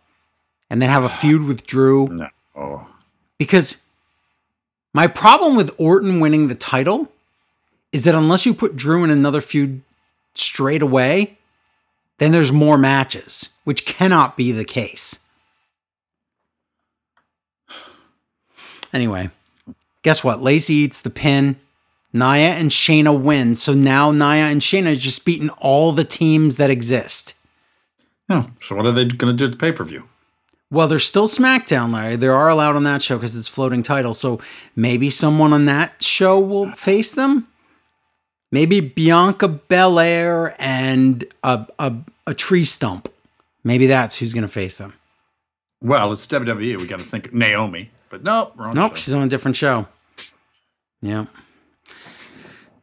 and 0.71 0.81
then 0.81 0.89
have 0.91 1.05
a 1.05 1.09
feud 1.09 1.43
with 1.45 1.67
drew 1.67 2.09
No. 2.13 2.29
Oh. 2.57 2.87
because 3.39 3.85
my 4.93 5.07
problem 5.07 5.57
with 5.57 5.75
orton 5.79 6.21
winning 6.21 6.49
the 6.49 6.55
title 6.55 7.11
is 7.93 8.05
that 8.05 8.15
unless 8.15 8.47
you 8.47 8.55
put 8.55 8.77
drew 8.77 9.03
in 9.05 9.11
another 9.11 9.41
feud 9.41 9.83
straight 10.35 10.83
away 10.83 11.39
then 12.19 12.31
there's 12.31 12.53
more 12.53 12.79
matches 12.79 13.49
which 13.65 13.87
cannot 13.87 14.37
be 14.37 14.53
the 14.53 14.65
case 14.65 15.19
anyway 18.93 19.31
guess 20.05 20.23
what? 20.23 20.41
Lacey 20.41 20.75
eats 20.75 21.01
the 21.01 21.11
pin. 21.11 21.57
Nia 22.15 22.55
and 22.55 22.71
Shayna 22.71 23.21
win. 23.21 23.57
So 23.57 23.75
now 23.75 24.13
Nia 24.13 24.47
and 24.47 24.61
Shayna 24.61 24.97
just 24.97 25.27
beating 25.27 25.51
all 25.51 25.93
the 25.93 26.05
teams 26.05 26.57
that 26.57 26.71
exist. 26.71 27.35
No. 28.29 28.47
So 28.63 28.77
what 28.77 28.87
are 28.87 28.93
they 28.93 29.05
going 29.05 29.37
to 29.37 29.37
do 29.37 29.45
at 29.47 29.51
the 29.51 29.57
pay 29.59 29.73
per 29.73 29.85
view? 29.85 30.05
Well, 30.71 30.89
there's 30.89 31.05
still 31.05 31.29
SmackDown, 31.29 31.93
Larry. 31.93 32.17
They 32.17 32.29
are 32.29 32.49
allowed 32.49 32.77
on 32.77 32.85
that 32.85 33.03
show 33.03 33.17
because 33.17 33.37
it's 33.37 33.49
floating 33.49 33.83
title. 33.83 34.15
So 34.15 34.41
maybe 34.75 35.11
someone 35.11 35.53
on 35.53 35.67
that 35.67 36.03
show 36.03 36.41
will 36.41 36.73
face 36.73 37.13
them. 37.13 37.49
Maybe 38.51 38.81
Bianca 38.81 39.49
Belair 39.49 40.55
and 40.59 41.25
a, 41.43 41.67
a, 41.79 41.93
a 42.29 42.35
tree 42.35 42.65
stump. 42.65 43.13
Maybe 43.65 43.87
that's 43.87 44.17
who's 44.17 44.33
going 44.33 44.43
to 44.43 44.49
face 44.49 44.79
them. 44.79 44.95
Well, 45.83 46.13
it's 46.13 46.27
WWE. 46.27 46.81
We 46.81 46.87
got 46.87 47.01
to 47.01 47.05
think 47.05 47.33
Naomi, 47.35 47.91
but 48.09 48.23
nope, 48.23 48.55
wrong. 48.57 48.75
Nope, 48.75 48.93
show. 48.93 48.97
she's 48.97 49.15
on 49.15 49.23
a 49.23 49.29
different 49.29 49.57
show. 49.57 49.87
Yeah. 51.03 51.27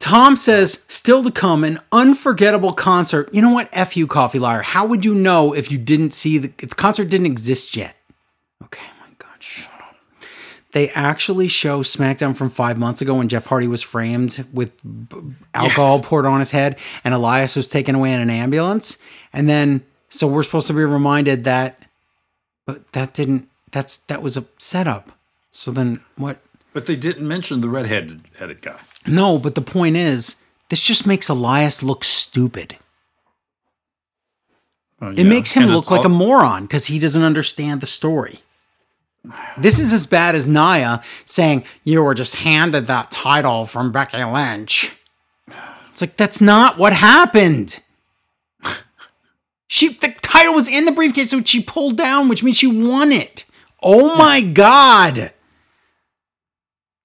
Tom 0.01 0.35
says, 0.35 0.83
still 0.87 1.23
to 1.23 1.31
come, 1.31 1.63
an 1.63 1.79
unforgettable 1.91 2.73
concert. 2.73 3.29
You 3.33 3.41
know 3.41 3.51
what? 3.51 3.69
F 3.71 3.95
you, 3.95 4.07
Coffee 4.07 4.39
Liar. 4.39 4.61
How 4.61 4.85
would 4.85 5.05
you 5.05 5.13
know 5.15 5.53
if 5.53 5.71
you 5.71 5.77
didn't 5.77 6.11
see 6.11 6.39
the, 6.39 6.51
if 6.59 6.69
the 6.69 6.75
concert 6.75 7.05
didn't 7.09 7.27
exist 7.27 7.75
yet? 7.75 7.95
Okay, 8.63 8.85
my 8.99 9.13
God, 9.19 9.35
shut 9.39 9.71
up. 9.79 9.95
They 10.71 10.89
actually 10.89 11.47
show 11.47 11.81
SmackDown 11.81 12.35
from 12.35 12.49
five 12.49 12.77
months 12.79 13.01
ago 13.01 13.13
when 13.15 13.27
Jeff 13.27 13.45
Hardy 13.45 13.67
was 13.67 13.83
framed 13.83 14.43
with 14.51 14.73
alcohol 15.53 15.97
Yes. 15.97 16.05
poured 16.05 16.25
on 16.25 16.39
his 16.39 16.51
head 16.51 16.79
and 17.03 17.13
Elias 17.13 17.55
was 17.55 17.69
taken 17.69 17.93
away 17.93 18.11
in 18.11 18.19
an 18.19 18.29
ambulance. 18.31 18.97
And 19.33 19.47
then, 19.47 19.85
so 20.09 20.25
we're 20.27 20.43
supposed 20.43 20.67
to 20.67 20.73
be 20.73 20.83
reminded 20.83 21.43
that, 21.43 21.85
but 22.65 22.91
that 22.93 23.13
didn't, 23.13 23.49
that's, 23.71 23.97
that 23.97 24.21
was 24.21 24.35
a 24.35 24.45
setup. 24.57 25.11
So 25.51 25.71
then 25.71 26.01
what? 26.17 26.39
But 26.73 26.85
they 26.87 26.95
didn't 26.95 27.27
mention 27.27 27.61
the 27.61 27.69
redheaded 27.69 28.21
headed 28.39 28.61
guy. 28.61 28.79
No, 29.07 29.37
but 29.37 29.55
the 29.55 29.61
point 29.61 29.97
is, 29.97 30.35
this 30.69 30.81
just 30.81 31.07
makes 31.07 31.29
Elias 31.29 31.81
look 31.81 32.03
stupid. 32.03 32.77
Well, 34.99 35.11
It 35.11 35.19
yeah, 35.19 35.23
makes 35.23 35.51
him 35.51 35.63
and 35.63 35.73
look 35.73 35.89
like 35.89 36.05
a 36.05 36.09
moron 36.09 36.63
because 36.63 36.85
he 36.85 36.99
doesn't 36.99 37.23
understand 37.23 37.81
the 37.81 37.87
story. 37.87 38.39
This 39.57 39.79
is 39.79 39.93
as 39.93 40.07
bad 40.07 40.35
as 40.35 40.47
Nia 40.47 41.03
saying, 41.25 41.63
You 41.83 42.03
were 42.03 42.15
just 42.15 42.37
handed 42.37 42.87
that 42.87 43.11
title 43.11 43.65
from 43.65 43.91
Becky 43.91 44.23
Lynch. 44.23 44.95
It's 45.91 46.01
like, 46.01 46.17
that's 46.17 46.41
not 46.41 46.77
what 46.77 46.93
happened. 46.93 47.79
She 49.67 49.89
the 49.89 50.13
title 50.21 50.53
was 50.53 50.67
in 50.67 50.83
the 50.85 50.91
briefcase, 50.91 51.29
so 51.29 51.41
she 51.41 51.63
pulled 51.63 51.95
down, 51.97 52.27
which 52.27 52.43
means 52.43 52.57
she 52.57 52.67
won 52.67 53.11
it. 53.11 53.45
Oh 53.81 54.17
my 54.17 54.41
god. 54.41 55.31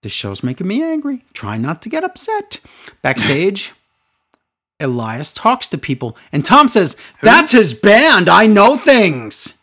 This 0.07 0.12
show's 0.12 0.45
making 0.45 0.69
me 0.69 0.85
angry. 0.85 1.24
Try 1.33 1.59
not 1.59 1.83
to 1.83 1.89
get 1.89 2.05
upset. 2.05 2.61
Backstage, 3.03 3.73
Elias 4.78 5.33
talks 5.33 5.69
to 5.70 5.78
people, 5.78 6.16
and 6.31 6.45
Tom 6.45 6.69
says, 6.69 6.97
That's 7.23 7.51
his 7.51 7.74
band. 7.74 8.28
I 8.28 8.47
know 8.47 8.77
things. 8.77 9.59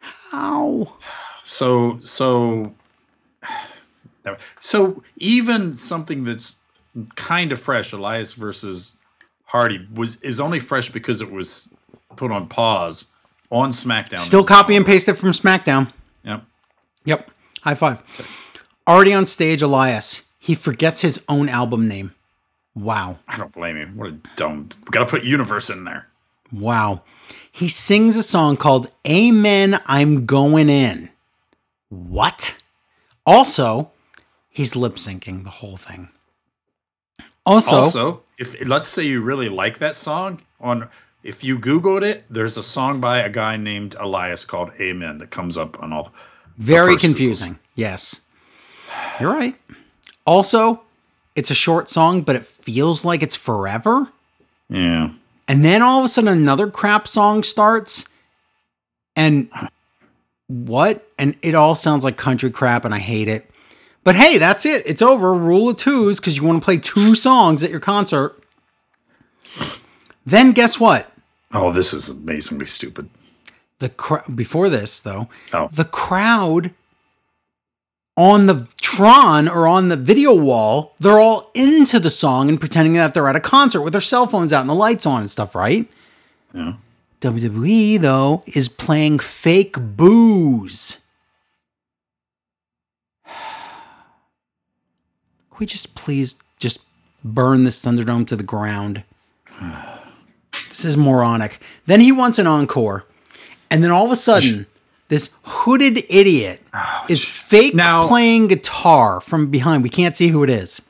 How? 0.00 0.92
So 1.42 1.98
so 2.00 2.74
so 4.58 5.02
even 5.16 5.72
something 5.72 6.24
that's 6.24 6.58
kind 7.14 7.52
of 7.52 7.58
fresh, 7.58 7.94
Elias 7.94 8.34
versus 8.34 8.96
Hardy, 9.44 9.88
was 9.94 10.16
is 10.16 10.40
only 10.40 10.58
fresh 10.58 10.90
because 10.90 11.22
it 11.22 11.32
was 11.32 11.72
put 12.16 12.30
on 12.30 12.48
pause 12.48 13.06
on 13.50 13.70
SmackDown. 13.70 14.18
Still 14.18 14.44
copy 14.44 14.76
and 14.76 14.84
paste 14.84 15.08
it 15.08 15.14
from 15.14 15.30
SmackDown. 15.30 15.90
Yep. 16.24 16.44
Yep. 17.06 17.30
High 17.62 17.74
five. 17.74 18.02
Already 18.86 19.12
on 19.12 19.26
stage, 19.26 19.62
Elias. 19.62 20.30
He 20.38 20.54
forgets 20.54 21.00
his 21.00 21.22
own 21.28 21.48
album 21.48 21.86
name. 21.88 22.14
Wow. 22.74 23.18
I 23.26 23.36
don't 23.36 23.52
blame 23.52 23.76
him. 23.76 23.96
What 23.96 24.08
a 24.08 24.12
dumb. 24.36 24.68
We 24.80 24.90
got 24.90 25.00
to 25.00 25.06
put 25.06 25.24
universe 25.24 25.68
in 25.68 25.84
there. 25.84 26.08
Wow. 26.52 27.02
He 27.50 27.68
sings 27.68 28.16
a 28.16 28.22
song 28.22 28.56
called 28.56 28.90
Amen, 29.06 29.80
I'm 29.86 30.26
Going 30.26 30.68
In. 30.68 31.10
What? 31.88 32.60
Also, 33.26 33.90
he's 34.48 34.76
lip 34.76 34.94
syncing 34.94 35.44
the 35.44 35.50
whole 35.50 35.76
thing. 35.76 36.08
Also, 37.44 37.76
Also, 37.76 38.22
if 38.38 38.66
let's 38.66 38.88
say 38.88 39.02
you 39.02 39.22
really 39.22 39.48
like 39.48 39.78
that 39.78 39.96
song, 39.96 40.40
on 40.60 40.88
if 41.22 41.42
you 41.42 41.58
Googled 41.58 42.04
it, 42.04 42.24
there's 42.30 42.56
a 42.56 42.62
song 42.62 43.00
by 43.00 43.18
a 43.18 43.28
guy 43.28 43.56
named 43.56 43.96
Elias 43.98 44.44
called 44.44 44.70
Amen 44.80 45.18
that 45.18 45.30
comes 45.30 45.58
up 45.58 45.82
on 45.82 45.92
all. 45.92 46.12
Very 46.58 46.96
confusing. 46.96 47.58
Yes. 47.74 48.20
You're 49.20 49.32
right. 49.32 49.56
Also, 50.26 50.82
it's 51.34 51.50
a 51.50 51.54
short 51.54 51.88
song, 51.88 52.22
but 52.22 52.36
it 52.36 52.44
feels 52.44 53.04
like 53.04 53.22
it's 53.22 53.36
forever. 53.36 54.08
Yeah. 54.68 55.10
And 55.46 55.64
then 55.64 55.80
all 55.82 56.00
of 56.00 56.04
a 56.04 56.08
sudden 56.08 56.28
another 56.28 56.68
crap 56.70 57.08
song 57.08 57.42
starts. 57.42 58.06
And 59.16 59.48
what? 60.48 61.08
And 61.18 61.36
it 61.42 61.54
all 61.54 61.74
sounds 61.74 62.04
like 62.04 62.16
country 62.16 62.50
crap 62.50 62.84
and 62.84 62.94
I 62.94 62.98
hate 62.98 63.28
it. 63.28 63.48
But 64.04 64.16
hey, 64.16 64.38
that's 64.38 64.66
it. 64.66 64.82
It's 64.86 65.02
over. 65.02 65.34
Rule 65.34 65.70
of 65.70 65.76
twos 65.76 66.20
because 66.20 66.36
you 66.36 66.44
want 66.44 66.60
to 66.60 66.64
play 66.64 66.78
two 66.78 67.14
songs 67.14 67.62
at 67.62 67.70
your 67.70 67.80
concert. 67.80 68.42
Then 70.26 70.52
guess 70.52 70.78
what? 70.78 71.10
Oh, 71.52 71.72
this 71.72 71.94
is 71.94 72.10
amazingly 72.10 72.66
stupid. 72.66 73.08
The 73.80 73.88
cr- 73.90 74.30
before 74.34 74.68
this 74.68 75.00
though, 75.00 75.28
Oh. 75.52 75.68
the 75.72 75.84
crowd 75.84 76.72
on 78.16 78.46
the 78.46 78.66
Tron 78.80 79.48
or 79.48 79.68
on 79.68 79.88
the 79.88 79.96
video 79.96 80.34
wall, 80.34 80.94
they're 80.98 81.20
all 81.20 81.50
into 81.54 82.00
the 82.00 82.10
song 82.10 82.48
and 82.48 82.58
pretending 82.58 82.94
that 82.94 83.14
they're 83.14 83.28
at 83.28 83.36
a 83.36 83.40
concert 83.40 83.82
with 83.82 83.92
their 83.92 84.00
cell 84.00 84.26
phones 84.26 84.52
out 84.52 84.62
and 84.62 84.70
the 84.70 84.74
lights 84.74 85.06
on 85.06 85.20
and 85.20 85.30
stuff, 85.30 85.54
right? 85.54 85.86
Yeah. 86.52 86.74
WWE 87.20 88.00
though 88.00 88.42
is 88.46 88.68
playing 88.68 89.20
fake 89.20 89.76
booze. 89.78 90.98
Can 95.50 95.58
we 95.60 95.66
just 95.66 95.94
please 95.94 96.36
just 96.58 96.80
burn 97.24 97.64
this 97.64 97.84
Thunderdome 97.84 98.26
to 98.28 98.36
the 98.36 98.42
ground? 98.44 99.04
This 100.70 100.84
is 100.84 100.96
moronic. 100.96 101.60
Then 101.86 102.00
he 102.00 102.12
wants 102.12 102.38
an 102.38 102.46
encore. 102.46 103.04
And 103.70 103.82
then 103.84 103.90
all 103.90 104.06
of 104.06 104.12
a 104.12 104.16
sudden, 104.16 104.66
this 105.08 105.34
hooded 105.44 106.04
idiot 106.10 106.60
is 107.08 107.24
fake 107.24 107.74
Now- 107.74 108.06
playing 108.08 108.48
guitar 108.48 109.20
from 109.20 109.50
behind. 109.50 109.82
We 109.82 109.88
can't 109.90 110.16
see 110.16 110.28
who 110.28 110.42
it 110.42 110.50
is. 110.50 110.80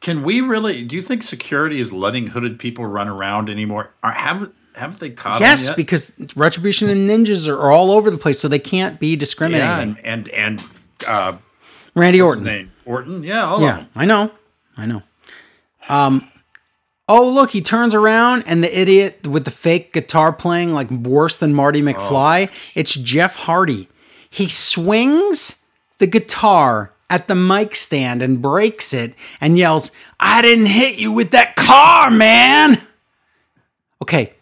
Can 0.00 0.22
we 0.22 0.40
really? 0.40 0.84
Do 0.84 0.94
you 0.94 1.02
think 1.02 1.22
security 1.24 1.80
is 1.80 1.92
letting 1.92 2.28
hooded 2.28 2.58
people 2.58 2.86
run 2.86 3.08
around 3.08 3.50
anymore? 3.50 3.90
Or 4.04 4.10
have 4.12 4.50
haven't 4.76 5.00
they 5.00 5.10
caught 5.10 5.40
yes, 5.40 5.62
them 5.64 5.70
yet? 5.72 5.76
because 5.76 6.32
Retribution 6.36 6.88
and 6.88 7.10
Ninjas 7.10 7.48
are, 7.48 7.58
are 7.58 7.72
all 7.72 7.90
over 7.90 8.08
the 8.10 8.18
place, 8.18 8.38
so 8.38 8.46
they 8.46 8.60
can't 8.60 9.00
be 9.00 9.16
discriminating. 9.16 9.66
yeah, 9.66 9.80
and 10.12 10.28
and, 10.28 10.28
and 10.28 10.64
uh, 11.08 11.36
Randy 11.96 12.20
Orton. 12.22 12.70
Orton. 12.84 13.24
Yeah, 13.24 13.58
Yeah. 13.60 13.84
I 13.96 14.04
know. 14.06 14.30
I 14.76 14.86
know. 14.86 15.02
Um 15.88 16.28
Oh, 17.08 17.28
look, 17.28 17.50
he 17.50 17.60
turns 17.62 17.94
around 17.94 18.44
and 18.46 18.62
the 18.62 18.78
idiot 18.78 19.26
with 19.26 19.44
the 19.44 19.50
fake 19.50 19.92
guitar 19.92 20.32
playing 20.32 20.74
like 20.74 20.90
worse 20.90 21.36
than 21.36 21.54
Marty 21.54 21.80
oh. 21.80 21.84
McFly, 21.84 22.50
it's 22.74 22.94
Jeff 22.94 23.36
Hardy. 23.36 23.88
He 24.28 24.48
swings 24.48 25.64
the 25.98 26.06
guitar 26.06 26.92
at 27.08 27.26
the 27.26 27.34
mic 27.34 27.74
stand 27.74 28.20
and 28.20 28.42
breaks 28.42 28.92
it 28.92 29.14
and 29.40 29.56
yells, 29.56 29.90
"I 30.20 30.42
didn't 30.42 30.66
hit 30.66 31.00
you 31.00 31.12
with 31.12 31.30
that 31.30 31.56
car, 31.56 32.10
man." 32.10 32.78
Okay. 34.02 34.34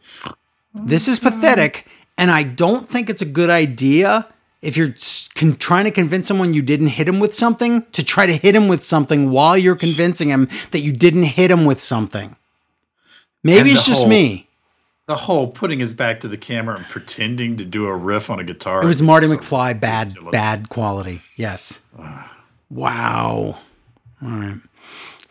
This 0.75 1.09
is 1.09 1.19
pathetic 1.19 1.87
and 2.19 2.31
I 2.31 2.43
don't 2.43 2.89
think 2.89 3.11
it's 3.11 3.23
a 3.23 3.27
good 3.27 3.51
idea 3.51 4.27
if 4.63 4.77
you're 4.77 4.95
con- 5.35 5.57
trying 5.57 5.85
to 5.85 5.91
convince 5.91 6.27
someone 6.27 6.55
you 6.55 6.63
didn't 6.63 6.89
hit 6.89 7.09
him 7.09 7.21
with 7.21 7.35
something 7.35 7.85
to 7.93 8.05
try 8.05 8.27
to 8.27 8.33
hit 8.33 8.55
him 8.55 8.69
with 8.69 8.83
something 8.83 9.31
while 9.31 9.57
you're 9.57 9.77
convincing 9.77 10.29
him 10.29 10.49
that 10.71 10.81
you 10.81 10.93
didn't 10.93 11.25
hit 11.25 11.51
him 11.51 11.65
with 11.65 11.81
something. 11.81 12.37
Maybe 13.47 13.71
it's 13.71 13.87
just 13.87 14.03
whole- 14.03 14.11
me. 14.11 14.49
The 15.07 15.15
whole 15.17 15.47
putting 15.47 15.79
his 15.79 15.95
back 15.95 16.19
to 16.21 16.29
the 16.29 16.37
camera 16.37 16.77
and 16.77 16.89
pretending 16.89 17.57
to 17.59 17.65
do 17.65 17.87
a 17.87 17.95
riff 17.95 18.29
on 18.29 18.41
a 18.41 18.45
guitar. 18.45 18.83
It 18.83 18.87
was 18.87 19.01
Marty 19.01 19.29
so 19.29 19.37
McFly, 19.37 19.79
bad, 19.79 20.09
ridiculous. 20.09 20.33
bad 20.33 20.69
quality. 20.69 21.23
Yes. 21.37 21.81
Wow. 22.69 23.59
All 24.21 24.29
right. 24.29 24.57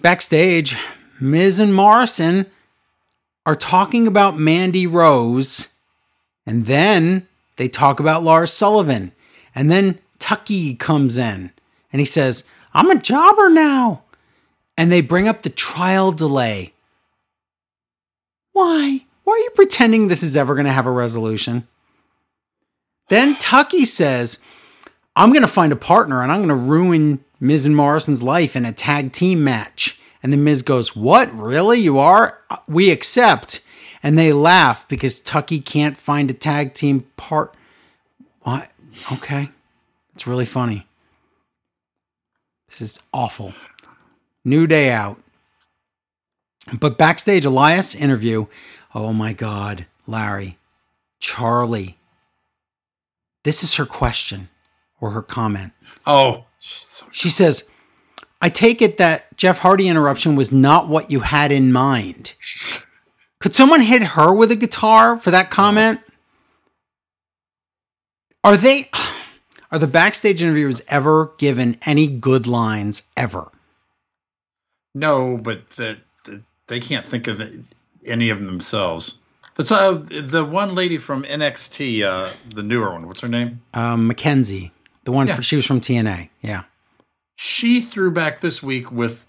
Backstage, 0.01 0.77
Miz 1.19 1.59
and 1.59 1.73
Morrison 1.73 2.45
are 3.45 3.55
talking 3.55 4.07
about 4.07 4.37
Mandy 4.37 4.87
Rose, 4.87 5.69
and 6.47 6.65
then 6.67 7.27
they 7.57 7.67
talk 7.67 7.99
about 7.99 8.23
Lars 8.23 8.53
Sullivan, 8.53 9.11
and 9.53 9.69
then 9.69 9.99
Tucky 10.19 10.75
comes 10.75 11.17
in, 11.17 11.51
and 11.91 11.99
he 11.99 12.05
says, 12.05 12.45
"I'm 12.73 12.89
a 12.89 12.95
jobber 12.99 13.49
now," 13.49 14.03
and 14.77 14.89
they 14.91 15.01
bring 15.01 15.27
up 15.27 15.41
the 15.41 15.49
trial 15.49 16.11
delay. 16.13 16.71
Why? 18.55 19.01
Why 19.25 19.33
are 19.33 19.37
you 19.37 19.49
pretending 19.53 20.07
this 20.07 20.23
is 20.23 20.37
ever 20.37 20.55
going 20.55 20.65
to 20.65 20.71
have 20.71 20.85
a 20.85 20.91
resolution? 20.91 21.67
Then 23.09 23.35
Tucky 23.35 23.83
says, 23.83 24.39
I'm 25.13 25.33
going 25.33 25.41
to 25.41 25.47
find 25.47 25.73
a 25.73 25.75
partner 25.75 26.23
and 26.23 26.31
I'm 26.31 26.37
going 26.37 26.47
to 26.47 26.55
ruin 26.55 27.21
Miz 27.41 27.65
and 27.65 27.75
Morrison's 27.75 28.23
life 28.23 28.55
in 28.55 28.63
a 28.63 28.71
tag 28.71 29.11
team 29.11 29.43
match. 29.43 29.99
And 30.23 30.31
then 30.31 30.45
Miz 30.45 30.61
goes, 30.61 30.95
What? 30.95 31.29
Really? 31.33 31.79
You 31.79 31.99
are? 31.99 32.39
We 32.65 32.91
accept. 32.91 33.59
And 34.01 34.17
they 34.17 34.31
laugh 34.31 34.87
because 34.87 35.19
Tucky 35.19 35.59
can't 35.59 35.97
find 35.97 36.31
a 36.31 36.33
tag 36.33 36.73
team 36.73 37.07
part. 37.17 37.53
What? 38.43 38.71
Okay. 39.11 39.49
It's 40.13 40.25
really 40.25 40.45
funny. 40.45 40.87
This 42.69 42.79
is 42.79 42.99
awful. 43.11 43.53
New 44.45 44.65
day 44.65 44.91
out. 44.91 45.19
But 46.73 46.97
backstage, 46.97 47.45
Elias 47.45 47.95
interview. 47.95 48.47
Oh 48.93 49.13
my 49.13 49.33
God, 49.33 49.85
Larry, 50.07 50.57
Charlie. 51.19 51.97
This 53.43 53.63
is 53.63 53.75
her 53.75 53.85
question 53.85 54.49
or 54.99 55.11
her 55.11 55.21
comment. 55.21 55.73
Oh, 56.07 56.45
so 56.59 57.05
She 57.11 57.29
says, 57.29 57.69
I 58.41 58.49
take 58.49 58.81
it 58.81 58.97
that 58.97 59.35
Jeff 59.37 59.59
Hardy 59.59 59.87
interruption 59.87 60.35
was 60.35 60.51
not 60.51 60.87
what 60.87 61.11
you 61.11 61.19
had 61.21 61.51
in 61.51 61.71
mind. 61.71 62.33
Could 63.39 63.53
someone 63.53 63.81
hit 63.81 64.01
her 64.01 64.33
with 64.33 64.51
a 64.51 64.55
guitar 64.55 65.17
for 65.17 65.31
that 65.31 65.51
comment? 65.51 65.99
Are 68.43 68.57
they 68.57 68.89
are 69.71 69.79
the 69.79 69.87
backstage 69.87 70.41
interviewers 70.41 70.81
ever 70.87 71.33
given 71.37 71.77
any 71.85 72.07
good 72.07 72.47
lines 72.47 73.03
ever? 73.17 73.51
No, 74.93 75.37
but 75.37 75.67
the, 75.71 75.97
they 76.67 76.79
can't 76.79 77.05
think 77.05 77.27
of 77.27 77.41
any 78.05 78.29
of 78.29 78.37
them 78.39 78.47
themselves. 78.47 79.19
That's 79.55 79.71
uh, 79.71 79.93
the 79.93 80.43
one 80.43 80.75
lady 80.75 80.97
from 80.97 81.23
NXT, 81.23 82.03
uh, 82.03 82.33
the 82.49 82.63
newer 82.63 82.91
one. 82.91 83.07
What's 83.07 83.21
her 83.21 83.27
name? 83.27 83.61
Um, 83.73 84.07
Mackenzie, 84.07 84.71
the 85.05 85.11
one 85.11 85.27
Yeah. 85.27 85.35
for, 85.35 85.43
she 85.43 85.55
was 85.55 85.65
from 85.65 85.79
TNA. 85.79 86.29
Yeah. 86.41 86.63
She 87.37 87.79
threw 87.81 88.11
back 88.11 88.39
this 88.41 88.61
week 88.61 88.91
with, 88.91 89.25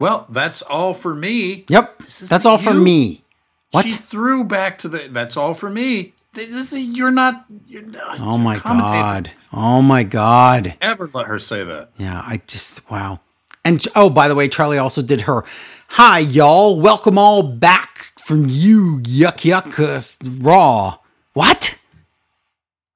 "Well, 0.00 0.26
that's 0.30 0.62
all 0.62 0.94
for 0.94 1.14
me." 1.14 1.64
Yep. 1.68 1.98
That's 1.98 2.46
all 2.46 2.58
for 2.58 2.74
me. 2.74 3.22
What? 3.70 3.84
She 3.84 3.92
threw 3.92 4.44
back 4.44 4.78
to 4.78 4.88
the. 4.88 5.08
That's 5.10 5.36
all 5.36 5.54
for 5.54 5.68
me. 5.70 6.12
This 6.34 6.72
is, 6.72 6.78
you're 6.84 7.10
not. 7.10 7.44
You're 7.66 7.82
not 7.82 8.20
Oh 8.20 8.38
my 8.38 8.58
god. 8.58 9.30
Oh 9.52 9.82
my 9.82 10.02
god. 10.04 10.74
Ever 10.80 11.10
let 11.12 11.26
her 11.26 11.38
say 11.38 11.64
that? 11.64 11.90
Yeah, 11.98 12.22
I 12.24 12.40
just 12.46 12.88
wow. 12.90 13.20
And 13.64 13.84
oh, 13.96 14.08
by 14.08 14.28
the 14.28 14.34
way, 14.34 14.48
Charlie 14.48 14.78
also 14.78 15.02
did 15.02 15.22
her. 15.22 15.44
Hi, 15.92 16.20
y'all. 16.20 16.78
Welcome 16.78 17.18
all 17.18 17.42
back 17.42 18.12
from 18.20 18.46
you, 18.48 19.00
yuck 19.00 19.38
yuck 19.38 19.78
uh, 19.80 20.40
raw. 20.44 20.98
What? 21.32 21.80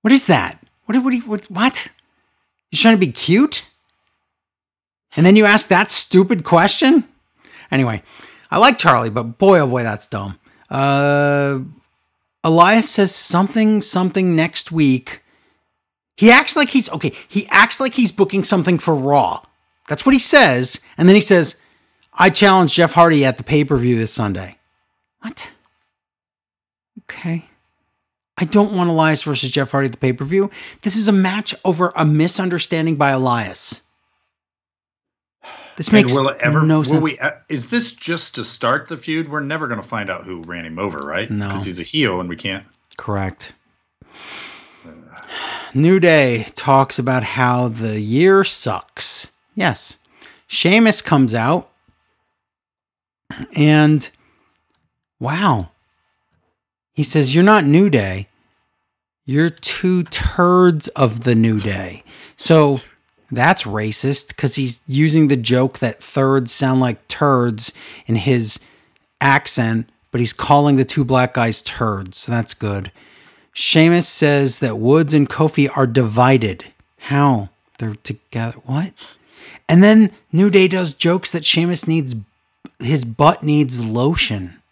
What 0.02 0.12
is 0.12 0.26
that? 0.26 0.58
What? 0.84 1.02
What? 1.02 1.14
What? 1.26 1.50
What? 1.50 1.88
You 2.70 2.78
trying 2.78 2.94
to 2.94 3.04
be 3.04 3.10
cute? 3.10 3.64
And 5.16 5.26
then 5.26 5.34
you 5.34 5.46
ask 5.46 5.68
that 5.68 5.90
stupid 5.90 6.44
question? 6.44 7.08
Anyway, 7.72 8.02
I 8.50 8.58
like 8.58 8.78
Charlie, 8.78 9.10
but 9.10 9.38
boy, 9.38 9.58
oh 9.60 9.66
boy, 9.66 9.82
that's 9.82 10.06
dumb. 10.06 10.38
Uh, 10.70 11.60
Elias 12.44 12.88
says 12.88 13.12
something, 13.14 13.82
something 13.82 14.36
next 14.36 14.70
week. 14.70 15.22
He 16.16 16.30
acts 16.30 16.56
like 16.56 16.70
he's 16.70 16.92
okay. 16.92 17.16
He 17.26 17.48
acts 17.48 17.80
like 17.80 17.94
he's 17.94 18.12
booking 18.12 18.44
something 18.44 18.78
for 18.78 18.94
Raw. 18.94 19.42
That's 19.88 20.06
what 20.06 20.14
he 20.14 20.20
says. 20.20 20.80
And 20.96 21.08
then 21.08 21.16
he 21.16 21.20
says, 21.22 21.60
I 22.14 22.30
challenge 22.30 22.74
Jeff 22.74 22.92
Hardy 22.92 23.24
at 23.24 23.38
the 23.38 23.42
pay 23.42 23.64
per 23.64 23.76
view 23.76 23.96
this 23.96 24.12
Sunday. 24.12 24.58
What? 25.20 25.52
Okay. 27.04 27.46
I 28.38 28.44
don't 28.44 28.72
want 28.72 28.90
Elias 28.90 29.22
versus 29.22 29.50
Jeff 29.50 29.70
Hardy 29.70 29.86
at 29.86 29.92
the 29.92 29.98
pay 29.98 30.12
per 30.12 30.24
view. 30.24 30.50
This 30.82 30.96
is 30.96 31.08
a 31.08 31.12
match 31.12 31.54
over 31.64 31.92
a 31.96 32.04
misunderstanding 32.04 32.96
by 32.96 33.10
Elias. 33.10 33.82
This 35.76 35.90
makes 35.90 36.14
and 36.14 36.24
will 36.24 36.32
it 36.32 36.38
ever, 36.40 36.62
no 36.62 36.78
will 36.78 36.84
sense. 36.84 37.02
We, 37.02 37.18
is 37.48 37.70
this 37.70 37.94
just 37.94 38.34
to 38.34 38.44
start 38.44 38.88
the 38.88 38.96
feud? 38.98 39.28
We're 39.28 39.40
never 39.40 39.66
going 39.68 39.80
to 39.80 39.86
find 39.86 40.10
out 40.10 40.24
who 40.24 40.42
ran 40.42 40.66
him 40.66 40.78
over, 40.78 40.98
right? 40.98 41.30
No. 41.30 41.48
Because 41.48 41.64
he's 41.64 41.80
a 41.80 41.84
heel 41.84 42.20
and 42.20 42.28
we 42.28 42.36
can't. 42.36 42.64
Correct. 42.98 43.52
New 45.74 45.98
Day 45.98 46.44
talks 46.54 46.98
about 46.98 47.22
how 47.22 47.68
the 47.68 48.00
year 48.00 48.44
sucks. 48.44 49.32
Yes. 49.54 49.96
Sheamus 50.46 51.00
comes 51.00 51.34
out 51.34 51.70
and 53.56 54.08
wow. 55.18 55.70
He 56.92 57.02
says, 57.02 57.34
You're 57.34 57.44
not 57.44 57.64
New 57.64 57.90
Day. 57.90 58.28
You're 59.24 59.50
two 59.50 60.02
turds 60.04 60.88
of 60.88 61.24
the 61.24 61.34
New 61.34 61.58
Day. 61.58 62.02
So 62.36 62.78
that's 63.30 63.64
racist 63.64 64.28
because 64.28 64.56
he's 64.56 64.82
using 64.86 65.28
the 65.28 65.36
joke 65.36 65.78
that 65.78 66.02
thirds 66.02 66.52
sound 66.52 66.80
like 66.80 67.08
turds 67.08 67.72
in 68.06 68.16
his 68.16 68.58
accent, 69.20 69.88
but 70.10 70.20
he's 70.20 70.32
calling 70.32 70.76
the 70.76 70.84
two 70.84 71.04
black 71.04 71.34
guys 71.34 71.62
turds. 71.62 72.18
So 72.18 72.32
that's 72.32 72.52
good. 72.52 72.92
Sheamus 73.54 74.08
says 74.08 74.58
that 74.58 74.78
Woods 74.78 75.14
and 75.14 75.28
Kofi 75.28 75.68
are 75.76 75.86
divided. 75.86 76.72
How? 76.98 77.50
They're 77.78 77.94
together. 77.94 78.58
What? 78.64 79.16
And 79.68 79.82
then 79.82 80.10
New 80.32 80.50
Day 80.50 80.68
does 80.68 80.94
jokes 80.94 81.32
that 81.32 81.44
Sheamus 81.44 81.86
needs 81.86 82.14
his 82.82 83.04
butt 83.04 83.42
needs 83.42 83.84
lotion. 83.84 84.62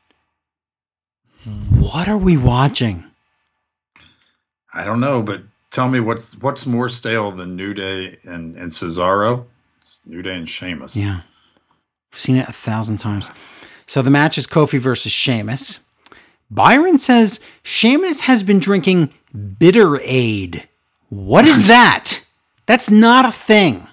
What 1.71 2.09
are 2.09 2.19
we 2.19 2.37
watching? 2.37 3.05
I 4.75 4.85
don't 4.85 5.01
know, 5.01 5.23
but 5.23 5.43
tell 5.71 5.89
me 5.89 6.01
what's 6.01 6.39
what's 6.41 6.67
more 6.67 6.89
stale 6.89 7.33
than 7.33 7.57
New 7.57 7.75
Day 7.75 8.19
and, 8.25 8.57
and 8.57 8.71
Cesaro? 8.71 9.47
It's 9.81 10.01
New 10.07 10.23
Day 10.23 10.37
and 10.37 10.49
Sheamus. 10.49 10.97
Yeah. 10.97 11.23
I've 12.13 12.19
seen 12.19 12.37
it 12.37 12.49
a 12.49 12.53
thousand 12.53 12.99
times. 12.99 13.31
So 13.87 14.03
the 14.03 14.11
match 14.11 14.39
is 14.39 14.47
Kofi 14.47 14.79
versus 14.79 15.13
Sheamus. 15.13 15.81
Byron 16.51 16.99
says 16.99 17.41
Sheamus 17.63 18.23
has 18.23 18.43
been 18.43 18.59
drinking 18.59 19.13
bitter 19.59 19.99
aid. 20.03 20.69
What 21.09 21.47
is 21.47 21.67
that? 21.69 22.23
That's 22.67 22.91
not 22.91 23.25
a 23.25 23.33
thing. 23.33 23.89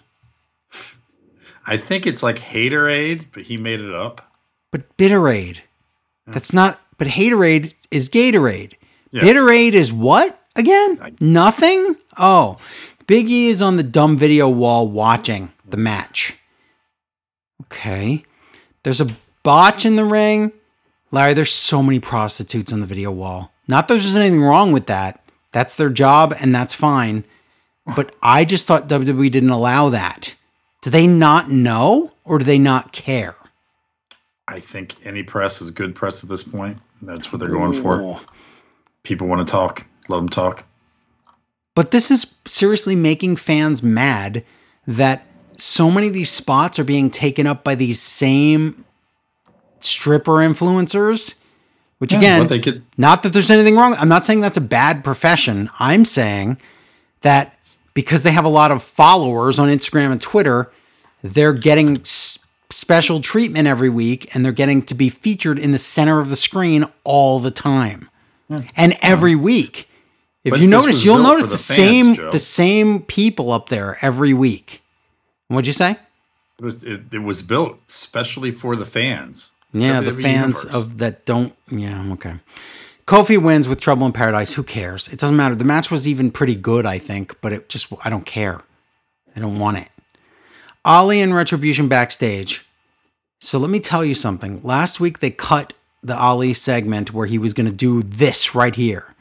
I 1.67 1.77
think 1.77 2.07
it's 2.07 2.23
like 2.23 2.39
Haterade, 2.39 3.25
but 3.33 3.43
he 3.43 3.57
made 3.57 3.81
it 3.81 3.93
up. 3.93 4.33
But 4.71 4.97
Bitterade. 4.97 5.59
That's 6.25 6.51
not 6.51 6.79
but 6.97 7.07
Haterade 7.07 7.73
is 7.91 8.09
Gatorade. 8.09 8.73
Bitterade 9.13 9.73
is 9.73 9.91
what 9.93 10.39
again? 10.55 11.15
Nothing? 11.19 11.95
Oh. 12.17 12.57
Biggie 13.05 13.47
is 13.47 13.61
on 13.61 13.77
the 13.77 13.83
dumb 13.83 14.17
video 14.17 14.49
wall 14.49 14.87
watching 14.89 15.53
the 15.65 15.77
match. 15.77 16.37
Okay. 17.63 18.23
There's 18.83 19.01
a 19.01 19.07
botch 19.43 19.85
in 19.85 19.95
the 19.95 20.03
ring. 20.03 20.51
Larry, 21.11 21.33
there's 21.33 21.51
so 21.51 21.81
many 21.81 21.99
prostitutes 21.99 22.73
on 22.73 22.81
the 22.81 22.85
video 22.85 23.11
wall. 23.11 23.53
Not 23.67 23.87
that 23.87 23.93
there's 23.93 24.15
anything 24.15 24.41
wrong 24.41 24.71
with 24.71 24.87
that. 24.87 25.23
That's 25.53 25.75
their 25.75 25.89
job 25.89 26.35
and 26.39 26.53
that's 26.53 26.73
fine. 26.73 27.23
But 27.95 28.13
I 28.21 28.43
just 28.43 28.67
thought 28.67 28.89
WWE 28.89 29.31
didn't 29.31 29.49
allow 29.49 29.89
that. 29.89 30.35
Do 30.87 30.91
they 30.91 31.05
not 31.05 31.51
know 31.51 32.13
or 32.23 32.37
do 32.39 32.45
they 32.45 32.57
not 32.57 32.93
care? 32.93 33.35
I 34.47 34.61
think 34.61 34.95
any 35.03 35.21
press 35.21 35.61
is 35.61 35.69
good 35.69 35.93
press 35.93 36.23
at 36.23 36.29
this 36.29 36.45
point. 36.45 36.77
That's 37.01 37.29
what 37.29 37.41
they're 37.41 37.49
going 37.49 37.73
for. 37.73 38.21
People 39.03 39.27
want 39.27 39.45
to 39.45 39.51
talk. 39.51 39.85
Let 40.07 40.15
them 40.15 40.29
talk. 40.29 40.63
But 41.75 41.91
this 41.91 42.09
is 42.09 42.33
seriously 42.45 42.95
making 42.95 43.35
fans 43.35 43.83
mad 43.83 44.45
that 44.87 45.25
so 45.57 45.91
many 45.91 46.07
of 46.07 46.13
these 46.13 46.29
spots 46.31 46.79
are 46.79 46.85
being 46.85 47.09
taken 47.09 47.45
up 47.47 47.65
by 47.65 47.75
these 47.75 48.01
same 48.01 48.85
stripper 49.81 50.35
influencers. 50.35 51.35
Which 51.97 52.13
Yeah, 52.13 52.19
again, 52.19 52.61
could- 52.61 52.83
not 52.97 53.23
that 53.23 53.33
there's 53.33 53.51
anything 53.51 53.75
wrong. 53.75 53.93
I'm 53.99 54.07
not 54.07 54.25
saying 54.25 54.39
that's 54.39 54.55
a 54.55 54.61
bad 54.61 55.03
profession. 55.03 55.69
I'm 55.79 56.05
saying 56.05 56.59
that 57.23 57.56
because 57.97 58.21
they 58.21 58.29
have 58.29 58.45
a 58.45 58.49
lot 58.49 58.69
of 58.69 58.83
followers 58.83 59.57
on 59.57 59.69
Instagram 59.69 60.11
and 60.11 60.21
Twitter, 60.21 60.71
they're 61.23 61.51
getting 61.51 62.01
s- 62.01 62.37
special 62.69 63.21
treatment 63.21 63.67
every 63.67 63.89
week 63.89 64.35
and 64.35 64.45
they're 64.45 64.51
getting 64.51 64.83
to 64.83 64.93
be 64.93 65.09
featured 65.09 65.57
in 65.57 65.71
the 65.71 65.79
center 65.79 66.19
of 66.19 66.29
the 66.29 66.35
screen 66.35 66.85
all 67.03 67.39
the 67.39 67.49
time. 67.49 68.07
Hmm. 68.49 68.57
And 68.75 68.95
every 69.01 69.33
hmm. 69.33 69.41
week. 69.41 69.89
If 70.43 70.51
But 70.51 70.59
you 70.59 70.67
notice, 70.67 71.03
you'll 71.03 71.23
notice 71.23 71.45
the, 71.45 71.53
the 71.53 71.57
fans, 71.57 71.89
same 71.89 72.13
Joe. 72.13 72.29
the 72.29 72.39
same 72.39 73.01
people 73.01 73.51
up 73.51 73.69
there 73.69 73.97
every 74.03 74.31
week. 74.31 74.83
What'd 75.47 75.65
you 75.65 75.73
say? 75.73 75.97
It 76.59 76.63
was, 76.63 76.83
it, 76.83 77.11
it 77.11 77.23
was 77.23 77.41
built 77.41 77.79
specially 77.89 78.51
for 78.51 78.75
the 78.75 78.85
fans. 78.85 79.53
Yeah, 79.73 80.01
the 80.01 80.13
fans 80.13 80.63
Universe. 80.63 80.65
of 80.67 80.99
that 80.99 81.25
don't. 81.25 81.55
Yeah, 81.71 82.11
okay. 82.13 82.35
Kofi 83.07 83.41
wins 83.41 83.69
with 83.69 83.79
Trouble 83.79 84.05
in 84.05 84.11
Paradise. 84.11 84.53
Who 84.53 84.63
cares? 84.63 85.07
It 85.07 85.17
doesn't 85.17 85.37
matter. 85.37 85.55
The 85.55 85.63
match 85.63 85.89
was 85.89 86.09
even 86.09 86.29
pretty 86.29 86.57
good, 86.57 86.85
I 86.85 86.97
think, 86.97 87.39
but 87.39 87.53
it 87.53 87.69
just 87.69 87.91
I 88.03 88.09
don't 88.09 88.25
care. 88.25 88.61
I 89.33 89.39
don't 89.39 89.59
want 89.59 89.77
it. 89.77 89.87
Ali 90.83 91.21
and 91.21 91.33
Retribution 91.33 91.87
backstage. 91.87 92.65
So 93.39 93.59
let 93.59 93.69
me 93.69 93.79
tell 93.79 94.03
you 94.03 94.13
something. 94.13 94.61
Last 94.61 94.99
week 94.99 95.19
they 95.19 95.31
cut 95.31 95.71
the 96.03 96.17
Ali 96.17 96.53
segment 96.53 97.13
where 97.13 97.27
he 97.27 97.37
was 97.37 97.53
going 97.53 97.67
to 97.67 97.71
do 97.71 98.03
this 98.03 98.53
right 98.53 98.75
here. 98.75 99.15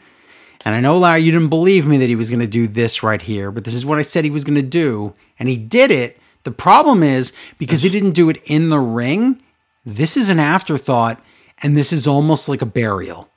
And 0.64 0.74
I 0.74 0.80
know, 0.80 0.98
Larry, 0.98 1.20
you 1.20 1.30
didn't 1.30 1.48
believe 1.48 1.86
me 1.86 1.96
that 1.98 2.08
he 2.08 2.16
was 2.16 2.28
going 2.28 2.40
to 2.40 2.48
do 2.48 2.66
this 2.66 3.04
right 3.04 3.22
here, 3.22 3.52
but 3.52 3.64
this 3.64 3.74
is 3.74 3.86
what 3.86 3.98
I 3.98 4.02
said 4.02 4.24
he 4.24 4.30
was 4.30 4.42
going 4.42 4.60
to 4.60 4.66
do. 4.66 5.14
And 5.38 5.48
he 5.48 5.56
did 5.56 5.92
it. 5.92 6.18
The 6.42 6.50
problem 6.50 7.04
is 7.04 7.32
because 7.56 7.82
he 7.82 7.88
didn't 7.88 8.12
do 8.12 8.28
it 8.30 8.40
in 8.46 8.68
the 8.68 8.80
ring, 8.80 9.42
this 9.84 10.16
is 10.16 10.28
an 10.28 10.40
afterthought 10.40 11.22
and 11.62 11.76
this 11.76 11.92
is 11.92 12.08
almost 12.08 12.48
like 12.48 12.62
a 12.62 12.66
burial. 12.66 13.28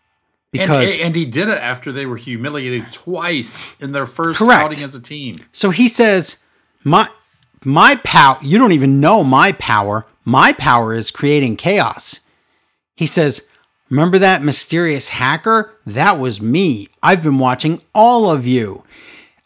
Because 0.51 0.95
and, 0.95 1.07
and 1.07 1.15
he 1.15 1.25
did 1.25 1.47
it 1.47 1.59
after 1.59 1.91
they 1.91 2.05
were 2.05 2.17
humiliated 2.17 2.91
twice 2.91 3.75
in 3.79 3.91
their 3.91 4.05
first 4.05 4.39
Correct. 4.39 4.63
outing 4.63 4.83
as 4.83 4.95
a 4.95 5.01
team. 5.01 5.35
So 5.51 5.69
he 5.69 5.87
says, 5.87 6.43
"My 6.83 7.07
my 7.63 7.95
power. 8.03 8.37
You 8.41 8.57
don't 8.57 8.71
even 8.71 8.99
know 8.99 9.23
my 9.23 9.51
power. 9.53 10.05
My 10.25 10.53
power 10.53 10.93
is 10.93 11.11
creating 11.11 11.57
chaos." 11.57 12.21
He 12.95 13.05
says, 13.05 13.47
"Remember 13.89 14.17
that 14.17 14.41
mysterious 14.41 15.09
hacker? 15.09 15.75
That 15.85 16.17
was 16.17 16.41
me. 16.41 16.87
I've 17.03 17.21
been 17.21 17.37
watching 17.37 17.81
all 17.93 18.31
of 18.31 18.47
you. 18.47 18.83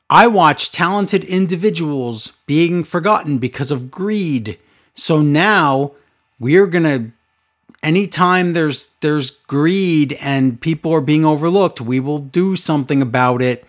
I 0.10 0.28
watch 0.28 0.72
talented 0.72 1.24
individuals 1.24 2.34
being 2.46 2.84
forgotten 2.84 3.40
because 3.40 3.72
of 3.72 3.90
greed. 3.90 4.60
So 4.94 5.22
now 5.22 5.94
we're 6.40 6.68
going 6.68 6.84
to 6.84 7.12
anytime 7.84 8.54
there's 8.54 8.88
there's 9.02 9.30
greed 9.32 10.18
and 10.22 10.60
people 10.60 10.92
are 10.94 11.02
being 11.02 11.26
overlooked, 11.26 11.80
we 11.82 12.00
will 12.00 12.20
do 12.20 12.56
something 12.56 13.02
about 13.02 13.42
it." 13.42 13.64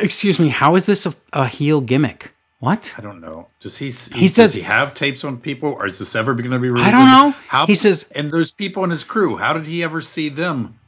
Excuse 0.00 0.40
me, 0.40 0.48
how 0.48 0.74
is 0.74 0.86
this 0.86 1.06
a, 1.06 1.14
a 1.32 1.46
heel 1.46 1.80
gimmick? 1.80 2.32
What? 2.58 2.94
I 2.98 3.02
don't 3.02 3.20
know. 3.20 3.48
Does 3.60 3.76
he? 3.78 3.86
He, 3.86 4.22
He 4.22 4.28
says- 4.28 4.52
does 4.52 4.54
he 4.54 4.62
have 4.62 4.94
tapes 4.94 5.22
on 5.22 5.36
people, 5.38 5.70
or 5.70 5.86
is 5.86 5.98
this 5.98 6.16
ever 6.16 6.34
going 6.34 6.50
to 6.50 6.58
be? 6.58 6.68
I 6.80 6.90
don't 6.90 7.06
know. 7.06 7.34
How 7.46 7.66
He 7.66 7.74
says- 7.74 8.10
and 8.14 8.30
there's 8.30 8.50
people 8.50 8.82
in 8.84 8.90
his 8.90 9.04
crew. 9.04 9.36
How 9.36 9.52
did 9.52 9.66
he 9.66 9.82
ever 9.84 10.00
see 10.00 10.28
them? 10.30 10.78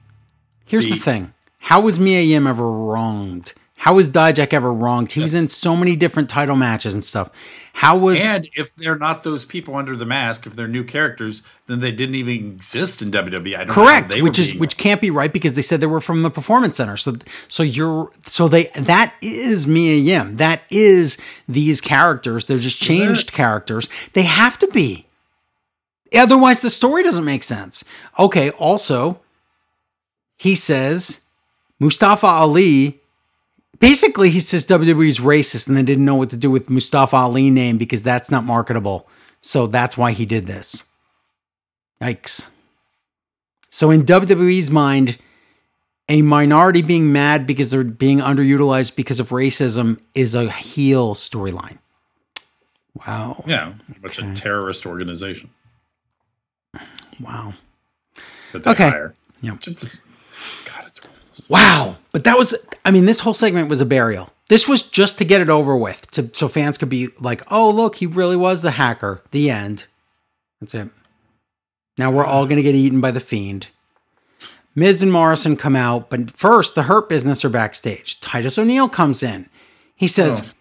Here's 0.65 0.87
the 0.87 0.95
The- 0.95 1.01
thing. 1.01 1.33
How 1.59 1.81
was 1.81 1.99
Mia 1.99 2.21
Yim 2.23 2.47
ever 2.47 2.71
wronged? 2.71 3.53
How 3.87 3.95
was 3.95 4.11
Dijak 4.11 4.53
ever 4.53 4.73
wronged? 4.73 5.13
He 5.13 5.21
was 5.21 5.37
in 5.37 5.47
so 5.47 5.77
many 5.77 5.95
different 5.95 6.29
title 6.29 6.57
matches 6.57 6.93
and 6.93 7.05
stuff. 7.05 7.31
How 7.73 7.97
was 7.97 8.21
And 8.21 8.49
if 8.57 8.75
they're 8.75 8.99
not 8.99 9.23
those 9.23 9.45
people 9.45 9.77
under 9.77 9.95
the 9.95 10.05
mask, 10.05 10.45
if 10.45 10.57
they're 10.57 10.67
new 10.67 10.83
characters, 10.83 11.45
then 11.69 11.79
they 11.79 11.93
didn't 11.93 12.17
even 12.17 12.35
exist 12.35 13.01
in 13.01 13.13
WWE. 13.13 13.55
I 13.55 13.59
don't 13.63 13.69
correct? 13.73 14.21
Which 14.21 14.41
is 14.41 14.49
being- 14.49 14.59
which 14.59 14.77
can't 14.77 15.01
be 15.01 15.13
right 15.13 15.33
because 15.33 15.55
they 15.55 15.63
said 15.63 15.81
they 15.81 15.87
were 15.87 16.01
from 16.01 16.25
the 16.25 16.31
performance 16.33 16.79
center. 16.79 16.97
So 16.97 17.15
so 17.47 17.63
you're 17.63 18.11
so 18.27 18.49
they 18.49 18.65
that 18.75 19.15
is 19.23 19.69
Mia 19.69 19.95
Yim. 19.95 20.35
That 20.39 20.63
is 20.69 21.17
these 21.49 21.81
characters. 21.81 22.47
They're 22.47 22.59
just 22.59 22.83
changed 22.83 23.33
characters. 23.33 23.89
They 24.15 24.23
have 24.23 24.59
to 24.59 24.67
be. 24.67 25.07
Otherwise 26.13 26.61
the 26.61 26.71
story 26.71 27.05
doesn't 27.05 27.25
make 27.25 27.45
sense. 27.45 27.85
Okay, 28.19 28.51
also 28.51 29.21
he 30.39 30.57
says 30.57 31.21
Mustafa 31.79 32.27
Ali 32.27 32.99
basically 33.79 34.31
he 34.31 34.41
says 34.41 34.67
WWE's 34.67 35.19
racist 35.19 35.69
and 35.69 35.77
they 35.77 35.83
didn't 35.83 36.05
know 36.05 36.15
what 36.17 36.31
to 36.31 36.37
do 36.37 36.51
with 36.51 36.71
Mustafa 36.71 37.17
Ali 37.17 37.51
name 37.51 37.79
because 37.79 38.03
that's 38.03 38.31
not 38.31 38.45
marketable. 38.45 39.09
So 39.41 39.67
that's 39.67 39.97
why 39.97 40.13
he 40.13 40.27
did 40.27 40.47
this. 40.47 40.85
Yikes. 42.03 42.49
So 43.71 43.91
in 43.91 44.03
WWE's 44.03 44.71
mind, 44.71 45.19
a 46.09 46.23
minority 46.23 46.83
being 46.83 47.13
mad 47.13 47.47
because 47.47 47.71
they're 47.71 47.85
being 47.85 48.19
underutilized 48.19 48.97
because 48.97 49.19
of 49.21 49.31
racism 49.31 50.01
is 50.15 50.35
a 50.35 50.51
heel 50.51 51.15
storyline. 51.15 51.79
Wow. 53.07 53.45
yeah, 53.47 53.75
which 54.01 54.19
Okay. 54.19 54.31
a 54.31 54.35
terrorist 54.35 54.87
organization 54.87 55.51
Wow. 57.21 57.53
Okay. 58.55 58.89
hire. 58.89 59.15
Yeah. 59.43 59.57
Just- 59.59 59.77
it's- 59.85 60.03
God, 60.65 60.85
it's 60.87 61.03
worthless. 61.03 61.25
Wow. 61.49 61.97
But 62.13 62.25
that 62.25 62.39
was, 62.39 62.55
I 62.85 62.91
mean, 62.91 63.05
this 63.05 63.21
whole 63.21 63.35
segment 63.35 63.69
was 63.69 63.81
a 63.81 63.87
burial. 63.87 64.31
This 64.49 64.69
was 64.69 64.83
just 64.83 65.19
to 65.19 65.25
get 65.25 65.41
it 65.41 65.51
over 65.51 65.77
with, 65.77 66.11
to, 66.13 66.31
so 66.33 66.49
fans 66.49 66.79
could 66.79 66.89
be 66.89 67.09
like, 67.21 67.43
oh, 67.51 67.69
look, 67.71 67.97
he 67.97 68.07
really 68.07 68.37
was 68.37 68.63
the 68.63 68.73
hacker. 68.73 69.23
The 69.33 69.51
end. 69.51 69.87
That's 70.61 70.75
it. 70.75 70.89
Now 71.99 72.11
we're 72.11 72.27
all 72.27 72.45
going 72.45 72.57
to 72.57 72.63
get 72.63 72.75
eaten 72.75 73.01
by 73.01 73.11
the 73.11 73.21
fiend. 73.21 73.69
Miz 74.75 75.03
and 75.03 75.11
Morrison 75.11 75.57
come 75.57 75.75
out, 75.75 76.11
but 76.11 76.31
first 76.31 76.75
the 76.75 76.85
Hurt 76.85 77.09
Business 77.09 77.45
are 77.45 77.49
backstage. 77.49 78.21
Titus 78.21 78.59
O'Neil 78.59 78.89
comes 78.89 79.23
in. 79.23 79.49
He 79.97 80.07
says, 80.07 80.43
Oh. 80.45 80.53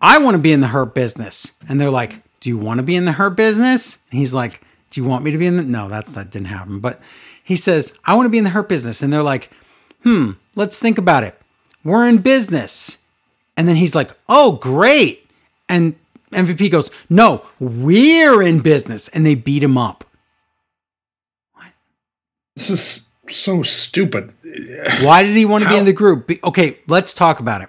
I 0.00 0.18
want 0.18 0.34
to 0.34 0.42
be 0.42 0.52
in 0.52 0.60
the 0.60 0.66
Hurt 0.68 0.94
Business. 0.94 1.56
And 1.68 1.80
they're 1.80 1.90
like, 1.90 2.22
Do 2.40 2.50
you 2.50 2.58
want 2.58 2.78
to 2.78 2.82
be 2.82 2.96
in 2.96 3.04
the 3.04 3.12
Hurt 3.12 3.36
Business? 3.36 4.04
And 4.10 4.18
he's 4.18 4.34
like, 4.34 4.60
Do 4.90 5.00
you 5.00 5.08
want 5.08 5.24
me 5.24 5.30
to 5.30 5.38
be 5.38 5.46
in 5.46 5.56
the. 5.56 5.62
No, 5.62 5.88
that's 5.88 6.12
that 6.12 6.32
didn't 6.32 6.48
happen. 6.48 6.80
But 6.80 7.00
he 7.44 7.54
says, 7.54 7.96
I 8.04 8.14
want 8.14 8.26
to 8.26 8.30
be 8.30 8.38
in 8.38 8.44
the 8.44 8.50
Hurt 8.50 8.68
Business. 8.68 9.02
And 9.02 9.12
they're 9.12 9.22
like, 9.22 9.50
Hmm, 10.02 10.32
let's 10.54 10.78
think 10.78 10.98
about 10.98 11.24
it. 11.24 11.38
We're 11.84 12.08
in 12.08 12.18
business. 12.18 12.98
And 13.56 13.68
then 13.68 13.76
he's 13.76 13.94
like, 13.94 14.10
Oh, 14.28 14.52
great. 14.52 15.28
And 15.68 15.94
MVP 16.32 16.70
goes, 16.70 16.90
No, 17.08 17.44
we're 17.58 18.42
in 18.42 18.60
business. 18.60 19.08
And 19.08 19.24
they 19.24 19.34
beat 19.34 19.62
him 19.62 19.76
up. 19.76 20.04
What? 21.54 21.72
This 22.56 22.70
is 22.70 23.08
so 23.28 23.62
stupid. 23.62 24.34
Why 25.02 25.22
did 25.22 25.36
he 25.36 25.44
want 25.44 25.64
to 25.64 25.70
be 25.70 25.76
in 25.76 25.84
the 25.84 25.92
group? 25.92 26.30
Okay, 26.44 26.78
let's 26.86 27.14
talk 27.14 27.40
about 27.40 27.62
it. 27.62 27.68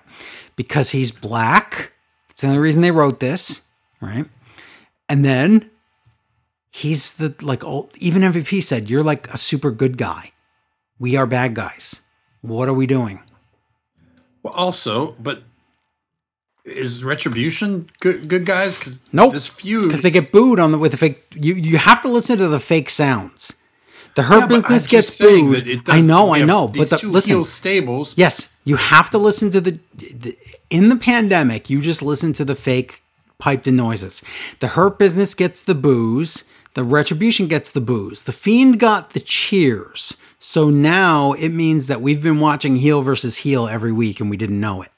Because 0.55 0.91
he's 0.91 1.11
black. 1.11 1.91
It's 2.29 2.41
the 2.41 2.47
only 2.47 2.59
reason 2.59 2.81
they 2.81 2.91
wrote 2.91 3.19
this, 3.19 3.67
right? 3.99 4.25
And 5.07 5.25
then 5.25 5.69
he's 6.71 7.13
the 7.13 7.35
like 7.41 7.63
old, 7.63 7.93
even 7.97 8.21
MVP 8.21 8.63
said, 8.63 8.89
"You're 8.89 9.03
like 9.03 9.27
a 9.33 9.37
super 9.37 9.71
good 9.71 9.97
guy. 9.97 10.31
We 10.99 11.15
are 11.15 11.25
bad 11.25 11.53
guys. 11.53 12.01
What 12.41 12.67
are 12.69 12.73
we 12.73 12.87
doing?" 12.87 13.19
Well, 14.43 14.53
also, 14.53 15.15
but 15.19 15.43
is 16.65 17.03
Retribution 17.03 17.89
good 17.99 18.27
good 18.27 18.45
guys? 18.45 18.77
Because 18.77 19.01
Nope. 19.11 19.33
this 19.33 19.47
feud 19.47 19.83
Because 19.87 20.01
they 20.01 20.11
get 20.11 20.31
booed 20.31 20.59
on 20.59 20.71
the 20.71 20.77
with 20.77 20.91
the 20.91 20.97
fake. 20.97 21.23
You 21.35 21.55
you 21.55 21.77
have 21.77 22.01
to 22.03 22.07
listen 22.09 22.37
to 22.37 22.47
the 22.47 22.59
fake 22.59 22.89
sounds. 22.89 23.53
The 24.15 24.23
Hurt 24.23 24.41
Yeah, 24.41 24.47
Business 24.47 24.87
gets 24.87 25.17
booed. 25.19 25.83
I 25.87 26.01
know, 26.01 26.33
I 26.33 26.43
know, 26.43 26.67
but 26.67 26.89
the, 26.89 26.97
two 26.97 27.11
listen. 27.11 27.43
stables. 27.45 28.17
Yes, 28.17 28.53
you 28.65 28.75
have 28.75 29.09
to 29.11 29.17
listen 29.17 29.49
to 29.51 29.61
the, 29.61 29.79
the 29.95 30.35
in 30.69 30.89
the 30.89 30.97
pandemic. 30.97 31.69
You 31.69 31.81
just 31.81 32.01
listen 32.03 32.33
to 32.33 32.43
the 32.43 32.55
fake 32.55 33.03
piped 33.39 33.67
in 33.67 33.75
noises. 33.77 34.21
The 34.59 34.67
hurt 34.69 34.99
business 34.99 35.33
gets 35.33 35.63
the 35.63 35.75
booze. 35.75 36.43
The 36.73 36.83
retribution 36.83 37.47
gets 37.47 37.71
the 37.71 37.81
booze. 37.81 38.23
The 38.23 38.31
fiend 38.33 38.79
got 38.79 39.11
the 39.11 39.19
cheers. 39.21 40.15
So 40.43 40.71
now 40.71 41.33
it 41.33 41.49
means 41.49 41.85
that 41.85 42.01
we've 42.01 42.21
been 42.21 42.39
watching 42.39 42.75
heel 42.75 43.03
versus 43.03 43.37
heel 43.37 43.67
every 43.67 43.91
week 43.91 44.19
and 44.19 44.29
we 44.29 44.37
didn't 44.37 44.59
know 44.59 44.81
it. 44.81 44.89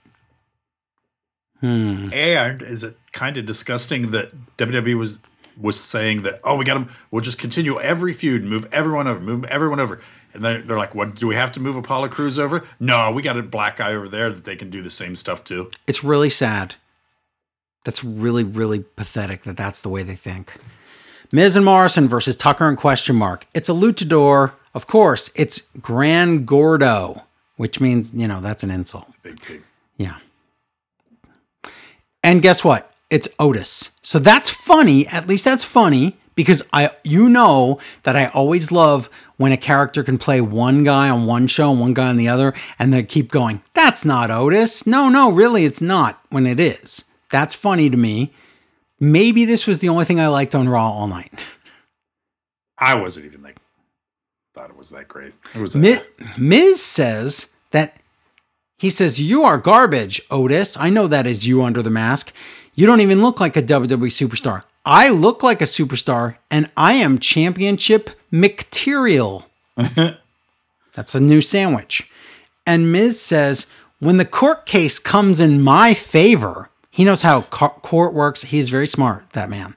Hmm. 1.60 2.10
And 2.14 2.62
is 2.62 2.86
it 2.86 2.98
kind 3.12 3.38
of 3.38 3.46
disgusting 3.46 4.12
that 4.12 4.32
WWE 4.58 4.98
was 4.98 5.20
was 5.62 5.80
saying 5.80 6.24
that 6.24 6.40
oh 6.44 6.56
we 6.56 6.66
got 6.66 6.74
them 6.74 6.90
we'll 7.12 7.22
just 7.22 7.38
continue 7.38 7.80
every 7.80 8.12
feud 8.12 8.44
move 8.44 8.68
everyone 8.72 9.08
over 9.08 9.20
move 9.20 9.44
everyone 9.46 9.80
over 9.80 10.02
and 10.34 10.44
then 10.44 10.66
they're 10.66 10.80
like 10.80 10.96
what 10.96 11.14
do 11.14 11.28
we 11.28 11.36
have 11.36 11.52
to 11.52 11.60
move 11.60 11.76
Apollo 11.76 12.08
Crews 12.08 12.40
over 12.40 12.66
no 12.80 13.12
we 13.12 13.22
got 13.22 13.38
a 13.38 13.44
black 13.44 13.78
guy 13.78 13.94
over 13.94 14.08
there 14.08 14.34
that 14.34 14.46
they 14.46 14.56
can 14.56 14.72
do 14.72 14.82
the 14.82 14.90
same 14.90 15.16
stuff 15.16 15.44
too 15.44 15.70
It's 15.86 16.04
really 16.04 16.32
sad. 16.32 16.74
That's 17.84 18.04
really, 18.04 18.44
really 18.44 18.80
pathetic 18.80 19.44
that 19.44 19.58
that's 19.58 19.82
the 19.82 19.90
way 19.90 20.04
they 20.04 20.16
think. 20.16 20.58
Miz 21.32 21.56
and 21.56 21.66
Morrison 21.66 22.08
versus 22.08 22.38
Tucker 22.38 22.68
and 22.68 22.78
question 22.78 23.16
mark. 23.16 23.46
It's 23.54 23.70
a 23.70 23.74
luchador. 23.74 24.54
Of 24.74 24.88
course, 24.88 25.32
it's 25.36 25.62
Gran 25.82 26.46
Gordo, 26.46 27.24
which 27.58 27.80
means, 27.80 28.14
you 28.14 28.28
know, 28.28 28.42
that's 28.42 28.64
an 28.64 28.72
insult. 28.72 29.12
big 29.22 29.40
big 29.48 29.62
Yeah. 29.98 30.18
And 32.24 32.42
guess 32.42 32.64
what? 32.64 32.92
It's 33.10 33.28
Otis. 33.38 33.92
So 34.02 34.18
that's 34.18 34.50
funny. 34.50 35.06
At 35.08 35.28
least 35.28 35.46
that's 35.46 35.64
funny 35.64 36.18
because 36.36 36.68
I 36.74 36.92
you 37.04 37.30
know 37.30 37.80
that 38.04 38.16
I 38.16 38.28
always 38.28 38.72
love 38.72 39.08
when 39.38 39.52
a 39.52 39.58
character 39.58 40.04
can 40.04 40.18
play 40.18 40.42
one 40.42 40.84
guy 40.84 41.10
on 41.10 41.28
one 41.28 41.48
show 41.48 41.72
and 41.72 41.80
one 41.80 41.94
guy 41.94 42.08
on 42.10 42.18
the 42.18 42.28
other 42.28 42.54
and 42.80 42.92
they 42.92 43.04
keep 43.04 43.30
going, 43.32 43.62
"That's 43.76 44.04
not 44.04 44.32
Otis." 44.32 44.88
No, 44.88 45.10
no, 45.10 45.32
really 45.32 45.66
it's 45.66 45.82
not 45.82 46.22
when 46.30 46.48
it 46.48 46.60
is. 46.60 47.06
That's 47.30 47.54
funny 47.54 47.90
to 47.90 47.98
me. 47.98 48.34
Maybe 49.00 49.46
this 49.46 49.68
was 49.68 49.80
the 49.80 49.90
only 49.90 50.06
thing 50.06 50.20
I 50.20 50.28
liked 50.28 50.56
on 50.56 50.68
Raw 50.68 50.90
all 50.90 51.08
night. 51.08 51.32
I 52.80 52.96
wasn't 52.96 53.28
even 53.28 53.43
thought 54.54 54.70
it 54.70 54.78
was 54.78 54.92
that 54.92 55.08
great 55.08 55.34
it 55.56 55.62
was 55.62 55.76
Mi- 55.76 55.98
Miz 56.38 56.82
says 56.82 57.52
that 57.72 57.98
he 58.78 58.90
says, 58.90 59.22
You 59.22 59.44
are 59.44 59.58
garbage, 59.58 60.22
Otis. 60.30 60.78
I 60.78 60.90
know 60.90 61.08
that 61.08 61.26
is 61.26 61.48
you 61.48 61.64
under 61.64 61.82
the 61.82 61.90
mask. 61.90 62.34
You 62.76 62.86
don't 62.86 63.02
even 63.02 63.22
look 63.22 63.40
like 63.40 63.56
a 63.56 63.62
WWE 63.62 64.10
superstar. 64.10 64.64
I 64.86 65.10
look 65.10 65.42
like 65.42 65.62
a 65.62 65.66
superstar, 65.66 66.36
and 66.52 66.70
I 66.76 66.96
am 66.96 67.18
championship 67.18 68.10
material. 68.30 69.48
That's 69.78 71.16
a 71.16 71.22
new 71.22 71.40
sandwich. 71.40 72.12
And 72.66 72.92
Miz 72.92 73.22
says, 73.22 73.68
When 74.00 74.18
the 74.18 74.26
court 74.26 74.66
case 74.66 75.00
comes 75.00 75.40
in 75.40 75.62
my 75.62 75.94
favor, 75.94 76.70
he 76.92 77.06
knows 77.06 77.22
how 77.22 77.44
co- 77.44 77.70
court 77.70 78.14
works. 78.14 78.42
He's 78.44 78.70
very 78.70 78.88
smart, 78.88 79.30
that 79.32 79.50
man. 79.50 79.76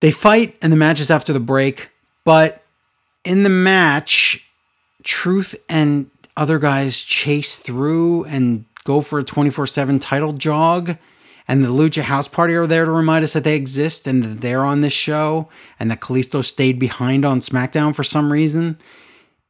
They 0.00 0.12
fight, 0.12 0.56
and 0.62 0.72
the 0.72 0.76
match 0.76 1.00
is 1.00 1.10
after 1.10 1.32
the 1.32 1.40
break, 1.40 1.90
but 2.24 2.57
in 3.28 3.42
the 3.42 3.50
match, 3.50 4.44
Truth 5.04 5.54
and 5.68 6.10
other 6.36 6.58
guys 6.58 7.00
chase 7.00 7.56
through 7.56 8.24
and 8.24 8.64
go 8.84 9.00
for 9.00 9.18
a 9.20 9.24
24 9.24 9.66
7 9.66 9.98
title 10.00 10.32
jog. 10.32 10.96
And 11.46 11.64
the 11.64 11.68
Lucha 11.68 12.02
House 12.02 12.28
Party 12.28 12.54
are 12.54 12.66
there 12.66 12.84
to 12.84 12.90
remind 12.90 13.24
us 13.24 13.32
that 13.32 13.44
they 13.44 13.54
exist 13.54 14.06
and 14.06 14.22
that 14.24 14.40
they're 14.40 14.64
on 14.64 14.80
this 14.80 14.92
show. 14.92 15.48
And 15.78 15.90
that 15.90 16.00
Kalisto 16.00 16.44
stayed 16.44 16.78
behind 16.78 17.24
on 17.24 17.40
SmackDown 17.40 17.94
for 17.94 18.02
some 18.04 18.30
reason. 18.32 18.76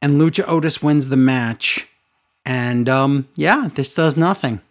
And 0.01 0.21
Lucha 0.21 0.47
Otis 0.47 0.81
wins 0.83 1.09
the 1.09 1.17
match. 1.17 1.87
And 2.45 2.87
um, 2.87 3.27
yeah, 3.35 3.69
this 3.73 3.93
does 3.95 4.15
nothing. 4.15 4.61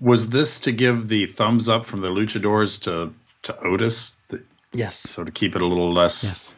Was 0.00 0.30
this 0.30 0.58
to 0.60 0.72
give 0.72 1.08
the 1.08 1.26
thumbs 1.26 1.68
up 1.68 1.86
from 1.86 2.00
the 2.00 2.08
luchadors 2.10 2.80
to 2.82 3.12
to 3.42 3.58
Otis 3.60 4.18
Yes. 4.72 4.96
so 4.96 5.22
to 5.24 5.30
keep 5.30 5.54
it 5.54 5.62
a 5.62 5.66
little 5.66 5.90
less 5.90 6.24
Yes. 6.24 6.54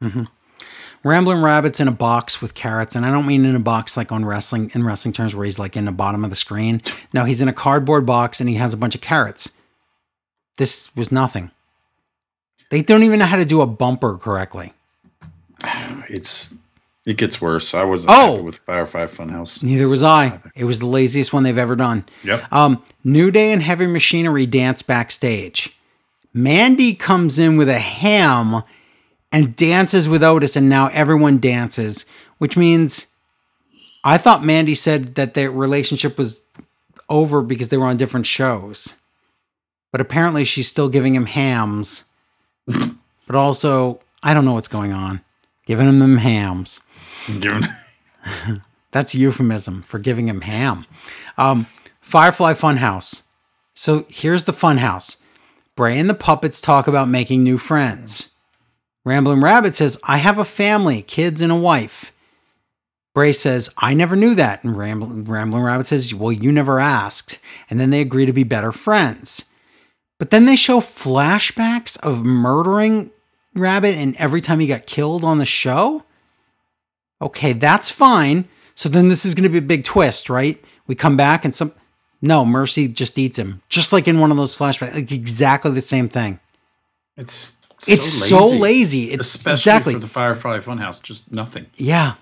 Hmm 0.00 0.24
Rambling 1.04 1.40
rabbits 1.42 1.78
in 1.78 1.86
a 1.86 1.92
box 1.92 2.42
with 2.42 2.54
carrots, 2.54 2.96
and 2.96 3.06
I 3.06 3.10
don't 3.12 3.24
mean 3.26 3.44
in 3.44 3.54
a 3.54 3.60
box 3.60 3.96
like 3.96 4.10
on 4.10 4.24
wrestling 4.24 4.70
in 4.74 4.82
wrestling 4.84 5.12
terms 5.12 5.34
where 5.34 5.44
he's 5.44 5.58
like 5.58 5.76
in 5.76 5.84
the 5.84 5.92
bottom 5.92 6.24
of 6.24 6.30
the 6.30 6.36
screen. 6.36 6.82
No, 7.12 7.24
he's 7.24 7.40
in 7.40 7.46
a 7.48 7.52
cardboard 7.52 8.04
box 8.04 8.40
and 8.40 8.48
he 8.48 8.56
has 8.56 8.72
a 8.74 8.76
bunch 8.76 8.96
of 8.96 9.00
carrots. 9.00 9.48
This 10.56 10.94
was 10.96 11.12
nothing. 11.12 11.52
They 12.70 12.82
don't 12.82 13.04
even 13.04 13.20
know 13.20 13.26
how 13.26 13.36
to 13.36 13.44
do 13.44 13.60
a 13.60 13.66
bumper 13.66 14.18
correctly. 14.18 14.72
it's 16.08 16.54
it 17.06 17.16
gets 17.16 17.40
worse 17.40 17.74
I 17.74 17.84
was 17.84 18.04
Oh! 18.08 18.42
with 18.42 18.56
Firefly 18.56 19.06
Funhouse 19.06 19.62
Neither 19.62 19.88
was 19.88 20.02
I. 20.02 20.40
It 20.56 20.64
was 20.64 20.80
the 20.80 20.86
laziest 20.86 21.32
one 21.32 21.44
they've 21.44 21.56
ever 21.56 21.76
done. 21.76 22.04
yep 22.24 22.44
Um, 22.52 22.82
New 23.04 23.30
Day 23.30 23.52
and 23.52 23.62
Heavy 23.62 23.86
Machinery 23.86 24.46
dance 24.46 24.82
backstage. 24.82 25.78
Mandy 26.34 26.94
comes 26.94 27.38
in 27.38 27.56
with 27.56 27.68
a 27.68 27.78
ham 27.78 28.62
and 29.30 29.56
dances 29.56 30.08
with 30.08 30.22
Otis, 30.22 30.56
and 30.56 30.68
now 30.68 30.88
everyone 30.92 31.38
dances, 31.38 32.04
which 32.38 32.56
means 32.56 33.06
I 34.04 34.18
thought 34.18 34.44
Mandy 34.44 34.74
said 34.74 35.16
that 35.16 35.34
their 35.34 35.50
relationship 35.50 36.16
was 36.16 36.42
over 37.08 37.42
because 37.42 37.68
they 37.68 37.76
were 37.76 37.86
on 37.86 37.96
different 37.96 38.26
shows. 38.26 38.96
But 39.90 40.00
apparently 40.00 40.44
she's 40.44 40.68
still 40.68 40.88
giving 40.88 41.14
him 41.14 41.26
hams. 41.26 42.04
but 42.66 43.36
also, 43.36 44.00
I 44.22 44.34
don't 44.34 44.44
know 44.44 44.54
what's 44.54 44.68
going 44.68 44.92
on. 44.92 45.22
Giving 45.66 45.88
him 45.88 45.98
them 45.98 46.18
hams. 46.18 46.80
That's 48.92 49.14
euphemism 49.14 49.82
for 49.82 49.98
giving 49.98 50.28
him 50.28 50.42
ham. 50.42 50.86
Um, 51.36 51.66
Firefly 52.00 52.54
Funhouse. 52.54 53.24
So 53.74 54.04
here's 54.08 54.44
the 54.44 54.52
funhouse. 54.52 55.18
Bray 55.76 55.98
and 55.98 56.08
the 56.08 56.14
puppets 56.14 56.60
talk 56.60 56.88
about 56.88 57.08
making 57.08 57.44
new 57.44 57.58
friends. 57.58 58.30
Rambling 59.04 59.40
Rabbit 59.40 59.74
says, 59.74 59.98
I 60.04 60.18
have 60.18 60.38
a 60.38 60.44
family, 60.44 61.02
kids, 61.02 61.40
and 61.40 61.52
a 61.52 61.56
wife. 61.56 62.12
Bray 63.14 63.32
says, 63.32 63.70
I 63.78 63.94
never 63.94 64.16
knew 64.16 64.34
that. 64.34 64.62
And 64.62 64.76
Rambling 64.76 65.62
Rabbit 65.62 65.86
says, 65.86 66.14
Well, 66.14 66.30
you 66.30 66.52
never 66.52 66.78
asked. 66.78 67.38
And 67.68 67.80
then 67.80 67.90
they 67.90 68.00
agree 68.00 68.26
to 68.26 68.32
be 68.32 68.44
better 68.44 68.70
friends. 68.70 69.44
But 70.18 70.30
then 70.30 70.46
they 70.46 70.56
show 70.56 70.80
flashbacks 70.80 71.98
of 72.00 72.24
murdering 72.24 73.10
Rabbit 73.54 73.96
and 73.96 74.16
every 74.16 74.40
time 74.40 74.60
he 74.60 74.66
got 74.66 74.86
killed 74.86 75.24
on 75.24 75.38
the 75.38 75.46
show? 75.46 76.04
Okay, 77.20 77.52
that's 77.52 77.90
fine. 77.90 78.48
So 78.74 78.88
then 78.88 79.08
this 79.08 79.24
is 79.24 79.34
going 79.34 79.44
to 79.44 79.50
be 79.50 79.58
a 79.58 79.62
big 79.62 79.84
twist, 79.84 80.30
right? 80.30 80.62
We 80.86 80.94
come 80.94 81.16
back 81.16 81.44
and 81.44 81.54
some. 81.54 81.72
No, 82.20 82.44
Mercy 82.44 82.88
just 82.88 83.18
eats 83.18 83.38
him, 83.38 83.62
just 83.68 83.92
like 83.92 84.08
in 84.08 84.18
one 84.18 84.32
of 84.32 84.36
those 84.36 84.56
flashbacks, 84.56 84.94
like 84.94 85.12
exactly 85.12 85.70
the 85.70 85.80
same 85.80 86.08
thing. 86.08 86.40
it's 87.16 87.56
it's 87.86 88.04
so 88.04 88.48
lazy. 88.48 89.04
It's 89.12 89.26
especially 89.34 89.52
exactly 89.52 89.92
for 89.94 90.00
the 90.00 90.08
Firefly 90.08 90.58
Funhouse. 90.60 91.02
Just 91.02 91.30
nothing. 91.30 91.66
Yeah. 91.76 92.14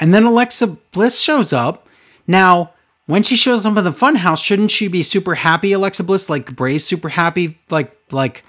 And 0.00 0.14
then 0.14 0.24
Alexa 0.24 0.68
Bliss 0.92 1.20
shows 1.20 1.52
up. 1.52 1.88
Now, 2.26 2.70
when 3.06 3.22
she 3.22 3.36
shows 3.36 3.66
up 3.66 3.76
in 3.76 3.84
the 3.84 3.90
funhouse, 3.90 4.42
shouldn't 4.42 4.70
she 4.70 4.88
be 4.88 5.02
super 5.02 5.34
happy, 5.34 5.72
Alexa 5.72 6.04
Bliss? 6.04 6.30
Like 6.30 6.56
Bray's 6.56 6.84
super 6.84 7.10
happy, 7.10 7.58
like 7.70 7.94
like 8.10 8.44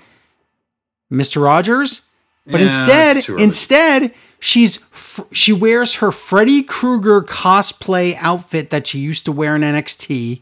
Mr. 1.11 1.44
Rogers? 1.44 2.02
But 2.45 2.61
Yeah, 2.61 2.68
instead, 2.68 3.15
that's 3.18 3.26
too 3.26 3.34
early. 3.34 3.44
instead, 3.44 4.14
she's 4.40 4.77
fr- 4.77 5.23
she 5.34 5.52
wears 5.52 5.95
her 5.95 6.11
Freddy 6.11 6.64
Krueger 6.64 7.22
cosplay 7.22 8.15
outfit 8.19 8.69
that 8.69 8.88
she 8.88 8.99
used 8.99 9.26
to 9.26 9.32
wear 9.32 9.56
in 9.56 9.61
NXT. 9.61 10.41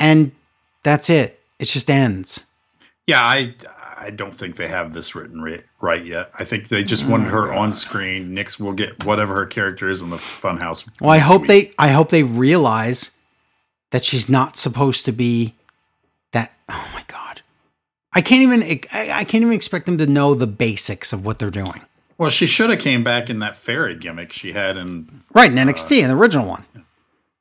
And 0.00 0.32
that's 0.82 1.08
it. 1.08 1.40
It 1.58 1.66
just 1.66 1.88
ends. 1.90 2.44
Yeah, 3.06 3.22
I 3.24 3.54
I 4.06 4.10
don't 4.10 4.32
think 4.32 4.54
they 4.54 4.68
have 4.68 4.92
this 4.92 5.16
written 5.16 5.42
ri- 5.42 5.64
right 5.80 6.04
yet. 6.04 6.30
I 6.38 6.44
think 6.44 6.68
they 6.68 6.84
just 6.84 7.04
mm, 7.04 7.10
wanted 7.10 7.28
her 7.28 7.52
on 7.52 7.74
screen. 7.74 8.34
Nix 8.34 8.60
will 8.60 8.72
get 8.72 9.04
whatever 9.04 9.34
her 9.34 9.46
character 9.46 9.88
is 9.88 10.00
in 10.00 10.10
the 10.10 10.16
Funhouse. 10.16 10.88
Well, 11.00 11.10
I 11.10 11.18
hope 11.18 11.42
week. 11.42 11.48
they 11.48 11.72
I 11.76 11.88
hope 11.88 12.10
they 12.10 12.22
realize 12.22 13.16
that 13.90 14.04
she's 14.04 14.28
not 14.28 14.56
supposed 14.56 15.04
to 15.06 15.12
be 15.12 15.54
that 16.30 16.52
oh 16.68 16.88
my 16.94 17.02
god. 17.08 17.42
I 18.12 18.20
can't 18.20 18.42
even 18.42 18.62
I, 18.62 19.10
I 19.12 19.24
can't 19.24 19.42
even 19.42 19.52
expect 19.54 19.86
them 19.86 19.98
to 19.98 20.06
know 20.06 20.34
the 20.34 20.46
basics 20.46 21.12
of 21.12 21.24
what 21.24 21.40
they're 21.40 21.50
doing. 21.50 21.80
Well, 22.16 22.30
she 22.30 22.46
should 22.46 22.70
have 22.70 22.78
came 22.78 23.02
back 23.02 23.28
in 23.28 23.40
that 23.40 23.56
fairy 23.56 23.96
gimmick 23.96 24.32
she 24.32 24.52
had 24.52 24.76
in 24.76 25.22
Right, 25.34 25.50
in 25.50 25.58
uh, 25.58 25.64
NXT 25.64 26.02
in 26.02 26.08
the 26.08 26.16
original 26.16 26.46
one. 26.46 26.64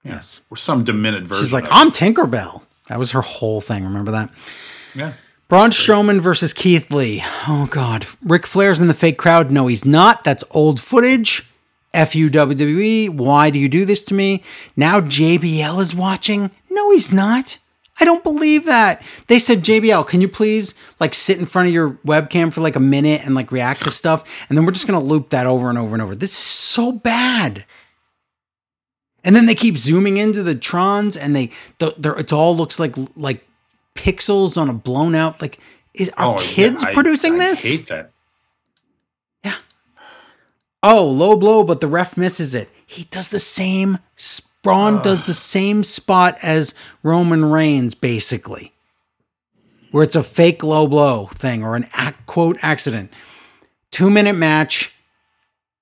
Yes. 0.03 0.41
or 0.49 0.57
some 0.57 0.83
demented 0.83 1.27
version. 1.27 1.43
She's 1.43 1.53
like, 1.53 1.65
"I'm 1.69 1.91
Tinkerbell." 1.91 2.63
That 2.89 2.99
was 2.99 3.11
her 3.11 3.21
whole 3.21 3.61
thing, 3.61 3.83
remember 3.83 4.11
that? 4.11 4.31
yeah. 4.95 5.13
Braun 5.47 5.69
Strowman 5.69 6.19
versus 6.21 6.53
Keith 6.53 6.89
Lee. 6.89 7.21
Oh 7.47 7.67
God, 7.69 8.05
Ric 8.23 8.47
Flair's 8.47 8.81
in 8.81 8.87
the 8.87 8.95
fake 8.95 9.19
crowd. 9.19 9.51
No, 9.51 9.67
he's 9.67 9.85
not. 9.85 10.23
That's 10.23 10.43
old 10.49 10.79
footage. 10.79 11.47
F 11.93 12.15
U 12.15 12.31
WWE. 12.31 12.83
E. 12.83 13.09
Why 13.09 13.51
do 13.51 13.59
you 13.59 13.69
do 13.69 13.85
this 13.85 14.03
to 14.05 14.15
me? 14.15 14.43
Now 14.75 15.01
JBL 15.01 15.79
is 15.79 15.93
watching. 15.93 16.49
No, 16.71 16.91
he's 16.91 17.13
not. 17.13 17.59
I 17.99 18.05
don't 18.05 18.23
believe 18.23 18.65
that. 18.65 19.03
They 19.27 19.37
said 19.37 19.59
JBL, 19.59 20.07
can 20.07 20.19
you 20.19 20.27
please 20.27 20.73
like 20.99 21.13
sit 21.13 21.37
in 21.37 21.45
front 21.45 21.67
of 21.67 21.73
your 21.75 21.91
webcam 22.05 22.51
for 22.51 22.61
like 22.61 22.75
a 22.75 22.81
minute 22.81 23.23
and 23.23 23.35
like 23.35 23.51
react 23.51 23.83
to 23.83 23.91
stuff, 23.91 24.47
and 24.49 24.57
then 24.57 24.65
we're 24.65 24.71
just 24.71 24.87
gonna 24.87 24.99
loop 24.99 25.29
that 25.29 25.45
over 25.45 25.69
and 25.69 25.77
over 25.77 25.93
and 25.93 26.01
over. 26.01 26.15
This 26.15 26.31
is 26.31 26.37
so 26.37 26.91
bad. 26.91 27.65
And 29.23 29.35
then 29.35 29.45
they 29.45 29.55
keep 29.55 29.77
zooming 29.77 30.17
into 30.17 30.43
the 30.43 30.55
trons, 30.55 31.17
and 31.19 31.35
they, 31.35 31.51
the, 31.79 32.15
it 32.17 32.33
all 32.33 32.57
looks 32.57 32.79
like 32.79 32.95
like 33.15 33.45
pixels 33.95 34.57
on 34.59 34.69
a 34.69 34.73
blown 34.73 35.15
out 35.15 35.41
like 35.41 35.57
is 35.93 36.09
are 36.17 36.37
Oh, 36.37 36.41
yeah, 36.41 36.47
kids 36.47 36.83
I- 36.83 36.93
producing 36.93 37.33
I 37.35 37.37
this? 37.37 37.63
hate 37.77 37.87
that. 37.87 38.11
oh 40.83 41.05
low 41.07 41.35
blow 41.37 41.63
but 41.63 41.81
the 41.81 41.87
ref 41.87 42.17
misses 42.17 42.53
it. 42.53 42.69
He 42.85 43.05
does 43.05 43.29
the 43.29 43.39
same 43.39 43.97
Braun 44.61 45.01
does 45.03 45.25
the 45.25 45.33
same 45.33 45.83
spot 45.83 46.37
as 46.41 46.73
roman 47.03 47.45
reigns 47.45 47.93
basically 47.93 48.73
where 49.91 50.03
it's 50.03 50.15
a 50.15 50.23
fake 50.23 50.63
low 50.63 50.87
blow 50.87 51.27
thing 51.27 51.63
or 51.63 51.75
an 51.75 51.85
ac- 51.97 52.15
quote 52.25 52.57
accident. 52.61 53.11
Two 53.91 54.09
minute 54.09 54.33
match. 54.35 54.91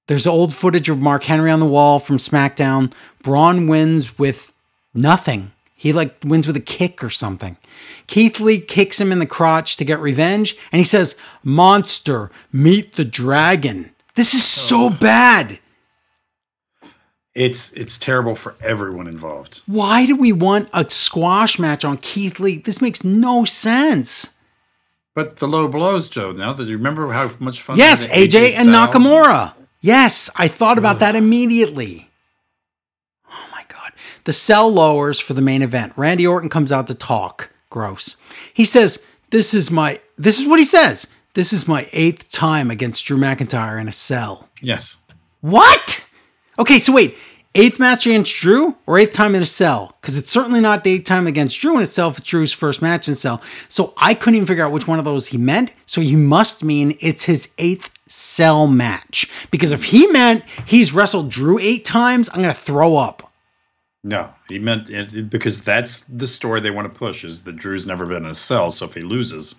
There's 0.08 0.28
old 0.28 0.54
footage 0.54 0.90
of 0.90 1.00
mark 1.00 1.24
henry 1.24 1.50
on 1.50 1.60
the 1.62 1.66
wall 1.66 1.98
from 1.98 2.18
smackdown. 2.18 2.94
Braun 3.24 3.68
wins 3.68 4.20
with 4.20 4.54
nothing 4.94 5.52
he 5.84 5.94
like 5.94 6.16
wins 6.26 6.48
with 6.48 6.56
a 6.56 6.62
kick 6.62 7.04
or 7.04 7.10
something 7.10 7.58
Keith 8.08 8.40
Lee 8.40 8.60
kicks 8.60 9.00
him 9.00 9.12
in 9.12 9.20
the 9.20 9.26
crotch 9.26 9.78
to 9.78 9.86
get 9.86 10.00
revenge, 10.00 10.58
and 10.72 10.80
he 10.80 10.86
says, 10.86 11.16
Monster, 11.44 12.32
meet 12.52 12.94
the 12.94 13.06
dragon. 13.06 13.92
This 14.16 14.34
is 14.34 14.46
so 14.46 14.90
bad. 14.90 15.60
It's 17.34 17.74
it's 17.74 17.98
terrible 17.98 18.36
for 18.36 18.56
everyone 18.62 19.08
involved. 19.08 19.64
Why 19.66 20.06
do 20.06 20.16
we 20.16 20.32
want 20.32 20.70
a 20.72 20.88
squash 20.88 21.58
match 21.58 21.84
on 21.84 21.98
Keith 21.98 22.40
Lee? 22.40 22.60
This 22.60 22.80
makes 22.80 23.04
no 23.04 23.44
sense. 23.44 24.40
But 25.16 25.38
the 25.38 25.48
low 25.48 25.68
blows, 25.68 26.10
Joe. 26.10 26.32
Now 26.32 26.54
that 26.54 26.68
you 26.68 26.78
remember 26.78 27.12
how 27.12 27.32
much 27.40 27.62
fun. 27.62 27.78
Yes, 27.78 28.06
had 28.06 28.30
AJ 28.30 28.54
and 28.58 28.70
Nakamura. 28.70 29.54
Yes, 29.82 30.30
I 30.36 30.48
thought 30.48 30.78
about 30.78 31.00
that 31.00 31.16
immediately. 31.16 32.12
The 34.26 34.34
cell 34.34 34.72
lowers 34.72 35.20
for 35.20 35.34
the 35.34 35.42
main 35.42 35.62
event. 35.62 35.94
Randy 35.98 36.26
Orton 36.26 36.50
comes 36.50 36.72
out 36.72 36.88
to 36.88 36.96
talk. 36.96 37.52
Gross. 37.70 38.16
He 38.54 38.66
says, 38.66 39.04
This 39.32 39.54
is 39.54 39.72
my, 39.72 40.00
this 40.18 40.40
is 40.40 40.48
what 40.48 40.60
he 40.60 40.66
says. 40.66 41.08
This 41.34 41.52
is 41.52 41.68
my 41.68 41.88
eighth 41.92 42.32
time 42.32 42.70
against 42.70 43.06
Drew 43.06 43.18
McIntyre 43.18 43.82
in 43.82 43.88
a 43.88 43.92
cell. 43.92 44.50
Yes. 44.62 44.98
What? 45.42 46.08
Okay, 46.60 46.78
so 46.78 46.94
wait, 46.94 47.18
eighth 47.56 47.80
match 47.80 48.06
against 48.06 48.36
Drew 48.36 48.78
or 48.86 49.00
eighth 49.00 49.14
time 49.14 49.34
in 49.34 49.42
a 49.42 49.48
cell? 49.48 49.98
Because 50.00 50.18
it's 50.18 50.30
certainly 50.30 50.62
not 50.62 50.84
the 50.84 50.92
eighth 50.92 51.06
time 51.06 51.26
against 51.26 51.60
Drew 51.60 51.76
in 51.76 51.82
itself. 51.82 52.20
It's 52.20 52.28
Drew's 52.28 52.54
first 52.54 52.82
match 52.82 53.08
in 53.08 53.14
a 53.14 53.16
cell. 53.16 53.42
So 53.68 53.94
I 53.98 54.14
couldn't 54.14 54.36
even 54.36 54.48
figure 54.48 54.64
out 54.64 54.72
which 54.72 54.88
one 54.88 55.00
of 55.00 55.06
those 55.06 55.28
he 55.28 55.38
meant. 55.38 55.76
So 55.88 56.02
he 56.02 56.16
must 56.16 56.64
mean 56.64 56.96
it's 57.02 57.26
his 57.26 57.54
eighth 57.58 57.90
cell 58.08 58.68
match. 58.68 59.30
Because 59.50 59.72
if 59.72 59.86
he 59.86 60.06
meant 60.08 60.44
he's 60.66 60.94
wrestled 60.94 61.32
Drew 61.32 61.58
eight 61.60 61.84
times, 61.84 62.30
I'm 62.30 62.42
going 62.42 62.54
to 62.54 62.60
throw 62.60 62.96
up. 62.96 63.33
No, 64.04 64.30
he 64.50 64.60
meant 64.60 64.90
it, 64.90 65.30
because 65.30 65.64
that's 65.64 66.02
the 66.04 66.28
story 66.28 66.60
they 66.60 66.72
want 66.72 66.92
to 66.92 66.98
push 66.98 67.24
is 67.24 67.44
that 67.44 67.56
Drew's 67.56 67.88
never 67.88 68.06
been 68.06 68.26
in 68.26 68.32
a 68.32 68.36
cell. 68.36 68.70
So 68.70 68.86
if 68.86 68.94
he 68.94 69.02
loses, 69.02 69.56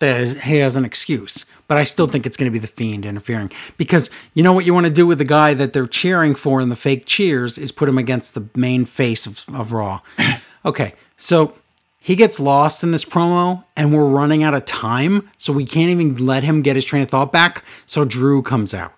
is- 0.00 0.42
he 0.42 0.56
has 0.56 0.74
an 0.76 0.84
excuse. 0.84 1.46
But 1.68 1.78
I 1.78 1.84
still 1.84 2.06
think 2.06 2.26
it's 2.26 2.36
going 2.36 2.50
to 2.50 2.52
be 2.52 2.58
the 2.58 2.66
Fiend 2.66 3.06
interfering 3.06 3.50
because 3.78 4.10
you 4.34 4.42
know 4.42 4.52
what 4.52 4.66
you 4.66 4.74
want 4.74 4.86
to 4.86 4.92
do 4.92 5.06
with 5.06 5.18
the 5.18 5.24
guy 5.24 5.54
that 5.54 5.72
they're 5.72 5.86
cheering 5.86 6.34
for 6.34 6.60
in 6.60 6.68
the 6.68 6.76
fake 6.76 7.06
cheers 7.06 7.56
is 7.56 7.72
put 7.72 7.88
him 7.88 7.96
against 7.98 8.34
the 8.34 8.46
main 8.54 8.84
face 8.84 9.26
of, 9.26 9.44
of 9.54 9.72
Raw. 9.72 10.00
Okay, 10.64 10.94
so 11.16 11.54
he 11.98 12.14
gets 12.14 12.38
lost 12.38 12.84
in 12.84 12.92
this 12.92 13.04
promo 13.04 13.64
and 13.76 13.92
we're 13.92 14.08
running 14.08 14.44
out 14.44 14.54
of 14.54 14.64
time, 14.64 15.28
so 15.36 15.52
we 15.52 15.64
can't 15.64 15.90
even 15.90 16.24
let 16.24 16.44
him 16.44 16.62
get 16.62 16.76
his 16.76 16.84
train 16.84 17.02
of 17.02 17.08
thought 17.08 17.32
back. 17.32 17.64
So 17.84 18.04
Drew 18.04 18.42
comes 18.42 18.72
out. 18.72 18.92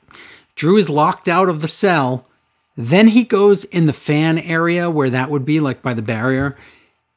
Drew 0.57 0.77
is 0.77 0.91
locked 0.91 1.27
out 1.27 1.49
of 1.49 1.63
the 1.63 1.69
cell. 1.69 2.29
Then 2.77 3.09
he 3.09 3.25
goes 3.25 3.65
in 3.65 3.87
the 3.87 3.93
fan 3.93 4.39
area 4.39 4.91
where 4.91 5.11
that 5.11 5.31
would 5.31 5.45
be, 5.45 5.61
like 5.61 5.83
by 5.83 5.95
the 5.95 6.03
barrier, 6.03 6.57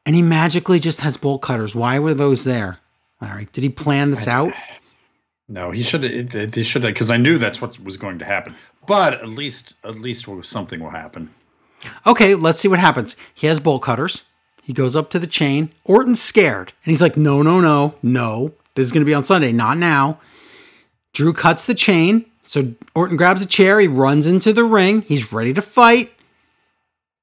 and 0.05 0.15
he 0.15 0.21
magically 0.21 0.79
just 0.79 1.01
has 1.01 1.17
bolt 1.17 1.41
cutters. 1.41 1.75
Why 1.75 1.99
were 1.99 2.13
those 2.13 2.43
there? 2.43 2.79
All 3.21 3.29
right, 3.29 3.51
did 3.51 3.63
he 3.63 3.69
plan 3.69 4.11
this 4.11 4.27
out? 4.27 4.53
no, 5.47 5.71
he 5.71 5.81
should. 5.81 6.03
He 6.03 6.63
should 6.63 6.83
have 6.83 6.93
because 6.93 7.11
I 7.11 7.17
knew 7.17 7.37
that's 7.37 7.61
what 7.61 7.79
was 7.79 7.97
going 7.97 8.19
to 8.19 8.25
happen. 8.25 8.55
But 8.85 9.15
at 9.15 9.29
least, 9.29 9.73
at 9.83 9.95
least 9.95 10.27
something 10.43 10.79
will 10.79 10.91
happen. 10.91 11.33
Okay, 12.05 12.35
let's 12.35 12.59
see 12.59 12.67
what 12.67 12.79
happens. 12.79 13.15
He 13.33 13.47
has 13.47 13.59
bolt 13.59 13.83
cutters. 13.83 14.23
He 14.63 14.73
goes 14.73 14.95
up 14.95 15.09
to 15.11 15.19
the 15.19 15.27
chain. 15.27 15.71
Orton's 15.85 16.21
scared. 16.21 16.73
And 16.83 16.91
he's 16.91 17.01
like, 17.01 17.15
no, 17.17 17.41
no, 17.41 17.61
no, 17.61 17.95
no. 18.03 18.53
This 18.75 18.85
is 18.85 18.91
going 18.91 19.01
to 19.01 19.09
be 19.09 19.13
on 19.13 19.23
Sunday, 19.23 19.51
not 19.51 19.77
now. 19.77 20.19
Drew 21.13 21.33
cuts 21.33 21.65
the 21.65 21.73
chain. 21.73 22.25
So 22.47 22.73
Orton 22.95 23.17
grabs 23.17 23.43
a 23.43 23.45
chair. 23.45 23.79
He 23.79 23.87
runs 23.87 24.25
into 24.25 24.53
the 24.53 24.63
ring. 24.63 25.01
He's 25.01 25.33
ready 25.33 25.53
to 25.53 25.61
fight. 25.61 26.11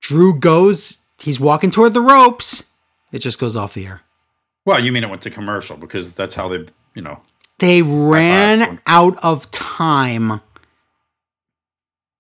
Drew 0.01 0.39
goes, 0.39 1.03
he's 1.19 1.41
walking 1.41 1.71
toward 1.71 1.95
the 1.95 2.03
ropes. 2.03 2.71
It 3.11 3.21
just 3.21 3.39
goes 3.39 3.57
off 3.57 3.73
the 3.73 3.87
air. 3.87 4.03
Well, 4.67 4.85
you 4.85 4.93
mean 4.93 5.03
it 5.03 5.09
went 5.09 5.23
to 5.23 5.31
commercial 5.31 5.79
because 5.79 6.13
that's 6.13 6.35
how 6.35 6.49
they, 6.49 6.67
you 6.95 7.03
know. 7.03 7.23
They 7.59 7.81
ran 7.81 8.81
out 8.87 9.17
of 9.25 9.51
time. 9.51 10.41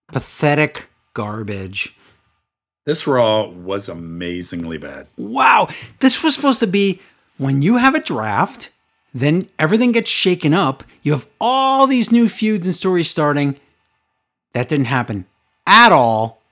Pathetic 0.09 0.89
garbage. 1.13 1.97
This 2.87 3.07
Raw 3.07 3.49
was 3.49 3.89
amazingly 3.89 4.79
bad. 4.79 5.09
wow, 5.17 5.69
this 6.01 6.23
was 6.23 6.35
supposed 6.35 6.61
to 6.61 6.67
be 6.67 7.01
when 7.39 7.63
you 7.63 7.77
have 7.77 7.95
a 7.95 8.01
draft, 8.01 8.71
then 9.15 9.49
everything 9.59 9.93
gets 9.93 10.11
shaken 10.11 10.53
up. 10.53 10.82
You 11.03 11.12
have 11.12 11.28
all 11.41 11.86
these 11.86 12.11
new 12.11 12.28
feuds 12.28 12.66
and 12.66 12.74
stories 12.74 13.09
starting. 13.09 13.59
That 14.53 14.69
didn't 14.69 14.86
happen 14.86 15.27
at 15.66 15.93
all. 15.93 16.43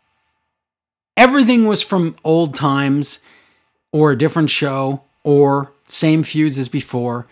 Everything 1.16 1.66
was 1.66 1.82
from 1.82 2.16
old 2.24 2.54
times 2.54 3.20
or 3.92 4.12
a 4.12 4.18
different 4.18 4.48
show 4.48 5.02
or 5.24 5.72
same 5.86 6.22
feuds 6.22 6.56
as 6.56 6.68
before. 6.68 7.26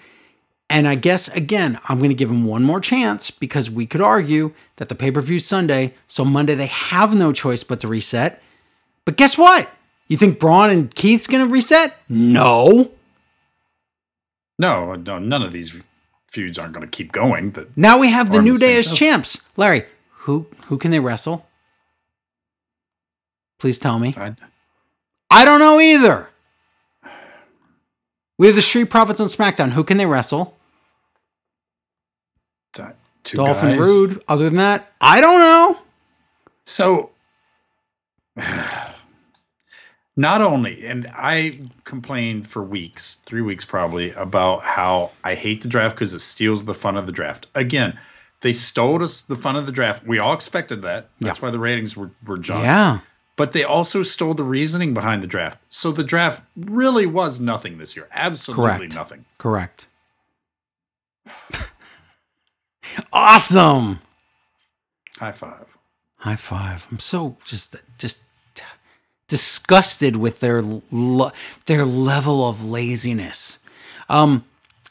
And 0.69 0.87
I 0.87 0.95
guess, 0.95 1.29
again, 1.35 1.79
I'm 1.89 1.99
going 1.99 2.11
to 2.11 2.17
give 2.17 2.31
him 2.31 2.45
one 2.45 2.63
more 2.63 2.81
chance 2.81 3.31
because 3.31 3.71
we 3.71 3.87
could 3.87 4.01
argue 4.01 4.53
that 4.77 4.89
the 4.89 4.95
pay 4.95 5.11
per 5.11 5.21
view 5.21 5.39
Sunday, 5.39 5.95
so 6.07 6.25
Monday 6.25 6.55
they 6.55 6.67
have 6.67 7.15
no 7.15 7.33
choice 7.33 7.65
but 7.65 7.81
to 7.81 7.89
reset. 7.89 8.43
But 9.05 9.17
guess 9.17 9.39
what? 9.39 9.69
You 10.09 10.17
think 10.17 10.39
Braun 10.39 10.71
and 10.71 10.95
Keith's 10.95 11.27
going 11.27 11.45
to 11.45 11.53
reset? 11.53 11.97
No. 12.09 12.93
No, 14.61 14.95
no, 14.95 15.19
none 15.19 15.43
of 15.43 15.53
these 15.53 15.81
feuds 16.29 16.59
aren't 16.59 16.75
going 16.75 16.87
to 16.87 16.91
keep 16.91 17.13
going. 17.13 17.51
But 17.51 17.77
Now 17.77 17.99
we 17.99 18.11
have 18.11 18.31
the 18.31 18.43
New 18.43 18.59
Day 18.59 18.77
as 18.77 18.95
champs. 18.95 19.49
Larry, 19.57 19.85
who 20.11 20.47
who 20.67 20.77
can 20.77 20.91
they 20.91 21.01
wrestle? 21.01 21.47
Please 23.59 23.79
tell 23.79 23.99
me. 23.99 24.15
I, 24.17 24.37
I 25.31 25.45
don't 25.45 25.61
know 25.61 25.81
either. 25.81 26.29
We 28.39 28.47
have 28.47 28.57
the 28.57 28.63
Street 28.63 28.91
Profits 28.91 29.21
on 29.21 29.27
SmackDown. 29.29 29.71
Who 29.71 29.85
can 29.85 29.97
they 29.99 30.07
wrestle? 30.07 30.57
Two 33.23 33.37
Dolphin 33.37 33.77
guys. 33.77 33.87
Roode. 33.87 34.23
Other 34.29 34.45
than 34.45 34.57
that, 34.57 34.93
I 35.01 35.21
don't 35.21 35.41
know. 35.41 35.79
So, 36.65 37.11
not 40.21 40.43
only, 40.43 40.87
and 40.87 41.11
I 41.15 41.59
complained 41.85 42.47
for 42.47 42.63
weeks, 42.63 43.15
three 43.25 43.41
weeks 43.41 43.65
probably, 43.65 44.13
about 44.13 44.63
how 44.63 45.13
I 45.25 45.35
hate 45.35 45.63
the 45.63 45.69
draft 45.69 45.97
because 45.97 46.13
it 46.13 46.21
steals 46.21 46.67
the 46.67 46.75
fun 46.75 46.99
of 46.99 47.07
the 47.07 47.13
draft. 47.13 47.47
Again, 47.55 47.99
they 48.43 48.53
stole 48.53 49.03
us 49.03 49.23
the 49.23 49.35
fun 49.35 49.57
of 49.57 49.65
the 49.65 49.73
draft. 49.73 50.07
We 50.07 50.19
all 50.19 50.35
expected 50.35 50.83
that. 50.83 51.09
That's 51.21 51.41
why 51.41 51.51
the 51.51 51.59
ratings 51.59 51.97
were, 51.97 52.11
were 52.27 52.37
jumped. 52.37 52.65
Yeah. 52.65 53.01
But 53.37 53.53
they 53.53 53.65
also 53.65 54.03
stole 54.03 54.35
the 54.35 54.45
reasoning 54.45 54.93
behind 54.93 55.23
the 55.23 55.27
draft. 55.27 55.59
So 55.71 55.91
the 55.91 56.05
draft 56.05 56.43
really 56.55 57.07
was 57.07 57.41
nothing 57.41 57.79
this 57.79 57.97
year. 57.97 58.07
Absolutely 58.13 58.89
Correct. 58.89 58.95
nothing. 58.95 59.25
Correct. 59.39 59.87
awesome. 63.11 64.01
High 65.17 65.33
five. 65.33 65.79
High 66.17 66.37
five. 66.37 66.87
I'm 66.91 66.99
so 66.99 67.39
just 67.47 67.77
just 67.97 68.25
disgusted 69.31 70.17
with 70.17 70.41
their 70.41 70.61
lo- 70.61 71.31
their 71.67 71.85
level 71.87 72.47
of 72.49 72.65
laziness. 72.65 73.61
Um 74.09 74.45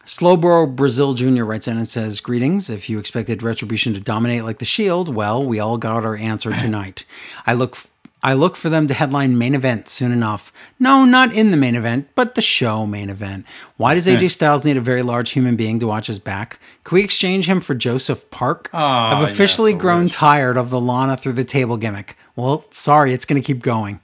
Slowbro 0.05 0.75
Brazil 0.75 1.13
Jr. 1.13 1.43
writes 1.43 1.67
in 1.67 1.77
and 1.77 1.87
says, 1.87 2.19
Greetings. 2.19 2.67
If 2.67 2.89
you 2.89 2.97
expected 2.97 3.43
Retribution 3.43 3.93
to 3.93 3.99
dominate 3.99 4.43
like 4.43 4.57
the 4.57 4.65
Shield, 4.65 5.13
well, 5.13 5.45
we 5.45 5.59
all 5.59 5.77
got 5.77 6.03
our 6.03 6.15
answer 6.15 6.51
tonight. 6.63 7.05
I 7.45 7.53
look 7.53 7.73
f- 7.75 7.91
I 8.23 8.33
look 8.33 8.57
for 8.57 8.67
them 8.69 8.87
to 8.87 8.93
headline 8.93 9.37
main 9.37 9.55
event 9.55 9.87
soon 9.87 10.11
enough. 10.11 10.51
No, 10.77 11.05
not 11.05 11.31
in 11.33 11.51
the 11.51 11.57
main 11.57 11.75
event, 11.75 12.09
but 12.15 12.35
the 12.35 12.41
show 12.41 12.85
main 12.85 13.09
event. 13.09 13.45
Why 13.77 13.93
does 13.95 14.07
AJ 14.07 14.31
Styles 14.31 14.65
need 14.65 14.75
a 14.75 14.81
very 14.81 15.03
large 15.03 15.29
human 15.29 15.55
being 15.55 15.79
to 15.79 15.87
watch 15.87 16.07
his 16.07 16.19
back? 16.19 16.59
Can 16.83 16.95
we 16.95 17.03
exchange 17.03 17.45
him 17.47 17.61
for 17.61 17.75
Joseph 17.75 18.29
Park? 18.29 18.69
Ah, 18.73 19.15
I've 19.15 19.29
officially 19.29 19.73
grown 19.73 20.05
wish. 20.05 20.13
tired 20.15 20.57
of 20.57 20.69
the 20.69 20.81
Lana 20.81 21.15
through 21.15 21.31
the 21.33 21.45
table 21.45 21.77
gimmick. 21.77 22.17
Well, 22.35 22.65
sorry, 22.71 23.13
it's 23.13 23.23
going 23.25 23.41
to 23.41 23.45
keep 23.45 23.61
going. 23.61 24.01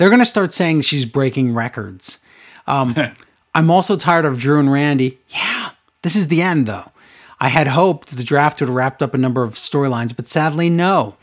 They're 0.00 0.08
going 0.08 0.20
to 0.20 0.26
start 0.26 0.50
saying 0.50 0.80
she's 0.80 1.04
breaking 1.04 1.52
records. 1.52 2.20
Um, 2.66 2.94
I'm 3.54 3.70
also 3.70 3.96
tired 3.96 4.24
of 4.24 4.38
Drew 4.38 4.58
and 4.58 4.72
Randy. 4.72 5.18
Yeah, 5.28 5.72
this 6.00 6.16
is 6.16 6.28
the 6.28 6.40
end, 6.40 6.66
though. 6.66 6.90
I 7.38 7.48
had 7.48 7.66
hoped 7.66 8.16
the 8.16 8.24
draft 8.24 8.60
would 8.60 8.70
have 8.70 8.74
wrapped 8.74 9.02
up 9.02 9.12
a 9.12 9.18
number 9.18 9.42
of 9.42 9.56
storylines, 9.56 10.16
but 10.16 10.26
sadly, 10.26 10.70
no. 10.70 11.16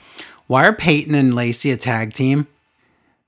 Why 0.46 0.68
are 0.68 0.74
Peyton 0.74 1.16
and 1.16 1.34
Lacey 1.34 1.72
a 1.72 1.78
tag 1.78 2.14
team? 2.14 2.46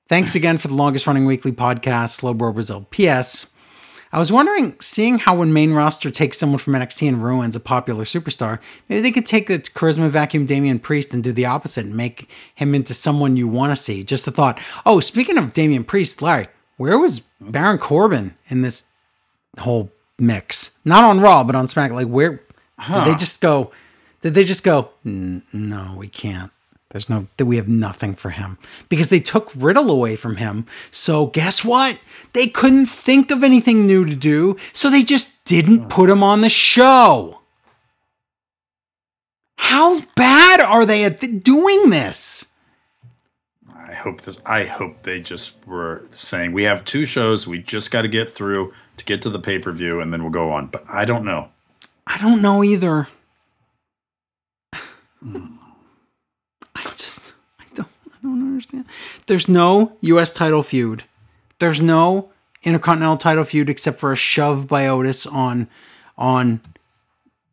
Thanks 0.08 0.36
again 0.36 0.60
for 0.60 0.68
the 0.68 0.76
longest 0.76 1.08
running 1.08 1.26
weekly 1.26 1.52
podcast, 1.52 2.10
Slow 2.10 2.36
Bro 2.36 2.54
Brazil. 2.54 2.86
P.S. 2.92 3.52
I 4.12 4.18
was 4.18 4.32
wondering, 4.32 4.76
seeing 4.80 5.20
how 5.20 5.38
when 5.38 5.54
main 5.54 5.74
roster 5.74 6.10
takes 6.10 6.40
someone 6.40 6.58
from 6.58 6.74
NXT 6.74 7.08
and 7.08 7.24
ruins 7.24 7.56
a 7.56 7.60
popular 7.60 8.06
superstar, 8.06 8.60
maybe 8.88 9.02
they 9.02 9.12
could 9.12 9.28
take 9.28 9.48
the 9.48 9.60
charisma 9.60 10.10
vacuum 10.10 10.48
Damian 10.48 10.80
Priest 10.80 11.14
and 11.14 11.24
do 11.24 11.32
the 11.32 11.46
opposite 11.46 11.86
and 11.86 11.96
make 11.96 12.28
him 12.56 12.74
into 12.74 12.96
someone 12.96 13.38
you 13.38 13.48
want 13.48 13.72
to 13.72 13.82
see. 13.82 14.04
Just 14.04 14.28
a 14.28 14.32
thought. 14.32 14.60
Oh, 14.84 15.00
speaking 15.00 15.38
of 15.38 15.54
Damian 15.54 15.84
Priest, 15.84 16.24
Larry, 16.24 16.48
where 16.78 16.98
was 16.98 17.20
mm-hmm. 17.20 17.52
Baron 17.52 17.78
Corbin 17.78 18.36
in 18.48 18.64
this 18.64 18.90
whole 19.60 19.92
mix? 20.18 20.80
Not 20.84 21.04
on 21.04 21.20
Raw, 21.20 21.44
but 21.44 21.56
on 21.56 21.68
Smack. 21.68 21.92
Like, 21.92 22.08
where 22.08 22.42
did 22.88 23.06
they 23.06 23.16
just 23.16 23.42
go? 23.42 23.72
Did 24.22 24.34
they 24.34 24.44
just 24.44 24.64
go? 24.64 24.90
No, 25.04 25.96
we 25.98 26.08
can't. 26.08 26.52
There's 26.92 27.10
no 27.10 27.28
that 27.38 27.46
we 27.46 27.58
have 27.58 27.68
nothing 27.68 28.16
for 28.16 28.32
him 28.32 28.58
because 28.90 29.10
they 29.10 29.20
took 29.20 29.52
Riddle 29.56 29.92
away 29.92 30.16
from 30.16 30.38
him. 30.38 30.66
So 30.90 31.28
guess 31.28 31.64
what? 31.64 32.00
They 32.34 32.48
couldn't 32.48 32.88
think 32.88 33.30
of 33.30 33.44
anything 33.44 33.86
new 33.86 34.06
to 34.06 34.16
do, 34.16 34.58
so 34.74 34.90
they 34.90 35.04
just 35.04 35.46
didn't 35.46 35.90
put 35.90 36.10
him 36.10 36.24
on 36.24 36.42
the 36.42 36.50
show. 36.50 37.40
How 39.58 40.02
bad 40.16 40.62
are 40.62 40.86
they 40.86 41.04
at 41.04 41.22
th- 41.22 41.44
doing 41.44 41.90
this? 41.92 42.48
I 43.88 43.94
hope 43.94 44.22
this. 44.22 44.40
I 44.46 44.64
hope 44.64 45.02
they 45.02 45.22
just 45.22 45.56
were 45.68 46.06
saying 46.12 46.54
we 46.54 46.64
have 46.64 46.86
two 46.86 47.06
shows. 47.06 47.46
We 47.48 47.60
just 47.60 47.92
got 47.92 48.04
to 48.04 48.08
get 48.08 48.30
through 48.30 48.74
to 48.98 49.06
get 49.06 49.22
to 49.24 49.30
the 49.30 49.40
pay 49.40 49.60
per 49.60 49.72
view, 49.72 50.00
and 50.00 50.14
then 50.14 50.24
we'll 50.24 50.32
go 50.32 50.52
on. 50.52 50.68
But 50.68 50.86
I 50.90 51.06
don't 51.06 51.26
know. 51.26 51.50
I 52.08 52.18
don't 52.18 52.42
know 52.42 52.64
either. 52.64 53.08
I 55.24 56.84
just 56.96 57.34
I 57.60 57.66
don't 57.74 57.90
I 58.08 58.18
don't 58.24 58.59
understand. 58.74 58.86
There's 59.28 59.48
no 59.48 59.98
US 60.02 60.34
title 60.34 60.64
feud. 60.64 61.04
There's 61.60 61.82
no 61.82 62.30
Intercontinental 62.64 63.16
title 63.16 63.46
feud 63.46 63.70
except 63.70 64.00
for 64.00 64.12
a 64.12 64.18
shove 64.18 64.68
by 64.68 64.86
Otis 64.88 65.26
on 65.26 65.70
on 66.18 66.60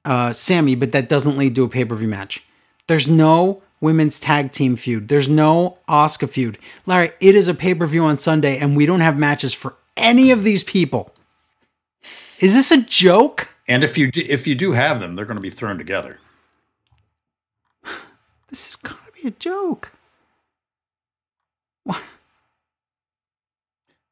uh 0.05 0.33
Sami, 0.33 0.75
but 0.75 0.91
that 0.91 1.09
doesn't 1.09 1.39
lead 1.39 1.55
to 1.55 1.63
a 1.63 1.69
pay-per-view 1.69 2.09
match. 2.09 2.45
There's 2.89 3.09
no 3.09 3.63
women's 3.81 4.19
tag 4.19 4.51
team 4.51 4.75
feud. 4.75 5.07
There's 5.09 5.29
no 5.29 5.79
Asuka 5.89 6.29
feud. 6.29 6.59
Larry, 6.87 7.13
it 7.21 7.37
is 7.37 7.47
a 7.47 7.55
pay-per-view 7.55 8.05
on 8.05 8.19
Sunday 8.19 8.59
and 8.59 8.77
we 8.77 8.85
don't 8.85 9.01
have 9.01 9.17
matches 9.17 9.55
for 9.55 9.77
any 9.97 10.33
of 10.33 10.43
these 10.43 10.65
people. 10.65 11.15
Is 12.41 12.55
this 12.55 12.73
a 12.73 12.83
joke? 12.83 13.55
And 13.69 13.85
if 13.85 13.97
you 13.97 14.11
do, 14.11 14.23
if 14.29 14.47
you 14.47 14.55
do 14.55 14.73
have 14.73 14.99
them, 15.01 15.15
they're 15.15 15.25
going 15.25 15.37
to 15.37 15.41
be 15.41 15.51
thrown 15.51 15.79
together. 15.79 16.19
This 18.49 18.71
is 18.71 18.77
going 18.77 19.01
to 19.07 19.23
be 19.23 19.29
a 19.29 19.33
joke. 19.33 19.93
What? 21.87 22.03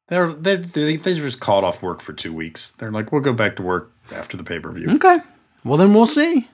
They're 0.07 0.31
they 0.33 0.57
they 0.57 0.97
they 0.97 1.13
just 1.15 1.39
called 1.39 1.63
off 1.63 1.81
work 1.81 1.99
for 2.01 2.13
two 2.13 2.31
weeks. 2.31 2.71
They're 2.73 2.91
like, 2.91 3.11
we'll 3.11 3.21
go 3.21 3.33
back 3.33 3.55
to 3.55 3.63
work 3.63 3.91
after 4.11 4.37
the 4.37 4.43
pay 4.43 4.59
per 4.59 4.71
view. 4.71 4.89
Okay. 4.91 5.17
Well, 5.63 5.77
then 5.77 5.93
we'll 5.95 6.05
see. 6.05 6.47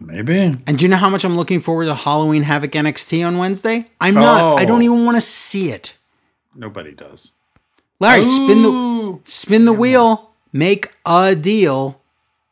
Maybe. 0.00 0.38
And 0.66 0.78
do 0.78 0.84
you 0.84 0.88
know 0.88 0.96
how 0.96 1.10
much 1.10 1.24
I'm 1.24 1.36
looking 1.36 1.60
forward 1.60 1.84
to 1.86 1.94
Halloween 1.94 2.42
Havoc 2.42 2.70
NXT 2.72 3.26
on 3.26 3.36
Wednesday? 3.38 3.86
I'm 4.00 4.14
not. 4.14 4.58
I 4.58 4.64
Oh. 4.64 4.66
don't 4.66 4.82
even 4.82 5.04
want 5.04 5.16
to 5.16 5.20
see 5.20 5.70
it. 5.70 5.94
Nobody 6.54 6.92
does. 6.92 7.32
Larry, 8.00 8.24
spin 8.24 8.62
the 8.62 9.18
spin 9.24 9.64
the 9.66 9.72
wheel, 9.74 10.30
make 10.52 10.94
a 11.06 11.34
deal. 11.36 12.00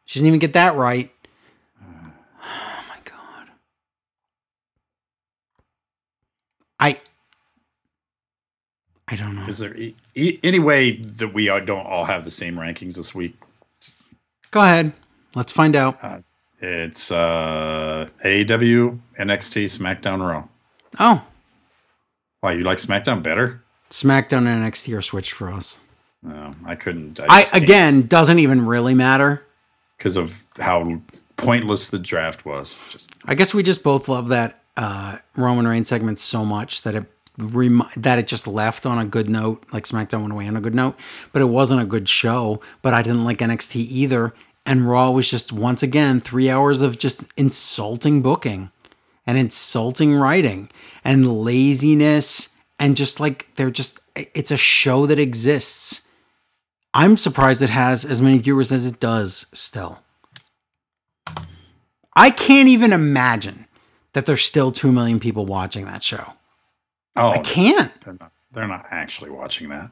She 0.04 0.18
didn't 0.20 0.28
even 0.28 0.38
get 0.40 0.52
that 0.52 0.76
right. 0.76 1.10
Oh 2.44 2.84
my 2.88 2.96
god. 3.04 3.48
I 6.78 7.00
I 9.12 9.16
don't 9.16 9.36
know. 9.36 9.44
Is 9.46 9.58
there 9.58 9.76
e- 9.76 9.94
e- 10.14 10.38
any 10.42 10.58
way 10.58 10.96
that 10.96 11.34
we 11.34 11.46
don't 11.46 11.86
all 11.86 12.06
have 12.06 12.24
the 12.24 12.30
same 12.30 12.56
rankings 12.56 12.96
this 12.96 13.14
week? 13.14 13.36
Go 14.50 14.60
ahead. 14.60 14.94
Let's 15.34 15.52
find 15.52 15.76
out. 15.76 15.98
It's 16.60 17.12
uh, 17.12 18.08
AEW, 18.24 18.98
NXT, 19.18 19.64
SmackDown, 19.64 20.26
Raw. 20.26 20.44
Oh, 20.98 21.22
Why 22.40 22.52
you 22.52 22.62
like 22.64 22.78
SmackDown 22.78 23.22
better? 23.22 23.62
SmackDown 23.90 24.46
and 24.46 24.64
NXT 24.64 24.96
are 24.96 25.02
switched 25.02 25.32
for 25.32 25.50
us. 25.52 25.78
No, 26.22 26.52
I 26.64 26.74
couldn't. 26.74 27.20
I 27.20 27.44
again 27.52 28.02
doesn't 28.06 28.38
even 28.38 28.64
really 28.64 28.94
matter. 28.94 29.44
because 29.98 30.16
of 30.16 30.32
how 30.58 31.02
pointless 31.36 31.90
the 31.90 31.98
draft 31.98 32.46
was. 32.46 32.78
Just 32.88 33.14
I 33.26 33.34
guess 33.34 33.52
we 33.52 33.62
just 33.62 33.82
both 33.82 34.08
love 34.08 34.28
that 34.28 34.62
uh, 34.76 35.18
Roman 35.36 35.66
Reigns 35.68 35.88
segment 35.88 36.18
so 36.18 36.44
much 36.46 36.82
that 36.82 36.94
it 36.94 37.04
rem- 37.38 37.88
that 37.96 38.18
it 38.18 38.26
just 38.26 38.46
left 38.46 38.86
on 38.86 38.98
a 38.98 39.04
good 39.04 39.28
note. 39.28 39.64
Like 39.72 39.84
SmackDown 39.84 40.20
went 40.20 40.32
away 40.32 40.46
on 40.46 40.56
a 40.56 40.60
good 40.60 40.74
note, 40.74 40.98
but 41.32 41.42
it 41.42 41.46
wasn't 41.46 41.82
a 41.82 41.86
good 41.86 42.08
show. 42.08 42.60
But 42.82 42.94
I 42.94 43.02
didn't 43.02 43.24
like 43.24 43.38
NXT 43.38 43.76
either, 43.76 44.34
and 44.66 44.88
Raw 44.88 45.10
was 45.10 45.30
just 45.30 45.52
once 45.52 45.82
again 45.82 46.20
three 46.20 46.50
hours 46.50 46.82
of 46.82 46.98
just 46.98 47.32
insulting 47.36 48.22
booking 48.22 48.70
and 49.26 49.38
insulting 49.38 50.14
writing 50.14 50.68
and 51.04 51.32
laziness 51.32 52.50
and 52.78 52.96
just 52.96 53.20
like 53.20 53.54
they're 53.54 53.70
just 53.70 54.00
it's 54.14 54.50
a 54.50 54.56
show 54.56 55.06
that 55.06 55.18
exists. 55.18 56.08
I'm 56.94 57.16
surprised 57.16 57.62
it 57.62 57.70
has 57.70 58.04
as 58.04 58.20
many 58.20 58.38
viewers 58.38 58.70
as 58.70 58.86
it 58.86 59.00
does 59.00 59.46
still. 59.52 60.00
I 62.14 62.30
can't 62.30 62.68
even 62.68 62.92
imagine 62.92 63.66
that 64.12 64.26
there's 64.26 64.42
still 64.42 64.70
2 64.72 64.92
million 64.92 65.18
people 65.18 65.46
watching 65.46 65.86
that 65.86 66.02
show. 66.02 66.34
Oh, 67.16 67.30
I 67.30 67.38
can't. 67.38 68.00
they're 68.00 68.16
not. 68.18 68.32
They're 68.52 68.68
not 68.68 68.86
actually 68.90 69.30
watching 69.30 69.70
that. 69.70 69.90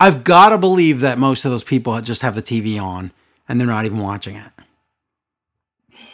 I've 0.00 0.24
got 0.24 0.48
to 0.50 0.58
believe 0.58 1.00
that 1.00 1.18
most 1.18 1.44
of 1.44 1.50
those 1.50 1.64
people 1.64 1.98
just 2.00 2.22
have 2.22 2.34
the 2.34 2.42
TV 2.42 2.82
on 2.82 3.12
and 3.48 3.60
they're 3.60 3.66
not 3.66 3.84
even 3.84 4.00
watching 4.00 4.36
it. 4.36 4.50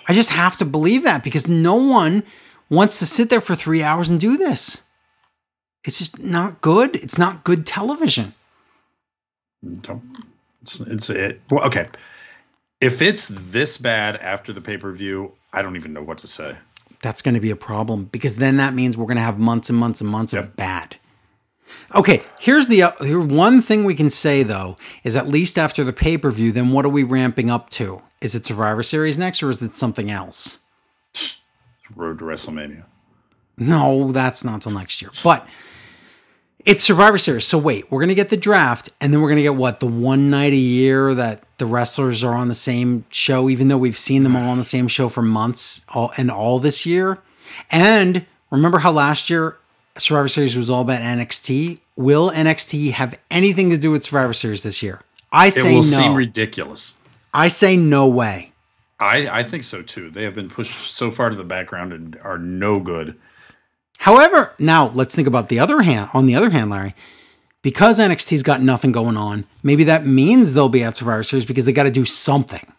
I 0.06 0.12
just 0.12 0.30
have 0.30 0.56
to 0.58 0.64
believe 0.64 1.04
that 1.04 1.24
because 1.24 1.48
no 1.48 1.76
one 1.76 2.24
wants 2.68 2.98
to 2.98 3.06
sit 3.06 3.30
there 3.30 3.40
for 3.40 3.54
three 3.54 3.82
hours 3.82 4.10
and 4.10 4.20
do 4.20 4.36
this. 4.36 4.82
It's 5.84 5.98
just 5.98 6.22
not 6.22 6.60
good. 6.60 6.96
It's 6.96 7.18
not 7.18 7.44
good 7.44 7.66
television. 7.66 8.34
Don't. 9.80 10.02
It's 10.62 10.80
it's 10.80 11.10
it. 11.10 11.40
Well, 11.50 11.64
okay. 11.66 11.88
If 12.80 13.02
it's 13.02 13.28
this 13.28 13.78
bad 13.78 14.16
after 14.16 14.52
the 14.52 14.60
pay 14.60 14.76
per 14.76 14.92
view, 14.92 15.32
I 15.52 15.62
don't 15.62 15.76
even 15.76 15.92
know 15.92 16.02
what 16.02 16.18
to 16.18 16.26
say. 16.26 16.56
That's 17.02 17.22
going 17.22 17.34
to 17.34 17.40
be 17.40 17.50
a 17.50 17.56
problem 17.56 18.04
because 18.04 18.36
then 18.36 18.58
that 18.58 18.74
means 18.74 18.96
we're 18.96 19.06
going 19.06 19.16
to 19.16 19.22
have 19.22 19.38
months 19.38 19.70
and 19.70 19.78
months 19.78 20.00
and 20.00 20.10
months 20.10 20.32
of 20.32 20.54
bad. 20.56 20.96
Okay, 21.94 22.22
here's 22.38 22.68
the 22.68 22.82
uh, 22.82 22.90
here 23.00 23.20
one 23.20 23.62
thing 23.62 23.84
we 23.84 23.94
can 23.94 24.10
say 24.10 24.42
though 24.42 24.76
is 25.02 25.16
at 25.16 25.26
least 25.26 25.58
after 25.58 25.82
the 25.82 25.92
pay 25.92 26.18
per 26.18 26.30
view, 26.30 26.52
then 26.52 26.70
what 26.70 26.84
are 26.84 26.90
we 26.90 27.02
ramping 27.02 27.50
up 27.50 27.70
to? 27.70 28.02
Is 28.20 28.34
it 28.34 28.44
Survivor 28.44 28.82
Series 28.82 29.18
next, 29.18 29.42
or 29.42 29.50
is 29.50 29.62
it 29.62 29.74
something 29.74 30.10
else? 30.10 30.60
Road 31.96 32.18
to 32.18 32.24
WrestleMania. 32.24 32.84
No, 33.56 34.12
that's 34.12 34.44
not 34.44 34.62
till 34.62 34.72
next 34.72 35.02
year. 35.02 35.10
But 35.24 35.46
it's 36.66 36.82
Survivor 36.82 37.18
Series. 37.18 37.46
So 37.46 37.58
wait, 37.58 37.90
we're 37.90 38.00
gonna 38.00 38.14
get 38.14 38.28
the 38.28 38.36
draft, 38.36 38.90
and 39.00 39.12
then 39.12 39.20
we're 39.20 39.28
gonna 39.28 39.42
get 39.42 39.56
what 39.56 39.80
the 39.80 39.86
one 39.86 40.30
night 40.30 40.52
a 40.52 40.56
year 40.56 41.14
that 41.14 41.42
the 41.58 41.66
wrestlers 41.66 42.24
are 42.24 42.34
on 42.34 42.48
the 42.48 42.54
same 42.54 43.04
show, 43.10 43.48
even 43.48 43.68
though 43.68 43.78
we've 43.78 43.98
seen 43.98 44.22
them 44.22 44.36
all 44.36 44.50
on 44.50 44.58
the 44.58 44.64
same 44.64 44.88
show 44.88 45.08
for 45.08 45.22
months, 45.22 45.84
all 45.90 46.12
and 46.16 46.30
all 46.30 46.58
this 46.58 46.86
year. 46.86 47.18
And 47.70 48.24
remember 48.50 48.78
how 48.78 48.92
last 48.92 49.30
year 49.30 49.58
Survivor 49.98 50.28
Series 50.28 50.56
was 50.56 50.70
all 50.70 50.82
about 50.82 51.00
NXT? 51.00 51.80
Will 51.96 52.30
NXT 52.30 52.92
have 52.92 53.18
anything 53.30 53.70
to 53.70 53.76
do 53.76 53.90
with 53.90 54.04
Survivor 54.04 54.32
Series 54.32 54.62
this 54.62 54.82
year? 54.82 55.02
I 55.32 55.50
say 55.50 55.72
It 55.72 55.74
will 55.74 55.82
no. 55.82 55.88
seem 55.88 56.14
ridiculous. 56.14 56.96
I 57.32 57.48
say 57.48 57.76
no 57.76 58.08
way. 58.08 58.52
I, 58.98 59.28
I 59.40 59.42
think 59.44 59.62
so 59.62 59.82
too. 59.82 60.10
They 60.10 60.24
have 60.24 60.34
been 60.34 60.48
pushed 60.48 60.76
so 60.78 61.10
far 61.10 61.30
to 61.30 61.36
the 61.36 61.44
background 61.44 61.92
and 61.92 62.18
are 62.22 62.38
no 62.38 62.80
good. 62.80 63.18
However, 64.00 64.54
now 64.58 64.88
let's 64.88 65.14
think 65.14 65.28
about 65.28 65.50
the 65.50 65.58
other 65.58 65.82
hand. 65.82 66.08
On 66.14 66.24
the 66.24 66.34
other 66.34 66.48
hand, 66.48 66.70
Larry, 66.70 66.94
because 67.60 67.98
NXT's 67.98 68.42
got 68.42 68.62
nothing 68.62 68.92
going 68.92 69.18
on, 69.18 69.44
maybe 69.62 69.84
that 69.84 70.06
means 70.06 70.54
they'll 70.54 70.70
be 70.70 70.82
at 70.82 70.96
Survivor 70.96 71.22
Series 71.22 71.44
because 71.44 71.66
they 71.66 71.72
got 71.72 71.82
to 71.82 71.90
do 71.90 72.06
something. 72.06 72.72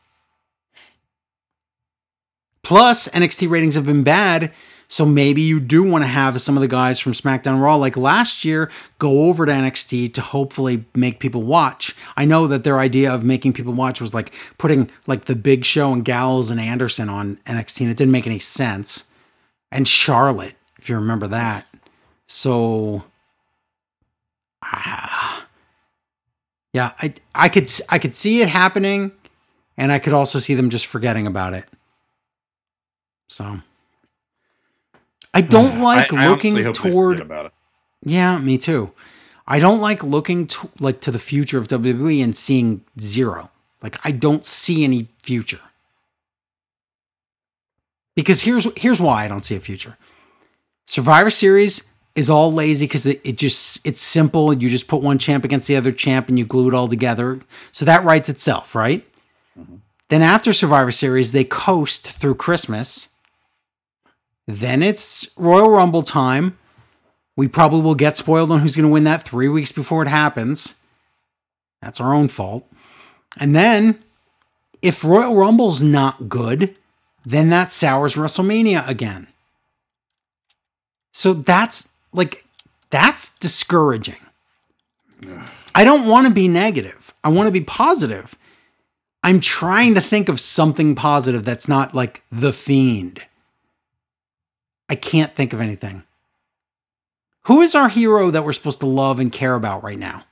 Plus, 2.64 3.08
NXT 3.10 3.52
ratings 3.52 3.76
have 3.76 3.86
been 3.86 4.04
bad, 4.04 4.52
so 4.88 5.06
maybe 5.06 5.44
you 5.44 5.60
do 5.60 5.84
want 5.84 6.04
to 6.04 6.08
have 6.08 6.42
some 6.42 6.58
of 6.58 6.62
the 6.62 6.68
guys 6.68 7.00
from 7.00 7.14
SmackDown 7.14 7.62
Raw, 7.62 7.76
like 7.76 7.96
last 7.96 8.44
year, 8.44 8.72
go 8.98 9.26
over 9.26 9.46
to 9.46 9.52
NXT 9.52 10.16
to 10.16 10.22
hopefully 10.22 10.86
make 10.96 11.20
people 11.20 11.44
watch. 11.44 11.96
I 12.18 12.26
know 12.26 12.48
that 12.48 12.64
their 12.64 12.80
idea 12.80 13.14
of 13.14 13.24
making 13.24 13.54
people 13.54 13.74
watch 13.74 14.02
was 14.02 14.16
like 14.16 14.34
putting 14.58 14.90
like 15.06 15.26
the 15.26 15.36
Big 15.36 15.66
Show 15.66 15.94
and 15.94 16.04
Gallows 16.04 16.50
and 16.50 16.60
Anderson 16.60 17.10
on 17.10 17.36
NXT, 17.46 17.82
and 17.82 17.92
it 17.92 17.98
didn't 17.98 18.12
make 18.12 18.26
any 18.26 18.40
sense. 18.40 19.06
And 19.72 19.88
Charlotte, 19.88 20.56
if 20.82 20.90
you 20.90 20.96
remember 20.96 21.28
that. 21.28 21.66
So, 22.28 23.04
ah, 24.64 25.48
yeah, 26.74 26.94
I 27.00 27.14
I 27.36 27.50
could 27.50 27.70
I 27.90 28.00
could 28.00 28.16
see 28.16 28.42
it 28.42 28.50
happening, 28.50 29.12
and 29.78 29.92
I 29.92 30.00
could 30.00 30.14
also 30.14 30.40
see 30.40 30.56
them 30.56 30.70
just 30.70 30.88
forgetting 30.88 31.28
about 31.28 31.54
it. 31.54 31.66
So, 33.30 33.60
I 35.34 35.42
don't 35.42 35.80
like 35.84 36.12
I, 36.14 36.26
I 36.26 36.28
looking 36.30 36.56
they 36.56 36.72
toward. 36.72 37.52
Yeah, 38.04 38.40
me 38.40 38.58
too. 38.58 38.92
I 39.48 39.60
don't 39.60 39.80
like 39.80 40.04
looking 40.04 40.48
to, 40.48 40.70
like 40.80 41.02
to 41.02 41.12
the 41.12 41.20
future 41.20 41.58
of 41.58 41.68
WWE 41.68 42.24
and 42.24 42.36
seeing 42.36 42.84
zero. 43.00 43.52
Like 43.84 43.98
I 44.04 44.12
don't 44.12 44.44
see 44.44 44.84
any 44.84 45.10
future. 45.24 45.60
Because 48.16 48.42
here's 48.42 48.68
here's 48.78 49.00
why 49.00 49.26
I 49.26 49.28
don't 49.28 49.44
see 49.44 49.56
a 49.56 49.60
future. 49.60 49.98
Survivor 50.88 51.30
Series 51.30 51.92
is 52.16 52.30
all 52.30 52.52
lazy 52.52 52.86
because 52.86 53.06
it, 53.06 53.22
it 53.24 53.38
just 53.38 53.86
it's 53.88 54.02
simple. 54.02 54.54
You 54.54 54.70
just 54.70 54.88
put 54.88 55.02
one 55.02 55.18
champ 55.18 55.44
against 55.44 55.68
the 55.68 55.76
other 55.76 55.92
champ 55.92 56.30
and 56.30 56.38
you 56.38 56.46
glue 56.46 56.68
it 56.68 56.74
all 56.74 56.88
together. 56.88 57.40
So 57.72 57.86
that 57.86 58.04
writes 58.04 58.30
itself, 58.30 58.76
right? 58.76 59.06
Mm-hmm. 59.58 59.78
Then 60.10 60.22
after 60.22 60.52
Survivor 60.52 60.92
Series, 60.92 61.32
they 61.32 61.44
coast 61.44 62.08
through 62.08 62.36
Christmas. 62.36 63.16
Then 64.48 64.84
it's 64.84 65.32
Royal 65.38 65.70
Rumble 65.70 66.04
time. 66.04 66.58
We 67.38 67.48
probably 67.48 67.82
will 67.82 67.96
get 67.96 68.18
spoiled 68.18 68.52
on 68.52 68.60
who's 68.60 68.76
going 68.76 68.88
to 68.88 68.92
win 68.92 69.06
that 69.06 69.24
three 69.24 69.48
weeks 69.48 69.72
before 69.72 70.04
it 70.04 70.10
happens. 70.10 70.76
That's 71.82 72.02
our 72.02 72.14
own 72.14 72.28
fault. 72.28 72.70
And 73.40 73.56
then, 73.56 74.04
if 74.82 75.06
Royal 75.06 75.36
Rumble's 75.36 75.82
not 75.82 76.28
good, 76.28 76.76
then 77.26 77.50
that 77.50 77.72
sours 77.72 78.16
WrestleMania 78.16 78.88
again. 78.88 79.28
So 81.12 81.34
that's 81.34 81.92
like, 82.14 82.46
that's 82.90 83.38
discouraging. 83.38 84.16
I 85.76 85.84
don't 85.84 86.08
want 86.08 86.28
to 86.28 86.34
be 86.34 86.48
negative. 86.48 87.14
I 87.24 87.30
want 87.30 87.48
to 87.48 87.52
be 87.52 87.62
positive. 87.62 88.36
I'm 89.24 89.40
trying 89.40 89.94
to 89.94 90.02
think 90.02 90.30
of 90.30 90.40
something 90.40 90.96
positive 90.96 91.44
that's 91.44 91.68
not 91.68 91.94
like 91.94 92.24
The 92.32 92.52
Fiend. 92.52 93.22
I 94.90 94.96
can't 94.96 95.34
think 95.36 95.54
of 95.54 95.62
anything. 95.62 96.04
Who 97.44 97.62
is 97.62 97.76
our 97.76 97.88
hero 97.88 98.32
that 98.32 98.44
we're 98.44 98.54
supposed 98.54 98.80
to 98.82 98.86
love 98.88 99.20
and 99.20 99.32
care 99.32 99.56
about 99.56 99.84
right 99.84 99.98
now? 99.98 100.24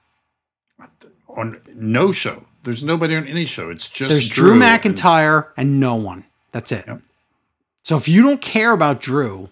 On 1.27 1.59
no 1.75 2.11
show. 2.11 2.43
There's 2.63 2.83
nobody 2.83 3.15
on 3.15 3.27
any 3.27 3.45
show. 3.45 3.69
It's 3.69 3.87
just 3.87 4.09
There's 4.09 4.27
Drew, 4.27 4.53
and- 4.53 4.61
McIntyre 4.61 5.49
and 5.55 5.79
no 5.79 5.95
one. 5.95 6.25
That's 6.51 6.71
it. 6.71 6.85
Yep. 6.87 7.01
So 7.83 7.95
if 7.95 8.09
you 8.09 8.23
don't 8.23 8.41
care 8.41 8.73
about 8.73 9.01
Drew, 9.01 9.49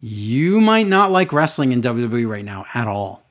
you 0.00 0.60
might 0.60 0.86
not 0.86 1.10
like 1.10 1.32
wrestling 1.32 1.72
in 1.72 1.82
WWE 1.82 2.28
right 2.28 2.44
now 2.44 2.64
at 2.74 2.86
all. 2.86 3.24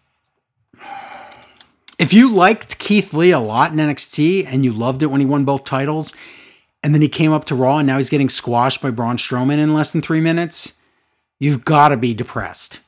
If 1.97 2.13
you 2.13 2.31
liked 2.31 2.77
Keith 2.77 3.13
Lee 3.13 3.31
a 3.31 3.39
lot 3.39 3.71
in 3.71 3.77
NXT 3.77 4.45
and 4.47 4.63
you 4.63 4.71
loved 4.71 5.01
it 5.01 5.07
when 5.07 5.19
he 5.19 5.25
won 5.25 5.45
both 5.45 5.63
titles, 5.63 6.13
and 6.83 6.93
then 6.93 7.01
he 7.01 7.09
came 7.09 7.33
up 7.33 7.45
to 7.45 7.55
Raw 7.55 7.79
and 7.79 7.87
now 7.87 7.97
he's 7.97 8.09
getting 8.09 8.29
squashed 8.29 8.81
by 8.81 8.91
Braun 8.91 9.17
Strowman 9.17 9.57
in 9.57 9.73
less 9.73 9.91
than 9.91 10.01
three 10.01 10.21
minutes, 10.21 10.73
you've 11.39 11.65
got 11.65 11.89
to 11.89 11.97
be 11.97 12.13
depressed. 12.13 12.79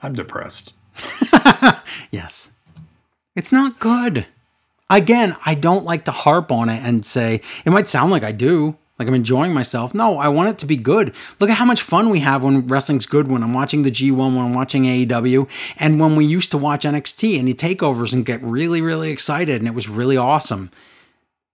I'm 0.00 0.12
depressed. 0.12 0.74
yes. 2.10 2.52
It's 3.34 3.50
not 3.50 3.80
good. 3.80 4.26
Again, 4.88 5.36
I 5.44 5.54
don't 5.54 5.84
like 5.84 6.04
to 6.04 6.12
harp 6.12 6.52
on 6.52 6.68
it 6.68 6.80
and 6.84 7.04
say, 7.04 7.40
it 7.64 7.70
might 7.70 7.88
sound 7.88 8.12
like 8.12 8.22
I 8.22 8.30
do, 8.30 8.76
like 8.98 9.08
I'm 9.08 9.14
enjoying 9.14 9.52
myself. 9.52 9.94
No, 9.94 10.18
I 10.18 10.28
want 10.28 10.48
it 10.48 10.58
to 10.58 10.66
be 10.66 10.76
good. 10.76 11.14
Look 11.38 11.50
at 11.50 11.58
how 11.58 11.64
much 11.64 11.82
fun 11.82 12.08
we 12.08 12.20
have 12.20 12.42
when 12.42 12.66
wrestling's 12.66 13.06
good, 13.06 13.28
when 13.28 13.42
I'm 13.42 13.52
watching 13.52 13.82
the 13.82 13.90
G1, 13.90 14.16
when 14.16 14.38
I'm 14.38 14.54
watching 14.54 14.84
AEW, 14.84 15.48
and 15.78 16.00
when 16.00 16.16
we 16.16 16.24
used 16.24 16.50
to 16.52 16.58
watch 16.58 16.84
NXT 16.84 17.38
and 17.38 17.48
the 17.48 17.54
takeovers 17.54 18.12
and 18.12 18.24
get 18.24 18.42
really, 18.42 18.80
really 18.80 19.10
excited, 19.10 19.60
and 19.60 19.68
it 19.68 19.74
was 19.74 19.88
really 19.88 20.16
awesome. 20.16 20.70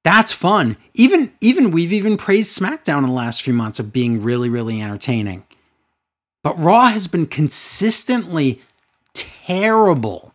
That's 0.04 0.32
fun. 0.32 0.76
Even 0.94 1.32
even 1.40 1.70
we've 1.70 1.92
even 1.92 2.16
praised 2.16 2.58
SmackDown 2.58 2.98
in 2.98 3.04
the 3.04 3.12
last 3.12 3.42
few 3.42 3.54
months 3.54 3.78
of 3.78 3.92
being 3.92 4.20
really, 4.20 4.48
really 4.48 4.80
entertaining. 4.80 5.44
But 6.42 6.58
Raw 6.58 6.88
has 6.88 7.06
been 7.06 7.26
consistently 7.26 8.60
terrible 9.14 10.34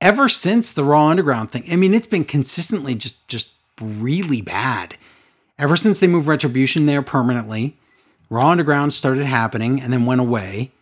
ever 0.00 0.28
since 0.28 0.72
the 0.72 0.84
Raw 0.84 1.08
Underground 1.08 1.50
thing. 1.50 1.64
I 1.70 1.76
mean, 1.76 1.92
it's 1.92 2.06
been 2.06 2.24
consistently 2.24 2.94
just 2.94 3.28
just 3.28 3.54
really 3.80 4.40
bad. 4.40 4.96
Ever 5.62 5.76
since 5.76 6.00
they 6.00 6.08
moved 6.08 6.26
Retribution 6.26 6.86
there 6.86 7.02
permanently, 7.02 7.76
Raw 8.28 8.48
Underground 8.48 8.92
started 8.92 9.26
happening 9.26 9.80
and 9.80 9.92
then 9.92 10.06
went 10.06 10.20
away. 10.20 10.72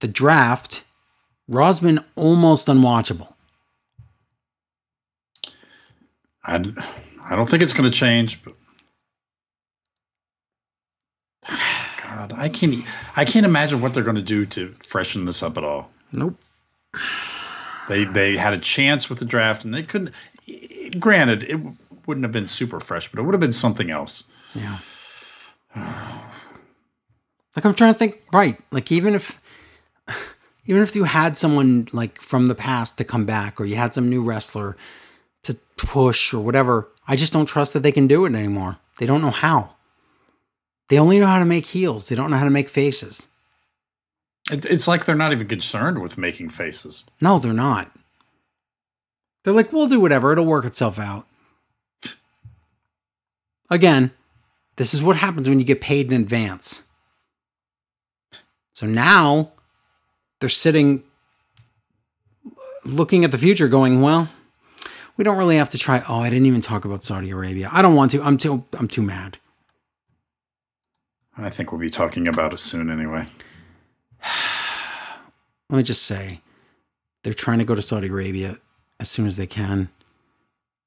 The 0.00 0.08
draft, 0.08 0.82
Raw's 1.46 1.78
been 1.78 2.00
almost 2.16 2.66
unwatchable. 2.66 3.32
I, 6.44 6.56
I 7.24 7.36
don't 7.36 7.48
think 7.48 7.62
it's 7.62 7.72
going 7.72 7.88
to 7.88 7.96
change, 7.96 8.42
but 8.42 8.54
God, 12.02 12.32
I 12.34 12.48
can't 12.48 12.84
I 13.14 13.24
can't 13.24 13.46
imagine 13.46 13.80
what 13.80 13.94
they're 13.94 14.02
going 14.02 14.16
to 14.16 14.22
do 14.22 14.44
to 14.46 14.74
freshen 14.80 15.24
this 15.24 15.44
up 15.44 15.56
at 15.56 15.62
all. 15.62 15.88
Nope. 16.12 16.36
They 17.88 18.06
they 18.06 18.36
had 18.36 18.54
a 18.54 18.58
chance 18.58 19.08
with 19.08 19.20
the 19.20 19.24
draft 19.24 19.64
and 19.64 19.72
they 19.72 19.84
couldn't. 19.84 20.12
Granted, 20.98 21.44
it 21.44 21.60
wouldn't 22.10 22.24
have 22.24 22.32
been 22.32 22.48
super 22.48 22.80
fresh, 22.80 23.08
but 23.08 23.20
it 23.20 23.22
would 23.22 23.34
have 23.34 23.40
been 23.40 23.52
something 23.52 23.88
else. 23.88 24.24
Yeah. 24.52 24.78
Like 25.76 27.64
I'm 27.64 27.74
trying 27.74 27.92
to 27.92 27.98
think, 27.98 28.20
right? 28.32 28.58
Like 28.72 28.90
even 28.90 29.14
if 29.14 29.40
even 30.66 30.82
if 30.82 30.96
you 30.96 31.04
had 31.04 31.38
someone 31.38 31.86
like 31.92 32.20
from 32.20 32.48
the 32.48 32.56
past 32.56 32.98
to 32.98 33.04
come 33.04 33.26
back 33.26 33.60
or 33.60 33.64
you 33.64 33.76
had 33.76 33.94
some 33.94 34.10
new 34.10 34.22
wrestler 34.22 34.76
to 35.44 35.56
push 35.76 36.34
or 36.34 36.42
whatever, 36.42 36.88
I 37.06 37.14
just 37.14 37.32
don't 37.32 37.46
trust 37.46 37.74
that 37.74 37.84
they 37.84 37.92
can 37.92 38.08
do 38.08 38.24
it 38.24 38.34
anymore. 38.34 38.78
They 38.98 39.06
don't 39.06 39.22
know 39.22 39.30
how. 39.30 39.76
They 40.88 40.98
only 40.98 41.20
know 41.20 41.28
how 41.28 41.38
to 41.38 41.44
make 41.44 41.66
heels. 41.66 42.08
They 42.08 42.16
don't 42.16 42.32
know 42.32 42.38
how 42.38 42.44
to 42.44 42.50
make 42.50 42.68
faces. 42.68 43.28
It's 44.50 44.88
like 44.88 45.04
they're 45.04 45.14
not 45.14 45.30
even 45.30 45.46
concerned 45.46 46.02
with 46.02 46.18
making 46.18 46.48
faces. 46.48 47.08
No, 47.20 47.38
they're 47.38 47.52
not. 47.52 47.88
They're 49.44 49.54
like, 49.54 49.72
we'll 49.72 49.86
do 49.86 50.00
whatever. 50.00 50.32
It'll 50.32 50.44
work 50.44 50.64
itself 50.64 50.98
out. 50.98 51.26
Again, 53.70 54.10
this 54.76 54.94
is 54.94 55.02
what 55.02 55.16
happens 55.16 55.48
when 55.48 55.60
you 55.60 55.64
get 55.64 55.80
paid 55.80 56.12
in 56.12 56.20
advance. 56.20 56.82
So 58.72 58.86
now 58.86 59.52
they're 60.40 60.48
sitting 60.48 61.04
looking 62.84 63.24
at 63.24 63.30
the 63.30 63.38
future 63.38 63.68
going, 63.68 64.00
well, 64.00 64.28
we 65.16 65.24
don't 65.24 65.36
really 65.36 65.56
have 65.56 65.70
to 65.70 65.78
try. 65.78 66.02
Oh, 66.08 66.20
I 66.20 66.30
didn't 66.30 66.46
even 66.46 66.62
talk 66.62 66.84
about 66.84 67.04
Saudi 67.04 67.30
Arabia. 67.30 67.68
I 67.70 67.82
don't 67.82 67.94
want 67.94 68.10
to. 68.12 68.22
I'm 68.22 68.38
too 68.38 68.64
I'm 68.78 68.88
too 68.88 69.02
mad. 69.02 69.36
I 71.36 71.50
think 71.50 71.72
we'll 71.72 71.80
be 71.80 71.90
talking 71.90 72.26
about 72.28 72.52
it 72.52 72.58
soon 72.58 72.90
anyway. 72.90 73.26
Let 75.68 75.76
me 75.76 75.82
just 75.82 76.02
say, 76.02 76.40
they're 77.22 77.34
trying 77.34 77.58
to 77.58 77.64
go 77.64 77.74
to 77.74 77.82
Saudi 77.82 78.08
Arabia 78.08 78.56
as 78.98 79.08
soon 79.08 79.26
as 79.26 79.36
they 79.36 79.46
can, 79.46 79.88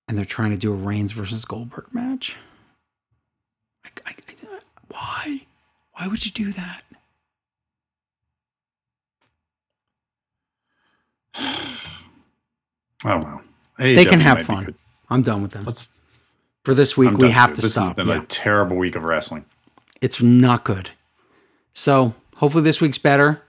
and 0.07 0.17
they're 0.17 0.25
trying 0.25 0.51
to 0.51 0.57
do 0.57 0.73
a 0.73 0.75
Reigns 0.75 1.11
versus 1.11 1.45
Goldberg 1.45 1.87
match. 1.93 2.35
I, 3.85 3.89
I, 4.05 4.11
I, 4.11 4.59
why? 4.89 5.41
Why 5.93 6.07
would 6.07 6.25
you 6.25 6.31
do 6.31 6.51
that? 6.53 6.83
Oh 13.05 13.17
well. 13.17 13.41
They 13.77 14.05
can 14.05 14.21
have 14.21 14.43
fun. 14.45 14.75
I'm 15.09 15.23
done 15.23 15.41
with 15.41 15.51
them. 15.51 15.65
Let's. 15.65 15.89
For 16.63 16.73
this 16.73 16.95
week, 16.95 17.09
I'm 17.09 17.17
we 17.17 17.29
have 17.31 17.51
to 17.51 17.61
this 17.61 17.73
stop. 17.73 17.97
Has 17.97 18.07
been 18.07 18.15
Yeah. 18.15 18.23
a 18.23 18.25
terrible 18.27 18.77
week 18.77 18.95
of 18.95 19.03
wrestling. 19.03 19.43
it's 20.01 20.21
not 20.21 20.63
good. 20.63 20.91
So 21.73 22.13
hopefully 22.37 22.63
this 22.63 22.79
week's 22.79 22.97
better. 22.97 23.41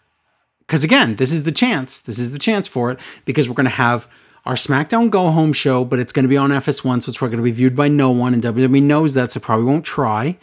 Because 0.58 0.82
again, 0.82 1.14
this 1.16 1.32
is 1.32 1.44
the 1.44 1.52
chance. 1.52 2.00
This 2.00 2.18
is 2.18 2.32
the 2.32 2.38
chance 2.40 2.66
for 2.66 2.90
it 2.90 2.98
because 3.24 3.48
we're 3.48 3.54
going 3.54 3.64
to 3.66 3.70
have 3.70 4.08
our 4.46 4.54
SmackDown 4.54 5.10
Go 5.10 5.30
Home 5.30 5.52
show, 5.52 5.84
but 5.84 5.98
it's 5.98 6.12
going 6.12 6.24
to 6.24 6.28
be 6.28 6.36
on 6.36 6.50
FS1, 6.50 7.02
so 7.02 7.10
it's 7.10 7.18
going 7.18 7.32
to 7.32 7.42
be 7.42 7.50
viewed 7.50 7.74
by 7.74 7.88
no 7.88 8.10
one, 8.10 8.34
and 8.34 8.42
WWE 8.42 8.82
knows 8.82 9.14
that, 9.14 9.32
so 9.32 9.40
probably 9.40 9.64
won't 9.64 9.84
try. 9.84 10.36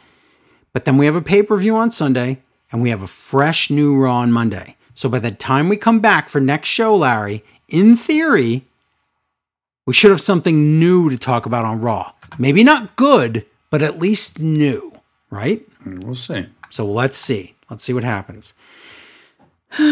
But 0.74 0.86
then 0.86 0.98
we 0.98 1.06
have 1.06 1.16
a 1.16 1.22
pay 1.22 1.44
per 1.44 1.58
view 1.58 1.76
on 1.76 1.92
Sunday, 1.92 2.42
and 2.72 2.82
we 2.82 2.90
have 2.90 3.02
a 3.02 3.08
fresh 3.08 3.70
new 3.70 4.02
Raw 4.02 4.18
on 4.18 4.32
Monday. 4.32 4.76
So 4.94 5.10
by 5.10 5.20
the 5.20 5.32
time 5.32 5.70
we 5.70 5.78
come 5.78 6.00
back 6.00 6.30
for 6.30 6.42
next 6.42 6.70
show, 6.70 6.96
Larry, 6.96 7.44
in 7.68 7.96
theory, 7.96 8.66
we 9.86 9.94
should 9.94 10.12
have 10.12 10.22
something 10.22 10.80
new 10.80 11.10
to 11.10 11.18
talk 11.18 11.46
about 11.46 11.66
on 11.66 11.82
Raw. 11.82 12.14
Maybe 12.40 12.64
not 12.64 12.96
good, 12.96 13.46
but 13.70 13.82
at 13.82 14.00
least 14.00 14.40
new, 14.40 15.00
right? 15.30 15.62
We'll 15.86 16.16
see. 16.16 16.48
So 16.70 16.86
let's 16.86 17.18
see. 17.18 17.56
Let's 17.70 17.84
see 17.84 17.94
what 17.94 18.04
happens. 18.04 18.54
All 19.80 19.88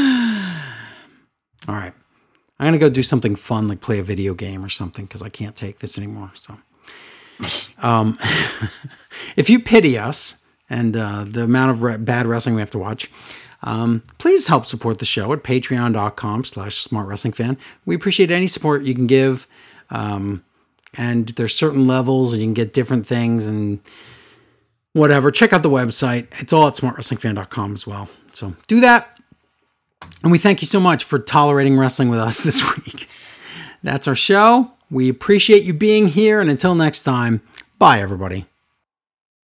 right. 1.67 1.93
I'm 2.59 2.65
going 2.65 2.73
to 2.73 2.79
go 2.79 2.89
do 2.89 3.03
something 3.03 3.35
fun, 3.35 3.67
like 3.67 3.79
play 3.79 3.99
a 3.99 4.03
video 4.03 4.33
game 4.33 4.63
or 4.63 4.69
something, 4.69 5.05
because 5.05 5.21
I 5.21 5.29
can't 5.29 5.55
take 5.55 5.79
this 5.79 5.97
anymore. 5.97 6.31
So, 6.35 6.57
um, 7.81 8.17
if 9.37 9.49
you 9.49 9.59
pity 9.59 9.97
us 9.97 10.43
and 10.69 10.95
uh, 10.97 11.25
the 11.27 11.43
amount 11.43 11.71
of 11.71 11.81
re- 11.81 11.97
bad 11.97 12.25
wrestling 12.25 12.55
we 12.55 12.61
have 12.61 12.71
to 12.71 12.79
watch, 12.79 13.09
um, 13.63 14.03
please 14.17 14.47
help 14.47 14.65
support 14.65 14.99
the 14.99 15.05
show 15.05 15.31
at 15.33 15.43
patreon.com 15.43 16.43
slash 16.43 16.77
smart 16.77 17.07
wrestling 17.07 17.33
fan. 17.33 17.57
We 17.85 17.95
appreciate 17.95 18.31
any 18.31 18.47
support 18.47 18.83
you 18.83 18.93
can 18.93 19.07
give. 19.07 19.47
Um, 19.89 20.43
and 20.97 21.29
there's 21.29 21.55
certain 21.55 21.87
levels 21.87 22.33
and 22.33 22.41
you 22.41 22.47
can 22.47 22.53
get 22.53 22.73
different 22.73 23.05
things 23.05 23.47
and 23.47 23.79
whatever. 24.93 25.31
Check 25.31 25.53
out 25.53 25.63
the 25.63 25.69
website. 25.69 26.27
It's 26.39 26.53
all 26.53 26.67
at 26.67 26.73
smartwrestlingfan.com 26.75 27.73
as 27.73 27.85
well. 27.85 28.09
So 28.31 28.55
do 28.67 28.79
that. 28.81 29.18
And 30.23 30.31
we 30.31 30.37
thank 30.37 30.61
you 30.61 30.67
so 30.67 30.79
much 30.79 31.03
for 31.03 31.19
tolerating 31.19 31.77
wrestling 31.77 32.09
with 32.09 32.19
us 32.19 32.43
this 32.43 32.63
week. 32.75 33.07
That's 33.83 34.07
our 34.07 34.15
show. 34.15 34.71
We 34.91 35.09
appreciate 35.09 35.63
you 35.63 35.73
being 35.73 36.07
here. 36.07 36.39
And 36.39 36.49
until 36.49 36.75
next 36.75 37.03
time, 37.03 37.41
bye, 37.77 37.99
everybody. 37.99 38.45